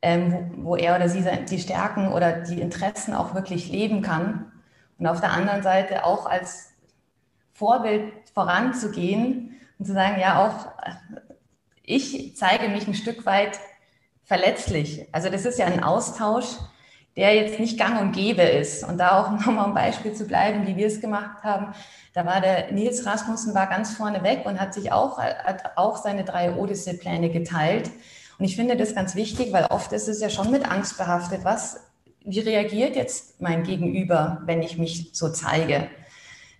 ähm, 0.00 0.54
wo, 0.56 0.70
wo 0.70 0.76
er 0.76 0.96
oder 0.96 1.10
sie 1.10 1.22
die 1.50 1.58
Stärken 1.58 2.08
oder 2.08 2.32
die 2.32 2.58
Interessen 2.58 3.12
auch 3.12 3.34
wirklich 3.34 3.68
leben 3.68 4.00
kann. 4.00 4.50
Und 4.98 5.06
auf 5.06 5.20
der 5.20 5.32
anderen 5.32 5.62
Seite 5.62 6.06
auch 6.06 6.24
als 6.24 6.70
Vorbild 7.52 8.14
voranzugehen, 8.32 9.60
und 9.78 9.84
zu 9.84 9.92
sagen, 9.92 10.18
ja, 10.18 10.46
auch 10.46 10.72
ich 11.82 12.34
zeige 12.34 12.70
mich 12.70 12.88
ein 12.88 12.94
Stück 12.94 13.26
weit 13.26 13.60
verletzlich. 14.24 15.06
Also 15.12 15.28
das 15.28 15.44
ist 15.44 15.58
ja 15.58 15.66
ein 15.66 15.84
Austausch, 15.84 16.46
der 17.18 17.34
jetzt 17.34 17.58
nicht 17.58 17.76
gang 17.76 18.00
und 18.00 18.12
gäbe 18.12 18.42
ist. 18.42 18.84
Und 18.84 18.98
da 18.98 19.20
auch 19.20 19.30
nochmal 19.46 19.66
ein 19.66 19.74
Beispiel 19.74 20.14
zu 20.14 20.24
bleiben, 20.24 20.66
wie 20.66 20.76
wir 20.76 20.86
es 20.86 21.00
gemacht 21.00 21.42
haben. 21.42 21.74
Da 22.14 22.24
war 22.24 22.40
der 22.40 22.70
Nils 22.72 23.04
Rasmussen 23.04 23.54
war 23.54 23.66
ganz 23.66 23.96
vorne 23.96 24.22
weg 24.22 24.42
und 24.44 24.60
hat 24.60 24.72
sich 24.72 24.92
auch, 24.92 25.18
hat 25.18 25.76
auch 25.76 25.96
seine 25.96 26.24
drei 26.24 26.54
Odyssee-Pläne 26.54 27.30
geteilt. 27.30 27.90
Und 28.38 28.44
ich 28.44 28.54
finde 28.54 28.76
das 28.76 28.94
ganz 28.94 29.16
wichtig, 29.16 29.52
weil 29.52 29.66
oft 29.66 29.92
ist 29.92 30.06
es 30.06 30.20
ja 30.20 30.30
schon 30.30 30.52
mit 30.52 30.70
Angst 30.70 30.96
behaftet. 30.96 31.40
Was, 31.42 31.80
wie 32.24 32.38
reagiert 32.38 32.94
jetzt 32.94 33.40
mein 33.40 33.64
Gegenüber, 33.64 34.40
wenn 34.46 34.62
ich 34.62 34.78
mich 34.78 35.10
so 35.12 35.28
zeige? 35.28 35.88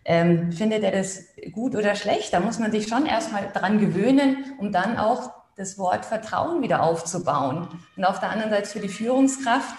Ähm, 0.04 0.50
findet 0.50 0.82
er 0.82 0.90
das 0.90 1.24
gut 1.52 1.76
oder 1.76 1.94
schlecht? 1.94 2.32
Da 2.32 2.40
muss 2.40 2.58
man 2.58 2.72
sich 2.72 2.88
schon 2.88 3.06
erstmal 3.06 3.48
dran 3.52 3.78
gewöhnen, 3.78 4.56
um 4.58 4.72
dann 4.72 4.98
auch 4.98 5.30
das 5.56 5.78
Wort 5.78 6.04
Vertrauen 6.04 6.62
wieder 6.62 6.82
aufzubauen. 6.82 7.68
Und 7.96 8.04
auf 8.04 8.18
der 8.18 8.30
anderen 8.30 8.50
Seite 8.50 8.68
für 8.68 8.80
die 8.80 8.88
Führungskraft 8.88 9.74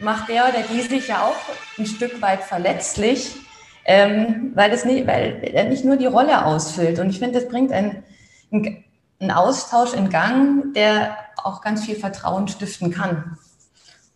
macht 0.00 0.28
der 0.28 0.48
oder 0.48 0.62
die 0.62 0.80
sich 0.80 1.08
ja 1.08 1.22
auch 1.22 1.78
ein 1.78 1.86
Stück 1.86 2.20
weit 2.22 2.42
verletzlich, 2.42 3.36
ähm, 3.84 4.52
weil, 4.54 4.70
das 4.70 4.84
nicht, 4.84 5.06
weil 5.06 5.40
er 5.42 5.64
nicht 5.64 5.84
nur 5.84 5.96
die 5.96 6.06
Rolle 6.06 6.44
ausfüllt. 6.44 6.98
Und 6.98 7.10
ich 7.10 7.18
finde, 7.18 7.40
das 7.40 7.48
bringt 7.48 7.72
einen, 7.72 8.02
einen 8.50 9.30
Austausch 9.30 9.94
in 9.94 10.10
Gang, 10.10 10.74
der 10.74 11.16
auch 11.42 11.62
ganz 11.62 11.84
viel 11.84 11.96
Vertrauen 11.96 12.48
stiften 12.48 12.90
kann. 12.90 13.38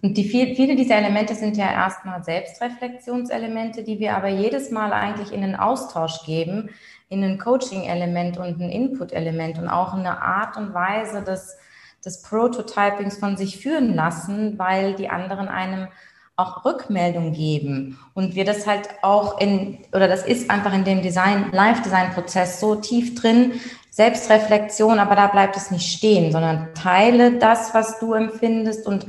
Und 0.02 0.18
die, 0.18 0.24
viele 0.28 0.76
dieser 0.76 0.96
Elemente 0.96 1.34
sind 1.34 1.56
ja 1.56 1.72
erstmal 1.72 2.22
Selbstreflexionselemente, 2.22 3.84
die 3.84 3.98
wir 3.98 4.14
aber 4.14 4.28
jedes 4.28 4.70
Mal 4.70 4.92
eigentlich 4.92 5.32
in 5.32 5.40
den 5.40 5.56
Austausch 5.56 6.26
geben, 6.26 6.68
in 7.08 7.24
ein 7.24 7.38
Coaching-Element 7.38 8.36
und 8.36 8.60
ein 8.60 8.68
Input-Element 8.68 9.58
und 9.58 9.68
auch 9.68 9.94
eine 9.94 10.20
Art 10.20 10.58
und 10.58 10.74
Weise 10.74 11.22
des, 11.22 11.56
des 12.04 12.22
Prototypings 12.22 13.18
von 13.18 13.36
sich 13.36 13.58
führen 13.58 13.94
lassen, 13.94 14.58
weil 14.58 14.94
die 14.94 15.08
anderen 15.08 15.48
einem 15.48 15.88
auch 16.36 16.64
Rückmeldung 16.64 17.32
geben 17.32 17.98
und 18.14 18.34
wir 18.34 18.44
das 18.44 18.66
halt 18.66 18.88
auch 19.02 19.40
in, 19.40 19.78
oder 19.92 20.08
das 20.08 20.26
ist 20.26 20.50
einfach 20.50 20.74
in 20.74 20.84
dem 20.84 21.00
Design, 21.00 21.52
Live-Design-Prozess 21.52 22.58
so 22.58 22.74
tief 22.74 23.14
drin, 23.14 23.52
Selbstreflexion, 23.90 24.98
aber 24.98 25.14
da 25.14 25.28
bleibt 25.28 25.56
es 25.56 25.70
nicht 25.70 25.96
stehen, 25.96 26.32
sondern 26.32 26.74
teile 26.74 27.38
das, 27.38 27.72
was 27.72 28.00
du 28.00 28.14
empfindest 28.14 28.88
und 28.88 29.06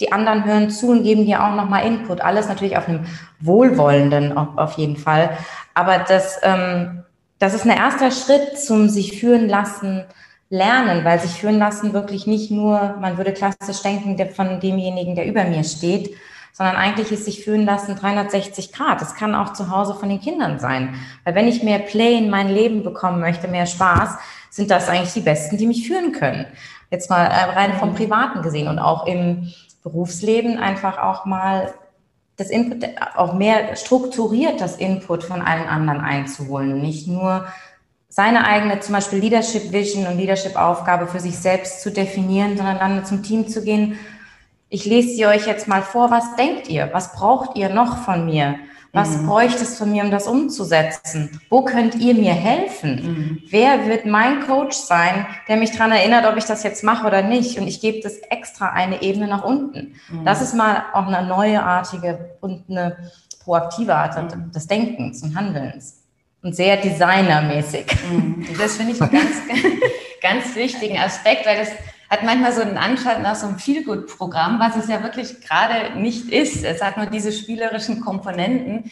die 0.00 0.10
anderen 0.12 0.46
hören 0.46 0.70
zu 0.70 0.88
und 0.88 1.02
geben 1.02 1.26
dir 1.26 1.44
auch 1.44 1.54
nochmal 1.54 1.86
Input. 1.86 2.22
Alles 2.22 2.48
natürlich 2.48 2.78
auf 2.78 2.88
einem 2.88 3.04
wohlwollenden, 3.40 4.36
auf, 4.36 4.56
auf 4.56 4.72
jeden 4.78 4.96
Fall. 4.96 5.36
Aber 5.74 5.98
das, 5.98 6.40
ähm, 6.42 7.04
das 7.38 7.52
ist 7.52 7.66
ein 7.66 7.76
erster 7.76 8.10
Schritt 8.10 8.58
zum 8.58 8.88
sich 8.88 9.20
führen 9.20 9.48
lassen, 9.48 10.04
lernen, 10.54 11.04
weil 11.04 11.18
sich 11.18 11.32
führen 11.32 11.58
lassen 11.58 11.92
wirklich 11.92 12.26
nicht 12.26 12.50
nur, 12.50 12.96
man 13.00 13.16
würde 13.16 13.32
klassisch 13.32 13.82
denken, 13.82 14.16
der, 14.16 14.28
von 14.28 14.60
demjenigen, 14.60 15.14
der 15.14 15.26
über 15.26 15.44
mir 15.44 15.64
steht, 15.64 16.14
sondern 16.52 16.76
eigentlich 16.76 17.10
ist 17.10 17.24
sich 17.24 17.42
führen 17.42 17.64
lassen 17.64 17.96
360 17.96 18.72
Grad. 18.72 19.00
Das 19.00 19.16
kann 19.16 19.34
auch 19.34 19.52
zu 19.52 19.70
Hause 19.70 19.94
von 19.94 20.08
den 20.08 20.20
Kindern 20.20 20.60
sein. 20.60 20.94
Weil 21.24 21.34
wenn 21.34 21.48
ich 21.48 21.64
mehr 21.64 21.80
Play 21.80 22.16
in 22.16 22.30
mein 22.30 22.48
Leben 22.48 22.84
bekommen 22.84 23.20
möchte, 23.20 23.48
mehr 23.48 23.66
Spaß, 23.66 24.16
sind 24.50 24.70
das 24.70 24.88
eigentlich 24.88 25.12
die 25.14 25.20
Besten, 25.20 25.56
die 25.56 25.66
mich 25.66 25.86
führen 25.86 26.12
können. 26.12 26.46
Jetzt 26.90 27.10
mal 27.10 27.24
äh, 27.24 27.54
rein 27.54 27.72
vom. 27.74 27.94
Privaten 27.94 28.42
gesehen 28.42 28.68
und 28.68 28.78
auch 28.78 29.06
im, 29.06 29.52
Berufsleben 29.84 30.58
einfach 30.58 30.96
auch 30.96 31.26
mal 31.26 31.74
das 32.36 32.48
Input, 32.48 32.88
auch 33.16 33.34
mehr 33.34 33.76
strukturiert 33.76 34.60
das 34.60 34.76
Input 34.76 35.22
von 35.22 35.42
allen 35.42 35.68
anderen 35.68 36.00
einzuholen. 36.00 36.80
Nicht 36.80 37.06
nur 37.06 37.46
seine 38.14 38.46
eigene 38.46 38.78
zum 38.78 38.94
Beispiel 38.94 39.18
Leadership 39.18 39.72
Vision 39.72 40.06
und 40.06 40.16
Leadership 40.16 40.54
Aufgabe 40.54 41.08
für 41.08 41.18
sich 41.18 41.36
selbst 41.36 41.82
zu 41.82 41.90
definieren, 41.90 42.56
sondern 42.56 42.78
dann 42.78 43.04
zum 43.04 43.24
Team 43.24 43.48
zu 43.48 43.64
gehen. 43.64 43.98
Ich 44.68 44.84
lese 44.84 45.16
sie 45.16 45.26
euch 45.26 45.48
jetzt 45.48 45.66
mal 45.66 45.82
vor. 45.82 46.12
Was 46.12 46.36
denkt 46.36 46.68
ihr? 46.68 46.90
Was 46.92 47.12
braucht 47.12 47.56
ihr 47.56 47.70
noch 47.70 47.98
von 47.98 48.24
mir? 48.24 48.54
Was 48.92 49.16
mhm. 49.16 49.26
bräuchte 49.26 49.64
es 49.64 49.76
von 49.76 49.90
mir, 49.90 50.04
um 50.04 50.12
das 50.12 50.28
umzusetzen? 50.28 51.40
Wo 51.50 51.62
könnt 51.62 51.96
ihr 51.96 52.14
mir 52.14 52.34
helfen? 52.34 52.94
Mhm. 52.94 53.42
Wer 53.50 53.86
wird 53.88 54.06
mein 54.06 54.46
Coach 54.46 54.76
sein, 54.76 55.26
der 55.48 55.56
mich 55.56 55.72
daran 55.72 55.90
erinnert, 55.90 56.24
ob 56.24 56.36
ich 56.36 56.44
das 56.44 56.62
jetzt 56.62 56.84
mache 56.84 57.08
oder 57.08 57.22
nicht? 57.22 57.58
Und 57.58 57.66
ich 57.66 57.80
gebe 57.80 58.00
das 58.00 58.18
extra 58.30 58.68
eine 58.68 59.02
Ebene 59.02 59.26
nach 59.26 59.42
unten. 59.42 59.96
Mhm. 60.08 60.24
Das 60.24 60.40
ist 60.40 60.54
mal 60.54 60.84
auch 60.92 61.08
eine 61.08 61.26
neuartige 61.26 62.36
und 62.40 62.70
eine 62.70 62.96
proaktive 63.42 63.96
Art 63.96 64.36
mhm. 64.36 64.52
des 64.52 64.68
Denkens 64.68 65.24
und 65.24 65.34
Handelns. 65.36 66.03
Und 66.44 66.54
sehr 66.54 66.76
designermäßig. 66.76 67.86
Mhm. 68.10 68.46
Das 68.58 68.76
finde 68.76 68.92
ich 68.92 69.00
einen 69.00 69.10
ganz, 69.10 69.36
ganz 70.20 70.54
wichtigen 70.54 70.98
Aspekt, 70.98 71.46
weil 71.46 71.56
das 71.56 71.70
hat 72.10 72.22
manchmal 72.22 72.52
so 72.52 72.60
einen 72.60 72.76
Anschein 72.76 73.22
nach 73.22 73.34
so 73.34 73.46
einem 73.46 73.58
Feelgood-Programm, 73.58 74.60
was 74.60 74.76
es 74.76 74.88
ja 74.90 75.02
wirklich 75.02 75.40
gerade 75.40 75.98
nicht 75.98 76.28
ist. 76.30 76.62
Es 76.62 76.82
hat 76.82 76.98
nur 76.98 77.06
diese 77.06 77.32
spielerischen 77.32 78.02
Komponenten. 78.02 78.90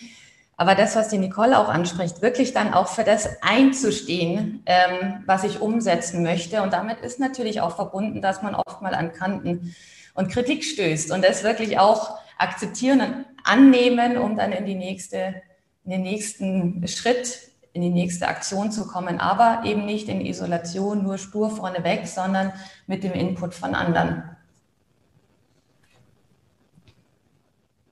Aber 0.57 0.75
das, 0.75 0.97
was 0.97 1.11
die 1.11 1.19
Nicole 1.19 1.59
auch 1.59 1.69
anspricht, 1.69 2.23
wirklich 2.23 2.55
dann 2.55 2.73
auch 2.73 2.89
für 2.89 3.05
das 3.05 3.29
einzustehen, 3.43 4.63
ähm, 4.65 5.23
was 5.27 5.45
ich 5.45 5.61
umsetzen 5.61 6.23
möchte. 6.23 6.63
Und 6.63 6.73
damit 6.73 7.01
ist 7.01 7.21
natürlich 7.21 7.61
auch 7.61 7.77
verbunden, 7.77 8.23
dass 8.23 8.41
man 8.41 8.55
oft 8.55 8.81
mal 8.81 8.95
an 8.95 9.13
Kanten 9.13 9.75
und 10.15 10.33
Kritik 10.33 10.65
stößt 10.65 11.13
und 11.13 11.23
das 11.23 11.45
wirklich 11.45 11.79
auch 11.79 12.19
akzeptieren 12.39 13.01
und 13.03 13.27
annehmen, 13.45 14.17
um 14.17 14.39
dann 14.39 14.53
in 14.53 14.65
die 14.65 14.75
nächste, 14.75 15.43
in 15.85 15.91
den 15.91 16.03
nächsten 16.03 16.87
Schritt 16.87 17.53
in 17.73 17.83
die 17.83 17.91
nächste 17.91 18.29
Aktion 18.29 18.71
zu 18.71 18.87
kommen, 18.87 19.19
aber 19.19 19.63
eben 19.65 19.87
nicht 19.87 20.09
in 20.09 20.21
Isolation, 20.21 21.03
nur 21.03 21.19
Spur 21.19 21.51
vorne 21.51 21.85
weg, 21.85 22.07
sondern 22.07 22.53
mit 22.87 23.03
dem 23.03 23.13
Input 23.13 23.55
von 23.55 23.75
anderen. 23.75 24.25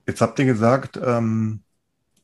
Jetzt 0.06 0.20
habt 0.20 0.38
ihr 0.38 0.44
gesagt, 0.44 0.98
ähm, 1.02 1.62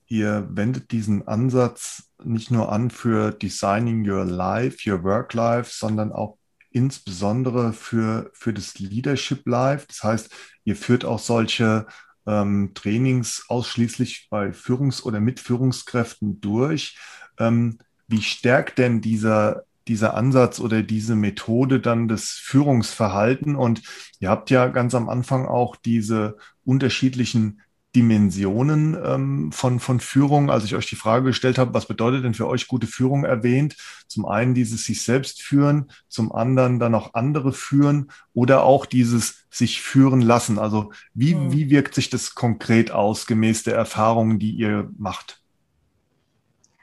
ihr 0.07 0.47
wendet 0.51 0.91
diesen 0.91 1.27
Ansatz 1.29 2.11
nicht 2.23 2.51
nur 2.51 2.73
an 2.73 2.91
für 2.91 3.31
Designing 3.31 4.09
Your 4.09 4.25
Life, 4.25 4.91
Your 4.91 5.03
Work 5.05 5.33
Life, 5.35 5.71
sondern 5.73 6.13
auch 6.13 6.37
insbesondere 6.71 7.73
für, 7.73 8.31
für 8.35 8.53
das 8.53 8.79
Leadership 8.79 9.47
Life. 9.47 9.87
Das 9.89 10.03
heißt, 10.03 10.31
ihr 10.65 10.77
führt 10.77 11.05
auch 11.05 11.19
solche 11.19 11.87
ähm, 12.27 12.73
Trainings 12.74 13.44
ausschließlich 13.48 14.28
bei 14.31 14.53
Führungs- 14.53 15.03
oder 15.03 15.20
Mitführungskräften 15.20 16.40
durch. 16.40 16.98
Ähm, 17.39 17.78
wie 18.09 18.23
stärkt 18.23 18.78
denn 18.78 19.01
dieser, 19.01 19.65
dieser 19.89 20.15
Ansatz 20.15 20.61
oder 20.61 20.82
diese 20.82 21.16
Methode 21.16 21.81
dann 21.81 22.09
das 22.09 22.31
Führungsverhalten? 22.31 23.57
Und 23.57 23.82
ihr 24.20 24.31
habt 24.31 24.51
ja 24.51 24.69
ganz 24.69 24.94
am 24.94 25.09
Anfang 25.09 25.47
auch 25.47 25.77
diese 25.77 26.36
unterschiedlichen 26.65 27.62
Dimensionen 27.97 28.97
ähm, 29.02 29.52
von, 29.52 29.81
von 29.81 30.01
Führung. 30.01 30.51
Als 30.51 30.64
ich 30.64 30.74
euch 30.74 30.86
die 30.86 30.97
Frage 30.97 31.24
gestellt 31.24 31.56
habe, 31.56 31.73
was 31.73 31.86
bedeutet 31.86 32.24
denn 32.24 32.35
für 32.35 32.47
euch 32.47 32.68
gute 32.68 32.86
Führung 32.86 33.24
erwähnt? 33.24 33.74
Zum 34.06 34.27
einen 34.27 34.52
dieses 34.52 34.85
sich 34.85 35.02
selbst 35.02 35.43
führen, 35.43 35.90
zum 36.06 36.31
anderen 36.31 36.78
dann 36.78 36.94
auch 36.94 37.14
andere 37.14 37.55
führen 37.55 38.10
oder 38.35 38.64
auch 38.64 38.85
dieses 38.85 39.47
sich 39.51 39.81
führen 39.81 40.20
lassen. 40.20 40.59
Also 40.59 40.93
wie, 41.14 41.35
mhm. 41.35 41.52
wie 41.52 41.70
wirkt 41.70 41.94
sich 41.94 42.10
das 42.10 42.35
konkret 42.35 42.90
aus 42.90 43.27
gemäß 43.27 43.62
der 43.62 43.74
Erfahrungen, 43.74 44.39
die 44.39 44.51
ihr 44.51 44.90
macht? 44.98 45.40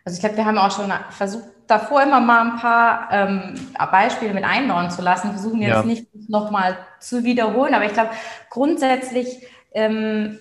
Also 0.05 0.15
ich 0.15 0.19
glaube, 0.19 0.37
wir 0.37 0.45
haben 0.45 0.57
auch 0.57 0.75
schon 0.75 0.91
versucht, 1.11 1.45
davor 1.67 2.01
immer 2.01 2.19
mal 2.19 2.51
ein 2.51 2.57
paar 2.57 3.07
ähm, 3.11 3.53
Beispiele 3.91 4.33
mit 4.33 4.43
einbauen 4.43 4.89
zu 4.89 5.03
lassen. 5.03 5.31
Versuchen 5.31 5.61
jetzt 5.61 5.69
ja. 5.69 5.83
nicht 5.83 6.07
nochmal 6.27 6.75
zu 6.99 7.23
wiederholen, 7.23 7.75
aber 7.75 7.85
ich 7.85 7.93
glaube, 7.93 8.09
grundsätzlich 8.49 9.45
ähm, 9.73 10.39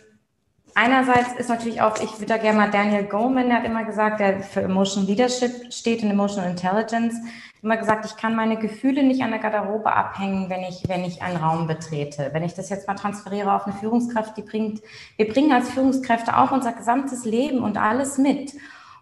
einerseits 0.74 1.32
ist 1.34 1.48
natürlich 1.48 1.80
auch, 1.80 1.96
ich 1.98 2.12
würde 2.14 2.26
da 2.26 2.36
gerne 2.36 2.58
mal 2.58 2.70
Daniel 2.70 3.04
Goleman, 3.04 3.48
der 3.48 3.58
hat 3.58 3.64
immer 3.64 3.84
gesagt, 3.84 4.20
der 4.20 4.40
für 4.40 4.62
Emotional 4.62 5.08
Leadership 5.08 5.72
steht 5.72 6.02
und 6.02 6.10
Emotional 6.10 6.50
Intelligence, 6.50 7.14
immer 7.62 7.76
gesagt, 7.76 8.04
ich 8.06 8.16
kann 8.16 8.34
meine 8.34 8.56
Gefühle 8.56 9.04
nicht 9.04 9.22
an 9.22 9.30
der 9.30 9.38
Garderobe 9.38 9.92
abhängen, 9.92 10.50
wenn 10.50 10.62
ich, 10.62 10.88
wenn 10.88 11.04
ich 11.04 11.22
einen 11.22 11.36
Raum 11.36 11.68
betrete. 11.68 12.30
Wenn 12.32 12.42
ich 12.42 12.54
das 12.54 12.70
jetzt 12.70 12.88
mal 12.88 12.94
transferiere 12.94 13.52
auf 13.52 13.66
eine 13.66 13.76
Führungskraft, 13.76 14.36
die 14.36 14.42
bringt, 14.42 14.82
wir 15.16 15.28
bringen 15.28 15.52
als 15.52 15.70
Führungskräfte 15.70 16.36
auch 16.36 16.50
unser 16.50 16.72
gesamtes 16.72 17.24
Leben 17.24 17.60
und 17.60 17.78
alles 17.78 18.18
mit. 18.18 18.52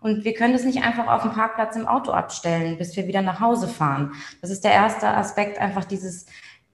Und 0.01 0.24
wir 0.24 0.34
können 0.34 0.52
das 0.52 0.64
nicht 0.64 0.82
einfach 0.82 1.09
auf 1.09 1.22
dem 1.22 1.32
Parkplatz 1.32 1.76
im 1.76 1.86
Auto 1.86 2.12
abstellen, 2.12 2.78
bis 2.78 2.97
wir 2.97 3.06
wieder 3.06 3.22
nach 3.22 3.40
Hause 3.40 3.68
fahren. 3.68 4.12
Das 4.40 4.51
ist 4.51 4.64
der 4.64 4.72
erste 4.72 5.09
Aspekt, 5.09 5.59
einfach 5.59 5.84
dieses 5.84 6.26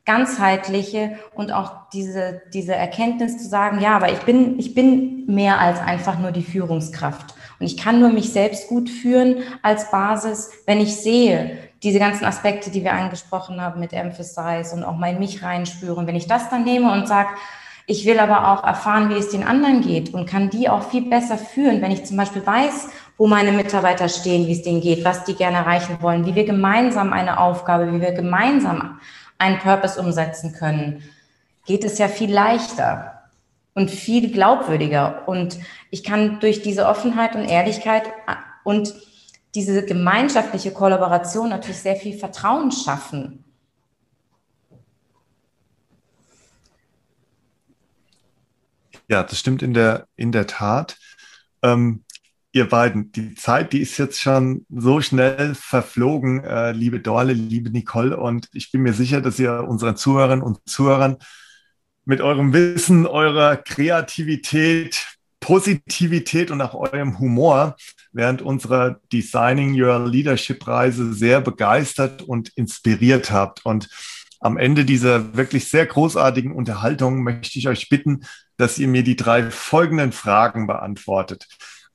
ganzheitliche 0.07 1.19
und 1.35 1.53
auch 1.53 1.91
diese, 1.93 2.41
diese 2.55 2.75
Erkenntnis 2.75 3.39
zu 3.39 3.49
sagen, 3.49 3.81
ja, 3.81 3.97
aber 3.97 4.11
ich 4.13 4.21
bin, 4.21 4.59
ich 4.59 4.73
bin 4.73 5.27
mehr 5.27 5.61
als 5.61 5.81
einfach 5.81 6.19
nur 6.19 6.31
die 6.31 6.45
Führungskraft. 6.45 7.35
Und 7.59 7.67
ich 7.67 7.77
kann 7.77 8.01
nur 8.01 8.11
mich 8.11 8.33
selbst 8.33 8.69
gut 8.69 8.89
führen 8.89 9.39
als 9.63 9.91
Basis, 9.91 10.51
wenn 10.67 10.81
ich 10.81 10.97
sehe, 10.97 11.59
diese 11.83 11.99
ganzen 11.99 12.25
Aspekte, 12.25 12.71
die 12.71 12.85
wir 12.85 12.93
angesprochen 12.93 13.61
haben 13.61 13.81
mit 13.81 13.93
Emphasize 13.93 14.75
und 14.75 14.85
auch 14.85 14.97
mal 14.97 15.13
in 15.13 15.19
mich 15.19 15.43
reinspüren. 15.43 16.07
Wenn 16.07 16.17
ich 16.17 16.27
das 16.27 16.49
dann 16.51 16.65
nehme 16.65 16.93
und 16.93 17.09
sage, 17.09 17.31
ich 17.87 18.07
will 18.07 18.19
aber 18.19 18.53
auch 18.53 18.65
erfahren, 18.65 19.11
wie 19.11 19.19
es 19.19 19.29
den 19.29 19.45
anderen 19.45 19.81
geht 19.81 20.13
und 20.13 20.29
kann 20.29 20.51
die 20.51 20.69
auch 20.69 20.83
viel 20.83 21.09
besser 21.09 21.39
führen, 21.39 21.83
wenn 21.83 21.93
ich 21.93 22.05
zum 22.05 22.17
Beispiel 22.17 22.45
weiß, 22.45 22.89
wo 23.17 23.27
meine 23.27 23.53
Mitarbeiter 23.53 24.09
stehen, 24.09 24.47
wie 24.47 24.53
es 24.53 24.63
denen 24.63 24.81
geht, 24.81 25.05
was 25.05 25.25
die 25.25 25.35
gerne 25.35 25.59
erreichen 25.59 25.99
wollen, 26.01 26.27
wie 26.27 26.35
wir 26.35 26.45
gemeinsam 26.45 27.13
eine 27.13 27.39
Aufgabe, 27.39 27.93
wie 27.93 28.01
wir 28.01 28.13
gemeinsam 28.13 29.01
einen 29.39 29.59
Purpose 29.59 30.01
umsetzen 30.01 30.53
können, 30.53 31.03
geht 31.67 31.85
es 31.85 31.99
ja 31.99 32.09
viel 32.09 32.33
leichter 32.33 33.31
und 33.75 33.91
viel 33.91 34.33
glaubwürdiger. 34.33 35.29
Und 35.29 35.59
ich 35.91 36.03
kann 36.03 36.41
durch 36.41 36.63
diese 36.63 36.87
Offenheit 36.87 37.35
und 37.35 37.45
Ehrlichkeit 37.45 38.05
und 38.65 38.95
diese 39.55 39.85
gemeinschaftliche 39.85 40.71
Kollaboration 40.73 41.51
natürlich 41.51 41.81
sehr 41.81 41.97
viel 41.97 42.19
Vertrauen 42.19 42.73
schaffen. 42.73 43.45
Ja, 49.09 49.23
das 49.23 49.39
stimmt 49.39 49.63
in 49.63 49.73
der, 49.73 50.09
in 50.17 50.33
der 50.33 50.47
Tat. 50.47 50.99
Ähm, 51.63 52.05
ihr 52.57 52.69
beiden, 52.69 53.13
die 53.13 53.35
Zeit, 53.35 53.73
die 53.73 53.81
ist 53.81 53.99
jetzt 53.99 54.21
schon 54.21 54.65
so 54.71 55.03
schnell 55.03 55.55
verflogen, 55.55 56.43
äh, 56.43 56.73
liebe 56.73 57.01
Dorle, 57.01 57.35
liebe 57.35 57.71
Nicole. 57.71 58.17
Und 58.17 58.49
ich 58.55 58.73
bin 58.73 58.83
mir 58.83 58.95
sicher, 58.95 59.21
dass 59.21 59.39
ihr 59.39 59.65
unseren 59.69 59.97
Zuhörerinnen 59.97 60.43
und 60.43 60.59
Zuhörern 60.65 61.19
mit 62.07 62.23
eurem 62.23 62.55
Wissen, 62.55 63.07
eurer 63.07 63.57
Kreativität, 63.57 65.07
Positivität 65.39 66.51
und 66.51 66.63
auch 66.63 66.75
eurem 66.75 67.19
Humor 67.19 67.77
während 68.13 68.41
unserer 68.41 69.01
Designing 69.13 69.81
Your 69.81 70.09
Leadership 70.09 70.67
Reise 70.67 71.13
sehr 71.13 71.43
begeistert 71.43 72.23
und 72.23 72.49
inspiriert 72.57 73.31
habt. 73.31 73.67
Und 73.67 73.91
am 74.41 74.57
Ende 74.57 74.87
dieser 74.87 75.37
wirklich 75.37 75.69
sehr 75.69 75.85
großartigen 75.85 76.53
Unterhaltung 76.53 77.23
möchte 77.23 77.59
ich 77.59 77.69
euch 77.69 77.91
bitten, 77.91 78.25
dass 78.57 78.79
ihr 78.79 78.89
mir 78.89 79.03
die 79.03 79.17
drei 79.17 79.51
folgenden 79.51 80.13
Fragen 80.13 80.67
beantwortet. 80.67 81.47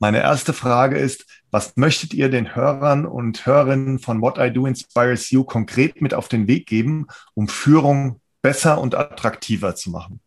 Meine 0.02 0.20
erste 0.20 0.52
Frage 0.52 0.98
ist, 0.98 1.26
was 1.52 1.76
möchtet 1.76 2.12
ihr 2.12 2.28
den 2.28 2.56
Hörern 2.56 3.06
und 3.06 3.46
Hörerinnen 3.46 4.00
von 4.00 4.20
What 4.20 4.36
I 4.36 4.52
Do 4.52 4.66
Inspires 4.66 5.30
You 5.30 5.44
konkret 5.44 6.02
mit 6.02 6.12
auf 6.12 6.26
den 6.26 6.48
Weg 6.48 6.66
geben, 6.66 7.06
um 7.34 7.46
Führung 7.46 8.20
besser 8.42 8.80
und 8.80 8.96
attraktiver 8.96 9.76
zu 9.76 9.92
machen? 9.92 10.18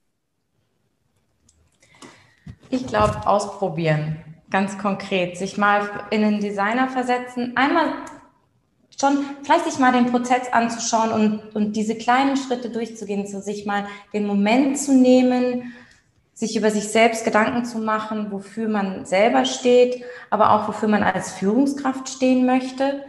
Ich 2.69 2.87
glaube, 2.87 3.27
ausprobieren, 3.27 4.23
ganz 4.49 4.77
konkret, 4.77 5.37
sich 5.37 5.57
mal 5.57 5.89
in 6.09 6.23
einen 6.23 6.39
Designer 6.39 6.87
versetzen, 6.87 7.57
einmal 7.57 7.95
schon 8.97 9.25
vielleicht 9.43 9.65
sich 9.65 9.77
mal 9.77 9.91
den 9.91 10.05
Prozess 10.05 10.53
anzuschauen 10.53 11.11
und, 11.11 11.53
und 11.53 11.75
diese 11.75 11.97
kleinen 11.97 12.37
Schritte 12.37 12.69
durchzugehen, 12.69 13.27
so 13.27 13.41
sich 13.41 13.65
mal 13.65 13.87
den 14.13 14.25
Moment 14.25 14.79
zu 14.79 14.93
nehmen, 14.93 15.73
sich 16.35 16.57
über 16.57 16.69
sich 16.69 16.89
selbst 16.89 17.23
Gedanken 17.23 17.63
zu 17.65 17.79
machen, 17.79 18.29
wofür 18.29 18.67
man 18.67 19.05
selber 19.05 19.45
steht, 19.45 20.03
aber 20.29 20.51
auch 20.51 20.67
wofür 20.67 20.89
man 20.89 21.01
als 21.01 21.31
Führungskraft 21.31 22.09
stehen 22.09 22.45
möchte. 22.45 23.03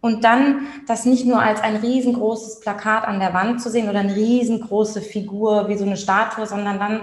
Und 0.00 0.24
dann 0.24 0.66
das 0.88 1.04
nicht 1.04 1.26
nur 1.26 1.42
als 1.42 1.60
ein 1.60 1.76
riesengroßes 1.76 2.60
Plakat 2.60 3.04
an 3.04 3.20
der 3.20 3.34
Wand 3.34 3.60
zu 3.60 3.68
sehen 3.68 3.90
oder 3.90 4.00
eine 4.00 4.16
riesengroße 4.16 5.02
Figur 5.02 5.68
wie 5.68 5.76
so 5.76 5.84
eine 5.84 5.98
Statue, 5.98 6.46
sondern 6.46 6.78
dann 6.78 7.00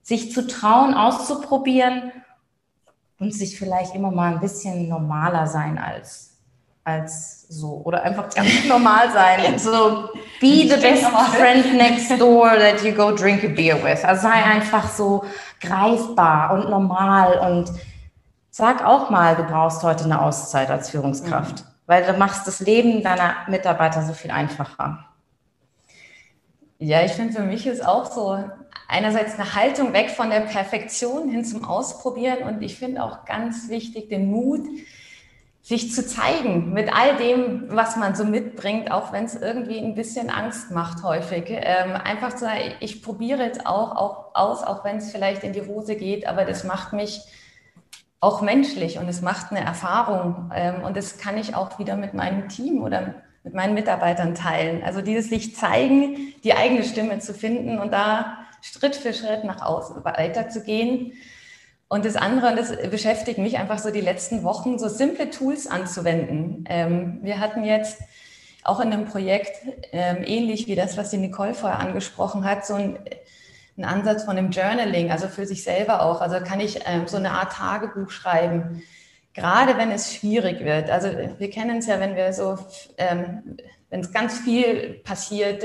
sich 0.00 0.30
zu 0.30 0.46
trauen, 0.46 0.94
auszuprobieren 0.94 2.12
und 3.18 3.34
sich 3.34 3.58
vielleicht 3.58 3.96
immer 3.96 4.12
mal 4.12 4.34
ein 4.34 4.40
bisschen 4.40 4.88
normaler 4.88 5.48
sein 5.48 5.76
als 5.76 6.33
als 6.84 7.48
so 7.48 7.80
oder 7.84 8.02
einfach 8.02 8.28
ganz 8.34 8.64
normal 8.66 9.10
sein. 9.10 9.58
So 9.58 10.10
be 10.40 10.68
the 10.68 10.76
best 10.80 11.04
friend 11.04 11.74
next 11.74 12.10
door 12.20 12.50
that 12.50 12.82
you 12.84 12.92
go 12.92 13.12
drink 13.12 13.42
a 13.44 13.48
beer 13.48 13.82
with. 13.82 14.04
Also 14.04 14.22
sei 14.22 14.44
einfach 14.44 14.90
so 14.90 15.24
greifbar 15.60 16.52
und 16.52 16.70
normal 16.70 17.38
und 17.38 17.72
sag 18.50 18.84
auch 18.84 19.10
mal, 19.10 19.34
du 19.34 19.44
brauchst 19.44 19.82
heute 19.82 20.04
eine 20.04 20.20
Auszeit 20.20 20.70
als 20.70 20.90
Führungskraft, 20.90 21.60
mhm. 21.60 21.68
weil 21.86 22.04
du 22.04 22.12
machst 22.14 22.46
das 22.46 22.60
Leben 22.60 23.02
deiner 23.02 23.34
Mitarbeiter 23.48 24.02
so 24.02 24.12
viel 24.12 24.30
einfacher. 24.30 25.06
Ja, 26.78 27.02
ich 27.02 27.12
finde, 27.12 27.32
für 27.32 27.42
mich 27.42 27.66
ist 27.66 27.86
auch 27.86 28.10
so 28.10 28.44
einerseits 28.88 29.38
eine 29.38 29.54
Haltung 29.54 29.92
weg 29.92 30.10
von 30.10 30.28
der 30.28 30.40
Perfektion 30.40 31.30
hin 31.30 31.44
zum 31.44 31.64
Ausprobieren 31.64 32.46
und 32.46 32.62
ich 32.62 32.76
finde 32.76 33.02
auch 33.02 33.24
ganz 33.24 33.68
wichtig 33.68 34.08
den 34.08 34.30
Mut, 34.30 34.66
sich 35.64 35.94
zu 35.94 36.06
zeigen 36.06 36.74
mit 36.74 36.94
all 36.94 37.16
dem, 37.16 37.64
was 37.74 37.96
man 37.96 38.14
so 38.14 38.26
mitbringt, 38.26 38.90
auch 38.90 39.14
wenn 39.14 39.24
es 39.24 39.34
irgendwie 39.34 39.78
ein 39.78 39.94
bisschen 39.94 40.28
Angst 40.28 40.70
macht 40.70 41.02
häufig. 41.02 41.44
Ähm, 41.48 41.92
einfach 41.92 42.34
zu 42.34 42.40
sagen, 42.40 42.74
ich 42.80 43.02
probiere 43.02 43.42
jetzt 43.44 43.66
auch, 43.66 43.96
auch 43.96 44.34
aus, 44.34 44.62
auch 44.62 44.84
wenn 44.84 44.98
es 44.98 45.10
vielleicht 45.10 45.42
in 45.42 45.54
die 45.54 45.62
Hose 45.62 45.96
geht, 45.96 46.28
aber 46.28 46.44
das 46.44 46.64
macht 46.64 46.92
mich 46.92 47.22
auch 48.20 48.42
menschlich 48.42 48.98
und 48.98 49.08
es 49.08 49.22
macht 49.22 49.52
eine 49.52 49.64
Erfahrung 49.64 50.50
ähm, 50.54 50.82
und 50.82 50.98
das 50.98 51.16
kann 51.16 51.38
ich 51.38 51.54
auch 51.54 51.78
wieder 51.78 51.96
mit 51.96 52.12
meinem 52.12 52.50
Team 52.50 52.82
oder 52.82 53.14
mit 53.42 53.54
meinen 53.54 53.72
Mitarbeitern 53.72 54.34
teilen. 54.34 54.82
Also 54.84 55.00
dieses 55.00 55.30
sich 55.30 55.56
zeigen, 55.56 56.34
die 56.44 56.52
eigene 56.52 56.84
Stimme 56.84 57.20
zu 57.20 57.32
finden 57.32 57.78
und 57.78 57.90
da 57.90 58.36
Schritt 58.60 58.96
für 58.96 59.14
Schritt 59.14 59.44
nach 59.44 59.62
außen 59.62 60.04
weiterzugehen. 60.04 61.12
Und 61.94 62.04
das 62.04 62.16
andere, 62.16 62.48
und 62.48 62.58
das 62.58 62.76
beschäftigt 62.90 63.38
mich 63.38 63.56
einfach 63.56 63.78
so 63.78 63.92
die 63.92 64.00
letzten 64.00 64.42
Wochen, 64.42 64.80
so 64.80 64.88
simple 64.88 65.30
Tools 65.30 65.68
anzuwenden. 65.68 66.64
Ähm, 66.68 67.20
wir 67.22 67.38
hatten 67.38 67.62
jetzt 67.62 68.00
auch 68.64 68.80
in 68.80 68.92
einem 68.92 69.04
Projekt, 69.04 69.52
ähm, 69.92 70.24
ähnlich 70.26 70.66
wie 70.66 70.74
das, 70.74 70.96
was 70.96 71.10
die 71.10 71.18
Nicole 71.18 71.54
vorher 71.54 71.78
angesprochen 71.78 72.44
hat, 72.44 72.66
so 72.66 72.74
ein, 72.74 72.98
ein 73.78 73.84
Ansatz 73.84 74.24
von 74.24 74.36
einem 74.36 74.50
Journaling, 74.50 75.12
also 75.12 75.28
für 75.28 75.46
sich 75.46 75.62
selber 75.62 76.02
auch. 76.02 76.20
Also 76.20 76.40
kann 76.40 76.58
ich 76.58 76.80
ähm, 76.84 77.06
so 77.06 77.16
eine 77.16 77.30
Art 77.30 77.52
Tagebuch 77.52 78.10
schreiben, 78.10 78.82
gerade 79.32 79.78
wenn 79.78 79.92
es 79.92 80.16
schwierig 80.16 80.64
wird. 80.64 80.90
Also 80.90 81.10
wir 81.38 81.50
kennen 81.50 81.78
es 81.78 81.86
ja, 81.86 82.00
wenn 82.00 82.16
wir 82.16 82.32
so, 82.32 82.58
ähm, 82.98 83.56
wenn 83.90 84.00
es 84.00 84.12
ganz 84.12 84.40
viel 84.40 85.00
passiert, 85.04 85.62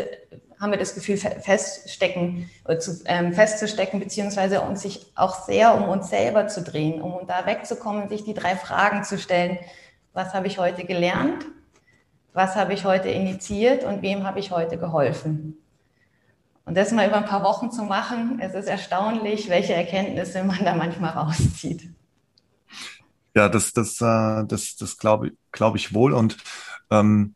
haben 0.60 0.72
wir 0.72 0.80
das 0.80 0.94
Gefühl, 0.94 1.18
feststecken, 1.18 2.50
äh, 2.66 2.78
zu, 2.78 3.02
ähm, 3.06 3.34
festzustecken, 3.34 4.00
beziehungsweise 4.00 4.62
uns 4.62 4.82
sich 4.82 5.06
auch 5.16 5.46
sehr 5.46 5.74
um 5.76 5.88
uns 5.88 6.10
selber 6.10 6.48
zu 6.48 6.62
drehen, 6.62 7.02
um 7.02 7.26
da 7.28 7.46
wegzukommen, 7.46 8.10
sich 8.10 8.24
die 8.24 8.34
drei 8.34 8.56
Fragen 8.56 9.04
zu 9.04 9.18
stellen. 9.18 9.58
Was 10.14 10.34
habe 10.34 10.48
ich 10.48 10.58
heute 10.58 10.84
gelernt? 10.84 11.46
Was 12.34 12.56
habe 12.56 12.74
ich 12.74 12.86
heute 12.86 13.10
initiiert 13.10 13.84
und 13.84 14.02
wem 14.02 14.24
habe 14.24 14.40
ich 14.40 14.52
heute 14.52 14.78
geholfen? 14.78 15.58
Und 16.66 16.76
das 16.76 16.92
mal 16.92 17.08
über 17.08 17.18
ein 17.18 17.26
paar 17.26 17.44
Wochen 17.44 17.72
zu 17.72 17.84
machen, 17.84 18.40
es 18.42 18.54
ist 18.54 18.68
erstaunlich, 18.68 19.50
welche 19.50 19.74
Erkenntnisse 19.74 20.44
man 20.44 20.64
da 20.64 20.76
manchmal 20.76 21.12
rauszieht. 21.12 21.90
Ja, 23.36 23.50
das, 23.50 23.74
das, 23.74 24.00
äh, 24.02 24.46
das, 24.46 24.76
das 24.76 24.98
glaube 24.98 25.32
glaub 25.52 25.76
ich 25.76 25.94
wohl. 25.94 26.14
Und 26.14 26.38
ähm, 26.92 27.36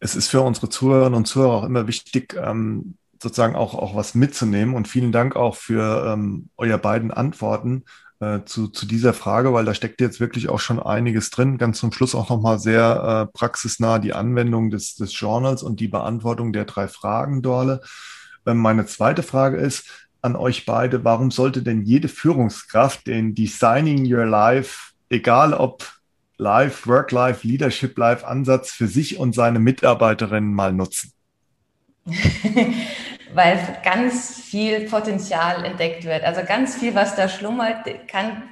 es 0.00 0.16
ist 0.16 0.28
für 0.28 0.40
unsere 0.40 0.68
Zuhörerinnen 0.68 1.16
und 1.16 1.26
Zuhörer 1.26 1.54
auch 1.54 1.64
immer 1.64 1.86
wichtig, 1.86 2.36
ähm, 2.40 2.94
sozusagen 3.20 3.56
auch, 3.56 3.74
auch 3.74 3.96
was 3.96 4.14
mitzunehmen. 4.14 4.74
Und 4.74 4.88
vielen 4.88 5.12
Dank 5.12 5.36
auch 5.36 5.56
für 5.56 6.12
ähm, 6.12 6.50
euer 6.56 6.78
beiden 6.78 7.10
Antworten 7.10 7.84
äh, 8.20 8.40
zu, 8.44 8.68
zu 8.68 8.86
dieser 8.86 9.12
Frage, 9.12 9.52
weil 9.52 9.64
da 9.64 9.74
steckt 9.74 10.00
jetzt 10.00 10.20
wirklich 10.20 10.48
auch 10.48 10.60
schon 10.60 10.80
einiges 10.80 11.30
drin. 11.30 11.58
Ganz 11.58 11.78
zum 11.78 11.92
Schluss 11.92 12.14
auch 12.14 12.28
nochmal 12.28 12.58
sehr 12.58 13.28
äh, 13.28 13.32
praxisnah 13.36 13.98
die 13.98 14.12
Anwendung 14.12 14.70
des, 14.70 14.94
des 14.94 15.18
Journals 15.18 15.62
und 15.62 15.80
die 15.80 15.88
Beantwortung 15.88 16.52
der 16.52 16.64
drei 16.64 16.88
Fragen, 16.88 17.42
Dorle. 17.42 17.80
Ähm, 18.46 18.58
meine 18.58 18.86
zweite 18.86 19.22
Frage 19.22 19.56
ist 19.56 20.08
an 20.20 20.36
euch 20.36 20.66
beide, 20.66 21.04
warum 21.04 21.30
sollte 21.30 21.62
denn 21.62 21.82
jede 21.82 22.08
Führungskraft 22.08 23.06
den 23.06 23.34
Designing 23.34 24.12
Your 24.12 24.26
Life, 24.26 24.92
egal 25.10 25.54
ob 25.54 25.97
Life, 26.38 26.88
Work-Life, 26.88 27.46
Leadership-Life-Ansatz 27.46 28.70
für 28.70 28.86
sich 28.86 29.18
und 29.18 29.34
seine 29.34 29.58
Mitarbeiterinnen 29.58 30.54
mal 30.54 30.72
nutzen? 30.72 31.12
Weil 33.34 33.58
ganz 33.84 34.40
viel 34.40 34.88
Potenzial 34.88 35.64
entdeckt 35.64 36.04
wird. 36.04 36.22
Also 36.22 36.42
ganz 36.46 36.76
viel, 36.76 36.94
was 36.94 37.16
da 37.16 37.28
schlummert, 37.28 37.84
kann 38.06 38.44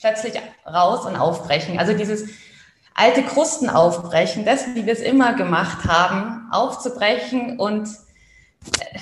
plötzlich 0.00 0.34
raus 0.66 1.06
und 1.06 1.14
aufbrechen. 1.14 1.78
Also 1.78 1.92
dieses 1.92 2.30
alte 2.94 3.22
Krusten 3.22 3.68
aufbrechen, 3.68 4.44
das, 4.44 4.74
wie 4.74 4.86
wir 4.86 4.92
es 4.92 5.00
immer 5.00 5.34
gemacht 5.34 5.84
haben, 5.84 6.48
aufzubrechen 6.50 7.60
und 7.60 7.86
äh, 8.80 8.98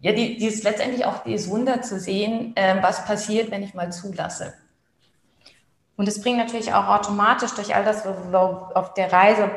ja, 0.00 0.12
die, 0.12 0.36
dieses 0.36 0.62
letztendlich 0.62 1.04
auch 1.06 1.24
dieses 1.24 1.48
Wunder 1.48 1.82
zu 1.82 1.98
sehen, 1.98 2.54
äh, 2.54 2.76
was 2.82 3.04
passiert, 3.04 3.50
wenn 3.50 3.62
ich 3.62 3.74
mal 3.74 3.90
zulasse. 3.90 4.54
Und 5.96 6.08
es 6.08 6.20
bringt 6.20 6.38
natürlich 6.38 6.74
auch 6.74 6.88
automatisch 6.88 7.52
durch 7.52 7.74
all 7.74 7.84
das, 7.84 8.04
wo 8.04 8.38
auf 8.74 8.94
der 8.94 9.12
Reise, 9.12 9.50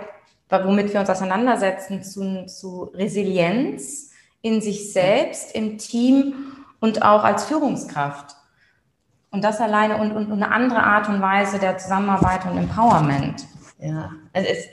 womit 0.49 0.93
wir 0.93 0.99
uns 0.99 1.09
auseinandersetzen, 1.09 2.03
zu, 2.03 2.45
zu 2.45 2.83
Resilienz 2.93 4.11
in 4.41 4.61
sich 4.61 4.93
selbst, 4.93 5.53
im 5.53 5.77
Team 5.77 6.55
und 6.79 7.03
auch 7.03 7.23
als 7.23 7.45
Führungskraft. 7.45 8.35
Und 9.31 9.43
das 9.43 9.59
alleine 9.59 9.97
und, 9.97 10.11
und 10.11 10.31
eine 10.31 10.51
andere 10.51 10.81
Art 10.81 11.07
und 11.09 11.21
Weise 11.21 11.59
der 11.59 11.77
Zusammenarbeit 11.77 12.45
und 12.45 12.57
Empowerment. 12.57 13.45
Ja, 13.77 14.11
also 14.33 14.49
es, 14.49 14.65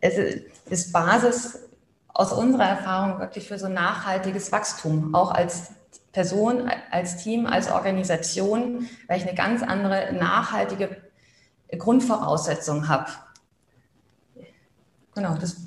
es 0.00 0.42
ist 0.70 0.92
Basis 0.92 1.68
aus 2.08 2.32
unserer 2.32 2.64
Erfahrung 2.64 3.20
wirklich 3.20 3.46
für 3.46 3.58
so 3.58 3.68
nachhaltiges 3.68 4.50
Wachstum, 4.52 5.14
auch 5.14 5.30
als 5.30 5.70
Person, 6.18 6.68
als 6.90 7.22
Team, 7.22 7.46
als 7.46 7.70
Organisation, 7.70 8.88
weil 9.06 9.18
ich 9.18 9.22
eine 9.22 9.36
ganz 9.36 9.62
andere 9.62 10.12
nachhaltige 10.12 10.96
Grundvoraussetzung 11.78 12.88
habe. 12.88 13.06
Genau, 15.14 15.36
das 15.36 15.58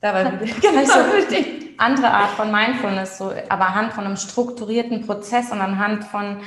dabei 0.00 0.24
genau 0.60 0.84
so 0.84 1.36
andere 1.78 2.10
Art 2.10 2.30
von 2.30 2.50
Mindfulness, 2.50 3.18
so, 3.18 3.32
aber 3.48 3.68
anhand 3.68 3.92
von 3.92 4.06
einem 4.06 4.16
strukturierten 4.16 5.06
Prozess 5.06 5.52
und 5.52 5.60
anhand 5.60 6.02
von 6.02 6.40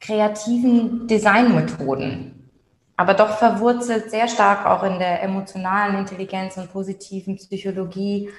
kreativen 0.00 1.06
Designmethoden. 1.06 2.50
Aber 2.96 3.12
doch 3.12 3.36
verwurzelt 3.36 4.10
sehr 4.10 4.26
stark 4.26 4.64
auch 4.64 4.84
in 4.84 4.98
der 4.98 5.22
emotionalen 5.22 5.98
Intelligenz 5.98 6.56
und 6.56 6.72
positiven 6.72 7.36
Psychologie, 7.36 8.30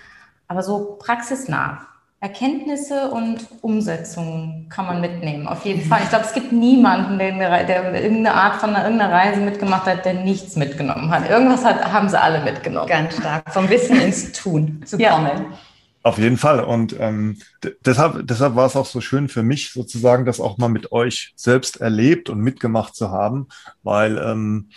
aber 0.47 0.63
so 0.63 0.95
praxisnah. 0.95 1.85
Erkenntnisse 2.19 3.11
und 3.11 3.47
Umsetzungen 3.61 4.69
kann 4.69 4.87
man 4.87 5.01
mitnehmen. 5.01 5.47
Auf 5.47 5.65
jeden 5.65 5.87
Fall. 5.87 6.01
Ich 6.01 6.09
glaube, 6.09 6.25
es 6.25 6.33
gibt 6.33 6.51
niemanden, 6.51 7.19
der, 7.19 7.63
der 7.63 7.93
irgendeine 8.01 8.33
Art 8.33 8.59
von 8.59 8.71
einer, 8.71 8.85
irgendeiner 8.85 9.13
Reise 9.13 9.39
mitgemacht 9.39 9.85
hat, 9.85 10.03
der 10.03 10.15
nichts 10.15 10.55
mitgenommen 10.55 11.11
hat. 11.11 11.29
Irgendwas 11.29 11.63
hat, 11.63 11.91
haben 11.91 12.09
sie 12.09 12.19
alle 12.19 12.43
mitgenommen. 12.43 12.87
Ganz 12.87 13.17
stark. 13.17 13.53
Vom 13.53 13.69
Wissen 13.69 14.01
ins 14.01 14.31
Tun 14.31 14.81
zu 14.83 14.97
ja. 14.97 15.11
kommen. 15.11 15.45
Auf 16.01 16.17
jeden 16.17 16.37
Fall. 16.37 16.63
Und 16.63 16.95
ähm, 16.99 17.37
deshalb, 17.85 18.25
deshalb 18.25 18.55
war 18.55 18.65
es 18.65 18.75
auch 18.75 18.85
so 18.87 18.99
schön 18.99 19.29
für 19.29 19.43
mich, 19.43 19.71
sozusagen, 19.71 20.25
das 20.25 20.39
auch 20.39 20.57
mal 20.57 20.69
mit 20.69 20.91
euch 20.91 21.33
selbst 21.35 21.81
erlebt 21.81 22.29
und 22.29 22.39
mitgemacht 22.39 22.95
zu 22.95 23.11
haben, 23.11 23.47
weil 23.83 24.17
ähm, 24.17 24.69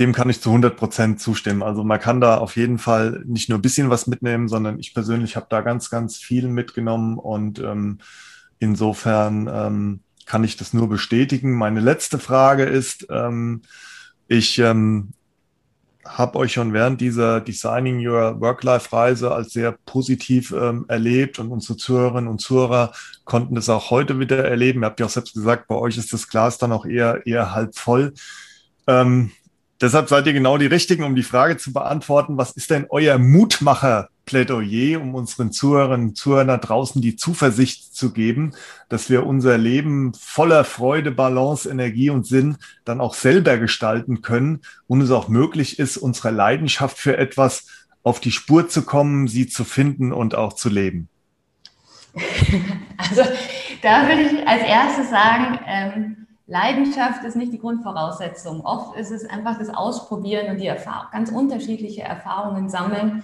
dem 0.00 0.12
kann 0.12 0.30
ich 0.30 0.40
zu 0.40 0.50
100 0.50 0.76
Prozent 0.76 1.20
zustimmen. 1.20 1.62
Also 1.62 1.82
man 1.82 1.98
kann 1.98 2.20
da 2.20 2.38
auf 2.38 2.56
jeden 2.56 2.78
Fall 2.78 3.22
nicht 3.26 3.48
nur 3.48 3.58
ein 3.58 3.62
bisschen 3.62 3.90
was 3.90 4.06
mitnehmen, 4.06 4.48
sondern 4.48 4.78
ich 4.78 4.94
persönlich 4.94 5.34
habe 5.34 5.46
da 5.50 5.60
ganz, 5.60 5.90
ganz 5.90 6.16
viel 6.16 6.48
mitgenommen 6.48 7.18
und 7.18 7.58
ähm, 7.58 7.98
insofern 8.60 9.50
ähm, 9.52 10.00
kann 10.24 10.44
ich 10.44 10.56
das 10.56 10.72
nur 10.72 10.88
bestätigen. 10.88 11.56
Meine 11.56 11.80
letzte 11.80 12.18
Frage 12.18 12.64
ist, 12.64 13.06
ähm, 13.10 13.62
ich 14.28 14.58
ähm, 14.58 15.14
habe 16.06 16.38
euch 16.38 16.52
schon 16.52 16.72
während 16.72 17.00
dieser 17.00 17.40
Designing 17.40 18.06
Your 18.06 18.40
Work-Life-Reise 18.40 19.32
als 19.32 19.52
sehr 19.52 19.72
positiv 19.84 20.52
ähm, 20.52 20.84
erlebt 20.88 21.38
und 21.38 21.50
unsere 21.50 21.76
Zuhörerinnen 21.76 22.30
und 22.30 22.40
Zuhörer 22.40 22.92
konnten 23.24 23.54
das 23.54 23.68
auch 23.68 23.90
heute 23.90 24.18
wieder 24.18 24.44
erleben. 24.44 24.82
Ihr 24.82 24.86
habt 24.86 25.00
ja 25.00 25.06
auch 25.06 25.10
selbst 25.10 25.34
gesagt, 25.34 25.66
bei 25.66 25.74
euch 25.74 25.98
ist 25.98 26.12
das 26.12 26.28
Glas 26.28 26.58
dann 26.58 26.72
auch 26.72 26.86
eher, 26.86 27.26
eher 27.26 27.52
halb 27.54 27.76
voll. 27.76 28.14
Ähm, 28.86 29.32
Deshalb 29.80 30.08
seid 30.08 30.26
ihr 30.26 30.32
genau 30.32 30.58
die 30.58 30.66
Richtigen, 30.66 31.04
um 31.04 31.14
die 31.14 31.22
Frage 31.22 31.56
zu 31.56 31.72
beantworten, 31.72 32.36
was 32.36 32.50
ist 32.50 32.70
denn 32.70 32.86
euer 32.90 33.16
Mutmacher-Plädoyer, 33.18 35.00
um 35.00 35.14
unseren 35.14 35.52
Zuhörerinnen 35.52 36.08
und 36.08 36.16
Zuhörern 36.16 36.60
draußen 36.60 37.00
die 37.00 37.14
Zuversicht 37.14 37.94
zu 37.94 38.12
geben, 38.12 38.54
dass 38.88 39.08
wir 39.08 39.24
unser 39.24 39.56
Leben 39.56 40.14
voller 40.14 40.64
Freude, 40.64 41.12
Balance, 41.12 41.70
Energie 41.70 42.10
und 42.10 42.26
Sinn 42.26 42.56
dann 42.84 43.00
auch 43.00 43.14
selber 43.14 43.56
gestalten 43.56 44.20
können 44.20 44.62
und 44.88 45.00
es 45.00 45.12
auch 45.12 45.28
möglich 45.28 45.78
ist, 45.78 45.96
unserer 45.96 46.32
Leidenschaft 46.32 46.98
für 46.98 47.16
etwas 47.16 47.66
auf 48.02 48.18
die 48.18 48.32
Spur 48.32 48.68
zu 48.68 48.82
kommen, 48.82 49.28
sie 49.28 49.46
zu 49.46 49.62
finden 49.62 50.12
und 50.12 50.34
auch 50.34 50.54
zu 50.54 50.68
leben? 50.68 51.08
Also 53.00 53.22
da 53.80 54.08
würde 54.08 54.22
ich 54.22 54.48
als 54.48 54.62
erstes 54.62 55.08
sagen, 55.08 55.58
ähm, 55.66 56.27
Leidenschaft 56.48 57.24
ist 57.24 57.36
nicht 57.36 57.52
die 57.52 57.58
Grundvoraussetzung. 57.58 58.62
Oft 58.62 58.96
ist 58.96 59.10
es 59.10 59.28
einfach 59.28 59.58
das 59.58 59.68
Ausprobieren 59.68 60.50
und 60.50 60.58
die 60.58 60.66
Erfahrung, 60.66 61.08
ganz 61.12 61.30
unterschiedliche 61.30 62.02
Erfahrungen 62.02 62.70
sammeln, 62.70 63.22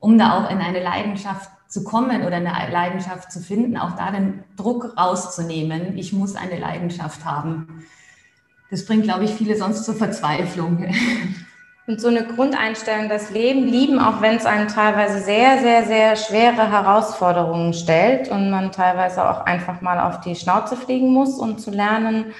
um 0.00 0.16
da 0.16 0.38
auch 0.38 0.50
in 0.50 0.58
eine 0.58 0.82
Leidenschaft 0.82 1.50
zu 1.68 1.84
kommen 1.84 2.22
oder 2.22 2.36
eine 2.36 2.72
Leidenschaft 2.72 3.30
zu 3.30 3.40
finden, 3.40 3.76
auch 3.76 3.92
da 3.96 4.10
den 4.10 4.42
Druck 4.56 4.96
rauszunehmen. 4.96 5.98
Ich 5.98 6.14
muss 6.14 6.34
eine 6.34 6.58
Leidenschaft 6.58 7.26
haben. 7.26 7.84
Das 8.70 8.86
bringt, 8.86 9.04
glaube 9.04 9.24
ich, 9.24 9.32
viele 9.32 9.56
sonst 9.56 9.84
zur 9.84 9.94
Verzweiflung. 9.94 10.86
Und 11.88 12.00
so 12.00 12.08
eine 12.08 12.24
Grundeinstellung, 12.24 13.08
das 13.08 13.30
Leben 13.30 13.64
lieben, 13.64 14.00
auch 14.00 14.20
wenn 14.20 14.36
es 14.36 14.44
einem 14.44 14.66
teilweise 14.66 15.20
sehr, 15.20 15.58
sehr, 15.58 15.84
sehr 15.84 16.16
schwere 16.16 16.68
Herausforderungen 16.68 17.74
stellt 17.74 18.28
und 18.28 18.50
man 18.50 18.72
teilweise 18.72 19.28
auch 19.28 19.46
einfach 19.46 19.80
mal 19.82 20.00
auf 20.00 20.20
die 20.20 20.34
Schnauze 20.34 20.76
fliegen 20.76 21.12
muss, 21.12 21.38
um 21.38 21.58
zu 21.58 21.70
lernen, 21.70 22.32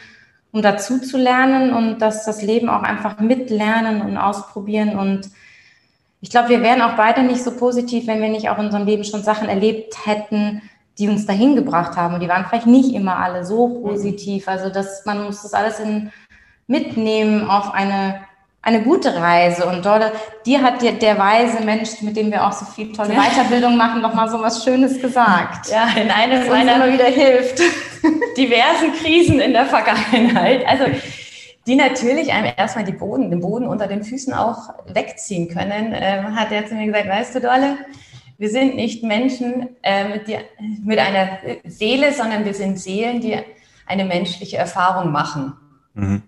um 0.51 0.63
dazu 0.63 0.99
zu 0.99 1.17
lernen 1.17 1.73
und 1.73 2.01
dass 2.01 2.25
das 2.25 2.43
Leben 2.43 2.69
auch 2.69 2.83
einfach 2.83 3.21
mitlernen 3.21 4.03
und 4.03 4.17
ausprobieren. 4.19 4.99
Und 4.99 5.31
ich 6.21 6.31
glaube, 6.31 6.49
wir 6.49 6.63
wären 6.63 6.83
auch 6.83 6.97
beide 6.97 7.23
nicht 7.23 7.45
so 7.45 7.53
positiv, 7.53 8.09
wenn 8.09 8.21
wir 8.21 8.31
nicht 8.31 8.49
auch 8.51 8.59
in 8.59 8.65
unserem 8.65 8.87
Leben 8.87 9.05
schon 9.05 9.23
Sachen 9.23 9.49
erlebt 9.49 10.07
hätten, 10.07 10.61
die 10.99 11.09
uns 11.09 11.25
dahin 11.25 11.55
gebracht 11.55 11.97
haben. 11.97 12.15
Und 12.15 12.21
die 12.21 12.29
waren 12.29 12.47
vielleicht 12.47 12.67
nicht 12.67 12.93
immer 12.93 13.19
alle 13.19 13.45
so 13.45 13.81
positiv. 13.81 14.49
Also 14.49 14.71
dass 14.71 15.07
man 15.07 15.23
muss 15.23 15.43
das 15.43 15.55
alles 15.55 15.79
in, 15.79 16.11
mitnehmen 16.67 17.49
auf 17.49 17.73
eine 17.73 18.23
eine 18.63 18.83
gute 18.83 19.15
Reise. 19.15 19.67
Und 19.67 19.87
dort, 19.87 20.13
dir 20.45 20.63
hat 20.63 20.83
der, 20.83 20.93
der 20.93 21.19
weise 21.19 21.63
Mensch, 21.65 22.03
mit 22.03 22.17
dem 22.17 22.31
wir 22.31 22.47
auch 22.47 22.53
so 22.53 22.65
viel 22.65 22.93
tolle 22.93 23.15
ja. 23.15 23.23
Weiterbildung 23.23 23.77
machen, 23.77 24.03
noch 24.03 24.15
mal 24.15 24.29
so 24.29 24.41
was 24.41 24.65
Schönes 24.65 25.01
gesagt. 25.01 25.71
Ja, 25.71 25.89
in 26.01 26.11
einem 26.11 26.49
meiner 26.49 26.77
immer 26.77 26.93
wieder 26.93 27.07
hilft. 27.07 27.61
diversen 28.37 28.93
Krisen 29.01 29.41
in 29.41 29.53
der 29.53 29.67
Vergangenheit. 29.67 30.67
Also 30.67 30.85
die 31.67 31.75
natürlich 31.75 32.33
einem 32.33 32.53
erstmal 32.57 32.85
die 32.85 32.93
Boden, 32.93 33.31
den 33.31 33.41
Boden 33.41 33.67
unter 33.67 33.87
den 33.89 34.05
Füßen 34.05 34.33
auch 34.33 34.75
wegziehen 34.87 35.49
können, 35.49 35.93
äh, 35.93 36.23
hat 36.35 36.53
er 36.53 36.67
zu 36.67 36.75
mir 36.75 36.87
gesagt, 36.87 37.09
weißt 37.09 37.35
du, 37.35 37.41
Dolle, 37.41 37.79
wir 38.39 38.51
sind 38.51 38.77
nicht 38.77 39.03
Menschen 39.03 39.71
äh, 39.83 40.09
mit, 40.09 40.29
die, 40.29 40.39
mit 40.85 40.99
einer 40.99 41.39
Seele, 41.65 42.13
sondern 42.13 42.45
wir 42.45 42.55
sind 42.55 42.79
Seelen, 42.79 43.21
die 43.21 43.39
eine 43.87 44.05
menschliche 44.05 44.59
Erfahrung 44.59 45.11
machen. 45.11 45.55
Mhm. 45.95 46.23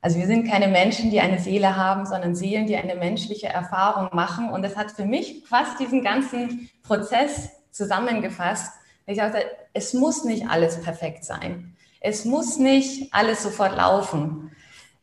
Also 0.00 0.18
wir 0.18 0.26
sind 0.26 0.48
keine 0.48 0.68
Menschen, 0.68 1.10
die 1.10 1.20
eine 1.20 1.40
Seele 1.40 1.76
haben, 1.76 2.06
sondern 2.06 2.34
Seelen, 2.34 2.66
die 2.66 2.76
eine 2.76 2.94
menschliche 2.94 3.48
Erfahrung 3.48 4.10
machen. 4.12 4.50
Und 4.50 4.62
das 4.62 4.76
hat 4.76 4.92
für 4.92 5.04
mich 5.04 5.44
fast 5.46 5.80
diesen 5.80 6.02
ganzen 6.02 6.70
Prozess 6.82 7.50
zusammengefasst. 7.72 8.72
Ich 9.06 9.18
dachte, 9.18 9.44
es 9.72 9.94
muss 9.94 10.24
nicht 10.24 10.48
alles 10.48 10.80
perfekt 10.80 11.24
sein. 11.24 11.76
Es 12.00 12.24
muss 12.24 12.58
nicht 12.58 13.12
alles 13.12 13.42
sofort 13.42 13.76
laufen. 13.76 14.52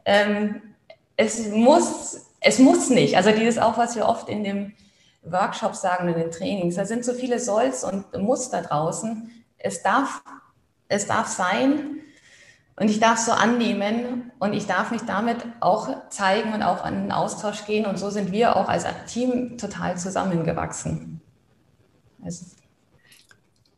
Ähm, 0.06 0.62
es 1.18 1.50
muss, 1.50 2.32
es 2.40 2.60
muss 2.60 2.90
nicht. 2.90 3.18
Also 3.18 3.32
dieses 3.32 3.58
auch, 3.58 3.78
was 3.78 3.96
wir 3.96 4.08
oft 4.08 4.30
in 4.30 4.44
dem 4.44 4.74
Workshops 5.24 5.82
sagen, 5.82 6.08
in 6.08 6.16
den 6.16 6.32
Trainings. 6.32 6.76
Da 6.76 6.86
sind 6.86 7.04
so 7.04 7.14
viele 7.14 7.40
Solls 7.40 7.84
und 7.84 8.06
Muster 8.18 8.62
draußen. 8.62 9.30
Es 9.58 9.82
darf, 9.82 10.22
es 10.88 11.08
darf 11.08 11.28
sein, 11.28 12.02
und 12.78 12.90
ich 12.90 13.00
darf 13.00 13.20
so 13.20 13.32
annehmen 13.32 14.32
und 14.40 14.54
ich 14.54 14.68
darf 14.68 14.92
mich 14.92 15.02
damit 15.04 15.38
auch 15.62 16.10
zeigen 16.10 16.54
und 16.54 16.62
auch 16.62 16.84
an 16.84 17.04
den 17.04 17.12
Austausch 17.12 17.66
gehen. 17.66 17.86
Und 17.86 17.98
so 17.98 18.10
sind 18.10 18.34
wir 18.34 18.58
auch 18.58 18.68
als 18.68 18.86
Team 19.08 19.58
total 19.58 19.98
zusammengewachsen. 19.98 21.22
Also 22.22 22.46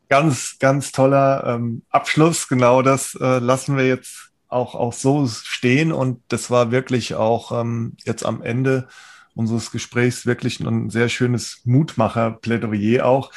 ganz, 0.10 0.58
ganz 0.60 0.92
toller 0.92 1.44
ähm, 1.46 1.84
Abschluss. 1.92 2.48
Genau 2.48 2.82
das 2.82 3.16
äh, 3.22 3.38
lassen 3.38 3.78
wir 3.78 3.86
jetzt 3.86 4.32
auch, 4.48 4.74
auch 4.74 4.94
so 4.94 5.28
stehen. 5.28 5.92
Und 5.92 6.24
das 6.30 6.50
war 6.50 6.72
wirklich 6.72 7.14
auch 7.14 7.52
ähm, 7.52 7.98
jetzt 8.04 8.26
am 8.26 8.42
Ende 8.42 8.88
unseres 9.36 9.70
Gesprächs 9.70 10.26
wirklich 10.26 10.60
ein 10.60 10.90
sehr 10.90 11.10
schönes 11.10 11.62
Mutmacher-Plädoyer 11.66 13.06
auch. 13.06 13.32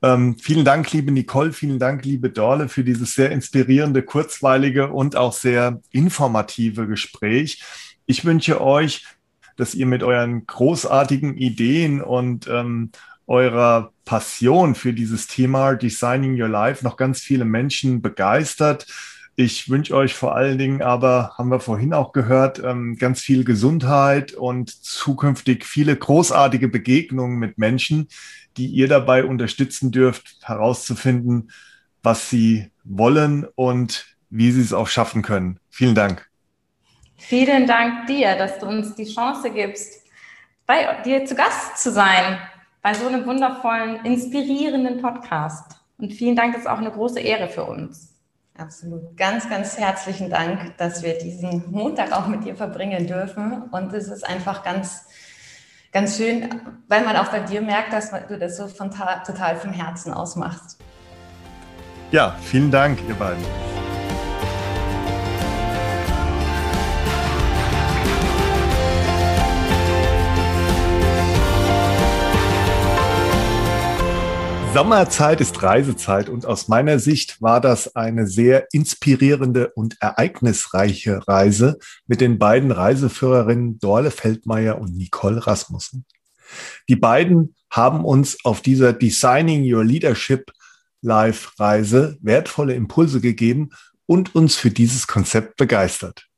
Ähm, 0.00 0.36
vielen 0.38 0.64
Dank, 0.64 0.92
liebe 0.92 1.10
Nicole, 1.10 1.52
vielen 1.52 1.78
Dank, 1.78 2.04
liebe 2.04 2.30
Dorle, 2.30 2.68
für 2.68 2.84
dieses 2.84 3.14
sehr 3.14 3.32
inspirierende, 3.32 4.02
kurzweilige 4.02 4.88
und 4.88 5.16
auch 5.16 5.32
sehr 5.32 5.80
informative 5.90 6.86
Gespräch. 6.86 7.62
Ich 8.06 8.24
wünsche 8.24 8.60
euch, 8.60 9.06
dass 9.56 9.74
ihr 9.74 9.86
mit 9.86 10.04
euren 10.04 10.46
großartigen 10.46 11.36
Ideen 11.36 12.00
und 12.00 12.46
ähm, 12.46 12.92
eurer 13.26 13.92
Passion 14.04 14.74
für 14.74 14.92
dieses 14.92 15.26
Thema 15.26 15.74
Designing 15.74 16.40
Your 16.40 16.48
Life 16.48 16.84
noch 16.84 16.96
ganz 16.96 17.20
viele 17.20 17.44
Menschen 17.44 18.00
begeistert. 18.00 18.86
Ich 19.34 19.68
wünsche 19.68 19.94
euch 19.94 20.14
vor 20.14 20.34
allen 20.34 20.58
Dingen 20.58 20.80
aber, 20.80 21.34
haben 21.36 21.50
wir 21.50 21.60
vorhin 21.60 21.92
auch 21.92 22.12
gehört, 22.12 22.62
ähm, 22.64 22.96
ganz 22.96 23.20
viel 23.20 23.44
Gesundheit 23.44 24.32
und 24.32 24.70
zukünftig 24.70 25.64
viele 25.64 25.94
großartige 25.94 26.68
Begegnungen 26.68 27.38
mit 27.38 27.58
Menschen, 27.58 28.08
die 28.58 28.66
ihr 28.66 28.88
dabei 28.88 29.24
unterstützen 29.24 29.90
dürft, 29.92 30.36
herauszufinden, 30.42 31.50
was 32.02 32.28
sie 32.28 32.70
wollen 32.84 33.46
und 33.54 34.16
wie 34.30 34.50
sie 34.50 34.60
es 34.60 34.72
auch 34.72 34.88
schaffen 34.88 35.22
können. 35.22 35.58
Vielen 35.70 35.94
Dank. 35.94 36.28
Vielen 37.16 37.66
Dank 37.66 38.06
dir, 38.06 38.36
dass 38.36 38.58
du 38.58 38.66
uns 38.66 38.94
die 38.94 39.12
Chance 39.12 39.50
gibst, 39.50 40.04
bei 40.66 41.02
dir 41.02 41.24
zu 41.24 41.34
Gast 41.34 41.78
zu 41.78 41.90
sein, 41.90 42.38
bei 42.82 42.94
so 42.94 43.06
einem 43.06 43.26
wundervollen, 43.26 44.04
inspirierenden 44.04 45.00
Podcast. 45.00 45.80
Und 45.98 46.12
vielen 46.12 46.36
Dank, 46.36 46.52
das 46.52 46.62
ist 46.62 46.68
auch 46.68 46.78
eine 46.78 46.92
große 46.92 47.20
Ehre 47.20 47.48
für 47.48 47.64
uns. 47.64 48.14
Absolut. 48.56 49.16
Ganz, 49.16 49.48
ganz 49.48 49.78
herzlichen 49.78 50.30
Dank, 50.30 50.76
dass 50.78 51.02
wir 51.02 51.16
diesen 51.18 51.70
Montag 51.70 52.12
auch 52.12 52.26
mit 52.26 52.44
dir 52.44 52.56
verbringen 52.56 53.06
dürfen. 53.06 53.62
Und 53.70 53.92
es 53.92 54.08
ist 54.08 54.26
einfach 54.26 54.64
ganz 54.64 55.06
ganz 55.92 56.16
schön, 56.16 56.48
weil 56.88 57.04
man 57.04 57.16
auch 57.16 57.28
bei 57.28 57.40
dir 57.40 57.60
merkt, 57.60 57.92
dass 57.92 58.10
du 58.10 58.38
das 58.38 58.56
so 58.56 58.68
von 58.68 58.90
total 58.90 59.56
vom 59.56 59.72
Herzen 59.72 60.12
aus 60.12 60.36
machst. 60.36 60.78
Ja, 62.10 62.36
vielen 62.42 62.70
Dank, 62.70 62.98
ihr 63.08 63.14
beiden. 63.14 63.44
Sommerzeit 74.78 75.40
ist 75.40 75.60
Reisezeit 75.60 76.28
und 76.28 76.46
aus 76.46 76.68
meiner 76.68 77.00
Sicht 77.00 77.42
war 77.42 77.60
das 77.60 77.96
eine 77.96 78.28
sehr 78.28 78.68
inspirierende 78.70 79.72
und 79.74 79.96
ereignisreiche 80.00 81.26
Reise 81.26 81.80
mit 82.06 82.20
den 82.20 82.38
beiden 82.38 82.70
Reiseführerinnen 82.70 83.80
Dorle 83.80 84.12
Feldmeier 84.12 84.80
und 84.80 84.96
Nicole 84.96 85.44
Rasmussen. 85.44 86.04
Die 86.88 86.94
beiden 86.94 87.56
haben 87.68 88.04
uns 88.04 88.44
auf 88.44 88.60
dieser 88.60 88.92
Designing 88.92 89.64
Your 89.64 89.84
Leadership 89.84 90.52
Live-Reise 91.02 92.16
wertvolle 92.20 92.74
Impulse 92.74 93.20
gegeben 93.20 93.70
und 94.06 94.36
uns 94.36 94.54
für 94.54 94.70
dieses 94.70 95.08
Konzept 95.08 95.56
begeistert. 95.56 96.28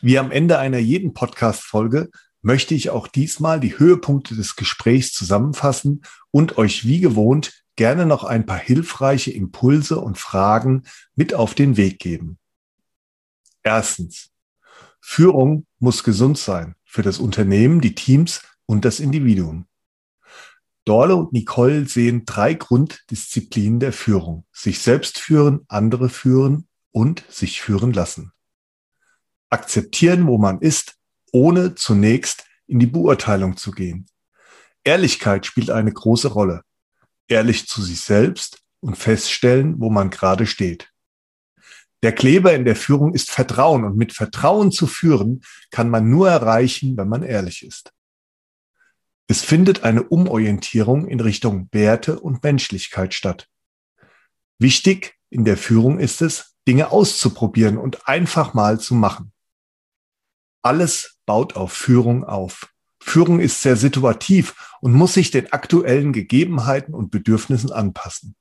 Wie 0.00 0.18
am 0.18 0.32
Ende 0.32 0.58
einer 0.58 0.78
jeden 0.78 1.14
Podcast-Folge 1.14 2.10
möchte 2.42 2.74
ich 2.74 2.90
auch 2.90 3.06
diesmal 3.06 3.60
die 3.60 3.78
Höhepunkte 3.78 4.34
des 4.34 4.56
Gesprächs 4.56 5.12
zusammenfassen 5.12 6.02
und 6.32 6.58
euch 6.58 6.84
wie 6.84 6.98
gewohnt 6.98 7.52
gerne 7.78 8.06
noch 8.06 8.24
ein 8.24 8.44
paar 8.44 8.58
hilfreiche 8.58 9.30
Impulse 9.30 10.00
und 10.00 10.18
Fragen 10.18 10.82
mit 11.14 11.32
auf 11.32 11.54
den 11.54 11.76
Weg 11.76 12.00
geben. 12.00 12.38
Erstens. 13.62 14.30
Führung 15.00 15.64
muss 15.78 16.02
gesund 16.02 16.38
sein 16.38 16.74
für 16.84 17.02
das 17.02 17.18
Unternehmen, 17.18 17.80
die 17.80 17.94
Teams 17.94 18.42
und 18.66 18.84
das 18.84 18.98
Individuum. 18.98 19.66
Dorle 20.84 21.14
und 21.14 21.32
Nicole 21.32 21.86
sehen 21.86 22.24
drei 22.26 22.54
Grunddisziplinen 22.54 23.78
der 23.78 23.92
Führung. 23.92 24.44
Sich 24.52 24.80
selbst 24.80 25.18
führen, 25.18 25.64
andere 25.68 26.08
führen 26.08 26.66
und 26.90 27.24
sich 27.30 27.60
führen 27.60 27.92
lassen. 27.92 28.32
Akzeptieren, 29.50 30.26
wo 30.26 30.36
man 30.36 30.60
ist, 30.60 30.96
ohne 31.30 31.76
zunächst 31.76 32.44
in 32.66 32.80
die 32.80 32.86
Beurteilung 32.86 33.56
zu 33.56 33.70
gehen. 33.70 34.06
Ehrlichkeit 34.82 35.46
spielt 35.46 35.70
eine 35.70 35.92
große 35.92 36.28
Rolle. 36.28 36.62
Ehrlich 37.28 37.68
zu 37.68 37.82
sich 37.82 38.00
selbst 38.00 38.62
und 38.80 38.96
feststellen, 38.96 39.80
wo 39.80 39.90
man 39.90 40.10
gerade 40.10 40.46
steht. 40.46 40.90
Der 42.02 42.12
Kleber 42.12 42.54
in 42.54 42.64
der 42.64 42.76
Führung 42.76 43.14
ist 43.14 43.30
Vertrauen 43.30 43.84
und 43.84 43.96
mit 43.96 44.12
Vertrauen 44.12 44.70
zu 44.70 44.86
führen 44.86 45.42
kann 45.70 45.90
man 45.90 46.08
nur 46.08 46.30
erreichen, 46.30 46.96
wenn 46.96 47.08
man 47.08 47.22
ehrlich 47.22 47.64
ist. 47.64 47.92
Es 49.26 49.42
findet 49.44 49.82
eine 49.84 50.04
Umorientierung 50.04 51.06
in 51.06 51.20
Richtung 51.20 51.68
Werte 51.72 52.20
und 52.20 52.42
Menschlichkeit 52.42 53.14
statt. 53.14 53.48
Wichtig 54.58 55.16
in 55.28 55.44
der 55.44 55.56
Führung 55.56 55.98
ist 55.98 56.22
es, 56.22 56.54
Dinge 56.66 56.90
auszuprobieren 56.92 57.78
und 57.78 58.08
einfach 58.08 58.54
mal 58.54 58.80
zu 58.80 58.94
machen. 58.94 59.32
Alles 60.62 61.18
baut 61.26 61.56
auf 61.56 61.72
Führung 61.72 62.24
auf. 62.24 62.72
Führung 63.00 63.40
ist 63.40 63.62
sehr 63.62 63.76
situativ 63.76 64.76
und 64.80 64.92
muss 64.92 65.14
sich 65.14 65.30
den 65.30 65.52
aktuellen 65.52 66.12
Gegebenheiten 66.12 66.94
und 66.94 67.10
Bedürfnissen 67.10 67.72
anpassen. 67.72 68.34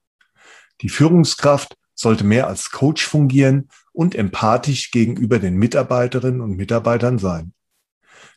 Die 0.81 0.89
Führungskraft 0.89 1.75
sollte 1.93 2.23
mehr 2.23 2.47
als 2.47 2.71
Coach 2.71 3.05
fungieren 3.05 3.69
und 3.93 4.13
empathisch 4.13 4.91
gegenüber 4.91 5.39
den 5.39 5.55
Mitarbeiterinnen 5.55 6.41
und 6.41 6.55
Mitarbeitern 6.55 7.17
sein. 7.17 7.53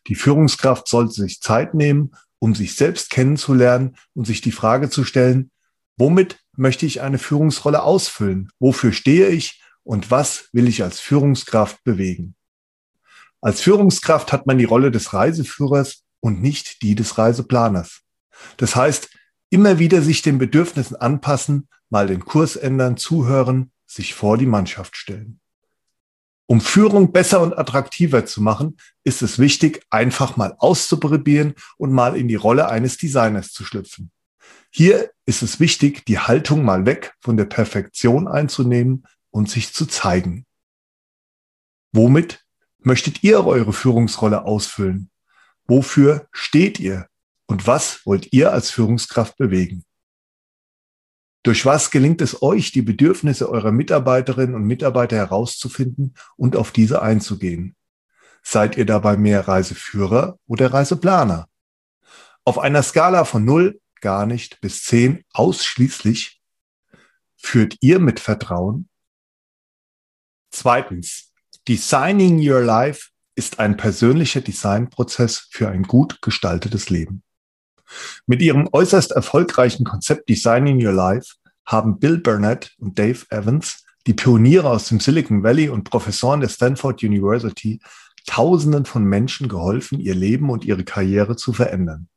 Die 0.06 0.14
Führungskraft 0.14 0.88
sollte 0.88 1.12
sich 1.12 1.40
Zeit 1.40 1.74
nehmen 1.74 2.12
um 2.40 2.54
sich 2.54 2.74
selbst 2.74 3.10
kennenzulernen 3.10 3.96
und 4.14 4.26
sich 4.26 4.40
die 4.40 4.50
Frage 4.50 4.90
zu 4.90 5.04
stellen, 5.04 5.52
womit 5.96 6.40
möchte 6.56 6.86
ich 6.86 7.02
eine 7.02 7.18
Führungsrolle 7.18 7.82
ausfüllen? 7.82 8.50
Wofür 8.58 8.92
stehe 8.92 9.28
ich? 9.28 9.62
Und 9.84 10.10
was 10.10 10.48
will 10.52 10.66
ich 10.66 10.82
als 10.82 10.98
Führungskraft 11.00 11.84
bewegen? 11.84 12.34
Als 13.40 13.60
Führungskraft 13.60 14.32
hat 14.32 14.46
man 14.46 14.58
die 14.58 14.64
Rolle 14.64 14.90
des 14.90 15.12
Reiseführers 15.12 16.02
und 16.20 16.40
nicht 16.40 16.82
die 16.82 16.94
des 16.94 17.18
Reiseplaners. 17.18 18.02
Das 18.56 18.76
heißt, 18.76 19.10
immer 19.50 19.78
wieder 19.78 20.02
sich 20.02 20.22
den 20.22 20.38
Bedürfnissen 20.38 20.96
anpassen, 20.96 21.68
mal 21.88 22.06
den 22.06 22.24
Kurs 22.24 22.56
ändern, 22.56 22.96
zuhören, 22.96 23.72
sich 23.86 24.14
vor 24.14 24.38
die 24.38 24.46
Mannschaft 24.46 24.96
stellen. 24.96 25.40
Um 26.46 26.60
Führung 26.60 27.12
besser 27.12 27.40
und 27.40 27.56
attraktiver 27.56 28.26
zu 28.26 28.42
machen, 28.42 28.76
ist 29.04 29.22
es 29.22 29.38
wichtig, 29.38 29.84
einfach 29.88 30.36
mal 30.36 30.56
auszuprobieren 30.58 31.54
und 31.76 31.92
mal 31.92 32.16
in 32.16 32.26
die 32.26 32.34
Rolle 32.34 32.68
eines 32.68 32.96
Designers 32.96 33.52
zu 33.52 33.64
schlüpfen. 33.64 34.10
Hier 34.70 35.10
ist 35.26 35.42
es 35.42 35.60
wichtig, 35.60 36.04
die 36.06 36.18
Haltung 36.18 36.64
mal 36.64 36.86
weg 36.86 37.14
von 37.20 37.36
der 37.36 37.44
Perfektion 37.44 38.28
einzunehmen 38.28 39.04
und 39.30 39.48
sich 39.48 39.72
zu 39.72 39.86
zeigen. 39.86 40.44
Womit 41.92 42.44
möchtet 42.78 43.22
ihr 43.22 43.46
eure 43.46 43.72
Führungsrolle 43.72 44.44
ausfüllen? 44.44 45.10
Wofür 45.70 46.26
steht 46.32 46.80
ihr? 46.80 47.06
Und 47.46 47.68
was 47.68 48.04
wollt 48.04 48.32
ihr 48.32 48.52
als 48.52 48.72
Führungskraft 48.72 49.36
bewegen? 49.36 49.84
Durch 51.44 51.64
was 51.64 51.92
gelingt 51.92 52.20
es 52.22 52.42
euch, 52.42 52.72
die 52.72 52.82
Bedürfnisse 52.82 53.48
eurer 53.48 53.70
Mitarbeiterinnen 53.70 54.56
und 54.56 54.64
Mitarbeiter 54.64 55.14
herauszufinden 55.14 56.16
und 56.36 56.56
auf 56.56 56.72
diese 56.72 57.02
einzugehen? 57.02 57.76
Seid 58.42 58.76
ihr 58.78 58.84
dabei 58.84 59.16
mehr 59.16 59.46
Reiseführer 59.46 60.40
oder 60.48 60.72
Reiseplaner? 60.72 61.48
Auf 62.44 62.58
einer 62.58 62.82
Skala 62.82 63.24
von 63.24 63.44
0, 63.44 63.80
gar 64.00 64.26
nicht, 64.26 64.60
bis 64.60 64.82
10 64.86 65.24
ausschließlich, 65.32 66.42
führt 67.36 67.76
ihr 67.80 68.00
mit 68.00 68.18
Vertrauen? 68.18 68.88
Zweitens, 70.50 71.32
Designing 71.68 72.40
Your 72.40 72.60
Life 72.60 73.10
ist 73.34 73.58
ein 73.58 73.76
persönlicher 73.76 74.40
Designprozess 74.40 75.48
für 75.50 75.68
ein 75.68 75.84
gut 75.84 76.20
gestaltetes 76.22 76.90
Leben. 76.90 77.22
Mit 78.26 78.42
ihrem 78.42 78.68
äußerst 78.72 79.12
erfolgreichen 79.12 79.84
Konzept 79.84 80.28
Designing 80.28 80.84
Your 80.84 80.92
Life 80.92 81.34
haben 81.64 81.98
Bill 81.98 82.18
Burnett 82.18 82.74
und 82.78 82.98
Dave 82.98 83.24
Evans, 83.30 83.84
die 84.06 84.14
Pioniere 84.14 84.68
aus 84.68 84.88
dem 84.88 85.00
Silicon 85.00 85.42
Valley 85.42 85.68
und 85.68 85.84
Professoren 85.84 86.40
der 86.40 86.48
Stanford 86.48 87.02
University, 87.02 87.80
Tausenden 88.26 88.84
von 88.84 89.04
Menschen 89.04 89.48
geholfen, 89.48 89.98
ihr 89.98 90.14
Leben 90.14 90.50
und 90.50 90.64
ihre 90.64 90.84
Karriere 90.84 91.36
zu 91.36 91.52
verändern. 91.52 92.08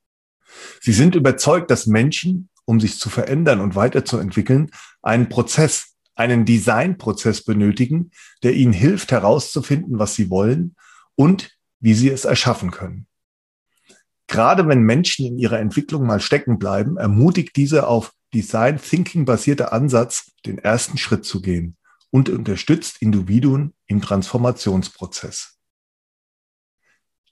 Sie 0.81 0.93
sind 0.93 1.15
überzeugt, 1.15 1.71
dass 1.71 1.87
Menschen, 1.87 2.49
um 2.65 2.79
sich 2.79 2.99
zu 2.99 3.09
verändern 3.09 3.59
und 3.61 3.75
weiterzuentwickeln, 3.75 4.69
einen 5.01 5.29
Prozess, 5.29 5.95
einen 6.15 6.45
Designprozess 6.45 7.43
benötigen, 7.43 8.11
der 8.43 8.53
ihnen 8.53 8.73
hilft 8.73 9.11
herauszufinden, 9.11 9.97
was 9.97 10.15
sie 10.15 10.29
wollen 10.29 10.75
und 11.15 11.57
wie 11.79 11.93
sie 11.93 12.09
es 12.09 12.25
erschaffen 12.25 12.71
können. 12.71 13.07
Gerade 14.27 14.67
wenn 14.67 14.81
Menschen 14.81 15.25
in 15.25 15.37
ihrer 15.37 15.59
Entwicklung 15.59 16.05
mal 16.05 16.19
stecken 16.19 16.57
bleiben, 16.57 16.97
ermutigt 16.97 17.55
diese 17.55 17.87
auf 17.87 18.13
Design 18.33 18.79
Thinking 18.81 19.25
basierter 19.25 19.73
Ansatz, 19.73 20.31
den 20.45 20.57
ersten 20.57 20.97
Schritt 20.97 21.25
zu 21.25 21.41
gehen 21.41 21.77
und 22.09 22.29
unterstützt 22.29 23.01
Individuen 23.01 23.73
im 23.85 24.01
Transformationsprozess. 24.01 25.59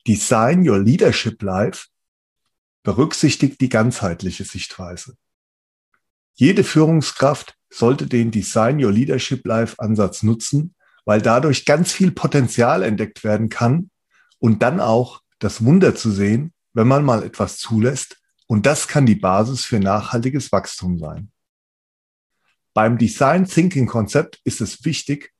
Design 0.08 0.68
Your 0.68 0.80
Leadership 0.80 1.42
Life 1.42 1.88
berücksichtigt 2.84 3.62
die 3.62 3.70
ganzheitliche 3.70 4.44
Sichtweise. 4.44 5.16
Jede 6.34 6.64
Führungskraft 6.64 7.56
sollte 7.70 8.08
den 8.08 8.32
Design 8.32 8.84
Your 8.84 8.92
Leadership 8.92 9.46
Life 9.46 9.76
Ansatz 9.78 10.24
nutzen, 10.24 10.76
weil 11.06 11.22
dadurch 11.22 11.66
ganz 11.66 11.92
viel 11.92 12.12
Potenzial 12.12 12.84
entdeckt 12.84 13.24
werden 13.24 13.50
kann 13.50 13.90
und 14.40 14.62
dann 14.62 14.80
auch 14.80 15.22
das 15.40 15.64
Wunder 15.64 15.96
zu 15.96 16.12
sehen, 16.12 16.54
wenn 16.74 16.88
man 16.88 17.04
mal 17.04 17.24
etwas 17.24 17.58
zulässt. 17.58 18.18
Und 18.48 18.66
das 18.66 18.88
kann 18.88 19.06
die 19.06 19.16
Basis 19.16 19.66
für 19.66 19.80
nachhaltiges 19.80 20.52
Wachstum 20.52 21.00
sein. 21.00 21.32
Beim 22.74 22.98
Design 22.98 23.46
Thinking 23.46 23.88
Konzept 23.88 24.40
ist 24.44 24.62
es 24.62 24.86
wichtig, 24.86 25.34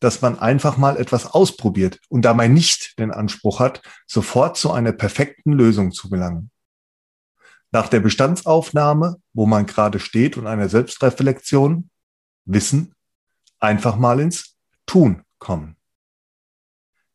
dass 0.00 0.22
man 0.22 0.38
einfach 0.38 0.78
mal 0.78 0.96
etwas 0.96 1.26
ausprobiert 1.26 2.00
und 2.08 2.22
dabei 2.22 2.48
nicht 2.48 2.98
den 2.98 3.10
Anspruch 3.10 3.60
hat, 3.60 3.82
sofort 4.06 4.56
zu 4.56 4.72
einer 4.72 4.92
perfekten 4.92 5.52
Lösung 5.52 5.92
zu 5.92 6.08
gelangen. 6.08 6.50
Nach 7.70 7.88
der 7.88 8.00
Bestandsaufnahme, 8.00 9.20
wo 9.34 9.46
man 9.46 9.66
gerade 9.66 10.00
steht 10.00 10.36
und 10.36 10.46
einer 10.46 10.68
Selbstreflexion, 10.68 11.90
Wissen, 12.46 12.94
einfach 13.60 13.96
mal 13.96 14.18
ins 14.20 14.49
Tun 14.90 15.22
kommen. 15.38 15.76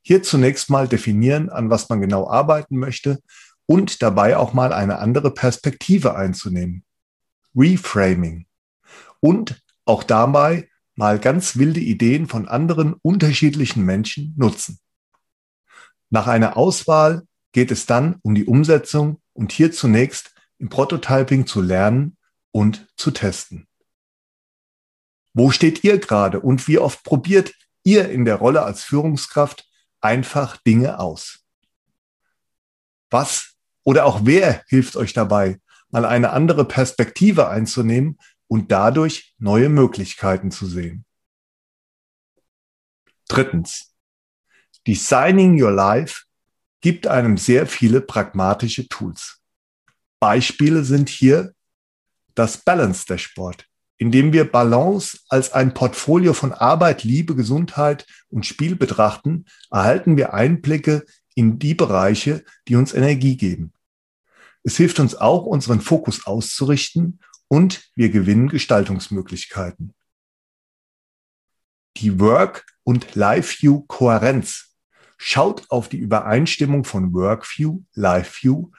Hier 0.02 0.24
zunächst 0.24 0.70
mal 0.70 0.88
definieren, 0.88 1.50
an 1.50 1.70
was 1.70 1.90
man 1.90 2.00
genau 2.00 2.26
arbeiten 2.26 2.78
möchte 2.78 3.20
und 3.66 4.02
dabei 4.02 4.38
auch 4.38 4.54
mal 4.54 4.72
eine 4.72 5.00
andere 5.00 5.30
Perspektive 5.30 6.16
einzunehmen. 6.16 6.86
Reframing. 7.54 8.46
Und 9.20 9.62
auch 9.84 10.04
dabei 10.04 10.70
mal 10.96 11.20
ganz 11.20 11.58
wilde 11.58 11.82
Ideen 11.82 12.30
von 12.30 12.48
anderen 12.48 12.94
unterschiedlichen 12.94 13.84
Menschen 13.84 14.34
nutzen. 14.38 14.80
Nach 16.10 16.28
einer 16.28 16.56
Auswahl 16.56 17.28
geht 17.52 17.72
es 17.72 17.86
dann 17.86 18.20
um 18.22 18.36
die 18.36 18.46
Umsetzung 18.46 19.22
und 19.34 19.52
hier 19.52 19.74
zunächst 19.74 20.34
im 20.60 20.70
Prototyping 20.70 21.46
zu 21.46 21.60
lernen 21.60 22.16
und 22.52 22.88
zu 22.96 23.12
testen. 23.12 23.68
Wo 25.34 25.52
steht 25.52 25.84
ihr 25.84 25.98
gerade 25.98 26.40
und 26.40 26.70
wie 26.70 26.80
oft 26.80 27.04
probiert 27.04 27.54
ihr 27.86 28.10
in 28.10 28.26
der 28.26 28.36
Rolle 28.36 28.64
als 28.64 28.84
Führungskraft 28.84 29.66
einfach 30.02 30.58
Dinge 30.58 31.00
aus? 31.00 31.46
Was 33.10 33.56
oder 33.84 34.06
auch 34.06 34.22
wer 34.24 34.64
hilft 34.68 34.98
euch 34.98 35.14
dabei, 35.14 35.62
mal 35.90 36.06
eine 36.06 36.32
andere 36.32 36.66
Perspektive 36.66 37.48
einzunehmen 37.48 38.18
und 38.48 38.72
dadurch 38.72 39.34
neue 39.38 39.70
Möglichkeiten 39.70 40.52
zu 40.52 40.66
sehen? 40.66 41.06
Drittens. 43.28 43.94
Designing 44.86 45.62
Your 45.62 45.72
Life 45.72 46.24
gibt 46.82 47.08
einem 47.08 47.38
sehr 47.38 47.66
viele 47.66 48.02
pragmatische 48.02 48.88
Tools. 48.88 49.42
Beispiele 50.20 50.84
sind 50.84 51.10
hier 51.10 51.54
das 52.36 52.58
Balance 52.58 53.06
Dashboard, 53.08 53.66
in 53.98 54.12
dem 54.12 54.34
wir 54.34 54.50
Balance 54.52 55.20
als 55.30 55.54
ein 55.54 55.74
Portfolio 55.74 56.34
von 56.34 56.52
Arbeit, 56.52 57.04
Liebe, 57.04 57.36
Gesundheit 57.36 58.06
und 58.30 58.46
Spiel 58.46 58.76
betrachten, 58.76 59.46
erhalten 59.72 60.18
wir 60.18 60.34
Einblicke 60.34 61.06
in 61.34 61.60
die 61.60 61.76
Bereiche, 61.76 62.44
die 62.68 62.76
uns 62.76 62.94
Energie 62.94 63.38
geben. 63.38 63.74
Es 64.64 64.78
hilft 64.78 65.00
uns 65.00 65.16
auch, 65.16 65.46
unseren 65.46 65.80
Fokus 65.80 66.26
auszurichten 66.26 67.20
und 67.48 67.90
wir 67.96 68.10
gewinnen 68.10 68.50
Gestaltungsmöglichkeiten. 68.50 69.94
Die 71.98 72.20
Work- 72.20 72.66
und 72.84 73.16
Life-View-Kohärenz 73.16 74.76
schaut 75.18 75.70
auf 75.70 75.88
die 75.88 75.98
Übereinstimmung 75.98 76.84
von 76.84 77.14
Work-View, 77.14 77.84
Life-View 77.94 78.72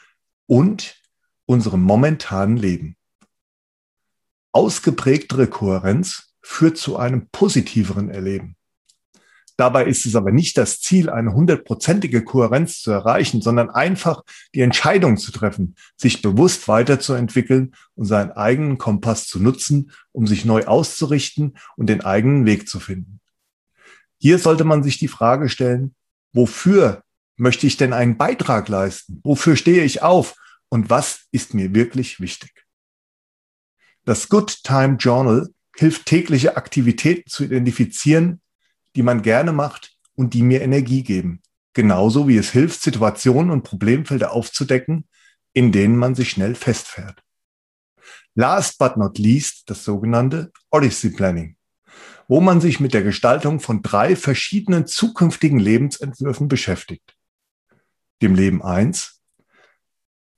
und 0.47 1.01
unserem 1.47 1.83
momentanen 1.83 2.57
Leben. 2.57 2.97
Ausgeprägtere 4.57 5.49
Kohärenz 5.49 6.33
führt 6.41 6.79
zu 6.79 6.97
einem 6.97 7.29
positiveren 7.31 8.09
Erleben. 8.09 8.57
Dabei 9.59 9.85
ist 9.85 10.07
es 10.07 10.17
aber 10.17 10.33
nicht 10.33 10.57
das 10.57 10.81
Ziel, 10.81 11.11
eine 11.11 11.35
hundertprozentige 11.35 12.25
Kohärenz 12.25 12.81
zu 12.81 12.91
erreichen, 12.91 13.43
sondern 13.43 13.69
einfach 13.69 14.23
die 14.55 14.63
Entscheidung 14.63 15.19
zu 15.19 15.31
treffen, 15.31 15.75
sich 15.99 16.23
bewusst 16.23 16.69
weiterzuentwickeln 16.69 17.75
und 17.97 18.07
seinen 18.07 18.31
eigenen 18.31 18.79
Kompass 18.79 19.27
zu 19.27 19.43
nutzen, 19.43 19.93
um 20.13 20.27
sich 20.27 20.47
neu 20.47 20.65
auszurichten 20.65 21.59
und 21.77 21.89
den 21.91 22.01
eigenen 22.01 22.47
Weg 22.47 22.67
zu 22.67 22.81
finden. 22.81 23.21
Hier 24.19 24.39
sollte 24.39 24.65
man 24.65 24.83
sich 24.83 24.97
die 24.97 25.09
Frage 25.09 25.51
stellen, 25.51 25.95
wofür 26.33 27.03
möchte 27.37 27.67
ich 27.67 27.77
denn 27.77 27.93
einen 27.93 28.17
Beitrag 28.17 28.71
leisten? 28.71 29.21
Wofür 29.23 29.55
stehe 29.55 29.85
ich 29.85 30.01
auf? 30.01 30.35
Und 30.71 30.89
was 30.89 31.27
ist 31.31 31.53
mir 31.53 31.75
wirklich 31.75 32.21
wichtig? 32.21 32.66
Das 34.07 34.29
Good 34.29 34.63
Time 34.63 34.99
Journal 35.01 35.53
hilft 35.77 36.07
tägliche 36.07 36.57
Aktivitäten 36.57 37.29
zu 37.29 37.43
identifizieren, 37.43 38.41
die 38.95 39.03
man 39.03 39.21
gerne 39.21 39.51
macht 39.51 39.97
und 40.15 40.33
die 40.33 40.43
mir 40.43 40.63
Energie 40.63 41.03
geben. 41.03 41.43
Genauso 41.75 42.29
wie 42.29 42.37
es 42.37 42.51
hilft, 42.53 42.81
Situationen 42.81 43.51
und 43.51 43.65
Problemfelder 43.65 44.31
aufzudecken, 44.31 45.09
in 45.55 45.73
denen 45.73 45.97
man 45.97 46.15
sich 46.15 46.31
schnell 46.31 46.55
festfährt. 46.55 47.21
Last 48.37 48.79
but 48.79 48.97
not 48.97 49.19
least 49.19 49.69
das 49.69 49.83
sogenannte 49.83 50.53
Odyssey 50.71 51.11
Planning, 51.11 51.57
wo 52.29 52.41
man 52.41 52.61
sich 52.61 52.79
mit 52.79 52.95
der 52.95 53.03
Gestaltung 53.03 53.59
von 53.59 53.83
drei 53.83 54.15
verschiedenen 54.15 54.87
zukünftigen 54.87 55.59
Lebensentwürfen 55.59 56.47
beschäftigt. 56.47 57.17
Dem 58.23 58.37
Leben 58.37 58.63
eins, 58.63 59.21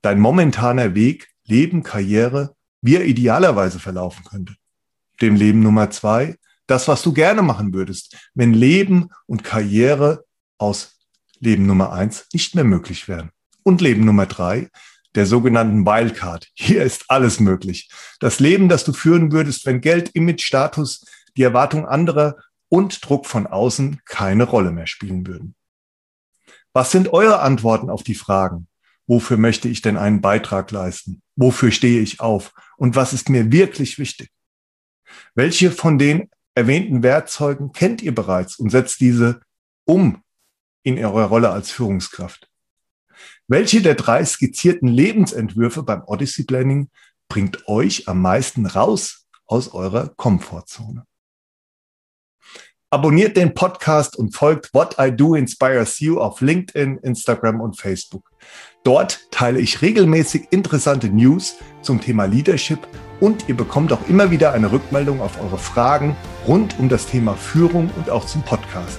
dein 0.00 0.20
momentaner 0.20 0.94
Weg, 0.94 1.28
Leben, 1.44 1.82
Karriere, 1.82 2.56
wie 2.80 2.96
er 2.96 3.04
idealerweise 3.04 3.78
verlaufen 3.78 4.24
könnte. 4.24 4.54
Dem 5.20 5.34
Leben 5.34 5.60
Nummer 5.60 5.90
zwei, 5.90 6.36
das, 6.66 6.86
was 6.86 7.02
du 7.02 7.12
gerne 7.12 7.42
machen 7.42 7.72
würdest, 7.72 8.16
wenn 8.34 8.54
Leben 8.54 9.10
und 9.26 9.42
Karriere 9.42 10.24
aus 10.58 10.98
Leben 11.40 11.66
Nummer 11.66 11.92
eins 11.92 12.26
nicht 12.32 12.54
mehr 12.54 12.64
möglich 12.64 13.08
wären. 13.08 13.30
Und 13.62 13.80
Leben 13.80 14.04
Nummer 14.04 14.26
drei, 14.26 14.68
der 15.14 15.26
sogenannten 15.26 15.86
Wildcard. 15.86 16.48
Hier 16.54 16.82
ist 16.82 17.06
alles 17.08 17.40
möglich. 17.40 17.90
Das 18.20 18.40
Leben, 18.40 18.68
das 18.68 18.84
du 18.84 18.92
führen 18.92 19.32
würdest, 19.32 19.66
wenn 19.66 19.80
Geld, 19.80 20.10
Image, 20.14 20.42
Status, 20.42 21.04
die 21.36 21.42
Erwartung 21.42 21.86
anderer 21.86 22.36
und 22.68 23.04
Druck 23.08 23.26
von 23.26 23.46
außen 23.46 24.02
keine 24.04 24.44
Rolle 24.44 24.70
mehr 24.70 24.86
spielen 24.86 25.26
würden. 25.26 25.54
Was 26.72 26.90
sind 26.90 27.12
eure 27.12 27.40
Antworten 27.40 27.90
auf 27.90 28.02
die 28.02 28.14
Fragen? 28.14 28.68
Wofür 29.06 29.38
möchte 29.38 29.68
ich 29.68 29.80
denn 29.80 29.96
einen 29.96 30.20
Beitrag 30.20 30.70
leisten? 30.70 31.22
Wofür 31.40 31.70
stehe 31.70 32.00
ich 32.00 32.18
auf? 32.18 32.52
Und 32.76 32.96
was 32.96 33.12
ist 33.12 33.28
mir 33.28 33.52
wirklich 33.52 34.00
wichtig? 34.00 34.28
Welche 35.36 35.70
von 35.70 35.96
den 35.96 36.30
erwähnten 36.56 37.04
Werkzeugen 37.04 37.70
kennt 37.70 38.02
ihr 38.02 38.12
bereits 38.12 38.58
und 38.58 38.70
setzt 38.70 39.00
diese 39.00 39.40
um 39.84 40.24
in 40.82 40.98
eurer 40.98 41.26
Rolle 41.26 41.50
als 41.50 41.70
Führungskraft? 41.70 42.50
Welche 43.46 43.80
der 43.82 43.94
drei 43.94 44.24
skizzierten 44.24 44.88
Lebensentwürfe 44.88 45.84
beim 45.84 46.02
Odyssey 46.06 46.44
Planning 46.44 46.90
bringt 47.28 47.68
euch 47.68 48.08
am 48.08 48.20
meisten 48.20 48.66
raus 48.66 49.28
aus 49.46 49.68
eurer 49.68 50.08
Komfortzone? 50.16 51.06
Abonniert 52.90 53.36
den 53.36 53.52
Podcast 53.52 54.16
und 54.16 54.34
folgt 54.34 54.72
What 54.72 54.96
I 54.98 55.14
Do 55.14 55.34
Inspires 55.34 56.00
You 56.00 56.20
auf 56.20 56.40
LinkedIn, 56.40 56.96
Instagram 57.02 57.60
und 57.60 57.78
Facebook. 57.78 58.30
Dort 58.82 59.30
teile 59.30 59.60
ich 59.60 59.82
regelmäßig 59.82 60.46
interessante 60.52 61.10
News 61.10 61.56
zum 61.82 62.00
Thema 62.00 62.24
Leadership 62.24 62.78
und 63.20 63.46
ihr 63.46 63.58
bekommt 63.58 63.92
auch 63.92 64.08
immer 64.08 64.30
wieder 64.30 64.54
eine 64.54 64.72
Rückmeldung 64.72 65.20
auf 65.20 65.38
eure 65.38 65.58
Fragen 65.58 66.16
rund 66.46 66.78
um 66.78 66.88
das 66.88 67.04
Thema 67.04 67.34
Führung 67.34 67.90
und 67.94 68.08
auch 68.08 68.24
zum 68.24 68.40
Podcast. 68.40 68.98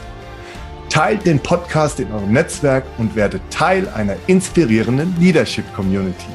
Teilt 0.90 1.26
den 1.26 1.40
Podcast 1.40 2.00
in 2.00 2.12
eurem 2.12 2.32
Netzwerk 2.32 2.84
und 3.00 3.16
werdet 3.16 3.42
Teil 3.50 3.90
einer 3.90 4.18
inspirierenden 4.28 5.16
Leadership 5.20 5.66
Community. 5.74 6.30